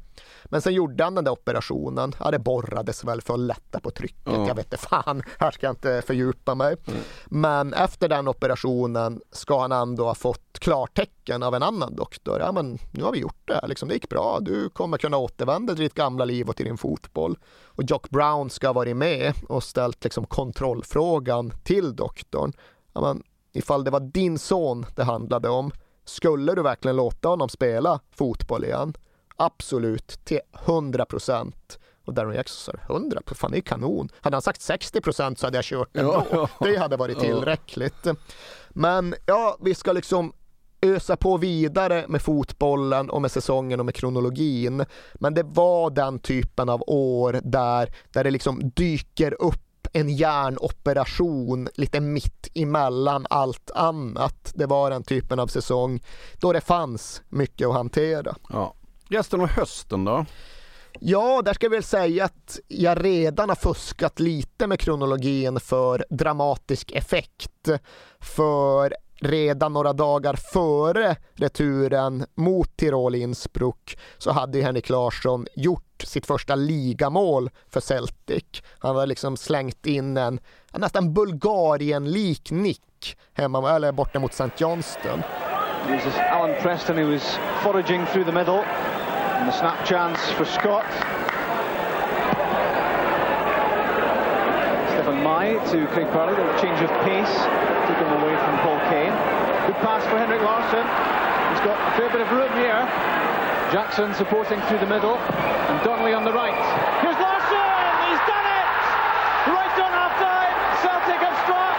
Men 0.46 0.62
sen 0.62 0.74
gjorde 0.74 1.04
han 1.04 1.16
den 1.16 1.24
där 1.24 1.32
operationen. 1.32 2.14
Ja, 2.20 2.32
det 2.32 2.40
borrades 2.40 3.04
väl 3.04 3.22
för 3.22 3.34
att 3.34 3.40
lätta 3.40 3.80
på 3.80 3.92
trycket. 3.92 4.34
Ja. 4.34 4.48
Jag 4.48 4.56
vet 4.56 4.66
inte 4.66 4.78
fan, 4.78 5.24
här 5.40 5.52
ska 5.52 5.66
jag 5.66 5.74
inte 5.74 6.02
fördjupa 6.08 6.56
mig. 6.56 6.76
Men 7.26 7.74
efter 7.74 8.10
den 8.10 8.28
operationen 8.28 9.22
ska 9.32 9.62
han 9.62 9.72
ändå 9.72 10.06
ha 10.06 10.16
fått 10.16 10.60
klartecken 10.60 11.15
av 11.30 11.56
en 11.56 11.64
annan 11.64 11.96
doktor. 11.96 12.40
Ja, 12.40 12.52
men 12.52 12.80
nu 12.92 13.04
har 13.04 13.12
vi 13.12 13.20
gjort 13.20 13.48
det. 13.48 13.68
Liksom, 13.68 13.88
det 13.88 13.94
gick 13.94 14.10
bra. 14.10 14.40
Du 14.40 14.70
kommer 14.70 14.98
kunna 14.98 15.18
återvända 15.18 15.74
till 15.74 15.84
ditt 15.84 15.94
gamla 15.94 16.26
liv 16.26 16.50
och 16.50 16.56
till 16.56 16.66
din 16.66 16.78
fotboll. 16.78 17.38
Och 17.66 17.84
Jock 17.84 18.10
Brown 18.10 18.50
ska 18.50 18.68
ha 18.68 18.74
varit 18.74 18.98
med 18.98 19.34
och 19.50 19.64
ställt 19.64 20.04
liksom 20.04 20.26
kontrollfrågan 20.26 21.54
till 21.64 21.96
doktorn. 21.96 22.54
Ja, 22.94 23.02
men, 23.02 23.24
ifall 23.54 23.84
det 23.84 23.92
var 23.92 24.00
din 24.00 24.40
son 24.40 24.86
det 24.96 25.04
handlade 25.04 25.50
om, 25.50 25.72
skulle 26.06 26.56
du 26.56 26.62
verkligen 26.62 26.96
låta 26.96 27.30
honom 27.30 27.50
spela 27.50 28.00
fotboll 28.12 28.64
igen? 28.64 28.94
Absolut, 29.36 30.08
till 30.26 30.40
100 30.66 31.06
procent. 31.06 31.80
Och 32.06 32.14
Darren 32.14 32.36
Jackson 32.36 32.76
sa 32.88 32.94
100 32.94 33.22
fan 33.26 33.52
det 33.52 33.58
är 33.58 33.62
kanon. 33.62 34.10
Hade 34.22 34.36
han 34.36 34.42
sagt 34.42 34.62
60 34.62 35.02
procent 35.02 35.40
så 35.40 35.48
hade 35.48 35.58
jag 35.58 35.66
kört 35.66 35.98
ändå. 35.98 36.26
Ja, 36.32 36.50
ja. 36.60 36.66
Det 36.66 36.78
hade 36.78 36.98
varit 36.98 37.20
tillräckligt. 37.20 38.08
Men 38.70 39.16
ja, 39.26 39.58
vi 39.62 39.76
ska 39.76 39.92
liksom 39.92 40.34
ösa 40.82 41.18
på 41.18 41.38
vidare 41.38 42.06
med 42.08 42.22
fotbollen 42.22 43.10
och 43.10 43.22
med 43.22 43.32
säsongen 43.32 43.80
och 43.80 43.86
med 43.86 43.96
kronologin. 43.96 44.86
Men 45.14 45.34
det 45.34 45.44
var 45.44 45.90
den 45.90 46.20
typen 46.20 46.70
av 46.70 46.84
år 46.88 47.40
där, 47.44 47.96
där 48.14 48.24
det 48.24 48.32
liksom 48.32 48.72
dyker 48.76 49.42
upp 49.42 49.88
en 49.94 50.10
hjärnoperation 50.10 51.70
lite 51.76 52.00
mitt 52.00 52.48
emellan 52.54 53.28
allt 53.30 53.72
annat. 53.72 54.52
Det 54.56 54.66
var 54.66 54.90
den 54.90 55.04
typen 55.04 55.40
av 55.40 55.48
säsong 55.48 56.04
då 56.42 56.54
det 56.54 56.62
fanns 56.62 57.22
mycket 57.30 57.68
att 57.68 57.74
hantera. 57.74 58.36
Ja. 58.50 58.74
Resten 59.10 59.42
av 59.42 59.48
hösten 59.48 60.06
då? 60.06 60.26
Ja, 61.00 61.42
där 61.46 61.54
ska 61.54 61.66
jag 61.66 61.72
väl 61.72 61.84
säga 61.84 62.26
att 62.26 62.60
jag 62.68 63.06
redan 63.06 63.50
har 63.50 63.56
fuskat 63.56 64.20
lite 64.20 64.68
med 64.68 64.80
kronologin 64.80 65.60
för 65.60 66.06
dramatisk 66.10 66.92
effekt. 66.92 67.70
För 68.20 68.96
redan 69.22 69.74
några 69.74 69.94
dagar 69.94 70.34
före 70.34 71.16
returen 71.36 72.26
mot 72.36 72.78
Tirol 72.78 73.16
Innsbruck 73.16 73.98
så 74.18 74.32
hade 74.32 74.58
ju 74.58 74.64
Henrik 74.64 74.90
Larsson 74.90 75.48
gjort 75.56 76.04
sitt 76.04 76.26
första 76.26 76.56
ligamål 76.56 77.50
för 77.70 77.80
Celtic. 77.80 78.44
Han 78.80 78.96
hade 78.96 79.08
liksom 79.08 79.38
slängt 79.38 79.86
in 79.86 80.18
en 80.18 80.40
nästan 80.74 81.14
Bulgarien-lik 81.14 82.52
nick 82.52 83.18
hemma, 83.34 83.76
eller 83.76 83.92
borta 83.92 84.20
mot 84.20 84.34
St. 84.34 84.54
Johnston. 84.58 85.22
This 85.88 86.06
is 86.06 86.14
Alan 86.16 86.56
Preston 86.62 86.98
who 86.98 87.12
was 87.12 87.40
foraging 87.64 88.06
through 88.06 88.26
the 88.26 88.32
middle. 88.32 88.64
And 89.38 89.52
the 89.52 89.58
snap 89.58 89.86
chance 89.86 90.20
for 90.32 90.46
Scott. 90.46 90.86
Stefan 94.90 95.24
Mai 95.24 95.60
to 95.72 95.88
Craig 95.94 96.08
Parley, 96.12 96.34
a 96.34 96.60
change 96.62 96.82
of 96.82 96.90
pace. 97.04 97.75
Took 97.86 98.02
him 98.02 98.18
away 98.18 98.34
from 98.34 98.58
Paul 98.66 98.82
Kane. 98.90 99.14
Good 99.70 99.78
pass 99.86 100.02
for 100.10 100.18
Henrik 100.18 100.42
Larsson. 100.42 100.82
He's 100.82 101.62
got 101.62 101.78
a 101.78 101.92
fair 101.94 102.10
bit 102.10 102.22
of 102.22 102.30
room 102.34 102.50
here. 102.58 102.82
Jackson 103.70 104.14
supporting 104.18 104.58
through 104.66 104.82
the 104.82 104.90
middle. 104.90 105.22
And 105.22 105.78
Donnelly 105.86 106.14
on 106.14 106.26
the 106.26 106.34
right. 106.34 106.58
Here's 107.06 107.18
Larsson! 107.22 107.70
He's 108.10 108.22
done 108.26 108.48
it! 108.58 108.70
Right 109.54 109.76
on 109.86 109.92
half 109.94 110.18
time. 110.18 110.54
Celtic 110.82 111.22
have 111.22 111.38
struck. 111.46 111.78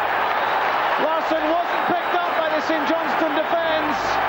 Larsson 1.03 1.43
wasn't 1.51 1.83
picked 1.91 2.15
up 2.15 2.31
by 2.39 2.55
the 2.55 2.63
St 2.71 2.87
Johnston 2.87 3.35
defence. 3.35 4.26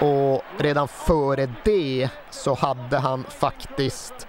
Och 0.00 0.42
redan 0.58 0.88
före 0.88 1.54
det 1.64 2.08
så 2.30 2.54
hade 2.54 2.98
han 2.98 3.24
faktiskt 3.24 4.26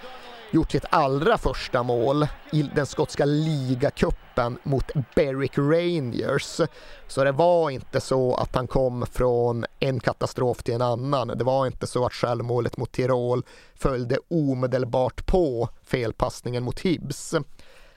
gjort 0.51 0.71
sitt 0.71 0.85
allra 0.89 1.37
första 1.37 1.83
mål 1.83 2.27
i 2.51 2.63
den 2.63 2.85
skotska 2.85 3.25
ligacupen 3.25 4.57
mot 4.63 4.91
Berwick 5.15 5.57
Rangers. 5.57 6.61
Så 7.07 7.23
det 7.23 7.31
var 7.31 7.69
inte 7.69 8.01
så 8.01 8.35
att 8.35 8.55
han 8.55 8.67
kom 8.67 9.05
från 9.11 9.65
en 9.79 9.99
katastrof 9.99 10.63
till 10.63 10.73
en 10.73 10.81
annan. 10.81 11.27
Det 11.27 11.43
var 11.43 11.67
inte 11.67 11.87
så 11.87 12.05
att 12.05 12.13
självmålet 12.13 12.77
mot 12.77 12.91
Tirol 12.91 13.43
följde 13.75 14.17
omedelbart 14.29 15.25
på 15.25 15.69
felpassningen 15.83 16.63
mot 16.63 16.79
Hibs. 16.79 17.35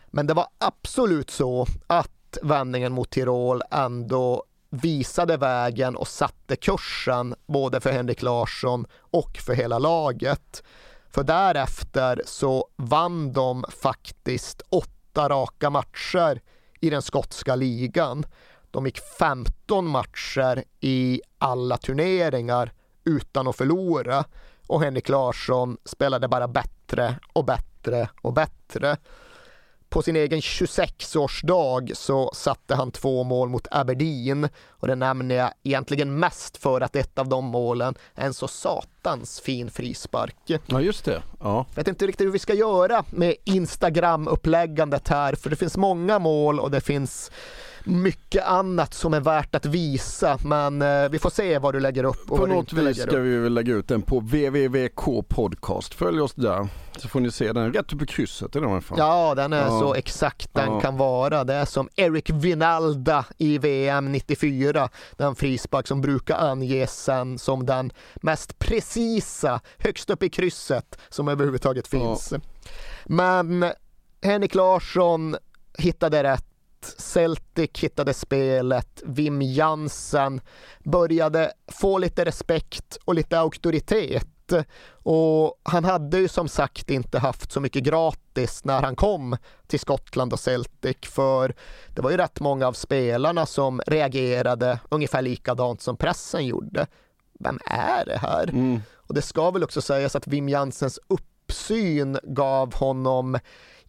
Men 0.07 0.27
det 0.27 0.35
var 0.35 0.47
absolut 0.59 1.31
så 1.31 1.67
att 1.87 2.39
vändningen 2.43 2.93
mot 2.93 3.11
Tirol 3.11 3.63
ändå 3.71 4.45
visade 4.75 5.37
vägen 5.37 5.97
och 5.97 6.09
satte 6.09 6.57
kursen 6.57 7.35
både 7.47 7.81
för 7.81 7.91
Henrik 7.91 8.23
Larsson 8.23 8.87
och 8.99 9.39
för 9.47 9.55
hela 9.55 9.79
laget. 9.79 10.63
För 11.11 11.23
därefter 11.23 12.23
så 12.27 12.69
vann 12.77 13.33
de 13.33 13.65
faktiskt 13.69 14.63
åtta 14.69 15.29
raka 15.29 15.71
matcher 15.71 16.41
i 16.81 16.91
den 16.91 17.03
skotska 17.03 17.57
ligan. 17.57 18.25
De 18.71 18.87
gick 18.87 18.99
15 19.19 19.89
matcher 19.89 20.65
i 20.81 21.21
alla 21.39 21.77
turneringar 21.77 22.73
utan 23.05 23.49
att 23.49 23.57
förlora 23.57 24.25
och 24.67 24.83
Henrik 24.83 25.09
Larsson 25.09 25.77
spelade 25.85 26.29
bara 26.29 26.49
bättre 26.49 27.19
och 27.33 27.45
bättre 27.45 28.09
och 28.23 28.33
bättre. 28.33 28.97
På 29.95 30.03
sin 30.03 30.17
egen 30.17 30.41
26-årsdag 30.41 31.95
så 31.95 32.31
satte 32.35 32.75
han 32.75 32.91
två 32.91 33.25
mål 33.25 33.49
mot 33.49 33.67
Aberdeen 33.71 34.49
och 34.69 34.89
det 34.89 34.95
nämner 34.95 35.35
jag 35.35 35.51
egentligen 35.63 36.19
mest 36.19 36.57
för 36.57 36.81
att 36.81 36.97
ett 36.97 37.19
av 37.19 37.29
de 37.29 37.45
målen 37.45 37.95
är 38.15 38.27
en 38.27 38.35
så 38.35 38.49
satans 38.49 39.41
fin 39.41 39.71
frispark. 39.71 40.37
Ja, 40.67 40.81
just 40.81 41.05
det. 41.05 41.23
Ja. 41.41 41.67
Jag 41.69 41.77
vet 41.77 41.89
inte 41.89 42.07
riktigt 42.07 42.27
hur 42.27 42.33
vi 42.33 42.39
ska 42.39 42.55
göra 42.55 43.05
med 43.11 43.35
Instagram-uppläggandet 43.45 45.09
här 45.09 45.35
för 45.35 45.51
det 45.51 45.57
finns 45.57 45.77
många 45.77 46.19
mål 46.19 46.61
och 46.61 46.71
det 46.71 46.81
finns 46.81 47.31
mycket 47.85 48.45
annat 48.47 48.95
som 48.95 49.15
är 49.15 49.21
värt 49.21 49.55
att 49.55 49.67
visa 49.67 50.39
men 50.45 50.83
eh, 50.83 51.09
vi 51.11 51.19
får 51.19 51.31
se 51.31 51.59
vad 51.59 51.75
du 51.75 51.81
lägger 51.81 52.05
upp 52.05 52.31
och 52.31 52.39
På 52.39 52.47
något 52.47 52.73
vis 52.73 53.03
ska 53.03 53.19
vi 53.19 53.37
väl 53.39 53.55
lägga 53.55 53.75
ut 53.75 53.89
den 53.89 54.03
på 54.03 54.21
www.k 54.21 55.23
podcast. 55.29 55.95
Följ 55.95 56.21
oss 56.21 56.35
där 56.35 56.69
så 56.97 57.09
får 57.09 57.21
ni 57.21 57.31
se 57.31 57.53
den 57.53 57.73
rätt 57.73 57.93
upp 57.93 58.03
i 58.03 58.07
krysset 58.07 58.57
i 58.57 58.59
alla 58.59 58.81
fall. 58.81 58.99
Ja, 58.99 59.35
den 59.35 59.53
är 59.53 59.63
Ja. 59.67 59.81
så 59.81 59.95
exakt 59.95 60.55
den 60.55 60.73
Ja. 60.73 60.81
kan 60.81 60.97
vara. 60.97 61.45
Det 61.45 61.55
är 61.55 61.65
som 61.65 61.89
Eric 61.97 62.31
Vinalda 62.31 63.25
i 63.39 63.59
VM 63.59 64.13
94. 64.13 64.89
Den 65.17 65.35
frispark 65.35 65.87
som 65.87 66.01
brukar 66.01 66.37
anges 66.37 67.03
sen 67.05 67.39
som 67.39 67.67
den 67.67 67.93
mest 68.15 68.59
precisa 68.59 69.61
högst 69.79 70.11
upp 70.11 70.23
i 70.23 70.29
krysset 70.31 70.99
som 71.09 71.29
överhuvudtaget 71.29 71.87
finns. 71.87 72.33
Men 73.05 73.65
Henrik 74.23 74.55
Larsson 74.55 75.37
hittade 75.79 76.23
rätt. 76.23 76.45
Celtic 76.85 77.71
hittade 77.79 78.15
spelet, 78.15 79.03
Wim 79.05 79.43
Jansen 79.43 80.41
började 80.85 81.53
få 81.69 81.99
lite 81.99 82.25
respekt 82.25 82.99
och 83.05 83.15
lite 83.15 83.39
auktoritet. 83.39 84.53
Och 84.91 85.61
han 85.63 85.85
hade 85.85 86.19
ju 86.19 86.29
som 86.29 86.49
sagt 86.49 86.91
inte 86.91 87.19
haft 87.19 87.53
så 87.53 87.61
mycket 87.61 87.83
gratis 87.83 88.65
när 88.65 88.83
han 88.83 88.97
kom 88.97 89.37
till 89.67 89.81
Skottland 89.81 90.33
och 90.33 90.41
Celtic 90.41 90.97
för 91.03 91.55
det 91.95 92.03
var 92.03 92.11
ju 92.11 92.17
rätt 92.17 92.41
många 92.41 92.67
av 92.67 92.73
spelarna 92.73 93.47
som 93.47 93.83
reagerade 93.87 94.79
ungefär 94.89 95.23
likadant 95.23 95.81
som 95.81 95.97
pressen 95.97 96.47
gjorde. 96.47 96.87
Vem 97.41 97.59
är 97.67 98.05
det 98.07 98.19
här? 98.19 98.51
Och 98.97 99.15
det 99.15 99.23
ska 99.23 99.51
väl 99.51 99.65
också 99.65 99.81
sägas 99.83 100.17
att 100.17 100.27
Wim 100.27 100.49
Jansens 100.49 101.01
uppsyn 101.09 102.19
gav 102.23 102.75
honom 102.75 103.39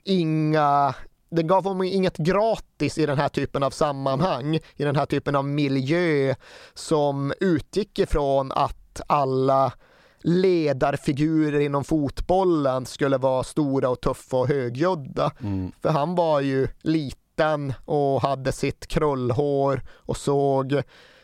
inga 0.03 0.95
det 1.29 1.43
gav 1.43 1.63
honom 1.63 1.83
inget 1.83 2.17
gratis 2.17 2.97
i 2.97 3.05
den 3.05 3.17
här 3.17 3.29
typen 3.29 3.63
av 3.63 3.71
sammanhang, 3.71 4.55
i 4.55 4.83
den 4.83 4.95
här 4.95 5.05
typen 5.05 5.35
av 5.35 5.45
miljö 5.45 6.35
som 6.73 7.33
utgick 7.39 7.99
ifrån 7.99 8.51
att 8.51 9.01
alla 9.07 9.73
ledarfigurer 10.19 11.59
inom 11.59 11.83
fotbollen 11.83 12.85
skulle 12.85 13.17
vara 13.17 13.43
stora 13.43 13.89
och 13.89 14.01
tuffa 14.01 14.37
och 14.37 14.47
högljudda. 14.47 15.31
Mm. 15.41 15.71
För 15.81 15.89
han 15.89 16.15
var 16.15 16.41
ju 16.41 16.67
liten 16.81 17.73
och 17.85 18.21
hade 18.21 18.51
sitt 18.51 18.87
krullhår 18.87 19.81
och 19.89 20.17
såg 20.17 20.81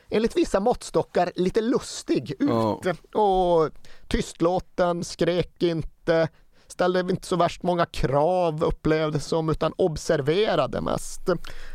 enligt 0.09 0.37
vissa 0.37 0.59
måttstockar 0.59 1.31
lite 1.35 1.61
lustig 1.61 2.31
ut. 2.31 2.49
Ja. 2.49 3.21
Och 3.21 3.69
tystlåten, 4.07 5.03
skrek 5.03 5.63
inte, 5.63 6.29
ställde 6.71 6.99
inte 6.99 7.27
så 7.27 7.35
värst 7.35 7.63
många 7.63 7.85
krav 7.85 8.63
upplevdes 8.63 9.25
som 9.25 9.49
utan 9.49 9.73
observerade 9.75 10.81
mest. 10.81 11.21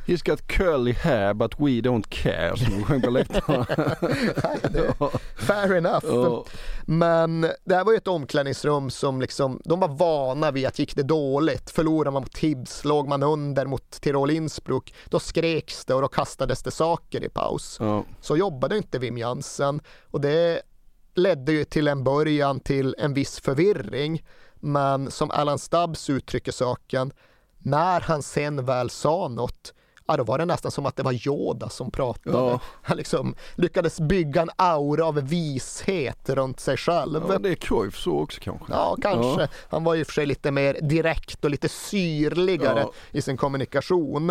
He's 0.07 0.31
got 0.31 0.47
curly 0.47 0.93
hair 0.93 1.35
but 1.35 1.61
we 1.61 1.67
don't 1.67 2.09
care 2.09 2.57
som 2.57 2.75
de 2.75 2.85
sjöng 2.85 3.03
på 3.03 3.11
läktaren. 3.11 3.65
Fair 5.37 5.75
enough. 5.75 6.07
Ja. 6.07 6.45
Men 6.87 7.41
det 7.41 7.75
här 7.75 7.85
var 7.85 7.93
ju 7.93 7.97
ett 7.97 8.09
omklädningsrum 8.09 8.91
som 8.91 9.21
liksom, 9.21 9.61
de 9.65 9.81
var 9.81 9.89
vana 9.89 10.51
vid 10.51 10.67
att 10.67 10.79
gick 10.79 10.97
det 10.97 11.03
dåligt, 11.03 11.71
förlorade 11.71 12.11
man 12.11 12.23
mot 12.23 12.39
Hibs, 12.39 12.85
låg 12.85 13.09
man 13.09 13.23
under 13.23 13.67
mot 13.67 13.91
Tirol 13.91 14.31
Innsbruck, 14.31 14.95
då 15.05 15.19
skreks 15.19 15.85
det 15.85 15.95
och 15.95 16.03
då 16.03 16.09
kastades 16.09 16.63
det 16.63 16.71
saker 16.71 17.25
i 17.25 17.29
paus. 17.29 17.77
Ja. 17.81 18.05
Så 18.21 18.37
jobbade 18.37 18.77
inte 18.77 18.99
Wim 18.99 19.19
Jansen 19.19 19.81
och 20.11 20.21
det 20.21 20.63
ledde 21.15 21.53
ju 21.53 21.65
till 21.65 21.89
en 21.89 22.05
början 22.05 22.61
till 22.61 22.95
en 22.99 23.15
viss 23.15 23.41
förvirring. 23.41 24.23
Men 24.61 25.11
som 25.11 25.31
Alan 25.31 25.59
Stubbs 25.59 26.11
uttrycker 26.11 26.53
saken, 26.53 27.13
när 27.59 28.01
han 28.01 28.23
sen 28.23 28.65
väl 28.65 28.91
sa 28.91 29.29
något, 29.29 29.73
ja, 30.09 30.17
då 30.17 30.25
var 30.25 30.39
det 30.39 30.45
nästan 30.45 30.71
som 30.71 30.87
att 30.87 30.97
det 30.97 31.03
var 31.03 31.29
Yoda 31.29 31.69
som 31.69 31.91
pratade. 31.91 32.39
Ja. 32.39 32.61
Han 32.83 32.97
liksom 32.97 33.35
lyckades 33.55 34.01
bygga 34.01 34.43
en 34.43 34.51
aura 34.57 35.05
av 35.05 35.15
vishet 35.15 36.31
runt 36.31 36.61
sig 36.61 36.77
själv. 36.77 37.25
Ja, 37.29 37.39
det 37.39 37.49
är 37.51 37.55
Cruyff 37.55 37.97
så 37.97 38.19
också 38.21 38.41
kanske. 38.43 38.73
Ja, 38.73 38.97
kanske. 39.03 39.43
Ja. 39.43 39.49
Han 39.71 39.85
var 39.85 39.95
ju 39.95 40.05
för 40.05 40.13
sig 40.13 40.27
lite 40.27 40.51
mer 40.51 40.79
direkt 40.83 41.45
och 41.45 41.51
lite 41.51 41.69
syrligare 41.69 42.81
Ja. 42.81 42.93
i 43.11 43.23
sin 43.23 43.37
kommunikation. 43.37 44.27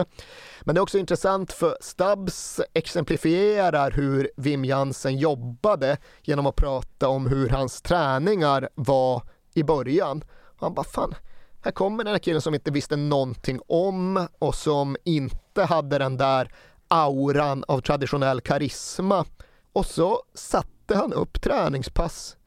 Men 0.61 0.75
det 0.75 0.79
är 0.79 0.83
också 0.83 0.97
intressant 0.97 1.53
för 1.53 1.77
Stubbs 1.81 2.61
exemplifierar 2.73 3.91
hur 3.91 4.31
Wim 4.37 4.65
Jansen 4.65 5.17
jobbade 5.17 5.97
genom 6.23 6.45
att 6.45 6.55
prata 6.55 7.09
om 7.09 7.27
hur 7.27 7.49
hans 7.49 7.81
träningar 7.81 8.69
var 8.75 9.21
i 9.55 9.63
början. 9.63 10.23
Han 10.57 10.73
bara, 10.73 10.83
fan, 10.83 11.15
här 11.61 11.71
kommer 11.71 12.03
den 12.03 12.13
här 12.13 12.19
killen 12.19 12.41
som 12.41 12.53
inte 12.53 12.71
visste 12.71 12.95
någonting 12.95 13.59
om 13.67 14.27
och 14.39 14.55
som 14.55 14.97
inte 15.03 15.63
hade 15.63 15.97
den 15.97 16.17
där 16.17 16.53
auran 16.87 17.63
av 17.67 17.81
traditionell 17.81 18.41
karisma. 18.41 19.25
Och 19.73 19.85
så 19.85 20.23
satte 20.33 20.95
han 20.95 21.13
upp 21.13 21.41
träningspass 21.41 22.37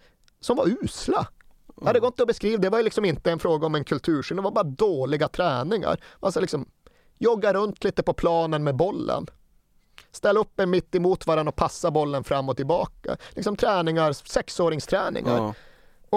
som 0.40 0.56
var 0.56 0.66
usla. 0.84 1.26
Ja, 1.84 1.92
det 1.92 2.00
går 2.00 2.06
inte 2.06 2.22
att 2.22 2.28
beskriva, 2.28 2.62
det 2.62 2.70
var 2.70 2.82
liksom 2.82 3.04
inte 3.04 3.30
en 3.30 3.38
fråga 3.38 3.66
om 3.66 3.74
en 3.74 3.84
kultursyn, 3.84 4.36
det 4.36 4.42
var 4.42 4.50
bara 4.50 4.64
dåliga 4.64 5.28
träningar. 5.28 6.00
Alltså 6.20 6.40
liksom 6.40 6.66
jogga 7.18 7.52
runt 7.52 7.84
lite 7.84 8.02
på 8.02 8.12
planen 8.12 8.64
med 8.64 8.76
bollen. 8.76 9.26
Ställa 10.10 10.40
upp 10.40 10.60
en 10.60 10.70
mitt 10.70 10.94
emot 10.94 11.26
varandra 11.26 11.48
och 11.48 11.56
passa 11.56 11.90
bollen 11.90 12.24
fram 12.24 12.48
och 12.48 12.56
tillbaka. 12.56 13.16
Liksom 13.30 13.56
träningar, 13.56 14.12
sexåringsträningar. 14.12 15.36
Ja. 15.36 15.54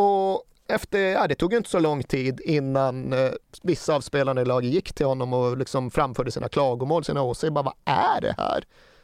Och 0.02 0.44
efter, 0.76 1.00
ja, 1.00 1.28
det 1.28 1.36
tog 1.36 1.54
inte 1.54 1.70
så 1.70 1.80
lång 1.80 2.04
tid 2.04 2.40
innan 2.40 3.14
eh, 3.14 3.32
vissa 3.64 3.96
av 3.96 4.02
spelarna 4.02 4.42
i 4.42 4.46
laget 4.46 4.72
gick 4.72 4.94
till 4.94 5.06
honom 5.06 5.34
och 5.34 5.58
liksom 5.58 5.92
framförde 5.92 6.32
sina 6.32 6.50
klagomål, 6.50 7.04
sina 7.04 7.22
åsikter. 7.22 7.52
Bara, 7.52 7.64
vad 7.64 7.74
är 7.86 8.22
det 8.22 8.36
här? 8.38 8.64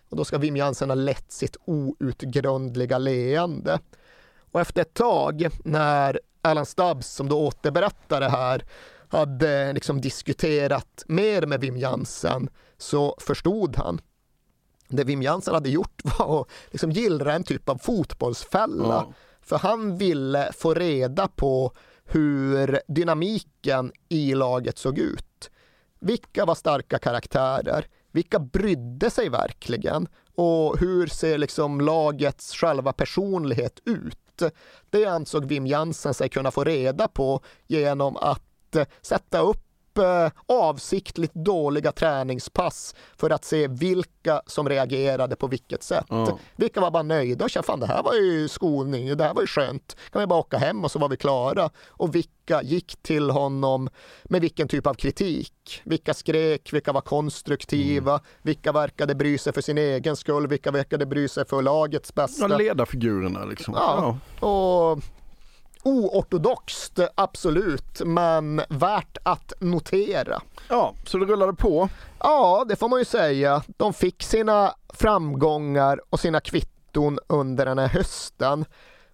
Och 0.09 0.17
då 0.17 0.25
ska 0.25 0.37
Wim 0.37 0.57
Jansen 0.57 0.89
ha 0.89 0.95
lett 0.95 1.31
sitt 1.31 1.57
outgrundliga 1.65 2.97
leende. 2.97 3.79
Och 4.51 4.61
efter 4.61 4.81
ett 4.81 4.93
tag 4.93 5.47
när 5.63 6.19
Alan 6.41 6.65
Stubbs, 6.65 7.07
som 7.07 7.29
då 7.29 7.47
återberättar 7.47 8.19
det 8.19 8.29
här, 8.29 8.63
hade 9.09 9.73
liksom 9.73 10.01
diskuterat 10.01 11.03
mer 11.07 11.45
med 11.45 11.61
Wim 11.61 11.77
Jansen 11.77 12.49
så 12.77 13.15
förstod 13.19 13.77
han. 13.77 14.01
Det 14.87 15.03
Wim 15.03 15.21
Jansen 15.21 15.53
hade 15.53 15.69
gjort 15.69 16.01
var 16.19 16.41
att 16.41 16.47
liksom 16.71 16.91
gillra 16.91 17.33
en 17.33 17.43
typ 17.43 17.69
av 17.69 17.77
fotbollsfälla. 17.77 19.05
Ja. 19.07 19.13
För 19.47 19.57
han 19.57 19.97
ville 19.97 20.51
få 20.53 20.73
reda 20.73 21.27
på 21.27 21.71
hur 22.05 22.79
dynamiken 22.87 23.91
i 24.09 24.35
laget 24.35 24.77
såg 24.77 24.97
ut. 24.97 25.49
Vilka 25.99 26.45
var 26.45 26.55
starka 26.55 26.99
karaktärer? 26.99 27.85
Vilka 28.11 28.39
brydde 28.39 29.09
sig 29.09 29.29
verkligen? 29.29 30.07
Och 30.35 30.79
hur 30.79 31.07
ser 31.07 31.37
liksom 31.37 31.81
lagets 31.81 32.53
själva 32.53 32.93
personlighet 32.93 33.79
ut? 33.85 34.41
Det 34.89 35.05
ansåg 35.05 35.45
Wim 35.45 35.67
Jansen 35.67 36.13
sig 36.13 36.29
kunna 36.29 36.51
få 36.51 36.63
reda 36.63 37.07
på 37.07 37.41
genom 37.67 38.17
att 38.17 38.75
eh, 38.75 38.85
sätta 39.01 39.39
upp 39.39 39.66
avsiktligt 40.45 41.33
dåliga 41.33 41.91
träningspass 41.91 42.95
för 43.17 43.29
att 43.29 43.45
se 43.45 43.67
vilka 43.67 44.41
som 44.45 44.69
reagerade 44.69 45.35
på 45.35 45.47
vilket 45.47 45.83
sätt. 45.83 46.05
Ja. 46.09 46.39
Vilka 46.55 46.81
var 46.81 46.91
bara 46.91 47.03
nöjda 47.03 47.43
och 47.45 47.49
kände 47.49 47.65
fan 47.65 47.79
det 47.79 47.87
här 47.87 48.03
var 48.03 48.13
ju 48.13 48.47
skolning, 48.47 49.17
det 49.17 49.23
här 49.23 49.33
var 49.33 49.41
ju 49.41 49.47
skönt. 49.47 49.97
Kan 50.11 50.19
vi 50.19 50.27
bara 50.27 50.39
åka 50.39 50.57
hem 50.57 50.83
och 50.83 50.91
så 50.91 50.99
var 50.99 51.09
vi 51.09 51.17
klara. 51.17 51.69
Och 51.87 52.15
vilka 52.15 52.61
gick 52.61 52.95
till 53.01 53.29
honom 53.29 53.89
med 54.23 54.41
vilken 54.41 54.67
typ 54.67 54.87
av 54.87 54.93
kritik? 54.93 55.81
Vilka 55.83 56.13
skrek, 56.13 56.73
vilka 56.73 56.91
var 56.91 57.01
konstruktiva, 57.01 58.19
vilka 58.41 58.71
verkade 58.71 59.15
bry 59.15 59.37
sig 59.37 59.53
för 59.53 59.61
sin 59.61 59.77
egen 59.77 60.15
skull, 60.15 60.47
vilka 60.47 60.71
verkade 60.71 61.05
bry 61.05 61.27
sig 61.27 61.45
för 61.45 61.61
lagets 61.61 62.15
bästa. 62.15 62.49
Ja, 62.49 62.57
ledarfigurerna 62.57 63.45
liksom. 63.45 63.73
Ja, 63.77 64.17
och 64.47 64.99
oortodoxt, 65.87 66.99
absolut, 67.15 68.01
men 68.05 68.61
värt 68.69 69.17
att 69.23 69.53
notera. 69.59 70.41
Ja, 70.69 70.93
så 71.05 71.17
det 71.17 71.25
rullade 71.25 71.53
på. 71.53 71.89
Ja, 72.19 72.65
det 72.69 72.75
får 72.75 72.89
man 72.89 72.99
ju 72.99 73.05
säga. 73.05 73.63
De 73.77 73.93
fick 73.93 74.23
sina 74.23 74.73
framgångar 74.93 75.99
och 76.09 76.19
sina 76.19 76.39
kvitton 76.39 77.19
under 77.27 77.65
den 77.65 77.77
här 77.77 77.87
hösten. 77.87 78.65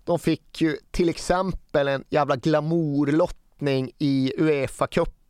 De 0.04 0.20
fick 0.20 0.62
ju 0.62 0.78
till 0.92 1.10
exempel 1.10 1.88
en 1.88 2.04
jävla 2.10 2.36
glamourlottning 2.36 3.92
i 3.98 4.34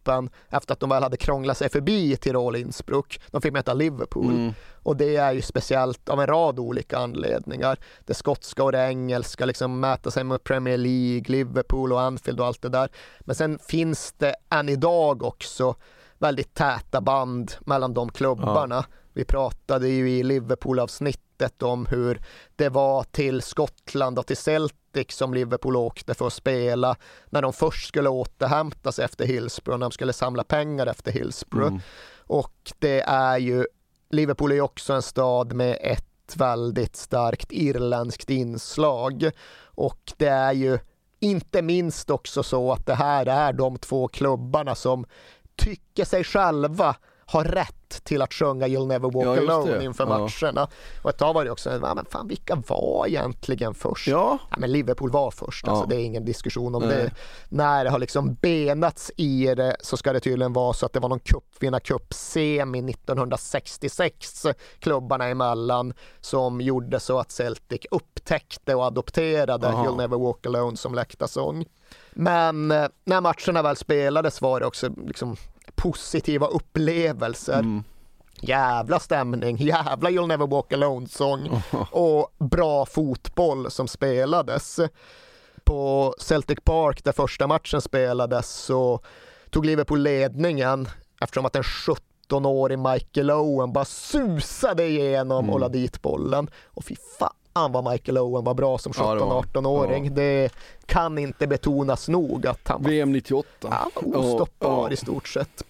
Uefa-cupen 0.04 0.30
efter 0.50 0.74
att 0.74 0.80
de 0.80 0.90
väl 0.90 1.04
hade 1.04 1.18
krånglat 1.18 1.58
sig 1.58 1.70
förbi 1.70 2.18
Tirol 2.18 2.56
Innsbruck. 2.56 3.20
De 3.32 3.42
fick 3.42 3.54
möta 3.54 3.74
Liverpool. 3.74 4.34
Mm. 4.34 4.54
Och 4.84 4.98
det 4.98 5.16
är 5.16 5.32
ju 5.32 5.42
speciellt 5.42 6.10
av 6.10 6.22
en 6.22 6.28
rad 6.28 6.60
olika 6.60 6.98
anledningar. 6.98 7.78
Det 8.06 8.14
skotska 8.14 8.64
och 8.64 8.72
det 8.72 8.88
engelska 8.88 9.46
liksom 9.46 9.80
mäta 9.80 10.12
sig 10.12 10.24
med 10.24 10.44
Premier 10.44 10.78
League, 10.78 11.26
Liverpool 11.28 11.94
och 11.94 12.02
Anfield 12.02 12.40
och 12.40 12.46
allt 12.46 12.62
det 12.62 12.70
där. 12.70 12.90
Men 13.20 13.36
sen 13.36 13.60
finns 13.60 14.14
det 14.18 14.36
än 14.50 14.70
idag 14.70 15.24
också 15.24 15.76
väldigt 16.18 16.54
täta 16.54 17.02
band 17.02 17.52
mellan 17.66 17.94
de 17.94 18.10
klubbarna. 18.10 18.86
Vi 19.14 19.26
pratade 19.26 19.90
ju 19.90 20.10
i 20.10 20.24
Liverpool-avsnittet 20.24 21.64
om 21.64 21.86
hur 21.86 22.22
det 22.56 22.70
var 22.70 23.04
till 23.04 23.42
Skottland 23.42 24.20
och 24.20 24.26
till 24.26 24.38
Celtic 24.38 24.83
som 25.11 25.34
Liverpool 25.34 25.76
åkte 25.76 26.14
för 26.14 26.28
att 26.28 26.34
spela 26.34 26.95
när 27.30 27.41
de 27.41 27.53
först 27.53 27.88
skulle 27.88 28.10
återhämta 28.10 28.91
sig 28.91 29.06
efter 29.06 29.26
Hillsborough, 29.26 29.80
när 29.80 29.86
de 29.86 29.91
skulle 29.91 30.14
samla 30.14 30.44
pengar 30.44 30.88
efter 30.88 31.11
Hillsborough. 31.11 31.72
Mm. 31.72 31.82
Och 32.18 32.72
det 32.80 33.02
är 33.02 33.38
ju, 33.38 33.65
Liverpool 34.10 34.52
är 34.52 34.56
ju 34.56 34.61
också 34.61 34.94
en 34.94 35.02
stad 35.02 35.53
med 35.53 35.78
ett 35.82 36.36
väldigt 36.36 36.95
starkt 36.95 37.52
irländskt 37.52 38.30
inslag 38.30 39.30
och 39.64 40.14
det 40.18 40.28
är 40.28 40.53
ju 40.53 40.80
inte 41.20 41.61
minst 41.61 42.10
också 42.10 42.44
så 42.44 42.72
att 42.72 42.86
det 42.86 42.95
här 42.95 43.26
är 43.26 43.53
de 43.53 43.78
två 43.78 44.07
klubbarna 44.07 44.76
som 44.76 45.06
tycker 45.56 46.06
sig 46.06 46.24
själva 46.24 46.95
har 47.26 47.44
rätt 47.44 48.04
till 48.04 48.22
att 48.22 48.34
sjunga 48.34 48.68
You'll 48.68 48.88
never 48.88 49.12
walk 49.12 49.26
Ja, 49.48 49.54
alone 49.54 49.84
inför 49.84 50.04
Ja. 50.04 50.10
matcherna. 50.10 50.68
Och 51.02 51.10
ett 51.10 51.18
tag 51.18 51.34
var 51.34 51.45
det 51.45 51.52
också, 51.52 51.70
ja, 51.82 51.94
men 51.95 52.06
fan 52.06 52.28
vilka 52.28 52.56
var 52.68 53.08
egentligen 53.08 53.74
först? 53.74 54.08
Ja. 54.08 54.38
men 54.58 54.72
Liverpool 54.72 55.12
var 55.12 55.32
först, 55.32 55.68
alltså, 55.68 55.84
Ja. 55.84 55.88
det 55.90 55.95
är 55.95 56.06
ingen 56.06 56.26
diskussion 56.26 56.76
om 56.76 56.82
Nej. 56.84 56.91
det. 56.98 57.12
När 57.50 57.84
det 57.84 57.90
har 57.90 58.00
liksom 58.00 58.34
benats 58.34 59.12
i 59.18 59.56
det 59.56 59.76
så 59.82 59.98
ska 59.98 60.14
det 60.14 60.20
tydligen 60.20 60.54
vara 60.54 60.74
så 60.74 60.86
att 60.86 60.94
det 60.94 61.00
var 61.00 61.10
någon 61.10 61.20
cupvinnarcup 61.20 62.14
semi 62.14 62.82
1966 62.82 64.45
klubbarna 64.80 65.26
emellan 65.28 65.94
som 66.22 66.62
gjorde 66.62 67.00
så 67.00 67.20
att 67.20 67.32
Celtic 67.32 67.82
upptäckte 67.91 68.76
och 68.76 68.84
adopterade 68.86 69.68
Aha. 69.68 69.86
You'll 69.86 69.98
never 69.98 70.18
walk 70.18 70.45
alone 70.45 70.78
som 70.78 70.95
läktarsång. 70.95 71.66
Men 72.14 72.72
eh, 72.72 72.88
när 73.06 73.22
matcherna 73.22 73.62
väl 73.62 73.76
spelades 73.76 74.41
var 74.41 74.60
det 74.60 74.66
också 74.66 74.90
liksom 75.08 75.36
positiva 75.84 76.48
upplevelser. 76.48 77.60
Mm. 77.60 77.84
Jävla 78.42 79.00
stämning, 79.00 79.58
jävla 79.58 80.10
You'll 80.10 80.28
never 80.28 80.48
walk 80.48 80.74
alone-sång 80.74 81.62
och 81.92 82.34
bra 82.40 82.86
fotboll 82.86 83.72
som 83.72 83.88
spelades. 83.88 84.80
På 85.64 86.14
Celtic 86.20 86.58
Park 86.64 87.04
där 87.04 87.12
första 87.12 87.48
matchen 87.48 87.82
spelades 87.82 88.50
så 88.50 89.00
tog 89.50 89.66
Liverpool 89.66 90.02
ledningen 90.02 90.88
eftersom 91.22 91.46
att 91.46 91.56
en 91.56 91.64
17-årig 91.64 92.80
Michael 92.80 93.32
Owen 93.32 93.74
bara 93.74 93.86
susade 93.86 94.88
igenom 94.88 95.50
och 95.50 95.60
la 95.60 95.70
dit 95.70 96.02
bollen. 96.02 96.50
Och 96.66 96.86
fy 96.86 96.96
fan, 97.20 97.34
fan 97.54 97.72
vad 97.72 97.92
Michael 97.92 98.18
Owen 98.18 98.44
var 98.44 98.54
bra 98.54 98.78
som 98.78 98.94
Ja, 98.98 99.14
det 99.14 99.20
var 99.20 99.34
han. 99.36 99.44
17-18-åring. 99.44 100.06
Ja. 100.06 100.12
Det 100.12 100.50
kan 100.86 101.18
inte 101.18 101.48
betonas 101.48 102.08
nog 102.08 102.48
att 102.48 102.68
han 102.68 102.84
var 102.84 102.90
VM 102.90 103.12
98. 103.12 103.48
Ja, 103.62 104.02
ostoppbar 104.20 104.94
i 104.94 104.96
stort 104.96 105.28
sett. 105.28 105.64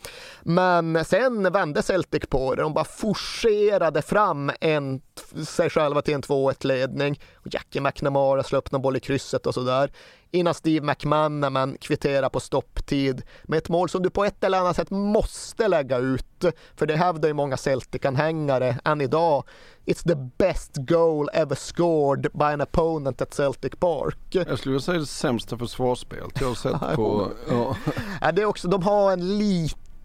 Men 0.45 1.05
sen 1.05 1.51
vände 1.51 1.81
Celtic 1.81 2.23
på 2.29 2.55
det. 2.55 2.61
De 2.61 2.73
bara 2.73 2.85
forcerade 2.85 4.01
fram 4.01 4.51
en, 4.59 5.01
sig 5.47 5.69
själva 5.69 6.01
till 6.01 6.13
en 6.13 6.21
2-1 6.21 6.67
ledning. 6.67 7.19
Och 7.35 7.47
Jackie 7.53 7.81
McNamara 7.81 8.43
slog 8.43 8.57
upp 8.57 8.71
någon 8.71 8.81
boll 8.81 8.97
i 8.97 8.99
krysset 8.99 9.45
och 9.45 9.53
sådär. 9.53 9.91
Innan 10.31 10.53
Steve 10.53 10.85
McManaman 10.85 11.77
kvitterar 11.81 12.29
på 12.29 12.39
stopptid 12.39 13.23
med 13.43 13.57
ett 13.57 13.69
mål 13.69 13.89
som 13.89 14.03
du 14.03 14.09
på 14.09 14.25
ett 14.25 14.43
eller 14.43 14.59
annat 14.59 14.75
sätt 14.75 14.89
måste 14.89 15.67
lägga 15.67 15.97
ut. 15.97 16.45
För 16.75 16.85
det 16.85 16.95
hävdar 16.95 17.29
ju 17.29 17.33
många 17.33 17.55
Celtic-anhängare 17.55 18.75
än 18.85 19.01
idag. 19.01 19.43
It's 19.85 20.07
the 20.07 20.15
best 20.37 20.71
goal 20.75 21.29
ever 21.33 21.55
scored 21.55 22.21
by 22.33 22.43
an 22.43 22.61
opponent 22.61 23.21
at 23.21 23.33
Celtic 23.33 23.71
Park. 23.79 24.17
Jag 24.29 24.59
skulle 24.59 24.73
vilja 24.73 24.85
säga 24.85 24.99
det 24.99 25.05
sämsta 25.05 25.57
försvarsspelet 25.57 26.41
jag 26.41 26.47
har 26.47 26.55
sett 26.55 26.81
på... 26.95 27.31
Ja. 27.49 27.75
Ja, 28.21 28.31
det 28.31 28.41
är 28.41 28.45
också, 28.45 28.67
de 28.67 28.83
har 28.83 29.11
en 29.11 29.37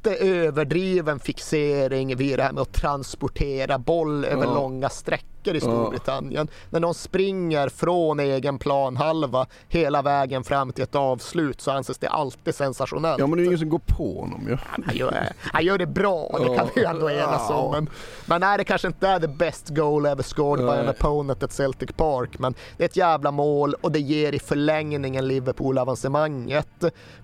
lite 0.08 0.24
överdriven 0.24 1.18
fixering 1.18 2.16
vid 2.16 2.38
det 2.38 2.42
här 2.42 2.52
med 2.52 2.62
att 2.62 2.72
transportera 2.72 3.78
boll 3.78 4.24
över 4.24 4.44
Ja. 4.44 4.54
långa 4.54 4.88
sträckor 4.88 5.37
i 5.54 5.58
Ja. 5.58 5.60
Storbritannien. 5.60 6.48
När 6.70 6.80
de 6.80 6.94
springer 6.94 7.68
från 7.68 8.20
egen 8.20 8.58
planhalva 8.58 9.46
hela 9.68 10.02
vägen 10.02 10.44
fram 10.44 10.72
till 10.72 10.84
ett 10.84 10.94
avslut 10.94 11.60
så 11.60 11.70
anses 11.70 11.98
det 11.98 12.08
alltid 12.08 12.54
sensationellt. 12.54 13.18
ja 13.18 13.26
men 13.26 13.36
det 13.36 13.40
är 13.40 13.42
ju 13.42 13.46
ingen 13.46 13.58
som 13.58 13.68
går 13.68 13.80
på 13.86 14.20
honom 14.20 14.46
ju. 14.48 14.56
Han 14.60 14.96
gör, 14.96 15.28
han 15.40 15.64
gör 15.64 15.78
det 15.78 15.86
bra, 15.86 16.38
det 16.38 16.56
kan 16.56 16.68
vi 16.74 16.84
ändå 16.84 17.10
enas 17.10 17.46
Ja. 17.50 17.54
om. 17.56 17.70
Men, 17.72 17.88
men 18.26 18.40
nej, 18.40 18.58
det 18.58 18.64
kanske 18.64 18.88
inte 18.88 19.08
är 19.08 19.20
the 19.20 19.28
best 19.28 19.68
goal 19.68 20.06
ever 20.06 20.22
scored 20.22 20.64
by 20.64 20.70
an 20.70 20.84
Nej. 20.84 20.88
opponent 21.00 21.42
at 21.42 21.52
Celtic 21.52 21.90
Park. 21.96 22.38
Men 22.38 22.54
det 22.76 22.84
är 22.84 22.88
ett 22.88 22.96
jävla 22.96 23.30
mål 23.30 23.74
och 23.80 23.92
det 23.92 24.00
ger 24.00 24.32
i 24.32 24.38
förlängningen 24.38 25.28
Liverpool 25.28 25.78
avancemanget. 25.78 26.68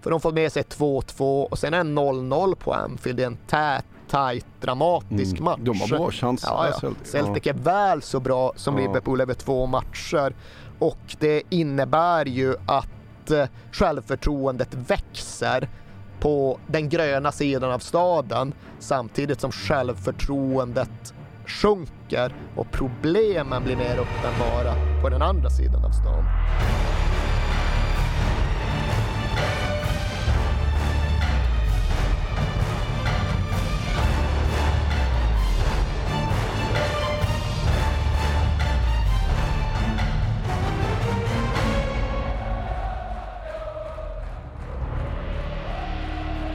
För 0.02 0.10
de 0.10 0.20
får 0.20 0.32
med 0.32 0.52
sig 0.52 0.62
2-2 0.62 1.44
och 1.44 1.58
sen 1.58 1.74
en 1.74 1.98
0-0 1.98 2.54
på 2.54 2.72
Anfield 2.72 3.20
i 3.20 3.22
en 3.24 3.36
tät 3.46 3.84
tight, 4.14 4.46
dramatisk 4.60 5.32
Mm. 5.32 5.44
match. 5.44 5.60
De 5.62 5.80
har 5.80 5.88
bra 5.88 6.10
chanser, 6.10 6.48
Ja, 6.50 6.66
ja. 6.66 6.80
Celtic. 6.80 7.10
Celtic 7.10 7.46
är 7.46 7.52
väl 7.52 8.02
så 8.02 8.20
bra 8.20 8.52
som. 8.56 8.76
Liverpool 8.76 9.20
över 9.20 9.34
två 9.34 9.66
matcher. 9.66 10.34
Och 10.78 11.16
det 11.18 11.42
innebär 11.50 12.26
ju 12.28 12.54
att 12.66 13.30
eh, 13.30 13.44
självförtroendet 13.72 14.74
växer 14.74 15.68
på 16.20 16.58
den 16.66 16.88
gröna 16.88 17.32
sidan 17.32 17.70
av 17.72 17.78
staden 17.78 18.54
samtidigt 18.78 19.40
som 19.40 19.52
självförtroendet 19.52 21.14
sjunker 21.46 22.34
och 22.56 22.70
problemen 22.70 23.62
blir 23.64 23.76
mer 23.76 23.96
uppenbara 23.98 24.74
på 25.02 25.08
den 25.08 25.22
andra 25.22 25.50
sidan 25.50 25.84
av 25.84 25.90
stan. 25.90 26.24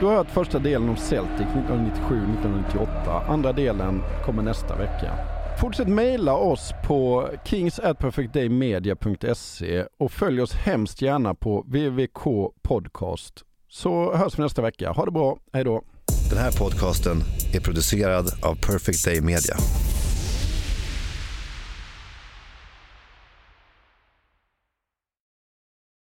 Du 0.00 0.06
har 0.06 0.14
hört 0.14 0.30
första 0.30 0.58
delen 0.58 0.88
om 0.88 0.96
Celtic 0.96 1.46
1997-1998. 1.46 3.22
Andra 3.28 3.52
delen 3.52 4.02
kommer 4.24 4.42
nästa 4.42 4.76
vecka. 4.76 5.14
Fortsätt 5.60 5.88
mejla 5.88 6.34
oss 6.34 6.72
på 6.86 7.28
kingsatperfectdaymedia.se 7.44 9.86
och 9.98 10.12
följ 10.12 10.42
oss 10.42 10.52
hemskt 10.52 11.02
gärna 11.02 11.34
på 11.34 11.64
VVK 11.68 12.52
podcast. 12.62 13.34
Så 13.68 14.16
hörs 14.16 14.38
vi 14.38 14.42
nästa 14.42 14.62
vecka. 14.62 14.92
Ha 14.92 15.04
det 15.04 15.10
bra. 15.10 15.38
Hej 15.52 15.64
då. 15.64 15.82
Den 16.30 16.38
här 16.38 16.52
podcasten 16.58 17.16
är 17.54 17.60
producerad 17.60 18.26
av 18.42 18.54
Perfect 18.54 19.04
Day 19.04 19.20
Media. 19.20 19.56